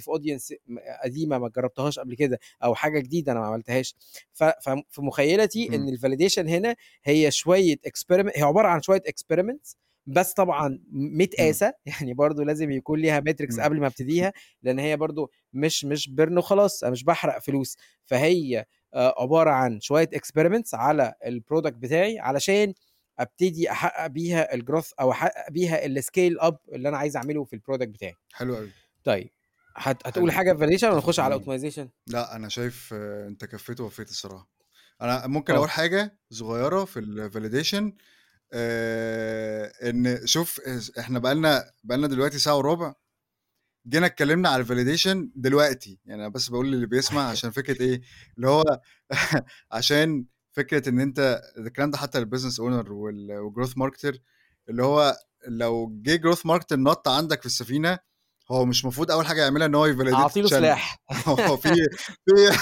of 0.00 0.04
audience 0.04 0.52
م 0.66 0.78
قديمة 1.04 1.38
ما 1.38 1.48
جرّبتهاش 1.48 1.98
قبل 1.98 2.14
كده، 2.14 2.38
أو 2.64 2.74
حاجة 2.74 2.98
جديدة 3.00 3.32
أنا 3.32 3.40
ما 3.40 3.46
عملتهاش. 3.46 3.94
ف 4.32 4.44
ف 4.62 4.70
في 4.90 5.02
مخيلتي 5.02 5.68
إمم. 5.68 5.74
إن 5.88 5.96
الvalidation 5.96 6.38
هنا 6.48 6.76
هي 7.04 7.30
شوية 7.30 7.76
experiment 7.76 8.36
هي 8.36 8.42
عبارة 8.42 8.68
عن 8.68 8.82
شوية 8.82 9.02
experiments 9.08 9.76
بس 10.06 10.32
طبعًا 10.32 10.68
م 10.68 10.74
إمم. 10.96 11.18
متقاسة، 11.18 11.72
يعني 12.00 12.14
برضه 12.14 12.44
لازم 12.44 12.70
يكون 12.70 12.98
ليها 12.98 13.18
إمم. 13.18 13.60
قبل 13.60 13.80
ما 13.80 13.86
أبتديها، 13.86 14.32
لإن 14.62 14.78
هي 14.78 14.96
برضه 14.96 15.30
مش 15.52 15.84
مش 15.84 16.10
burn 16.20 16.38
وخلاص، 16.38 16.82
أنا 16.84 16.92
مش 16.92 17.04
باحرق 17.04 17.38
فلوس، 17.38 17.76
فهي 18.04 18.64
آآ 18.94 19.14
عبارة 19.18 19.50
عن 19.50 19.80
شوية 19.80 20.10
experiments 20.14 20.74
على 20.74 21.14
الproduct 21.26 21.74
بتاعي 21.74 22.18
علشان 22.18 22.74
أبتدي 23.18 23.70
أحقق 23.70 24.06
بيها 24.06 24.48
الgrowth 24.56 24.90
أو 25.00 25.10
أحقق 25.10 25.50
بيها 25.50 25.86
الscale 25.88 26.42
up 26.48 26.54
اللي 26.72 26.88
أنا 26.88 26.96
عايز 26.96 27.16
أعمله 27.16 27.44
في 27.44 27.56
الproduct 27.56 27.88
بتاعي. 27.88 28.14
حلو 28.32 28.56
أوي. 28.56 28.70
طيب 29.04 29.30
هت 29.76 30.06
هتقول 30.06 30.32
حاجة 30.32 30.52
في 30.52 30.58
والّا 30.64 30.76
متّفق 30.76 30.96
نخش 30.96 31.20
على 31.20 31.40
optimization؟ 31.40 31.88
لأ، 32.06 32.36
أنا 32.36 32.48
شايف 32.48 32.94
أنت 32.94 33.44
كفّيت 33.44 33.80
ووفّيت 33.80 34.10
الصراحة. 34.10 34.48
أنا 35.02 35.26
ممكن 35.26 35.54
أقول 35.54 35.68
آه. 35.68 35.70
حاجة 35.70 36.18
صغيّرة 36.30 36.84
في 36.84 37.00
الvalidation 37.00 37.92
آآ 38.52 39.72
إن 39.90 40.26
شوف 40.26 40.60
اس 40.60 40.98
إحنا 40.98 41.18
بقى 41.18 41.34
لنا 41.34 41.72
بقى 41.84 41.98
لنا 41.98 42.06
دلوقتي 42.06 42.38
ساعة 42.38 42.56
وربع، 42.56 42.94
جينا 43.88 44.06
اتكلمنا 44.06 44.48
على 44.48 44.64
الvalidation 44.64 45.16
دلوقتي، 45.36 45.98
يعني 46.04 46.20
أنا 46.22 46.28
بس 46.28 46.48
باقول 46.48 46.72
للي 46.72 46.86
بيسمع 46.86 47.28
عشان 47.30 47.50
فكرة 47.50 47.82
إيه، 47.82 48.00
اللي 48.36 48.48
هو 48.48 48.64
عشان 49.72 50.26
فكرة 50.52 50.88
إن 50.88 51.00
أنت 51.00 51.42
الكلام 51.58 51.90
ده 51.90 51.98
حتى 51.98 52.24
للbusiness 52.24 52.56
owner 52.58 52.90
وال 52.90 53.52
وgrowth 53.52 53.72
marketer 53.74 54.18
اللي 54.68 54.82
هو 54.84 55.16
لو 55.48 55.90
جه 56.02 56.20
growth 56.22 56.38
marketer 56.40 56.72
نَط 56.78 57.08
عندك 57.08 57.40
في 57.40 57.46
السفينة، 57.46 57.98
هو 58.50 58.64
مش 58.64 58.82
المفروض 58.82 59.10
أول 59.10 59.26
حاجة 59.26 59.42
يعملها 59.42 59.66
إن 59.66 59.74
هو 59.74 59.92
يvalidate 59.94 60.14
أعطي 60.14 60.40
له 60.40 60.48
الchannels 60.48 60.50
سلاح. 60.50 61.02
هو 61.26 61.56
في 61.56 61.68
في 62.26 62.52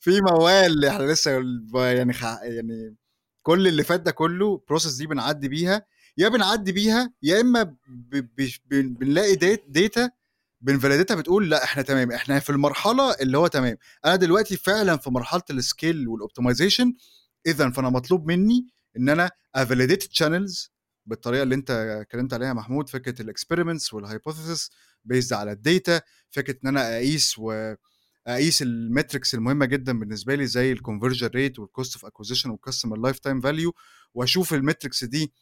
في 0.00 0.20
موال 0.20 0.84
إحنا 0.84 1.02
لسه 1.04 1.42
يعني 1.74 2.12
خ 2.12 2.24
يعني 2.42 2.96
كل 3.42 3.68
اللي 3.68 3.84
فات 3.84 4.00
ده 4.00 4.10
كله 4.10 4.58
الprocess 4.58 4.98
دي 4.98 5.06
بنعدّي 5.06 5.48
بيها، 5.48 5.86
يا 6.18 6.28
بنعدّي 6.28 6.72
بيها 6.72 7.12
يا 7.22 7.42
بن 7.42 7.76
بنلاقي 8.70 9.36
dat 9.36 9.60
data 9.78 10.08
بنvalidate 10.60 11.12
بتقول 11.12 11.50
لأ 11.50 11.64
إحنا 11.64 11.82
تمام، 11.82 12.12
إحنا 12.12 12.40
في 12.40 12.50
المرحلة 12.50 13.14
اللي 13.14 13.38
هو 13.38 13.46
تمام. 13.46 13.76
أنا 14.04 14.16
دلوقتي 14.16 14.56
فعلًا 14.56 14.96
في 14.96 15.10
مرحلة 15.10 15.42
الscale 15.52 16.06
والoptimization 16.08 16.86
إذًا 17.46 17.70
فأنا 17.70 17.90
مطلوب 17.90 18.26
منّي 18.26 18.66
إن 18.96 19.08
أنا 19.08 19.30
أvalidate 19.58 20.02
الchannels 20.02 20.68
بالطريقة 21.06 21.42
اللي 21.42 21.54
أنت 21.54 21.70
اتكلمت 21.70 22.34
عليها 22.34 22.52
محمود، 22.52 22.88
فكرة 22.88 23.22
الexperiments 23.22 23.84
والhypothesis 23.94 24.68
based 25.12 25.32
على 25.32 25.54
الdata، 25.56 26.00
فكرة 26.30 26.56
إن 26.64 26.68
أنا 26.68 26.96
أقيس 26.96 27.38
وأقيس 27.38 28.62
الmetrics 28.62 29.34
المهمة 29.34 29.66
جدًا 29.66 29.98
بالنسبة 29.98 30.34
لي 30.34 30.46
زي 30.46 30.74
الconversion 30.74 31.28
rate 31.28 31.58
والcost 31.60 31.90
of 31.98 32.00
acquisition 32.00 32.50
والcustomer 32.50 32.96
lifetime 33.08 33.40
value 33.42 33.72
وأشوف 34.14 34.54
الmetrics 34.54 35.04
دي 35.04 35.32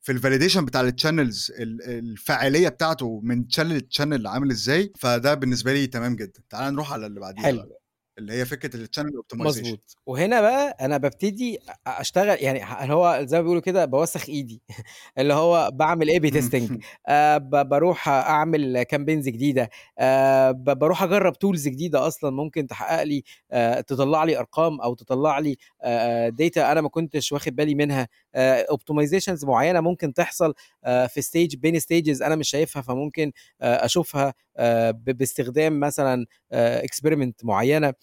في 0.00 0.18
الvalidation 0.18 0.58
بتاع 0.58 0.90
الchannels 0.90 1.50
ال 1.60 1.82
الفاعلية 1.82 2.68
بتاعته 2.68 3.20
من 3.24 3.44
channel 3.56 3.80
لchannel 3.80 4.26
عامل 4.26 4.50
إزاي، 4.50 4.92
فده 4.98 5.34
بالنسبة 5.34 5.72
لي 5.72 5.86
تمام 5.86 6.16
جدًا. 6.16 6.42
تعالَ 6.50 6.74
نروح 6.74 6.92
على 6.92 7.06
اللي 7.06 7.20
بعديها 7.20 7.44
حلو. 7.44 7.83
اللي 8.18 8.32
هي 8.32 8.44
فكرة 8.44 8.84
الchannel 8.86 9.10
optimization. 9.10 9.40
مضبوط. 9.40 9.96
وهنا 10.06 10.40
بقى 10.40 10.76
أنا 10.80 10.96
بابتدي 10.96 11.58
أ 11.86 12.00
أشتغل 12.00 12.36
يعني 12.42 12.60
هو 12.92 13.20
زي 13.24 13.36
ما 13.36 13.42
بيقولوا 13.42 13.62
كده 13.62 13.84
باوسّخ 13.84 14.28
إيدي 14.28 14.62
اللي 15.18 15.34
هو 15.34 15.70
باعمل 15.72 16.06
AB 16.10 16.30
testing 16.36 16.78
آآ 17.08 17.38
ب 17.38 17.50
باروح 17.68 18.08
أعمل 18.08 18.84
campaigns 18.94 19.24
جديدة، 19.28 19.70
آآ 19.98 20.50
ب 20.52 20.64
باروح 20.64 21.02
أجرّب 21.02 21.34
tools 21.34 21.60
جديدة 21.68 22.06
أصلًا 22.06 22.30
ممكن 22.30 22.66
تحقق 22.66 23.02
لي 23.02 23.22
آآ 23.52 23.80
تطلّع 23.80 24.24
لي 24.24 24.38
أرقام 24.38 24.80
أو 24.80 24.94
تطلّع 24.94 25.38
لي 25.38 25.56
آآ 25.82 26.30
data 26.42 26.58
أنا 26.58 26.80
ما 26.80 26.88
كنتش 26.88 27.32
واخد 27.32 27.56
بالي 27.56 27.74
منها، 27.74 28.08
آآ 28.34 28.66
optimizations 28.72 29.44
معيّنة 29.44 29.80
ممكن 29.80 30.14
تحصل 30.14 30.54
آآ 30.84 31.06
في 31.06 31.22
stage 31.22 31.58
بين 31.58 31.80
stages 31.80 32.22
أنا 32.22 32.36
مش 32.36 32.48
شايفها، 32.50 32.82
فممكن 32.82 33.32
آآ 33.62 33.86
ب 34.90 35.04
باستخدام 35.04 35.80
مثلًا 35.80 36.26
experiment 36.84 37.32
معيّنة. 37.44 37.94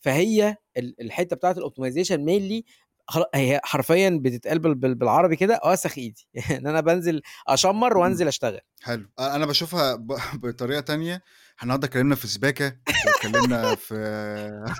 فهي 0.00 0.56
ال 0.78 0.96
الحتّة 1.00 1.36
بتاعة 1.36 1.54
الoptimization 1.54 2.18
mainly 2.28 2.62
خلا 3.08 3.30
هي 3.34 3.60
حرفيًا 3.64 4.20
بتتقال 4.22 4.58
بال 4.58 4.74
بال 4.74 4.94
بالعربي 4.94 5.36
كده 5.36 5.54
أوسّخ 5.54 5.98
إيدي، 5.98 6.28
إن 6.60 6.66
أنا 6.66 6.80
بانزل 6.80 7.22
أشمّر 7.48 7.92
إمم. 7.92 8.00
وأنزل 8.02 8.28
أشتغل. 8.28 8.60
حلو. 8.82 9.08
أ 9.18 9.36
أنا 9.36 9.46
باشوفها 9.46 9.94
ب 9.96 10.06
بطريقة 10.46 10.80
تانية، 10.80 11.22
النهارده 11.62 11.86
اتكلمنا 11.86 12.14
في 12.14 12.26
سباكة 12.26 12.76
واتكلمنا 13.06 13.74
في 13.74 13.94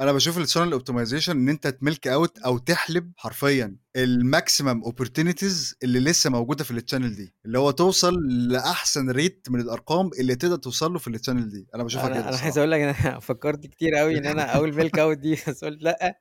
أنا 0.00 0.12
باشوف 0.12 0.38
الchannel 0.38 0.78
optimization 0.78 1.28
إن 1.28 1.48
أنت 1.48 1.66
تمِلك 1.66 2.08
out 2.08 2.44
أو 2.44 2.58
تحلب 2.58 3.12
حرفيًا. 3.16 3.76
الmaximum 3.98 4.84
opportunities 4.88 5.74
اللي 5.82 6.00
لسه 6.00 6.30
موجودة 6.30 6.64
في 6.64 6.80
الchannel 6.80 7.16
دي، 7.16 7.34
اللي 7.46 7.58
هو 7.58 7.70
توصل 7.70 8.14
لأحسن 8.48 9.12
rate 9.12 9.50
من 9.50 9.60
الأرقام 9.60 10.10
اللي 10.20 10.34
تقدر 10.34 10.56
توصل 10.56 10.92
له 10.92 10.98
في 10.98 11.10
الchannel 11.10 11.50
دي، 11.52 11.66
أنا 11.74 11.82
باشوفها 11.82 12.08
كده 12.08 12.28
أنا 12.28 12.36
عايز. 12.36 12.58
أقول 12.58 12.70
لك 12.70 12.80
أنا 12.80 13.18
فكّرت 13.28 13.66
كتير 13.66 14.00
أوي 14.00 14.18
إن 14.18 14.26
أنا 14.26 14.54
أقول 14.56 14.74
milk 14.90 14.98
out 14.98 15.18
دي 15.20 15.38
بس 15.48 15.64
قُلت 15.64 15.82
لأ، 15.82 16.20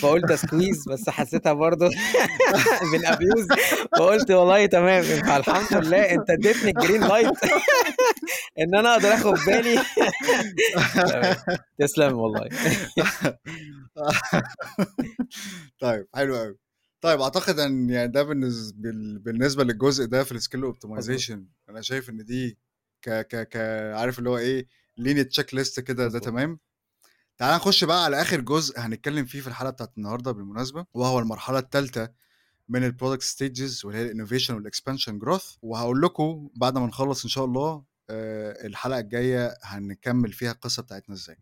فقُلت 0.00 0.32
squeeze 0.32 0.90
بس 0.92 1.08
حسيتها 1.10 1.52
برضه 1.52 1.90
بنabuse 2.92 3.56
فقُلت 3.98 4.30
والله 4.30 4.66
تمام، 4.66 5.02
فالحمد 5.02 5.84
لله 5.84 6.02
أنت 6.14 6.30
اديتني 6.30 6.72
الgreen 6.72 7.08
light 7.10 7.48
إن 8.60 8.74
أنا 8.78 8.92
أقدر 8.92 9.14
آخد 9.14 9.34
بالي 9.46 9.82
تسلم 11.80 12.18
والله. 12.18 12.48
طيب 15.80 16.06
حلو 16.14 16.36
أوي. 16.36 16.67
طيب 17.00 17.20
أعتقد 17.20 17.58
إن 17.58 17.90
يعني 17.90 18.08
ده 18.12 18.22
بالنس 18.22 18.72
بال 18.72 19.18
بالنسبة 19.18 19.64
للجزء 19.64 20.04
ده 20.04 20.24
في 20.24 20.34
مضبوط. 20.34 20.76
optimization 20.76 21.38
أنا 21.68 21.80
شايف 21.80 22.10
إن 22.10 22.24
دي 22.24 22.58
ك 23.02 23.10
ك 23.10 23.48
ك 23.48 23.56
عارف 23.96 24.18
اللي 24.18 24.30
هو 24.30 24.38
إيه 24.38 24.66
lean 25.00 25.24
check 25.24 25.58
list 25.58 25.80
كده 25.80 26.08
ده. 26.08 26.18
تمام. 26.18 26.58
تعالَ 27.38 27.56
نخش 27.56 27.84
بقى 27.84 28.04
على 28.04 28.20
آخر 28.22 28.40
جزء 28.40 28.78
هنتكلم 28.80 29.24
فيه 29.26 29.40
في 29.40 29.46
الحلقة 29.46 29.70
بتاعة 29.70 29.92
النهارده 29.98 30.32
بالمناسبة، 30.32 30.86
وهو 30.94 31.18
المرحلة 31.18 31.58
التالتة 31.58 32.08
من 32.68 32.90
الproduct 32.92 33.22
stages 33.22 33.84
واللي 33.84 33.98
هي 33.98 34.12
الinnovation 34.12 34.50
والexpansion 34.50 35.12
growth 35.24 35.56
وهاقول 35.62 36.02
لكم 36.02 36.50
بعد 36.56 36.78
ما 36.78 36.86
نخلّص 36.86 37.24
إن 37.24 37.30
شاء 37.30 37.44
الله 37.44 37.84
آآ 38.10 38.66
الحلقة 38.66 38.98
الجاية 38.98 39.54
هنكمّل 39.62 40.32
فيها 40.32 40.52
القصة 40.52 40.82
بتاعتنا 40.82 41.14
إزاي. 41.14 41.36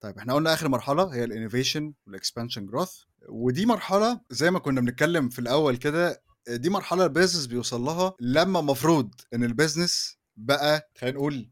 طيب 0.00 0.18
إحنا 0.18 0.34
قُلنا 0.34 0.54
آخر 0.54 0.68
مرحلة 0.68 1.14
هي 1.14 1.26
الinnovation 1.26 1.92
والexpansion 2.10 2.62
growth 2.74 3.04
ودي 3.28 3.66
مرحلة 3.66 4.20
زي 4.30 4.50
ما 4.50 4.58
كنا 4.58 4.80
بنتكلم 4.80 5.28
في 5.28 5.38
الأول 5.38 5.76
كده، 5.76 6.22
دي 6.48 6.70
مرحلة 6.70 7.08
الbusiness 7.08 7.48
بيوصل 7.48 7.80
لها 7.80 8.14
لمّا 8.20 8.60
المفروض 8.60 9.14
إن 9.34 9.48
الbusiness 9.48 10.16
بقى 10.36 10.90
خلّينا 10.98 11.18
نقول 11.18 11.50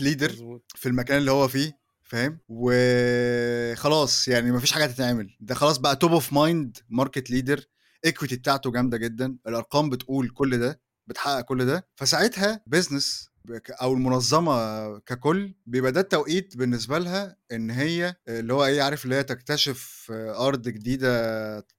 leader 0.00 0.32
مضبوط. 0.32 0.72
في 0.74 0.88
المكان 0.88 1.18
اللي 1.18 1.30
هو 1.30 1.48
فيه 1.48 1.72
فاهم، 2.02 2.38
وخلاص 2.48 4.28
يعني 4.28 4.52
ما 4.52 4.58
فيش 4.58 4.72
حاجة 4.72 4.84
هتتعمل، 4.84 5.36
ده 5.40 5.54
خلاص 5.54 5.78
بقى 5.78 5.98
top 6.04 6.20
of 6.20 6.24
mind 6.24 6.80
market 7.02 7.32
leader 7.32 7.60
equity 8.06 8.34
بتاعته 8.34 8.72
جامدة 8.72 8.96
جدًا، 8.96 9.36
الأرقام 9.48 9.90
بتقول 9.90 10.28
كل 10.30 10.58
ده، 10.58 10.80
بتحقق 11.06 11.40
كل 11.40 11.66
ده، 11.66 11.88
فساعتها 11.96 12.64
business 12.76 13.28
بك 13.46 13.70
أو 13.70 13.94
المنظمة 13.94 14.98
ككل 14.98 15.54
بيبقى 15.66 15.92
ده 15.92 16.00
التوقيت 16.00 16.56
بالنسبة 16.56 16.98
لها 16.98 17.36
إن 17.52 17.70
هي 17.70 18.16
اللي 18.28 18.52
هو 18.54 18.64
إيه 18.64 18.82
عارف 18.82 19.04
اللي 19.04 19.14
هي 19.16 19.22
تكتشف 19.22 20.12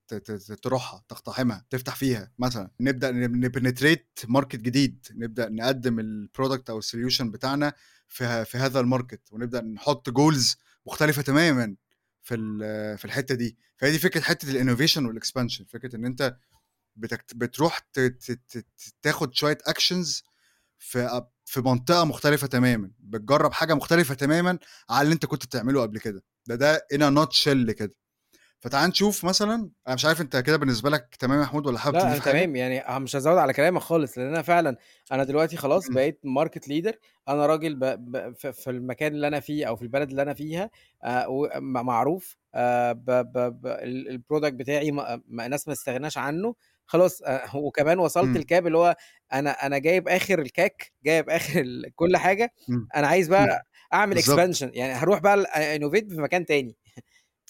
ت 0.07 0.14
ت 0.14 0.52
تروحها، 0.52 1.03
تقتحمها، 1.10 1.65
تفتح 1.69 1.95
فيها 1.95 2.31
مثلًا، 2.39 2.72
نبدأ 2.81 3.11
ن 3.11 3.49
نpenetrate 3.49 4.26
market 4.30 4.56
جديد، 4.56 5.07
نبدأ 5.15 5.49
نقدّم 5.49 5.99
الproduct 6.02 6.69
أو 6.69 6.81
الsolution 6.81 7.22
بتاعنا 7.23 7.73
في 8.07 8.45
في 8.45 8.57
هذا 8.57 8.81
الmarket 8.84 9.31
ونبدأ 9.31 9.61
نحط 9.61 10.10
goals 10.10 10.56
مختلفة 10.85 11.22
تمامًا 11.22 11.76
في 12.23 12.35
في 12.98 13.06
الحتة 13.06 13.35
دي، 13.35 13.57
فهي 13.77 13.91
دي 13.91 13.99
حتة 14.22 14.52
الinnovation 14.53 14.99
والexpansion 15.02 15.64
فكرة 15.68 15.95
إن 15.95 16.06
أنت 16.06 16.38
بتكت 16.95 17.35
بتروح 17.35 17.80
تاخد 19.02 19.34
شوية 19.35 19.57
actions 19.69 20.22
في 20.80 21.06
في 21.48 21.61
منطقة 21.61 22.06
مختلفة 22.06 22.48
تمامًا، 22.48 22.91
بتجرّب 22.99 23.53
حاجة 23.53 23.74
مختلفة 23.74 24.15
تمامًا 24.15 24.60
عن 24.90 25.02
اللي 25.03 25.14
أنت 25.14 25.26
كنت 25.26 25.45
بتعمله 25.45 25.82
قبل 25.82 25.99
كده، 25.99 26.24
ده 26.48 26.56
ده 26.56 26.88
in 26.94 26.98
a 26.98 27.18
nutshell 27.26 27.72
كده. 27.72 27.95
فتعالَ 28.60 28.90
نشوف 28.90 29.26
مثلًا 29.26 29.72
أنا 29.88 29.95
مش 29.95 30.06
عارف 30.06 30.22
أنت 30.22 30.38
كده 30.38 30.57
بالنسبة 30.57 30.91
لك 30.91 31.18
تمام 31.19 31.40
يا 31.40 31.44
محمود 31.45 31.68
والّا 31.68 31.80
حابب 31.80 31.98
لأ 31.98 32.03
أنا؟ 32.03 32.19
تمام، 32.19 32.56
يعني 32.56 32.99
مش 32.99 33.15
هازوّد 33.15 33.38
على 33.38 33.53
كلامك 33.53 33.82
خالص، 33.82 34.18
لإن 34.18 34.28
أنا 34.28 34.41
فعلًا 34.41 34.78
أنا 35.11 35.24
دلوقتي 35.24 35.57
خلاص. 35.57 35.90
بقيت 35.91 36.22
market 36.40 36.61
leader 36.69 36.94
أنا 37.28 37.45
راجل 37.45 37.76
ب 37.76 37.86
ب 37.86 38.32
في 38.52 38.69
المكان 38.69 39.14
اللي 39.14 39.28
أنا 39.28 39.40
فيه 39.40 39.65
أو 39.68 39.76
في 39.76 39.82
البلد 39.82 40.10
اللي 40.10 40.22
أنا 40.22 40.34
فيها 40.34 40.69
وم 41.30 41.64
معروف 41.86 42.38
آآ 42.56 42.94
ب 42.94 43.06
ب 43.06 43.34
ب 43.61 43.68
ال 43.68 44.22
الproduct 44.22 44.53
بتاعي 44.53 44.91
م 44.91 44.95
م 45.28 45.41
الناس 45.41 45.68
ما 45.68 45.74
تستغناش 45.74 46.18
عنه، 46.18 46.56
خلاص 46.88 47.22
آآ 47.22 47.41
وكمان 47.55 47.99
وصلت 47.99 48.23
إمم. 48.26 48.41
لcap 48.41 48.65
اللي 48.65 48.77
هو 48.77 48.95
أنا 49.34 49.51
أنا 49.51 49.77
جايب 49.77 50.07
آخر 50.07 50.39
الكاك، 50.39 50.91
جايب 51.05 51.30
ال 51.55 51.91
كل 51.95 52.18
حاجة، 52.18 52.53
إمم. 52.69 52.88
أنا 52.95 53.07
عايز 53.07 53.27
بقى 53.27 53.68
أعمل 53.93 54.15
بالضبط. 54.15 54.39
expansion 54.39 54.69
يعني 54.73 54.93
هاروح 54.93 55.19
بقى 55.19 55.34
ال 55.34 55.45
أinnovate 55.47 56.09
في 56.09 56.22
مكان 56.22 56.45
تاني. 56.45 56.76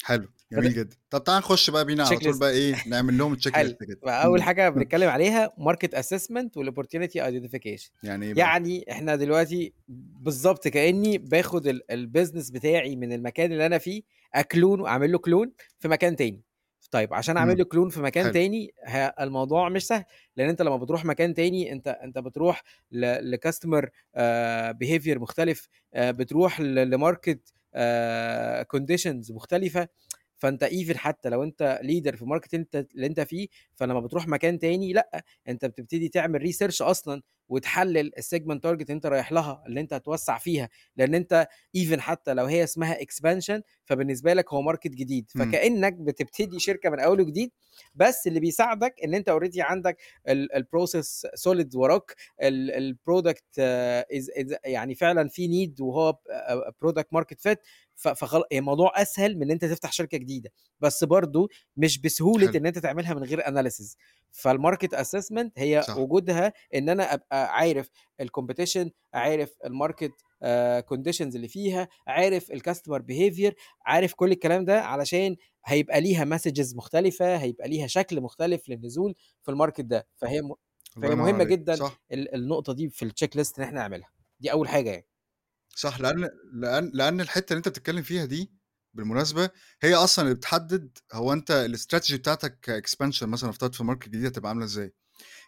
حلو، 0.03 0.27
جميل 0.51 0.73
جدًا. 0.73 0.95
طب 1.09 1.23
تعالَ 1.23 1.38
نخش 1.39 1.69
بقى 1.69 1.85
بينا 1.85 2.03
على 2.03 2.18
طول 2.18 2.39
بقى 2.39 2.51
إيه، 2.51 2.76
نعمل 2.88 3.18
لهم 3.18 3.38
حلو، 3.53 3.69
list 3.69 3.85
كده. 3.88 4.26
إمم. 4.26 4.41
حاجة 4.41 4.69
بنتكلم 4.69 5.09
عليها 5.09 5.53
market 5.59 5.89
assessment 5.97 6.49
والopportunity 6.57 7.19
identification 7.22 7.89
يعني 8.03 8.26
إيه؟ 8.26 8.38
يعني 8.38 8.85
إحنا 8.91 9.15
دلوقتي 9.15 9.73
بالضبط 10.22 10.68
كإني 10.68 11.18
باخد 11.18 11.68
ال 11.68 11.81
الbusiness 11.91 12.51
بتاعي 12.51 12.95
من 12.95 13.14
المكان 13.14 13.51
اللي 13.51 13.65
أنا 13.65 13.77
فيه 13.77 14.01
أكلونه 14.35 14.88
أعمل 14.88 15.11
له 15.11 15.18
clone 15.19 15.49
في 15.80 15.88
مكان 15.88 16.15
تاني. 16.15 16.47
طيب 16.91 17.14
عشان 17.14 17.38
أعمل 17.38 17.57
إمم. 17.57 17.57
له 17.57 17.65
clone 17.65 17.89
في 17.93 17.99
مكان 18.01 18.31
حلو. 18.31 18.31
تاني 18.31 18.73
الموضوع 19.19 19.69
مش 19.69 19.88
سهل، 19.88 20.03
لإن 20.38 20.49
أنت 20.49 20.61
لمّا 20.61 20.77
بتروح 20.77 21.05
مكان 21.05 21.34
تاني 21.34 21.72
أنت 21.72 21.88
أنت 21.88 22.18
بتروح 22.19 22.64
ل 22.91 23.35
لcustomer 23.35 23.88
آآ 24.15 24.73
behavior 24.84 25.18
مختلف، 25.18 25.68
آآ 25.93 26.11
بتروح 26.11 26.59
ل 26.61 26.97
لmarket 26.97 27.38
آآ 27.73 28.65
conditions 28.76 29.31
مختلفة، 29.31 29.88
فأنت 30.38 30.65
even 30.65 30.95
حتى 30.97 31.30
لو 31.30 31.43
أنت 31.43 31.80
leader 31.84 32.15
في 32.15 32.26
الmarket 32.26 32.53
أنت 32.53 32.76
اللي 32.95 33.07
أنت 33.07 33.19
فيه، 33.19 33.47
فلمّا 33.76 33.99
بتروح 33.99 34.27
مكان 34.27 34.59
تاني 34.59 34.93
لأ، 34.93 35.23
أنت 35.47 35.65
بتبتدي 35.65 36.09
تعمل 36.09 36.41
research 36.53 36.81
أصلًا 36.81 37.22
وتحلل 37.49 38.11
target 38.18 38.61
اللي 38.65 38.86
أنت 38.90 39.06
رايح 39.06 39.32
لها، 39.32 39.64
اللي 39.68 39.80
أنت 39.82 39.94
هتوسّع 39.94 40.38
فيها، 40.38 40.69
لإن 40.98 41.15
أنت 41.15 41.48
even 41.78 41.99
حتى 41.99 42.34
لو 42.34 42.45
هي 42.45 42.64
اسمها 42.64 42.98
expansion 42.98 43.61
فبالنسبة 43.86 44.34
لك 44.34 44.53
هو 44.53 44.74
market 44.74 44.90
جديد، 44.90 45.32
إمم. 45.36 45.45
فكإنك 45.52 45.94
بتبتدي 45.94 46.60
شركة 46.60 46.90
من 46.90 46.99
أول 46.99 47.22
وجديد، 47.22 47.52
بس 47.95 48.28
اللي 48.28 48.40
بيساعدك 48.40 48.95
إن 49.03 49.15
أنت 49.15 49.30
already 49.30 49.60
عندك 49.60 49.98
ال 50.28 50.48
الprocess 50.56 51.30
solid 51.48 51.76
وراك، 51.76 52.15
ال 52.41 52.95
الproduct 52.95 53.61
is 54.14 54.24
is 54.44 54.57
يعني 54.65 54.95
فعلًا 54.95 55.28
في 55.30 55.48
need 55.48 55.82
وهو 55.82 56.11
ب 56.11 56.18
آآ 56.32 56.72
product 56.86 57.18
market 57.19 57.38
fit 57.49 57.57
ف 57.95 58.07
فخلا 58.07 58.44
الموضوع 58.53 59.02
أسهل 59.02 59.36
من 59.38 59.44
إن 59.44 59.52
أنت 59.52 59.65
تفتح 59.65 59.91
شركة 59.91 60.18
جديدة، 60.18 60.49
بس 60.80 61.03
برضه 61.03 61.49
مش 61.78 61.99
بسهولة 62.02 62.48
حلو. 62.48 62.56
إن 62.56 62.65
أنت 62.65 62.78
تعملها 62.80 63.14
من 63.14 63.24
غير 63.24 63.41
analysis. 63.41 63.95
فالmarket 64.43 64.97
assessment 64.97 65.49
هي 65.57 65.88
صح. 65.88 65.97
وجودها 65.97 66.53
إن 66.76 66.89
أنا 66.89 67.14
أبقى 67.14 67.55
عارف 67.57 67.89
الcompetition، 68.23 68.89
عارف 69.14 69.53
الmarket 69.68 70.11
آآ 70.43 70.81
conditions 70.93 71.35
اللي 71.35 71.47
فيها، 71.47 71.88
عارف 72.07 72.51
الcustomer 72.51 72.99
behavior، 73.11 73.53
عارف 73.85 74.14
كل 74.14 74.31
الكلام 74.31 74.65
ده 74.65 74.81
علشان 74.81 75.35
هيبقى 75.65 76.01
ليها 76.01 76.26
messages 76.38 76.76
مختلفة، 76.76 77.35
هيبقى 77.38 77.69
ليها 77.69 77.88
شكل 77.88 78.22
مختلف 78.22 78.69
للنزول 78.69 79.15
في 79.43 79.51
الmarket 79.51 79.81
ده، 79.81 80.07
فهي 80.15 80.41
م 80.41 80.53
فهي 81.01 81.15
مهمة 81.15 81.43
عليك، 81.43 81.43
جدًا 81.43 81.81
صح. 81.81 82.01
ال 82.11 82.35
النقطة 82.35 82.73
دي 82.73 82.89
في 82.89 83.05
الcheck 83.09 83.30
list 83.39 83.53
إن 83.59 83.64
إحنا 83.64 83.80
نعملها، 83.80 84.09
دي 84.39 84.51
أول 84.51 84.69
حاجة 84.69 84.89
يعني. 84.91 85.07
صح، 85.76 85.99
لأن 86.01 86.30
لأن 86.53 86.91
لأن 86.93 87.22
الحتة 87.22 87.53
اللي 87.53 87.57
أنت 87.57 87.68
بتتكلم 87.69 88.01
فيها 88.03 88.26
دي 88.26 88.51
بالمناسبة 88.98 89.49
هي 89.82 89.94
أصلًا 89.95 90.26
اللي 90.26 90.36
بتحدد 90.36 90.98
هو 91.14 91.34
أنت 91.34 91.69
الstrategy 91.76 92.14
بتاعتك 92.14 92.84
كexpansion 92.88 93.24
مثلًا 93.24 93.49
نفترض 93.49 93.74
في 93.74 93.84
market 93.84 94.10
جديد 94.10 94.26
هتبقى 94.26 94.49
عاملة 94.49 94.65
إزاي. 94.65 94.94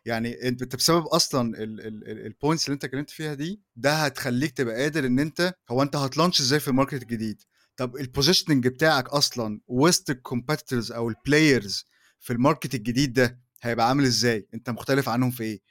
يعني 0.06 0.48
أنت 0.48 0.76
بسبب 0.76 1.06
أصلًا 1.08 1.58
ال 1.64 1.82
ال 1.88 2.10
ال 2.28 2.34
الpoints 2.34 2.64
اللي 2.66 2.74
أنت 2.74 2.84
اتكلمت 2.86 3.10
فيها 3.10 3.34
دي، 3.34 3.62
ده 3.76 3.94
هتخلّيك 3.94 4.52
تبقى 4.52 4.76
قادر 4.76 5.06
إن 5.06 5.20
أنت 5.20 5.54
هو 5.72 5.82
أنت 5.82 5.98
هتlaunch 5.98 6.40
إزاي 6.42 6.60
في 6.60 6.72
الmarket 6.72 6.94
الجديد، 6.94 7.42
طب 7.78 7.98
الpositioning 7.98 8.52
بتاعك 8.68 9.10
أصلًا 9.10 9.62
وسط 9.68 10.12
الcompetitors 10.12 10.92
أو 10.92 11.12
الplayers 11.12 11.84
في 12.20 12.34
الmarket 12.34 12.74
الجديد 12.76 13.14
ده 13.14 13.40
هيبقى 13.62 13.88
عامل 13.90 14.04
إزاي، 14.04 14.48
أنت 14.54 14.70
مختلف 14.70 15.10
عنهم 15.10 15.32
في 15.32 15.44
إيه، 15.44 15.62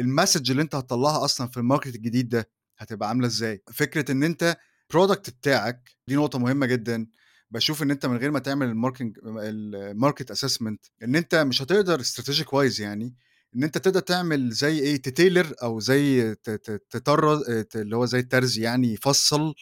الmessage 0.00 0.50
اللي 0.50 0.62
أنت 0.62 0.74
هتطلّعها 0.74 1.24
أصلًا 1.24 1.48
في 1.48 1.60
الmarket 1.60 1.86
الجديد 1.94 2.28
ده 2.28 2.50
هتبقى 2.78 3.08
عاملة 3.08 3.26
إزاي، 3.26 3.62
فكرة 3.72 4.12
إن 4.12 4.22
أنت 4.22 4.56
الproduct 4.92 5.30
بتاعك 5.30 5.90
دي 6.08 6.16
نقطة 6.16 6.38
مهمة 6.38 6.66
جدًا، 6.66 7.06
باشوف 7.54 7.82
إن 7.82 7.90
أنت 7.90 8.06
من 8.06 8.16
غير 8.16 8.30
ما 8.30 8.38
تعمل 8.38 8.74
الmarking 8.74 9.12
الmarket 9.24 10.34
assessment 10.36 10.76
إن 11.02 11.16
أنت 11.16 11.34
مش 11.34 11.62
هتقدر 11.62 12.02
strategic 12.02 12.46
wise 12.46 12.80
يعني 12.80 13.14
إن 13.56 13.62
أنت 13.64 13.78
تقدر 13.78 14.00
تعمل 14.00 14.50
زي 14.50 14.78
إيه 14.78 15.02
تtailor 15.08 15.54
أو 15.62 15.80
زي 15.80 16.34
ت 16.34 16.50
ت 16.50 16.82
تطر 16.90 17.36
ت 17.62 17.76
اللي 17.76 17.96
هو 17.96 18.06
زي 18.06 18.18
الترزي 18.18 18.62
يعني 18.62 18.92
يفصّل 18.94 19.54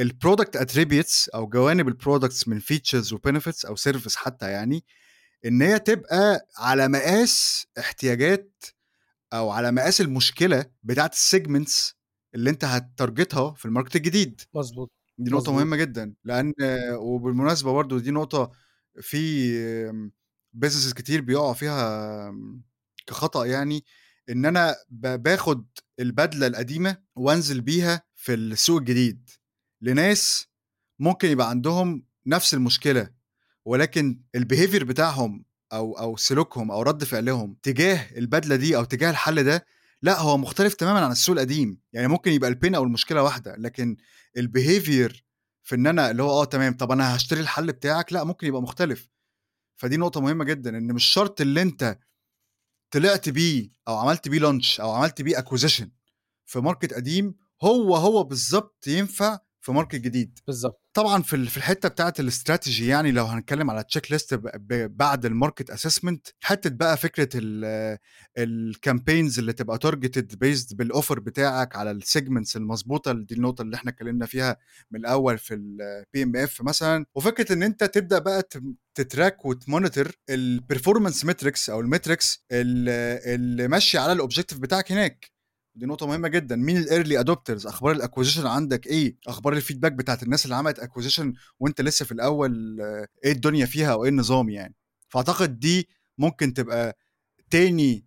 الproduct 0.00 0.60
attributes 0.60 1.28
أو 1.34 1.48
جوانب 1.48 1.90
الproducts 1.90 2.48
من 2.48 2.60
features 2.60 3.12
وbenefits 3.14 3.66
أو 3.66 3.76
service 3.76 4.16
حتى 4.16 4.50
يعني، 4.50 4.84
إن 5.46 5.62
هي 5.62 5.78
تبقى 5.78 6.48
على 6.58 6.88
مقاس 6.88 7.66
احتياجات 7.78 8.64
أو 9.34 9.50
على 9.50 9.72
مقاس 9.72 10.00
المشكلة 10.00 10.66
بتاعة 10.84 11.10
الsegments 11.14 11.94
اللي 12.34 12.50
أنت 12.50 12.64
هتتارجتها 12.64 13.54
في 13.54 13.68
الmarket 13.68 13.96
الجديد. 13.96 14.42
مضبوط، 14.54 14.90
دي 15.18 15.30
نقطة. 15.30 15.52
مهمة 15.52 15.76
جدًا، 15.76 16.14
لأن 16.24 16.52
وبالمناسبة 16.94 17.72
برضه 17.72 18.00
دي 18.00 18.10
نقطة 18.10 18.50
في 19.00 19.18
businesses 20.64 20.94
كتير 20.94 21.20
بيقعوا 21.20 21.52
فيها 21.54 22.32
كخطأ 23.06 23.46
يعني، 23.46 23.84
إن 24.30 24.46
أنا 24.46 24.76
ب 24.90 25.22
باخد 25.22 25.66
البدلة 26.00 26.46
القديمة 26.46 26.96
وأنزل 27.16 27.60
بيها 27.60 28.02
في 28.16 28.34
السوق 28.34 28.78
الجديد، 28.78 29.30
لناس 29.82 30.48
ممكن 30.98 31.28
يبقى 31.30 31.50
عندهم 31.50 32.04
نفس 32.26 32.54
المشكلة، 32.54 33.10
ولكن 33.64 34.22
الbehavior 34.38 34.84
بتاعهم 34.84 35.44
أو 35.72 35.98
أو 35.98 36.16
سلوكهم 36.16 36.70
أو 36.70 36.82
رد 36.82 37.04
فعلهم 37.04 37.56
تجاه 37.62 38.18
البدلة 38.18 38.56
دي 38.56 38.76
أو 38.76 38.84
تجاه 38.84 39.10
الحل 39.10 39.44
ده، 39.44 39.66
لأ 40.02 40.20
هو 40.20 40.38
مختلف 40.38 40.74
تمامًا 40.74 41.00
عن 41.00 41.12
السوق 41.12 41.34
القديم، 41.34 41.80
يعني 41.92 42.08
ممكن 42.08 42.32
يبقى 42.32 42.50
الpain 42.50 42.74
أو 42.74 42.82
المشكلة 42.84 43.22
واحدة، 43.22 43.56
لكن 43.56 43.96
الbehavior 44.38 45.12
في 45.62 45.74
إن 45.74 45.86
أنا 45.86 46.10
اللي 46.10 46.22
هو 46.22 46.30
آه 46.30 46.44
تمام، 46.44 46.76
طب 46.76 46.92
أنا 46.92 47.14
هاشتري 47.14 47.40
الحل 47.40 47.66
بتاعك، 47.72 48.12
لأ 48.12 48.24
ممكن 48.24 48.46
يبقى 48.46 48.62
مختلف. 48.62 49.08
فدي 49.76 49.96
نقطة 49.96 50.20
مهمة 50.20 50.44
جدًا، 50.44 50.78
إن 50.78 50.92
مش 50.92 51.04
شرط 51.04 51.40
اللي 51.40 51.62
أنت 51.62 51.98
طلعت 52.90 53.28
بيه 53.28 53.70
أو 53.88 53.96
عملت 53.96 54.28
بيه 54.28 54.40
launch 54.40 54.80
أو 54.80 54.90
عملت 54.92 55.22
بيه 55.22 55.36
acquisition 55.36 55.88
في 56.46 56.62
market 56.62 56.94
قديم، 56.94 57.34
هو، 57.62 57.96
هو 57.96 58.24
بالضبط 58.24 58.86
ينفع 58.86 59.38
في 59.72 59.80
market 59.84 59.96
جديد. 59.96 60.38
بالضبط. 60.46 60.82
طبعًا 60.94 61.22
في 61.22 61.46
في 61.46 61.56
الحتة 61.56 61.88
بتاعة 61.88 62.14
الstrategy 62.20 62.80
يعني 62.82 63.12
لو 63.12 63.24
هنتكلم 63.24 63.70
على 63.70 63.84
ب 64.32 64.36
ب 64.54 64.96
بعد 64.96 65.26
الmarket 65.26 65.74
assessment، 65.74 66.18
حتة 66.40 66.70
بقى 66.70 66.96
فكرة 66.96 67.28
ال 67.34 67.98
الcampaigns 68.38 69.38
اللي 69.38 69.52
تبقى 69.52 69.78
targeted 69.86 70.36
based 70.44 70.74
بالoffer 70.76 71.12
بتاعك 71.20 71.76
على 71.76 72.00
الsegments 72.00 72.56
المضبوطة، 72.56 73.12
دي 73.12 73.34
النقطة 73.34 73.62
اللي 73.62 73.76
إحنا 73.76 73.90
اتكلمنا 73.90 74.26
فيها 74.26 74.56
من 74.90 75.00
الأول 75.00 75.38
في 75.38 75.54
الPMF 75.54 76.62
مثلًا، 76.64 77.04
وفكرة 77.14 77.52
إن 77.52 77.62
أنت 77.62 77.84
تبدأ 77.84 78.18
بقى 78.18 78.42
ت 78.42 78.58
تtrack 79.00 79.34
وتmonitor 79.46 80.08
الperformance 80.30 81.24
metrics 81.26 81.70
أو 81.70 81.82
الmetrics 81.82 82.38
ال 82.52 82.88
اللي 83.34 83.68
ماشية 83.68 83.98
على 83.98 84.22
الobjective 84.22 84.58
بتاعك 84.58 84.92
هناك. 84.92 85.37
دي 85.78 85.86
نقطة 85.86 86.06
مهمة 86.06 86.28
جدًا، 86.28 86.56
مين 86.56 86.84
الearly 86.84 87.24
adopters 87.24 87.66
أخبار 87.66 87.98
الacquisition 87.98 88.44
عندك 88.44 88.86
إيه؟ 88.86 89.16
أخبار 89.28 89.60
الfeedback 89.60 89.88
بتاعة 89.88 90.18
الناس 90.22 90.44
اللي 90.44 90.56
عملت 90.56 90.80
acquisition 90.80 91.26
وأنت 91.60 91.80
لسه 91.80 92.04
في 92.04 92.12
الأول 92.12 92.80
إيه 93.24 93.32
الدنيا 93.32 93.66
فيها 93.66 93.92
أو 93.92 94.04
إيه 94.04 94.10
النظام 94.10 94.48
يعني؟ 94.48 94.74
فأعتقد 95.08 95.60
دي 95.60 95.88
ممكن 96.18 96.54
تبقى 96.54 96.98
تاني 97.50 98.06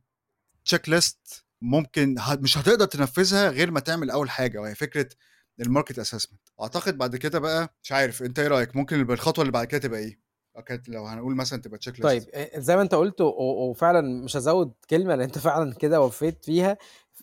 check 0.70 0.92
list 0.92 1.42
ممكن 1.62 2.16
مش 2.40 2.58
هتقدر 2.58 2.86
تنفذها 2.86 3.50
غير 3.50 3.72
ما 3.72 3.80
تعمل 3.80 4.10
أول 4.10 4.30
حاجة، 4.30 4.60
وهي 4.62 4.76
فكرة 4.76 5.10
الmarket 5.64 5.96
assessment. 6.04 6.62
أعتقد 6.62 6.98
بعد 6.98 7.16
كده 7.16 7.40
بقى 7.40 7.76
مش 7.84 7.92
عارف 7.92 8.24
أنت 8.24 8.40
إيه 8.40 8.48
رأيك؟ 8.48 8.76
ممكن 8.76 9.00
يبقى 9.00 9.14
الخطوة 9.16 9.42
اللي 9.42 9.52
بعد 9.52 9.68
كده 9.68 9.82
تبقى؟ 9.82 10.18
لو 10.56 10.64
كانت 10.64 10.90
لو 10.90 11.06
هنقول 11.08 11.36
مثلًا 11.36 11.62
تبقى 11.62 11.80
check 11.86 11.94
list. 11.94 12.02
طيب 12.04 12.24
آآ 12.34 12.60
زي 12.60 12.76
ما 12.76 12.82
أنت 12.82 12.96
قُلت 12.96 13.22
وفعلًا 13.22 14.24
مش 14.24 14.36
هازوّد 14.38 14.74
كلمة 14.90 15.16
لأن 15.16 15.22
أنت 15.22 15.38
فعلًا 15.38 15.74
كده 15.74 16.02
وفّيت 16.02 16.46
فيها، 16.46 16.78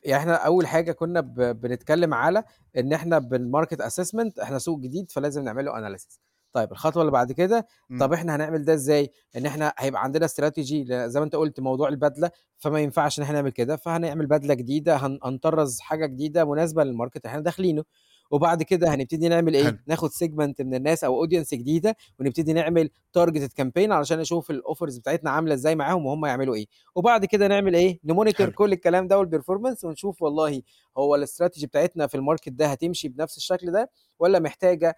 يعني 0.05 0.23
إحنا 0.23 0.35
أول 0.35 0.66
حاجة 0.66 0.93
كنا 0.93 1.20
ب 1.20 1.35
بنتكلم 1.61 2.15
على 2.15 2.45
إن 2.79 2.93
إحنا 2.93 3.20
بالmarket 3.20 3.79
assessment 3.85 4.43
إحنا 4.43 4.59
سوق 4.59 4.79
جديد 4.81 5.11
فلازم 5.11 5.45
نعمل 5.45 5.65
له 5.65 5.73
analysis. 5.97 6.19
طيب 6.53 6.73
الخطوة 6.73 7.03
اللي 7.03 7.12
بعد 7.12 7.33
كده،. 7.33 7.66
طب 7.99 8.12
إحنا 8.12 8.37
هنعمل 8.37 8.65
ده 8.65 8.75
إزاي؟ 8.75 9.11
إن 9.37 9.47
إحنا 9.47 9.73
هيبقى 9.79 10.03
عندنا 10.05 10.27
ل 10.70 11.11
زي 11.11 11.20
ما 11.20 11.25
أنت 11.25 11.37
قُلت 11.37 11.61
موضوع 11.61 11.89
البدلة، 11.89 12.31
فما 12.59 12.81
ينفعش 12.81 13.19
إن 13.19 13.25
إحنا 13.25 13.35
نعمل 13.37 13.51
كده، 13.51 13.77
فهنعمل 13.77 14.27
بدلة 14.27 14.55
جديدة 14.55 14.97
هن 14.97 15.19
هنطرّز 15.25 15.81
حاجة 15.81 16.07
جديدة 16.07 16.45
مناسبة 16.45 16.85
للmarket 16.85 16.89
اللي 17.16 17.27
إحنا 17.27 17.41
داخلينه. 17.41 17.85
وبعد 18.31 18.63
كده 18.63 18.95
هنبتدي 18.95 19.29
نعمل 19.29 19.57
حلو. 19.57 19.67
إيه؟ 19.67 19.83
ناخد 19.87 20.11
segment 20.11 20.55
من 20.61 20.75
الناس 20.75 21.05
أو 21.05 21.27
audience 21.27 21.51
جديدة 21.55 21.97
ونبتدي 22.21 22.53
نعمل 22.53 22.91
targeted 23.19 23.63
campaign 23.63 23.91
علشان 23.91 24.19
نشوف 24.19 24.53
الoffers 24.53 24.99
بتاعتنا 24.99 25.31
عاملة 25.31 25.55
إزاي 25.55 25.75
معاهم 25.75 26.07
وهُم 26.07 26.27
يعملوا 26.27 26.55
إيه. 26.55 26.67
وبعد 26.95 27.25
كده 27.25 27.49
نعمل؟ 27.49 27.99
نmonitor 28.07 28.39
حلو. 28.39 28.53
كل 28.53 28.73
الكلام 28.73 29.09
ده 29.09 29.23
والperformance 29.25 29.85
ونشوف 29.85 30.23
والله 30.23 30.63
هو 30.99 31.25
الstrategy 31.27 31.65
بتاعتنا 31.65 32.07
في 32.07 32.19
الmarket 32.19 32.51
ده 32.53 32.67
هتمشي 32.67 33.09
بنفس 33.09 33.37
الشكل 33.37 33.73
ده 33.73 33.91
والّا 34.19 34.39
محتاجة 34.39 34.89
آآ 34.89 34.97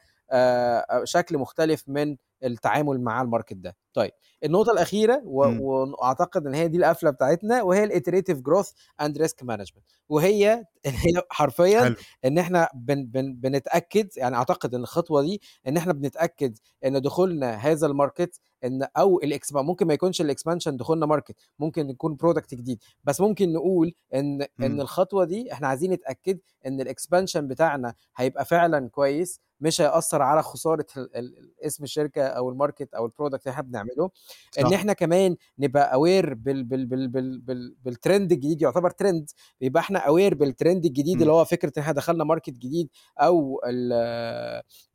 شكل 1.05 1.39
مختلف 1.39 1.85
من 1.89 2.16
التعامل 2.44 3.01
مع 3.01 3.24
الmarket 3.24 3.55
ده. 3.55 3.77
طيب 3.94 4.11
النقطة 4.44 4.73
الأخيرة 4.73 5.23
و 5.24 5.44
إمم. 5.44 5.61
وأعتقد 5.61 6.47
إن 6.47 6.55
هي 6.55 6.69
دي 6.69 6.77
القفلة 6.78 7.11
بتاعتنا 7.11 7.62
وهي 7.62 7.89
الiterative 7.89 8.36
growth 8.48 8.69
and 9.02 9.12
risk 9.23 9.44
management 9.44 9.82
وهي 10.09 10.65
هي 10.86 11.23
حرفيًا 11.31 11.81
حلو. 11.81 11.94
إن 12.24 12.39
إحنا 12.39 12.69
بن 12.74 13.07
بن 13.07 13.35
بنتأكد 13.35 14.09
يعني 14.16 14.36
أعتقد 14.36 14.74
إن 14.74 14.81
الخطوة 14.81 15.23
دي 15.23 15.40
إن 15.69 15.77
إحنا 15.77 15.93
بنتأكد 15.93 16.59
إن 16.85 17.01
دخولنا 17.02 17.55
هذا 17.55 17.89
الmarket 17.89 18.39
إن 18.65 18.86
أو 18.97 19.19
الإكسب 19.20 19.57
ممكن 19.57 19.86
ما 19.86 19.94
يكونش 19.94 20.23
الexpansion 20.23 20.69
دخولنا 20.69 21.16
market 21.16 21.35
ممكن 21.59 21.90
يكون 21.90 22.16
product 22.24 22.55
جديد، 22.55 22.82
بس 23.05 23.20
ممكن 23.20 23.52
نقول 23.52 23.93
إن 24.15 24.43
إن 24.43 24.48
إمم. 24.65 24.81
الخطوة 24.81 25.24
دي 25.24 25.52
إحنا 25.52 25.69
عايزين 25.69 25.93
نتأكد 25.93 26.39
إن 26.66 26.85
الexpansion 26.85 27.36
بتاعنا 27.39 27.94
هيبقى 28.16 28.44
فعلًا 28.44 28.89
كويس، 28.89 29.40
مش 29.60 29.80
هيأثّر 29.80 30.22
على 30.22 30.42
ال 30.98 31.52
اسم 31.66 31.84
الشركة 31.84 32.22
أو 32.22 32.54
الmarket 32.54 32.86
أو 32.96 33.08
الproduct 33.08 33.40
اللي 33.46 33.50
إحنا 33.50 33.62
بنعمله. 33.62 34.10
صح. 34.70 34.76
إحنا 34.76 34.92
كمان 34.92 35.36
نبقى 35.58 35.92
aware 35.92 36.34
بال 36.34 36.64
بال 36.64 36.86
بال 36.86 37.08
بال 37.08 37.38
بال 37.40 37.76
بالtrend 37.88 38.08
الجديد 38.32 38.62
يعتبر 38.62 38.90
trend 38.90 39.24
يبقى 39.60 39.80
إحنا 39.80 40.00
aware 40.00 40.34
بالtrend 40.34 40.66
الجديد 40.66 41.08
إمم. 41.14 41.22
اللي 41.22 41.32
هو 41.32 41.44
فكرة 41.44 41.72
إن 41.76 41.82
إحنا 41.82 41.92
دخلنا 41.94 42.24
market 42.34 42.50
جديد 42.50 42.88
أو 43.20 43.60
ال 43.66 43.92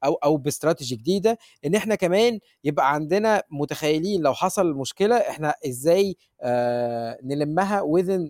أو 0.03 0.13
أو 0.13 0.43
بstrategy 0.49 0.83
جديدة، 0.93 1.37
إن 1.65 1.75
إحنا 1.75 1.95
كمان 1.95 2.39
يبقى 2.63 2.93
عندنا 2.93 3.43
متخيلين 3.51 4.21
لو 4.21 4.33
حصل 4.33 4.73
مشكلة 4.73 5.15
إحنا 5.17 5.53
إزاي 5.67 6.17
آآ 6.41 7.17
نلمّها 7.23 7.81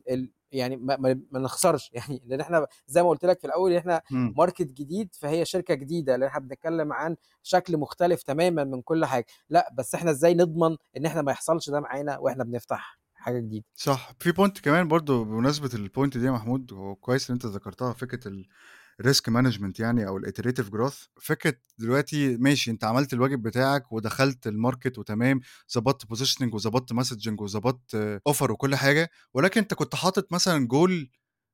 ال 0.10 0.32
يعني 0.56 0.78
ما 0.78 0.98
ما 1.32 1.40
نخسرش 1.40 1.92
يعني 1.94 2.22
لأن 2.26 2.42
إحنا 2.42 2.68
زي 2.88 3.04
ما 3.04 3.10
قُلت 3.10 3.26
لك 3.26 3.40
في 3.40 3.48
الأول 3.48 3.74
إحنا 3.76 4.02
إمم. 4.12 4.34
market 4.42 4.62
جديد 4.64 5.16
فهي 5.16 5.46
شركة 5.46 5.74
جديدة، 5.74 6.16
لأن 6.16 6.28
إحنا 6.30 6.40
بنتكلم 6.40 6.94
عن 6.94 7.16
شكل 7.44 7.78
مختلف 7.78 8.24
تمامًا 8.24 8.64
من 8.64 8.82
كل 8.82 9.06
حاجة. 9.06 9.26
لأ 9.50 9.70
بس 9.78 9.96
إحنا 9.96 10.12
إزاي 10.12 10.34
نضمن 10.34 10.78
إن 10.98 11.06
إحنا 11.06 11.22
ما 11.22 11.32
يحصلش 11.32 11.70
ده 11.70 11.80
معانا 11.80 12.18
وإحنا 12.18 12.44
بنفتح 12.44 13.00
حاجة 13.16 13.40
جديدة. 13.40 13.66
صح. 13.76 14.12
في 14.20 14.34
point 14.34 14.62
كمان 14.62 14.88
برضه 14.88 15.26
بمناسبة 15.26 15.70
الpoint 15.70 16.18
دي 16.18 16.26
يا 16.26 16.32
محمود 16.32 16.72
وهو 16.72 16.96
كويس 16.96 17.30
إن 17.30 17.34
أنت 17.34 17.46
ذكرتها 17.46 17.94
فكرة 17.94 18.32
الrisk 19.04 19.32
management 19.32 19.80
يعني 19.80 20.08
أو 20.08 20.20
الiterative 20.22 20.66
growth. 20.76 21.08
فكرة 21.22 21.54
دلوقتي 21.78 22.38
ماشي 22.38 22.72
أنت 22.72 22.84
عملت 22.84 23.14
الواجب 23.14 23.42
بتاعك 23.42 23.92
ودخلت 23.92 24.48
الmarket 24.50 24.98
وتمام، 24.98 25.40
ضبطت 25.78 26.06
positioning 26.14 26.54
وضبطت 26.54 26.94
messaging 26.94 27.42
وضبطت 27.42 28.22
offer 28.30 28.50
وكل 28.50 28.76
حاجة، 28.76 29.10
ولكن 29.34 29.62
أنت 29.62 29.74
كنت 29.74 29.96
حاطط 29.96 30.34
مثلًا 30.34 30.68
goal 30.74 31.08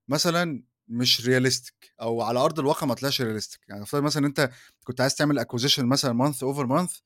مثلًا 0.07 0.63
مش 0.88 1.22
realistic 1.22 1.73
أو 2.01 2.22
على 2.22 2.39
أرض 2.39 2.59
الواقع 2.59 2.88
ما 2.88 2.93
طلعش 2.93 3.22
realistic. 3.22 3.59
يعني 3.69 3.81
نفترض 3.81 4.03
مثلًا 4.03 4.27
أنت 4.27 4.49
كنت 4.84 5.01
عايز 5.01 5.15
تعمل 5.15 5.39
acquisition 5.39 5.80
مثلًا 5.80 6.27
month 6.31 6.38
over 6.38 6.68
month 6.68 7.01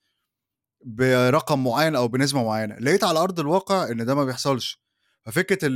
برقم 0.86 1.64
معيّن 1.64 1.96
أو 1.96 2.08
بنسبة 2.08 2.44
معيّنة، 2.44 2.76
لقيت 2.76 3.04
على 3.04 3.20
أرض 3.20 3.40
الواقع 3.40 3.90
إن 3.92 4.06
ده 4.06 4.16
ما 4.16 4.26
بيحصلش. 4.26 4.82
ففكرة 5.26 5.70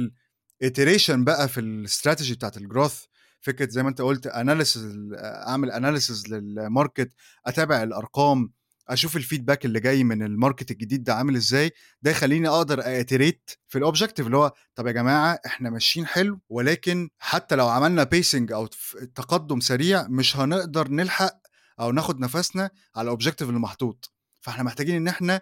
الiteration 0.64 1.12
بقى 1.12 1.48
في 1.50 1.88
الstrategy 1.88 2.32
بتاعة 2.34 2.52
الgrowth، 2.60 3.08
فكرة 3.42 3.70
زي 3.70 3.84
ما 3.84 3.90
أنت 3.90 4.02
قُلت 4.02 4.28
analysis 4.28 4.78
ال 4.78 5.16
أعمل 5.48 5.72
analysis 5.72 6.28
للmarket، 6.28 7.08
أتابع 7.46 7.84
الأرقام، 7.84 8.52
أشوف 8.90 9.18
الfeedback 9.18 9.58
اللي 9.66 9.80
جاي 9.80 10.04
من 10.04 10.28
الmarket 10.28 10.66
الجديد 10.72 11.04
ده 11.04 11.14
عامل 11.14 11.36
إزاي، 11.36 11.72
ده 12.02 12.12
يخلّيني 12.12 12.48
أقدر 12.48 12.82
أiterate 12.82 13.56
في 13.68 13.80
الobjective 13.80 14.20
اللي 14.26 14.38
هو 14.38 14.54
طب 14.76 14.88
يا 14.88 14.92
جماعة 14.92 15.40
إحنا 15.46 15.70
ماشيين 15.70 16.06
حلو، 16.08 16.40
ولكن 16.50 17.10
حتى 17.20 17.56
لو 17.56 17.68
عملنا 17.68 18.04
أو 18.52 18.68
ف 18.72 18.96
تقدُّم 19.16 19.60
سريع 19.60 20.08
مش 20.08 20.38
هنقدر 20.38 20.88
نلحق 20.88 21.40
أو 21.80 21.92
ناخد 21.92 22.20
نفسنا 22.20 22.70
على 22.96 23.18
الobjective 23.18 23.42
اللي 23.42 23.60
محطوط. 23.60 24.14
فإحنا 24.42 24.64
محتاجين 24.64 24.96
إن 24.96 25.08
إحنا 25.08 25.42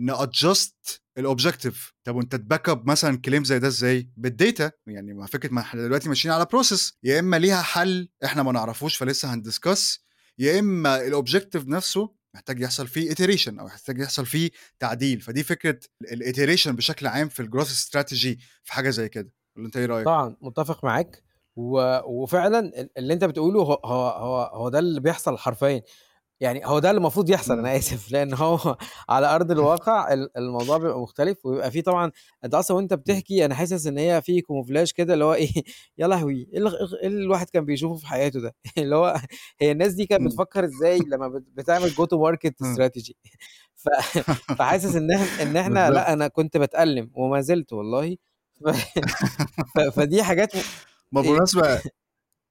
نadjust 0.00 0.98
الobjective. 1.20 1.92
طب 2.04 2.14
وأنت 2.16 2.36
تback 2.36 2.72
up 2.72 2.78
مثلًا 2.86 3.22
claim 3.28 3.42
زي 3.42 3.58
ده 3.58 3.68
إزاي؟ 3.68 4.10
بالdata. 4.20 4.70
يعني 4.86 5.14
ما 5.14 5.26
فكرة 5.26 5.52
ما 5.52 5.60
إحنا 5.60 5.82
دلوقتي 5.82 6.08
ماشيين 6.08 6.34
على 6.34 6.46
process 6.46 6.92
يا 7.02 7.18
إما 7.20 7.36
ليها 7.38 7.62
حل 7.62 8.08
إحنا 8.24 8.42
ما 8.42 8.52
نعرفوش 8.52 8.96
فلسه 8.96 9.34
هندiscuss، 9.34 9.98
يا 10.38 10.58
إما 10.58 10.98
الobjective 11.10 11.68
نفسه 11.68 12.14
محتاج 12.34 12.60
يحصل 12.60 12.86
فيه 12.86 13.10
iteration 13.14 13.48
أو 13.60 13.64
محتاج 13.64 13.98
يحصل 13.98 14.26
فيه 14.26 14.50
تعديل. 14.78 15.20
فدي 15.20 15.42
فكرة 15.42 15.80
الiteration 16.04 16.68
بشكل 16.68 17.06
عام 17.06 17.28
في 17.28 17.42
الgrowth 17.46 17.88
strategy 17.88 18.42
في 18.64 18.72
حاجة 18.72 18.90
زي 18.90 19.08
كده. 19.08 19.32
والّا 19.56 19.66
أنت 19.66 19.76
إيه 19.76 19.86
رأيك؟ 19.86 20.06
طبعًا 20.06 20.36
متّفق 20.40 20.84
معاك 20.84 21.22
و 21.56 21.98
وفعلًا 22.04 22.58
ال 22.58 22.90
اللي 22.98 23.14
أنت 23.14 23.24
بتقوله 23.24 23.60
هو 23.62 23.72
هو 23.84 24.08
هو 24.08 24.42
هو 24.42 24.68
ده 24.68 24.78
اللي 24.78 25.00
بيحصل 25.00 25.38
حرفيًا. 25.38 25.82
يعني 26.42 26.66
هو 26.66 26.78
ده 26.78 26.90
اللي 26.90 26.98
المفروض 26.98 27.30
يحصل 27.30 27.52
إمم. 27.54 27.66
أنا 27.66 27.76
آسف، 27.76 28.10
لإن 28.12 28.34
هو 28.34 28.76
على 29.08 29.34
أرض 29.34 29.50
الواقع 29.50 30.12
ال 30.12 30.36
الموضوع 30.38 30.78
بيبقى 30.78 31.00
مختلف، 31.00 31.46
وبيبقى 31.46 31.70
في 31.70 31.82
طبعًا 31.82 32.12
أنت 32.44 32.54
أصلًا 32.54 32.76
وأنت 32.76 32.92
إمم. 32.92 33.02
بتحكي 33.02 33.44
أنا 33.44 33.54
حاسس 33.54 33.86
إن 33.86 33.98
هي 33.98 34.22
في 34.22 34.42
camouflage 34.42 34.92
كده 34.94 35.14
اللي 35.14 35.24
هو 35.24 35.34
إيه 35.34 35.50
يا 35.98 36.06
لهوي! 36.06 36.48
الغ 36.56 36.74
إيه 37.02 37.08
الواحد 37.08 37.50
كان 37.50 37.64
بيشوفه 37.64 37.96
في 37.96 38.06
حياته 38.06 38.40
ده؟ 38.40 38.54
اللي 38.78 38.96
هو 38.96 39.16
هي 39.60 39.72
الناس 39.72 39.92
دي 39.94 40.06
كانت. 40.06 40.22
بتفكر 40.24 40.64
إزاي 40.64 40.98
لمّا 41.00 41.28
بت 41.28 41.44
بتعمل 41.54 41.90
market 42.18 42.52
إمم. 42.62 42.76
strategy 42.76 43.12
ف 43.74 43.88
فحاسس 44.58 44.96
إح 45.12 45.40
إن 45.40 45.56
إحنا 45.56 45.90
بالضبط. 45.90 45.94
لأ، 45.94 46.12
أنا 46.12 46.28
كنت 46.28 46.56
باتألم 46.56 47.10
وما 47.14 47.40
زلت 47.40 47.72
والله 47.72 48.16
فدي 49.96 50.22
حاجات 50.22 50.56
م 50.56 50.60
ما 51.12 51.22
إيه؟ 51.22 51.30
بالمناسبة 51.30 51.82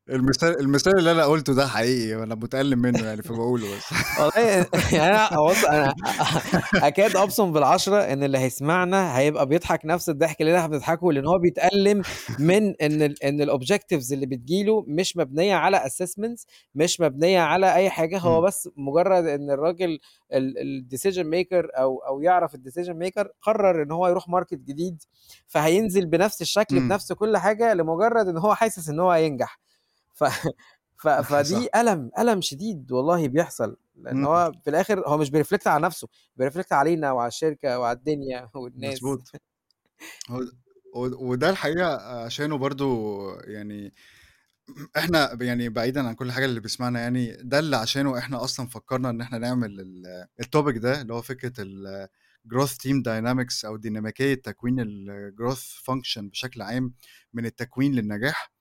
المثال 0.10 0.60
المثال 0.60 0.98
اللي 0.98 1.12
أنا 1.12 1.26
قُلته 1.26 1.54
ده 1.54 1.68
حقيقي، 1.68 2.24
أنا 2.24 2.36
متألم 2.36 2.80
منه 2.80 3.06
يعني 3.06 3.22
فباقوله 3.22 3.76
بس. 3.78 3.84
والله 4.20 4.66
يعني 4.92 5.10
أنا 5.18 5.42
بُص 5.50 5.66
أنا 5.66 5.94
أكاد 6.88 7.16
أبصم 7.16 7.52
بالعشرة 7.54 7.98
إن 7.98 8.24
اللي 8.24 8.38
هيسمعنا 8.38 9.18
هيبقى 9.18 9.46
بيضحك 9.48 9.86
نفس 9.86 10.10
الضحك 10.10 10.42
اللي 10.42 10.58
إحنا 10.58 10.68
بنضحكه، 10.68 11.12
لإن 11.12 11.28
هو 11.28 11.38
بيتألم 11.38 12.02
من 12.40 12.76
إن 12.82 13.02
ال 13.02 13.24
إن 13.24 13.46
الobjectives 13.46 14.12
اللي 14.12 14.26
بتيجي 14.26 14.64
له 14.64 14.84
مش 14.88 15.18
مبنية 15.18 15.56
على 15.56 15.80
assessments 15.80 16.46
مش 16.76 17.02
مبنية 17.02 17.40
على 17.40 17.76
أي 17.76 17.90
حاجة، 17.90 18.18
هو. 18.18 18.42
بس 18.42 18.70
مجرد 18.78 19.26
إن 19.26 19.50
الراجل 19.52 20.00
ال 20.34 20.54
الdecision 20.92 21.26
maker 21.26 21.80
أو 21.80 21.98
أو 22.08 22.22
يعرف 22.22 22.56
الdecision 22.56 22.96
maker 23.08 23.28
قرر 23.42 23.84
إن 23.84 23.92
هو 23.92 24.08
يروح 24.08 24.26
market 24.26 24.54
جديد، 24.58 25.04
فهينزل 25.48 26.06
بنفس 26.06 26.42
الشكل. 26.42 26.80
بنفس 26.80 27.14
كل 27.14 27.38
حاجة 27.38 27.74
لمجرد 27.74 28.28
إن 28.28 28.38
هو 28.38 28.56
حاسس 28.56 28.90
إن 28.90 29.00
هو 29.00 29.12
هينجح. 29.12 29.60
ف 30.14 30.24
ف 31.04 31.08
فدي 31.08 31.70
صح. 31.70 31.72
ألم، 31.76 32.12
ألم 32.20 32.42
شديد 32.42 32.92
والله 32.92 33.28
بيحصل، 33.28 33.78
لإن 33.96 34.24
إمم. 34.24 34.26
هو 34.26 34.54
في 34.64 34.70
الآخر 34.70 35.08
هو 35.08 35.18
مش 35.18 35.30
بيreflect 35.32 35.68
على 35.68 35.84
نفسه، 35.86 36.08
بيreflect 36.42 36.72
علينا 36.72 37.12
وعلى 37.12 37.28
الشركة 37.28 37.80
وعلى 37.80 37.98
الدنيا 37.98 38.50
والناس. 38.56 39.02
ود 39.04 39.24
وده 41.22 41.50
الحقيقة 41.50 41.96
عشانه 42.26 42.58
برضه 42.58 42.86
يعني 43.44 43.94
إحنا 44.98 45.34
ب 45.34 45.42
يعني 45.42 45.70
بعيدًا 45.70 46.08
عن 46.08 46.16
كل 46.16 46.32
حاجة 46.32 46.46
للي 46.48 46.60
بيسمعنا 46.60 47.00
يعني، 47.00 47.38
ده 47.44 47.60
اللي 47.60 47.76
عشانه 47.78 48.18
إحنا 48.18 48.44
أصلًا 48.44 48.68
فكّرنا 48.68 49.10
إن 49.10 49.22
إحنا 49.22 49.38
نعمل 49.38 49.80
ال 49.80 50.28
الtopic 50.44 50.78
ده، 50.80 51.02
اللي 51.02 51.14
هو 51.14 51.22
فكرة 51.22 51.54
ال 51.60 52.08
growth 52.54 52.72
team 52.74 53.04
dynamics 53.08 53.66
أو 53.66 53.78
ديناميكية 53.78 54.34
تكوين 54.36 54.84
الgrowth 54.86 55.82
function 55.92 56.20
بشكل 56.22 56.62
عام 56.62 56.94
من 57.34 57.46
التكوين 57.46 57.94
للنجاح، 57.96 58.52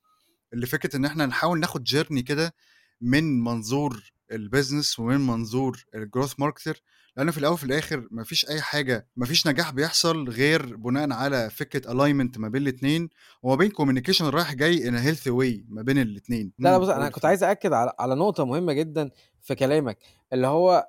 اللي 0.55 0.67
فكرة 0.67 0.97
إن 0.97 1.05
إحنا 1.05 1.27
نحاول 1.27 1.61
ناخد 1.61 1.89
journey 1.89 2.21
كده 2.21 2.55
من 3.01 3.41
منظور 3.45 4.13
الbusiness 4.33 4.99
ومن 4.99 5.21
منظور 5.27 5.85
الgrowth 5.97 6.35
marketer، 6.43 6.77
لإن 7.17 7.31
في 7.31 7.39
الأول 7.39 7.55
وفي 7.55 7.65
الآخر 7.65 8.09
ما 8.11 8.25
فيش 8.25 8.49
أي 8.49 8.61
حاجة 8.61 9.09
ما 9.17 9.27
فيش 9.27 9.47
نجاح 9.47 9.71
بيحصل 9.71 10.29
غير 10.29 10.77
بناءً 10.77 11.13
على 11.13 11.51
فكرة 11.51 11.91
alignment 11.93 12.39
ما 12.39 12.49
بين 12.49 12.63
الاتنين، 12.63 13.09
وما 13.43 13.55
بين 13.55 13.71
communication 13.71 14.23
رايح 14.23 14.55
جاي 14.55 14.91
a 14.91 15.05
healthy 15.05 15.31
way 15.31 15.65
ما 15.69 15.83
بين 15.83 15.99
الاتنين. 15.99 16.53
لا، 16.59 16.69
لا 16.69 16.79
بُص 16.79 16.89
قُل 16.89 17.09
كنت. 17.09 17.25
عايز 17.25 17.43
أأكد 17.43 17.73
على 17.73 17.93
على 17.99 18.15
نقطة 18.15 18.45
مهمة 18.45 18.73
جدًا 18.73 19.11
في 19.43 19.55
كلامك، 19.55 19.99
اللي 20.33 20.47
هو 20.47 20.89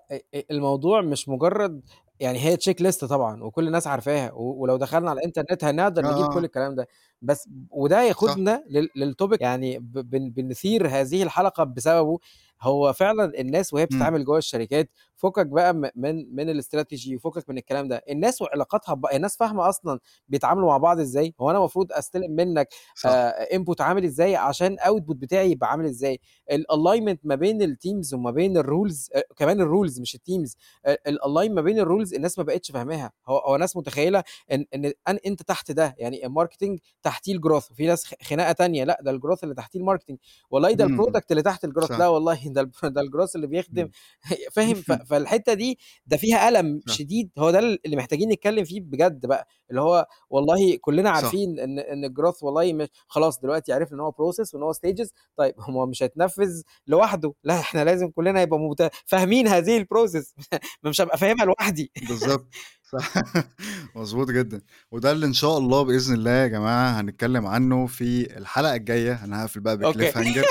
الموضوع 0.52 1.02
مش 1.02 1.30
مجرد 1.30 1.82
يعني 2.22 2.40
هي 2.40 2.58
check 2.58 2.76
list 2.84 3.06
طبعًا 3.06 3.44
وكل 3.44 3.68
الناس 3.68 3.88
عارفاها، 3.88 4.32
و 4.34 4.44
ولو 4.64 4.78
دخلنا 4.78 5.10
على 5.12 5.20
الإنترنت 5.20 5.64
هنقدر 5.64 6.06
نجيب 6.08 6.28
آه، 6.28 6.30
كل 6.30 6.44
آه. 6.44 6.46
الكلام 6.46 6.76
ده، 6.76 6.88
بس 7.22 7.50
وده 7.72 8.02
صح. 8.26 8.38
ياخدنا 8.38 8.64
لل 8.70 8.90
للtopic 9.14 9.38
يعني 9.42 9.80
ب 9.80 9.94
بن 10.10 10.30
بنثير 10.32 10.88
هذه 10.88 11.24
الحلقة 11.24 11.64
بسببه، 11.64 12.20
هو 12.62 12.94
فعلًا 12.94 13.40
الناس 13.42 13.74
وهي 13.74 13.86
إمم. 13.92 14.12
بتتعامل 14.12 14.26
جوّه 14.26 14.38
الشركات 14.38 14.90
فكك 15.22 15.46
بقى 15.48 15.74
من 15.96 16.36
من 16.36 16.62
الstrategy 16.62 17.14
وفكك 17.16 17.50
من 17.50 17.58
الكلام 17.58 17.88
ده، 17.88 18.04
الناس 18.10 18.42
وعلاقاتها 18.42 18.94
بب 18.96 19.06
الناس 19.14 19.38
فاهمة 19.38 19.70
أصلًا 19.70 20.00
بيتعاملوا 20.28 20.68
مع 20.68 20.78
بعض 20.78 21.00
إزاي، 21.00 21.34
هو 21.42 21.50
أنا 21.50 21.60
المفروض 21.60 21.92
أستلم 21.94 22.32
منك. 22.32 22.68
آآ 23.06 23.46
input 23.58 23.82
عامل 23.82 24.04
إزاي 24.06 24.36
عشان 24.36 24.78
output 24.80 25.16
بتاعي 25.16 25.52
يبقى 25.52 25.72
عامل 25.72 25.86
إزاي، 25.86 26.20
الalignment 26.52 27.18
ما 27.24 27.36
بين 27.36 27.76
الteams 27.76 28.14
وما 28.14 28.32
بين 28.32 28.62
الrules 28.64 29.10
آآ 29.16 29.24
كمان 29.38 29.58
الrules 29.66 30.02
مش 30.02 30.16
الteams 30.18 30.56
آآ 30.86 30.98
الalign 31.10 31.52
ما 31.52 31.62
بين 31.62 31.86
الrules 31.86 32.14
الناس 32.16 32.38
ما 32.38 32.44
بقتش 32.44 32.72
فاهماها، 32.72 33.12
هو 33.28 33.38
هو 33.38 33.56
الناس 33.56 33.78
متخيلة 33.78 34.24
إن 34.52 34.66
إن 34.76 34.86
أن 35.08 35.20
أنت 35.26 35.42
تحت 35.44 35.72
ده، 35.72 35.96
يعني 35.98 36.22
الmarketing 36.26 36.78
تحتيه 37.04 37.36
الgrowth 37.38 37.72
وفي 37.72 37.88
ناس 37.88 38.06
خ 38.06 38.14
خناقة 38.24 38.52
تانية 38.52 38.84
لأ 38.84 38.98
ده 39.02 39.18
الgrowth 39.18 39.40
اللي 39.44 39.56
تحتيه 39.56 39.80
الmarketing 39.80 40.16
والله 40.52 40.72
ده 40.74 40.86
إمم،. 40.86 41.02
الproduct 41.02 41.22
اللي 41.32 41.42
تحت 41.42 41.66
الgrowth 41.66 41.92
لا. 42.00 42.08
والله 42.08 42.40
ده 42.46 42.62
ده 42.84 43.02
الgrowth 43.02 43.32
اللي 43.36 43.48
بيخدم 43.48 43.82
إمم. 43.84 43.92
فاهم؟ 44.56 44.76
ف 45.12 45.22
فالحتة 45.22 45.54
دي 45.54 45.80
ده 46.06 46.18
فيها 46.18 46.50
ألم 46.50 46.82
صح. 46.88 46.94
شديد، 46.96 47.30
هو 47.40 47.52
ده 47.52 47.60
ال 47.60 47.80
اللي 47.86 47.96
محتاجين 47.98 48.30
نتكلم 48.32 48.64
فيه 48.66 48.82
بجد 48.82 49.26
بقى، 49.26 49.48
اللي 49.70 49.82
هو 49.82 50.08
والله 50.30 50.78
كلنا 50.82 51.10
صح. 51.10 51.16
عارفين 51.16 51.60
إن 51.60 51.80
إن 51.80 52.06
الgrowth 52.14 52.44
والله 52.44 52.74
م 52.74 52.88
خلاص 53.08 53.40
دلوقتي 53.40 53.74
عرفنا 53.74 53.96
إن 53.98 54.00
هو 54.00 54.12
process 54.12 54.54
وإن 54.54 54.64
هو 54.64 54.74
stages 54.74 55.10
طيب 55.38 55.54
هو 55.60 55.86
مش 55.86 56.04
هيتنفذ 56.04 56.62
لوحده، 56.88 57.34
لا 57.44 57.60
إحنا 57.60 57.84
لازم 57.84 58.10
كلنا 58.10 58.42
نبقى 58.46 58.60
مت 58.60 58.90
فاهمين 59.06 59.48
هذه 59.48 59.84
الprocess 59.84 60.34
مش 60.84 61.02
هابقى 61.02 61.18
فاهمها 61.18 61.46
لوحدي. 61.46 61.92
بالضبط، 62.10 62.48
صح 62.92 63.14
مضبوط 63.96 64.30
جدًا، 64.32 64.62
وده 64.92 65.12
اللي 65.12 65.26
إن 65.26 65.34
شاء 65.34 65.58
الله 65.58 65.82
بإذن 65.82 66.14
الله 66.16 66.32
يا 66.32 66.48
جماعة 66.48 67.02
هنتكلم 67.02 67.48
عنه 67.48 67.88
في 67.88 68.38
الحلقة 68.38 68.76
الجاية، 68.76 69.24
أنا 69.24 69.42
هاقفل 69.44 69.60
بقى 69.60 69.80
أوكي. 69.86 70.12
بcliffhanger 70.12 70.46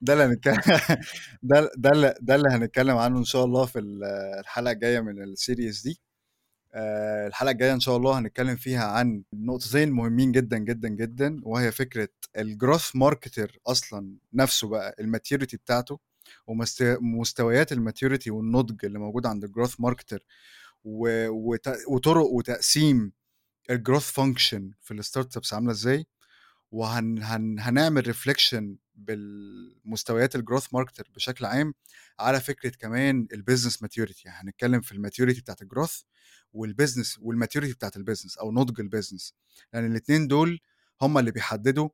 ده 0.00 0.12
اللي 0.12 0.24
هنتك 0.24 0.54
ده 1.42 1.70
ده 1.76 1.90
ال 1.90 2.14
ده 2.20 2.34
اللي 2.34 2.48
هنتكلم 2.50 2.96
عنه 2.96 3.18
إن 3.18 3.24
شاء 3.24 3.44
الله 3.44 3.66
في 3.66 3.78
ال 3.78 4.04
الحلقة 4.40 4.72
الجاية 4.72 5.00
من 5.00 5.36
الseries 5.36 5.82
دي. 5.84 6.00
آآ 6.74 7.26
الحلقة 7.28 7.50
الجاية 7.52 7.72
إن 7.74 7.80
شاء 7.80 7.96
الله 7.96 8.18
هنتكلم 8.18 8.56
فيها 8.56 8.84
عن 8.86 9.22
نقطتين 9.34 9.92
مهمين 9.92 10.32
جدًا، 10.32 10.58
جدًا، 10.58 10.88
جدًا، 10.88 11.40
وهي 11.44 11.72
فكرة 11.72 12.08
الgrowth 12.38 12.92
marketer 13.04 13.48
أصلًا 13.66 14.16
نفسه 14.34 14.68
بقى 14.68 14.96
الmaturity 15.02 15.54
بتاعته، 15.56 16.00
ومست 16.46 16.82
مستويات 17.00 17.74
الmaturity 17.74 18.28
والنضج 18.28 18.84
اللي 18.84 18.98
موجودة 18.98 19.28
عند 19.28 19.44
و 20.84 21.28
وت 21.30 21.68
وطرق 21.88 22.26
وتقسيم 22.26 23.12
الgrowth 23.72 24.12
function 24.20 24.62
في 24.82 25.02
الstartups 25.02 25.52
عاملة 25.54 25.72
إزاي، 25.72 25.98
وهن 25.98 26.17
هن 26.74 27.58
هنعمل 27.58 28.14
reflection 28.14 28.64
بالمستويات 28.94 30.36
الgrowth 30.36 30.66
marketer 30.76 31.10
بشكل 31.14 31.44
عام 31.44 31.74
على 32.18 32.40
فكرة 32.40 32.70
كمان 32.70 33.28
الbusiness 33.34 33.76
maturity، 33.76 34.24
يعني 34.24 34.48
هنتكلم 34.48 34.80
في 34.80 34.94
الmaturity 34.94 35.40
بتاعة 35.40 35.56
الgrowth 35.64 36.02
والbusiness 36.56 37.18
والmaturity 37.18 37.74
بتاعة 37.74 37.92
الbusiness 37.98 38.38
أو 38.40 38.52
نضج 38.52 38.80
الbusiness، 38.80 39.32
لأن 39.72 39.90
الاتنين 39.90 40.26
دول 40.26 40.60
هم 41.02 41.18
اللي 41.18 41.30
بيحددوا 41.30 41.88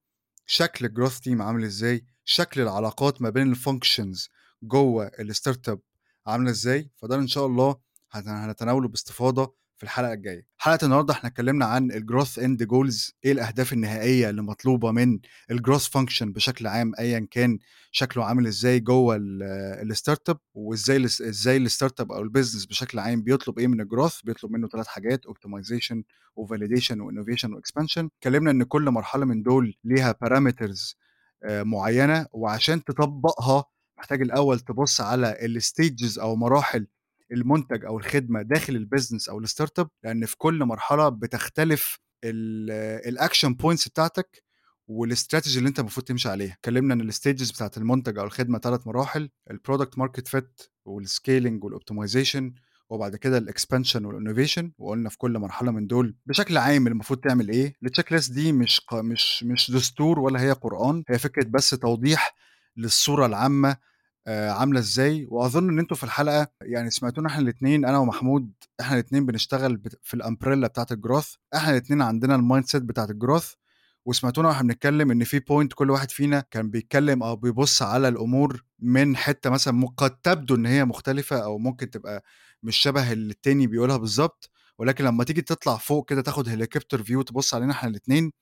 شكل 0.47 0.89
الgrowth 0.89 1.19
team 1.29 1.41
عامل 1.41 1.65
إزاي، 1.65 2.05
شكل 2.25 2.61
العلاقات 2.61 3.23
ما 3.23 3.31
بين 3.31 3.55
الfunctions 3.55 4.29
جوّه 4.63 5.09
الstartup 5.09 5.79
عاملة 6.27 6.51
إزاي، 6.51 6.91
فده 6.97 7.15
إن 7.15 7.27
شاء 7.27 7.47
الله 7.47 7.77
هن 8.13 8.29
هنتناوله 8.29 8.89
باستفاضة 8.89 9.64
في 9.85 9.91
الحلقة 9.91 10.13
الجاية. 10.13 10.47
حلقة 10.59 10.85
النهارده 10.85 11.15
إحنا 11.15 11.29
اتكلمنا 11.29 11.67
عن 11.67 11.93
الgrowth 11.93 12.41
end 12.41 12.67
goals 12.67 13.13
إيه 13.25 13.33
الأهداف 13.33 13.73
النهائية 13.73 14.31
اللي 14.31 14.43
مطلوبة 14.43 14.91
من 14.91 15.19
الgrowth 15.53 15.89
function 15.99 16.23
بشكل 16.23 16.67
عام 16.67 16.93
أيًا 16.99 17.29
كان 17.31 17.59
شكله 17.93 18.25
عامل 18.25 18.47
إزاي 18.47 18.81
جوّه 18.81 19.17
ال 19.17 19.95
الstartup 19.97 20.37
وإزاي 20.55 20.97
الاس 20.97 21.23
إزاي 21.23 21.69
الstartup 21.69 22.11
أو 22.11 22.25
الbusiness 22.25 22.69
بشكل 22.69 22.99
عام 22.99 23.23
بيطلب 23.23 23.59
إيه 23.59 23.67
من 23.67 23.85
الgrowth 23.85 24.21
بيطلب 24.25 24.51
منه 24.51 24.69
3 24.69 24.89
حاجات 24.89 25.21
optimization 25.27 25.97
وvalidation 26.41 26.97
وinnovation 26.97 27.49
وexpansion. 27.49 28.09
اتكلمنا 28.19 28.51
إن 28.51 28.63
كل 28.63 28.91
مرحلة 28.91 29.25
من 29.25 29.43
دول 29.43 29.75
ليها 29.85 30.15
parameters 30.25 30.95
آآ 31.45 31.63
معينة، 31.63 32.27
وعشان 32.33 32.85
تطبّقها 32.85 33.65
محتاج 33.99 34.23
الأول 34.23 34.61
تبُص 34.61 35.01
على 35.01 35.37
الstages 35.43 36.19
أو 36.21 36.37
مراحل 36.37 36.87
المنتج 37.33 37.85
أو 37.85 37.99
الخدمة 37.99 38.43
داخل 38.43 38.87
الbusiness 38.89 39.29
أو 39.29 39.43
الstartup، 39.47 39.87
لأن 40.05 40.27
في 40.27 40.37
كل 40.37 40.65
مرحلة 40.65 41.09
بتختلف 41.09 41.99
ال 42.25 43.19
الaction 43.19 43.49
points 43.63 43.89
بتاعتك 43.89 44.43
والstrategy 44.91 45.57
اللي 45.57 45.69
أنت 45.69 45.81
المفروض 45.81 46.07
تمشي 46.07 46.29
عليها. 46.29 46.53
اتكلمنا 46.53 46.95
إن 46.95 47.13
الstages 47.13 47.53
بتاعة 47.55 47.71
المنتج 47.77 48.19
أو 48.19 48.25
الخدمة 48.25 48.59
3 48.59 48.83
مراحل 48.87 49.31
الproduct 49.53 50.01
market 50.01 50.23
fit 50.37 50.67
والscaling 50.89 51.61
والoptimization 51.65 52.43
وبعد 52.91 53.17
كده 53.17 53.41
الexpansion 53.41 54.01
والinnovation 54.01 54.65
وقُلنا 54.79 55.09
في 55.09 55.19
كل 55.19 55.39
مرحلة 55.39 55.71
من 55.71 55.87
دول 55.87 56.17
بشكل 56.27 56.57
عام 56.57 56.87
المفروض 56.87 57.21
تعمل 57.21 57.49
إيه. 57.49 57.75
الcheck 57.87 58.17
list 58.19 58.33
دي 58.33 58.53
مش 58.53 58.81
مش 58.93 59.45
مش 59.45 59.71
دستور 59.71 60.19
ولا 60.21 60.41
هي 60.41 60.53
قرآن، 60.53 61.05
هي 61.09 61.19
فكرة 61.19 61.45
بس 61.45 61.71
توضيح 61.71 62.35
للصورة 62.77 63.27
العامة 63.27 63.77
آآ 64.27 64.53
عاملة 64.53 64.79
إزاي، 64.81 65.27
وأظن 65.31 65.69
إن 65.69 65.79
أنتم 65.79 65.97
في 65.97 66.05
الحلقة 66.05 66.49
يعني 66.63 66.91
سمعتونا 66.91 67.29
إحنا 67.29 67.43
الاتنين 67.43 67.85
أنا 67.85 67.99
ومحمود 67.99 68.53
إحنا 68.81 68.95
الاتنين 68.95 69.27
بنشتغل 69.27 69.83
في 70.03 70.17
الumbrella 70.17 70.67
بتاعة 70.69 70.87
الgrowth، 70.93 71.37
إحنا 71.55 71.71
الاتنين 71.71 72.03
عندنا 72.03 72.37
الmindset 72.39 72.77
بتاعة 72.77 73.07
الgrowth 73.09 73.55
وسمعتونا 74.07 74.49
وإحنا 74.49 74.69
بنتكلم 74.69 75.11
إن 75.11 75.25
في 75.25 75.39
بوينت 75.39 75.73
كل 75.73 75.91
واحد 75.91 76.11
فينا 76.11 76.41
كان 76.51 76.71
بيتكلم 76.71 77.23
أو 77.23 77.37
بيبص 77.37 77.83
على 77.83 78.09
الأمور 78.09 78.65
من 78.79 79.17
حتة 79.17 79.51
مثلا 79.51 79.87
قد 79.97 80.17
تبدو 80.21 80.55
إن 80.55 80.67
هي 80.67 80.85
مختلفة 80.85 81.37
أو 81.45 81.59
ممكن 81.59 81.91
تبقى 81.91 82.25
مش 82.63 82.77
شبه 82.77 83.13
اللي 83.13 83.31
التاني 83.33 83.67
بيقولها 83.67 83.97
بالظبط 83.97 84.51
ولكن 84.79 85.05
لما 85.05 85.25
تيجي 85.25 85.43
تطلع 85.43 85.77
فوق 85.77 86.09
كده 86.09 86.23
تاخد 86.23 86.49
helicopter 86.49 87.03
view 87.03 87.23
تبص 87.23 87.55
علينا 87.55 87.73
إحنا 87.73 87.91
الاثنين 87.91 88.33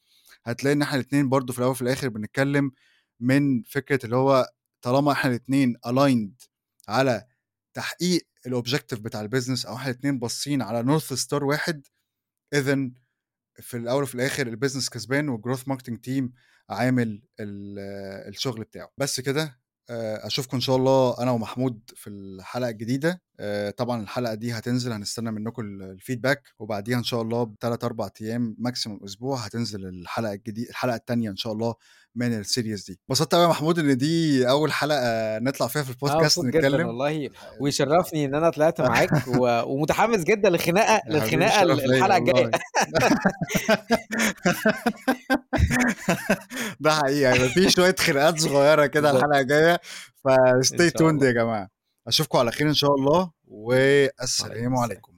هتلاقي 0.45 0.75
إن 0.75 0.83
إحنا 0.83 0.95
الاثنين 0.95 1.29
برضو 1.29 1.53
في 1.53 1.59
الأول 1.59 1.71
وفي 1.73 1.83
الآخر 1.83 2.09
بنتكلم 2.09 2.73
من 3.21 3.63
فكرة 3.63 4.01
اللي 4.05 4.17
هو 4.17 4.47
طالما 4.83 5.13
إحنا 5.13 5.31
الاثنين 5.31 5.77
ال 5.87 6.01
end 6.01 6.43
على 6.89 7.27
تحقيق 7.75 8.27
ال 8.47 8.52
objective 8.52 9.01
بتاع 9.01 9.21
ال 9.21 9.26
business 9.26 9.67
أو 9.67 9.77
إحنا 9.77 9.91
الاثنين 9.91 10.19
باصين 10.19 10.63
على 10.63 10.83
north 10.83 11.13
star 11.13 11.45
واحد 11.45 11.87
اذا 12.55 12.91
في 13.61 13.77
الأول 13.77 14.03
وفي 14.03 14.15
الآخر 14.15 14.47
ال 14.47 14.51
business 14.51 14.89
كسبان 14.91 15.29
وال 15.29 15.39
growth 15.39 15.69
marketing 15.69 15.99
team 16.01 16.33
عامل 16.71 17.23
الشغل 17.41 18.61
بتاعه. 18.65 18.93
بس 18.99 19.21
كده 19.21 19.63
أشوفكم 19.91 20.57
إن 20.57 20.61
شاء 20.61 20.77
الله 20.77 21.19
أنا 21.23 21.31
ومحمود 21.31 21.91
في 21.97 22.11
الحلقة 22.11 22.71
الجديدة. 22.71 23.23
طبعا 23.77 24.03
الحلقة 24.03 24.35
دي 24.35 24.53
هتنزل 24.53 24.93
هنستنى 24.93 25.31
منكم 25.31 25.63
ال 25.63 25.72
feedback 25.72 26.43
وبعديها 26.59 26.99
إن 26.99 27.05
شاء 27.05 27.23
الله 27.23 27.45
بثلاث 27.45 27.85
أربع 27.85 28.11
أيام 28.21 28.57
maximum 28.59 29.05
أسبوع 29.05 29.39
هتنزل 29.39 29.87
الحلقة 29.89 30.33
الجديده 30.33 30.71
الحلقة 30.71 30.97
الثانية 30.97 31.31
إن 31.31 31.37
شاء 31.37 31.53
الله 31.53 31.75
من 32.15 32.39
ال 32.39 32.45
series 32.45 32.85
دي. 32.85 33.01
انبسطت 33.11 33.35
قوي 33.35 33.43
يا 33.45 33.49
محمود 33.49 33.79
إن 33.79 33.97
دي 33.97 34.49
أول 34.49 34.73
حلقة 34.73 35.39
نطلع 35.39 35.67
فيها 35.67 35.83
في 35.83 35.91
البودكاست 35.91 36.39
مبسوط 36.39 36.45
جدا 36.45 36.69
نتكلم. 36.69 36.87
والله. 36.87 37.29
ويشرفني 37.61 38.25
إن 38.25 38.35
أنا 38.35 38.51
طلعت 38.51 38.81
معاك 38.81 39.29
و... 39.29 39.63
ومتحمس 39.73 40.25
جدا 40.25 40.51
للخناقه 40.51 41.03
للخناقه 41.09 41.63
الحلقة 41.63 42.17
الجاية. 42.17 42.51
ده 46.81 46.95
حقيقي 46.95 47.33
هيبقى 47.33 47.49
في 47.49 47.71
شوية 47.71 47.95
خناقات 47.99 48.39
صغيرة 48.41 48.87
كده 48.87 49.11
الحلقة 49.11 49.41
الجاية. 49.41 49.81
فستي 50.25 50.91
توند 50.91 51.23
يا 51.23 51.33
جماعة. 51.33 51.69
أشوفكم 52.09 52.39
على 52.39 52.53
خير 52.53 52.69
إن 52.69 52.75
شاء 52.75 52.95
الله 52.95 53.31
والسلام 53.49 54.11
السلام 54.53 54.77
عليكم. 54.77 55.12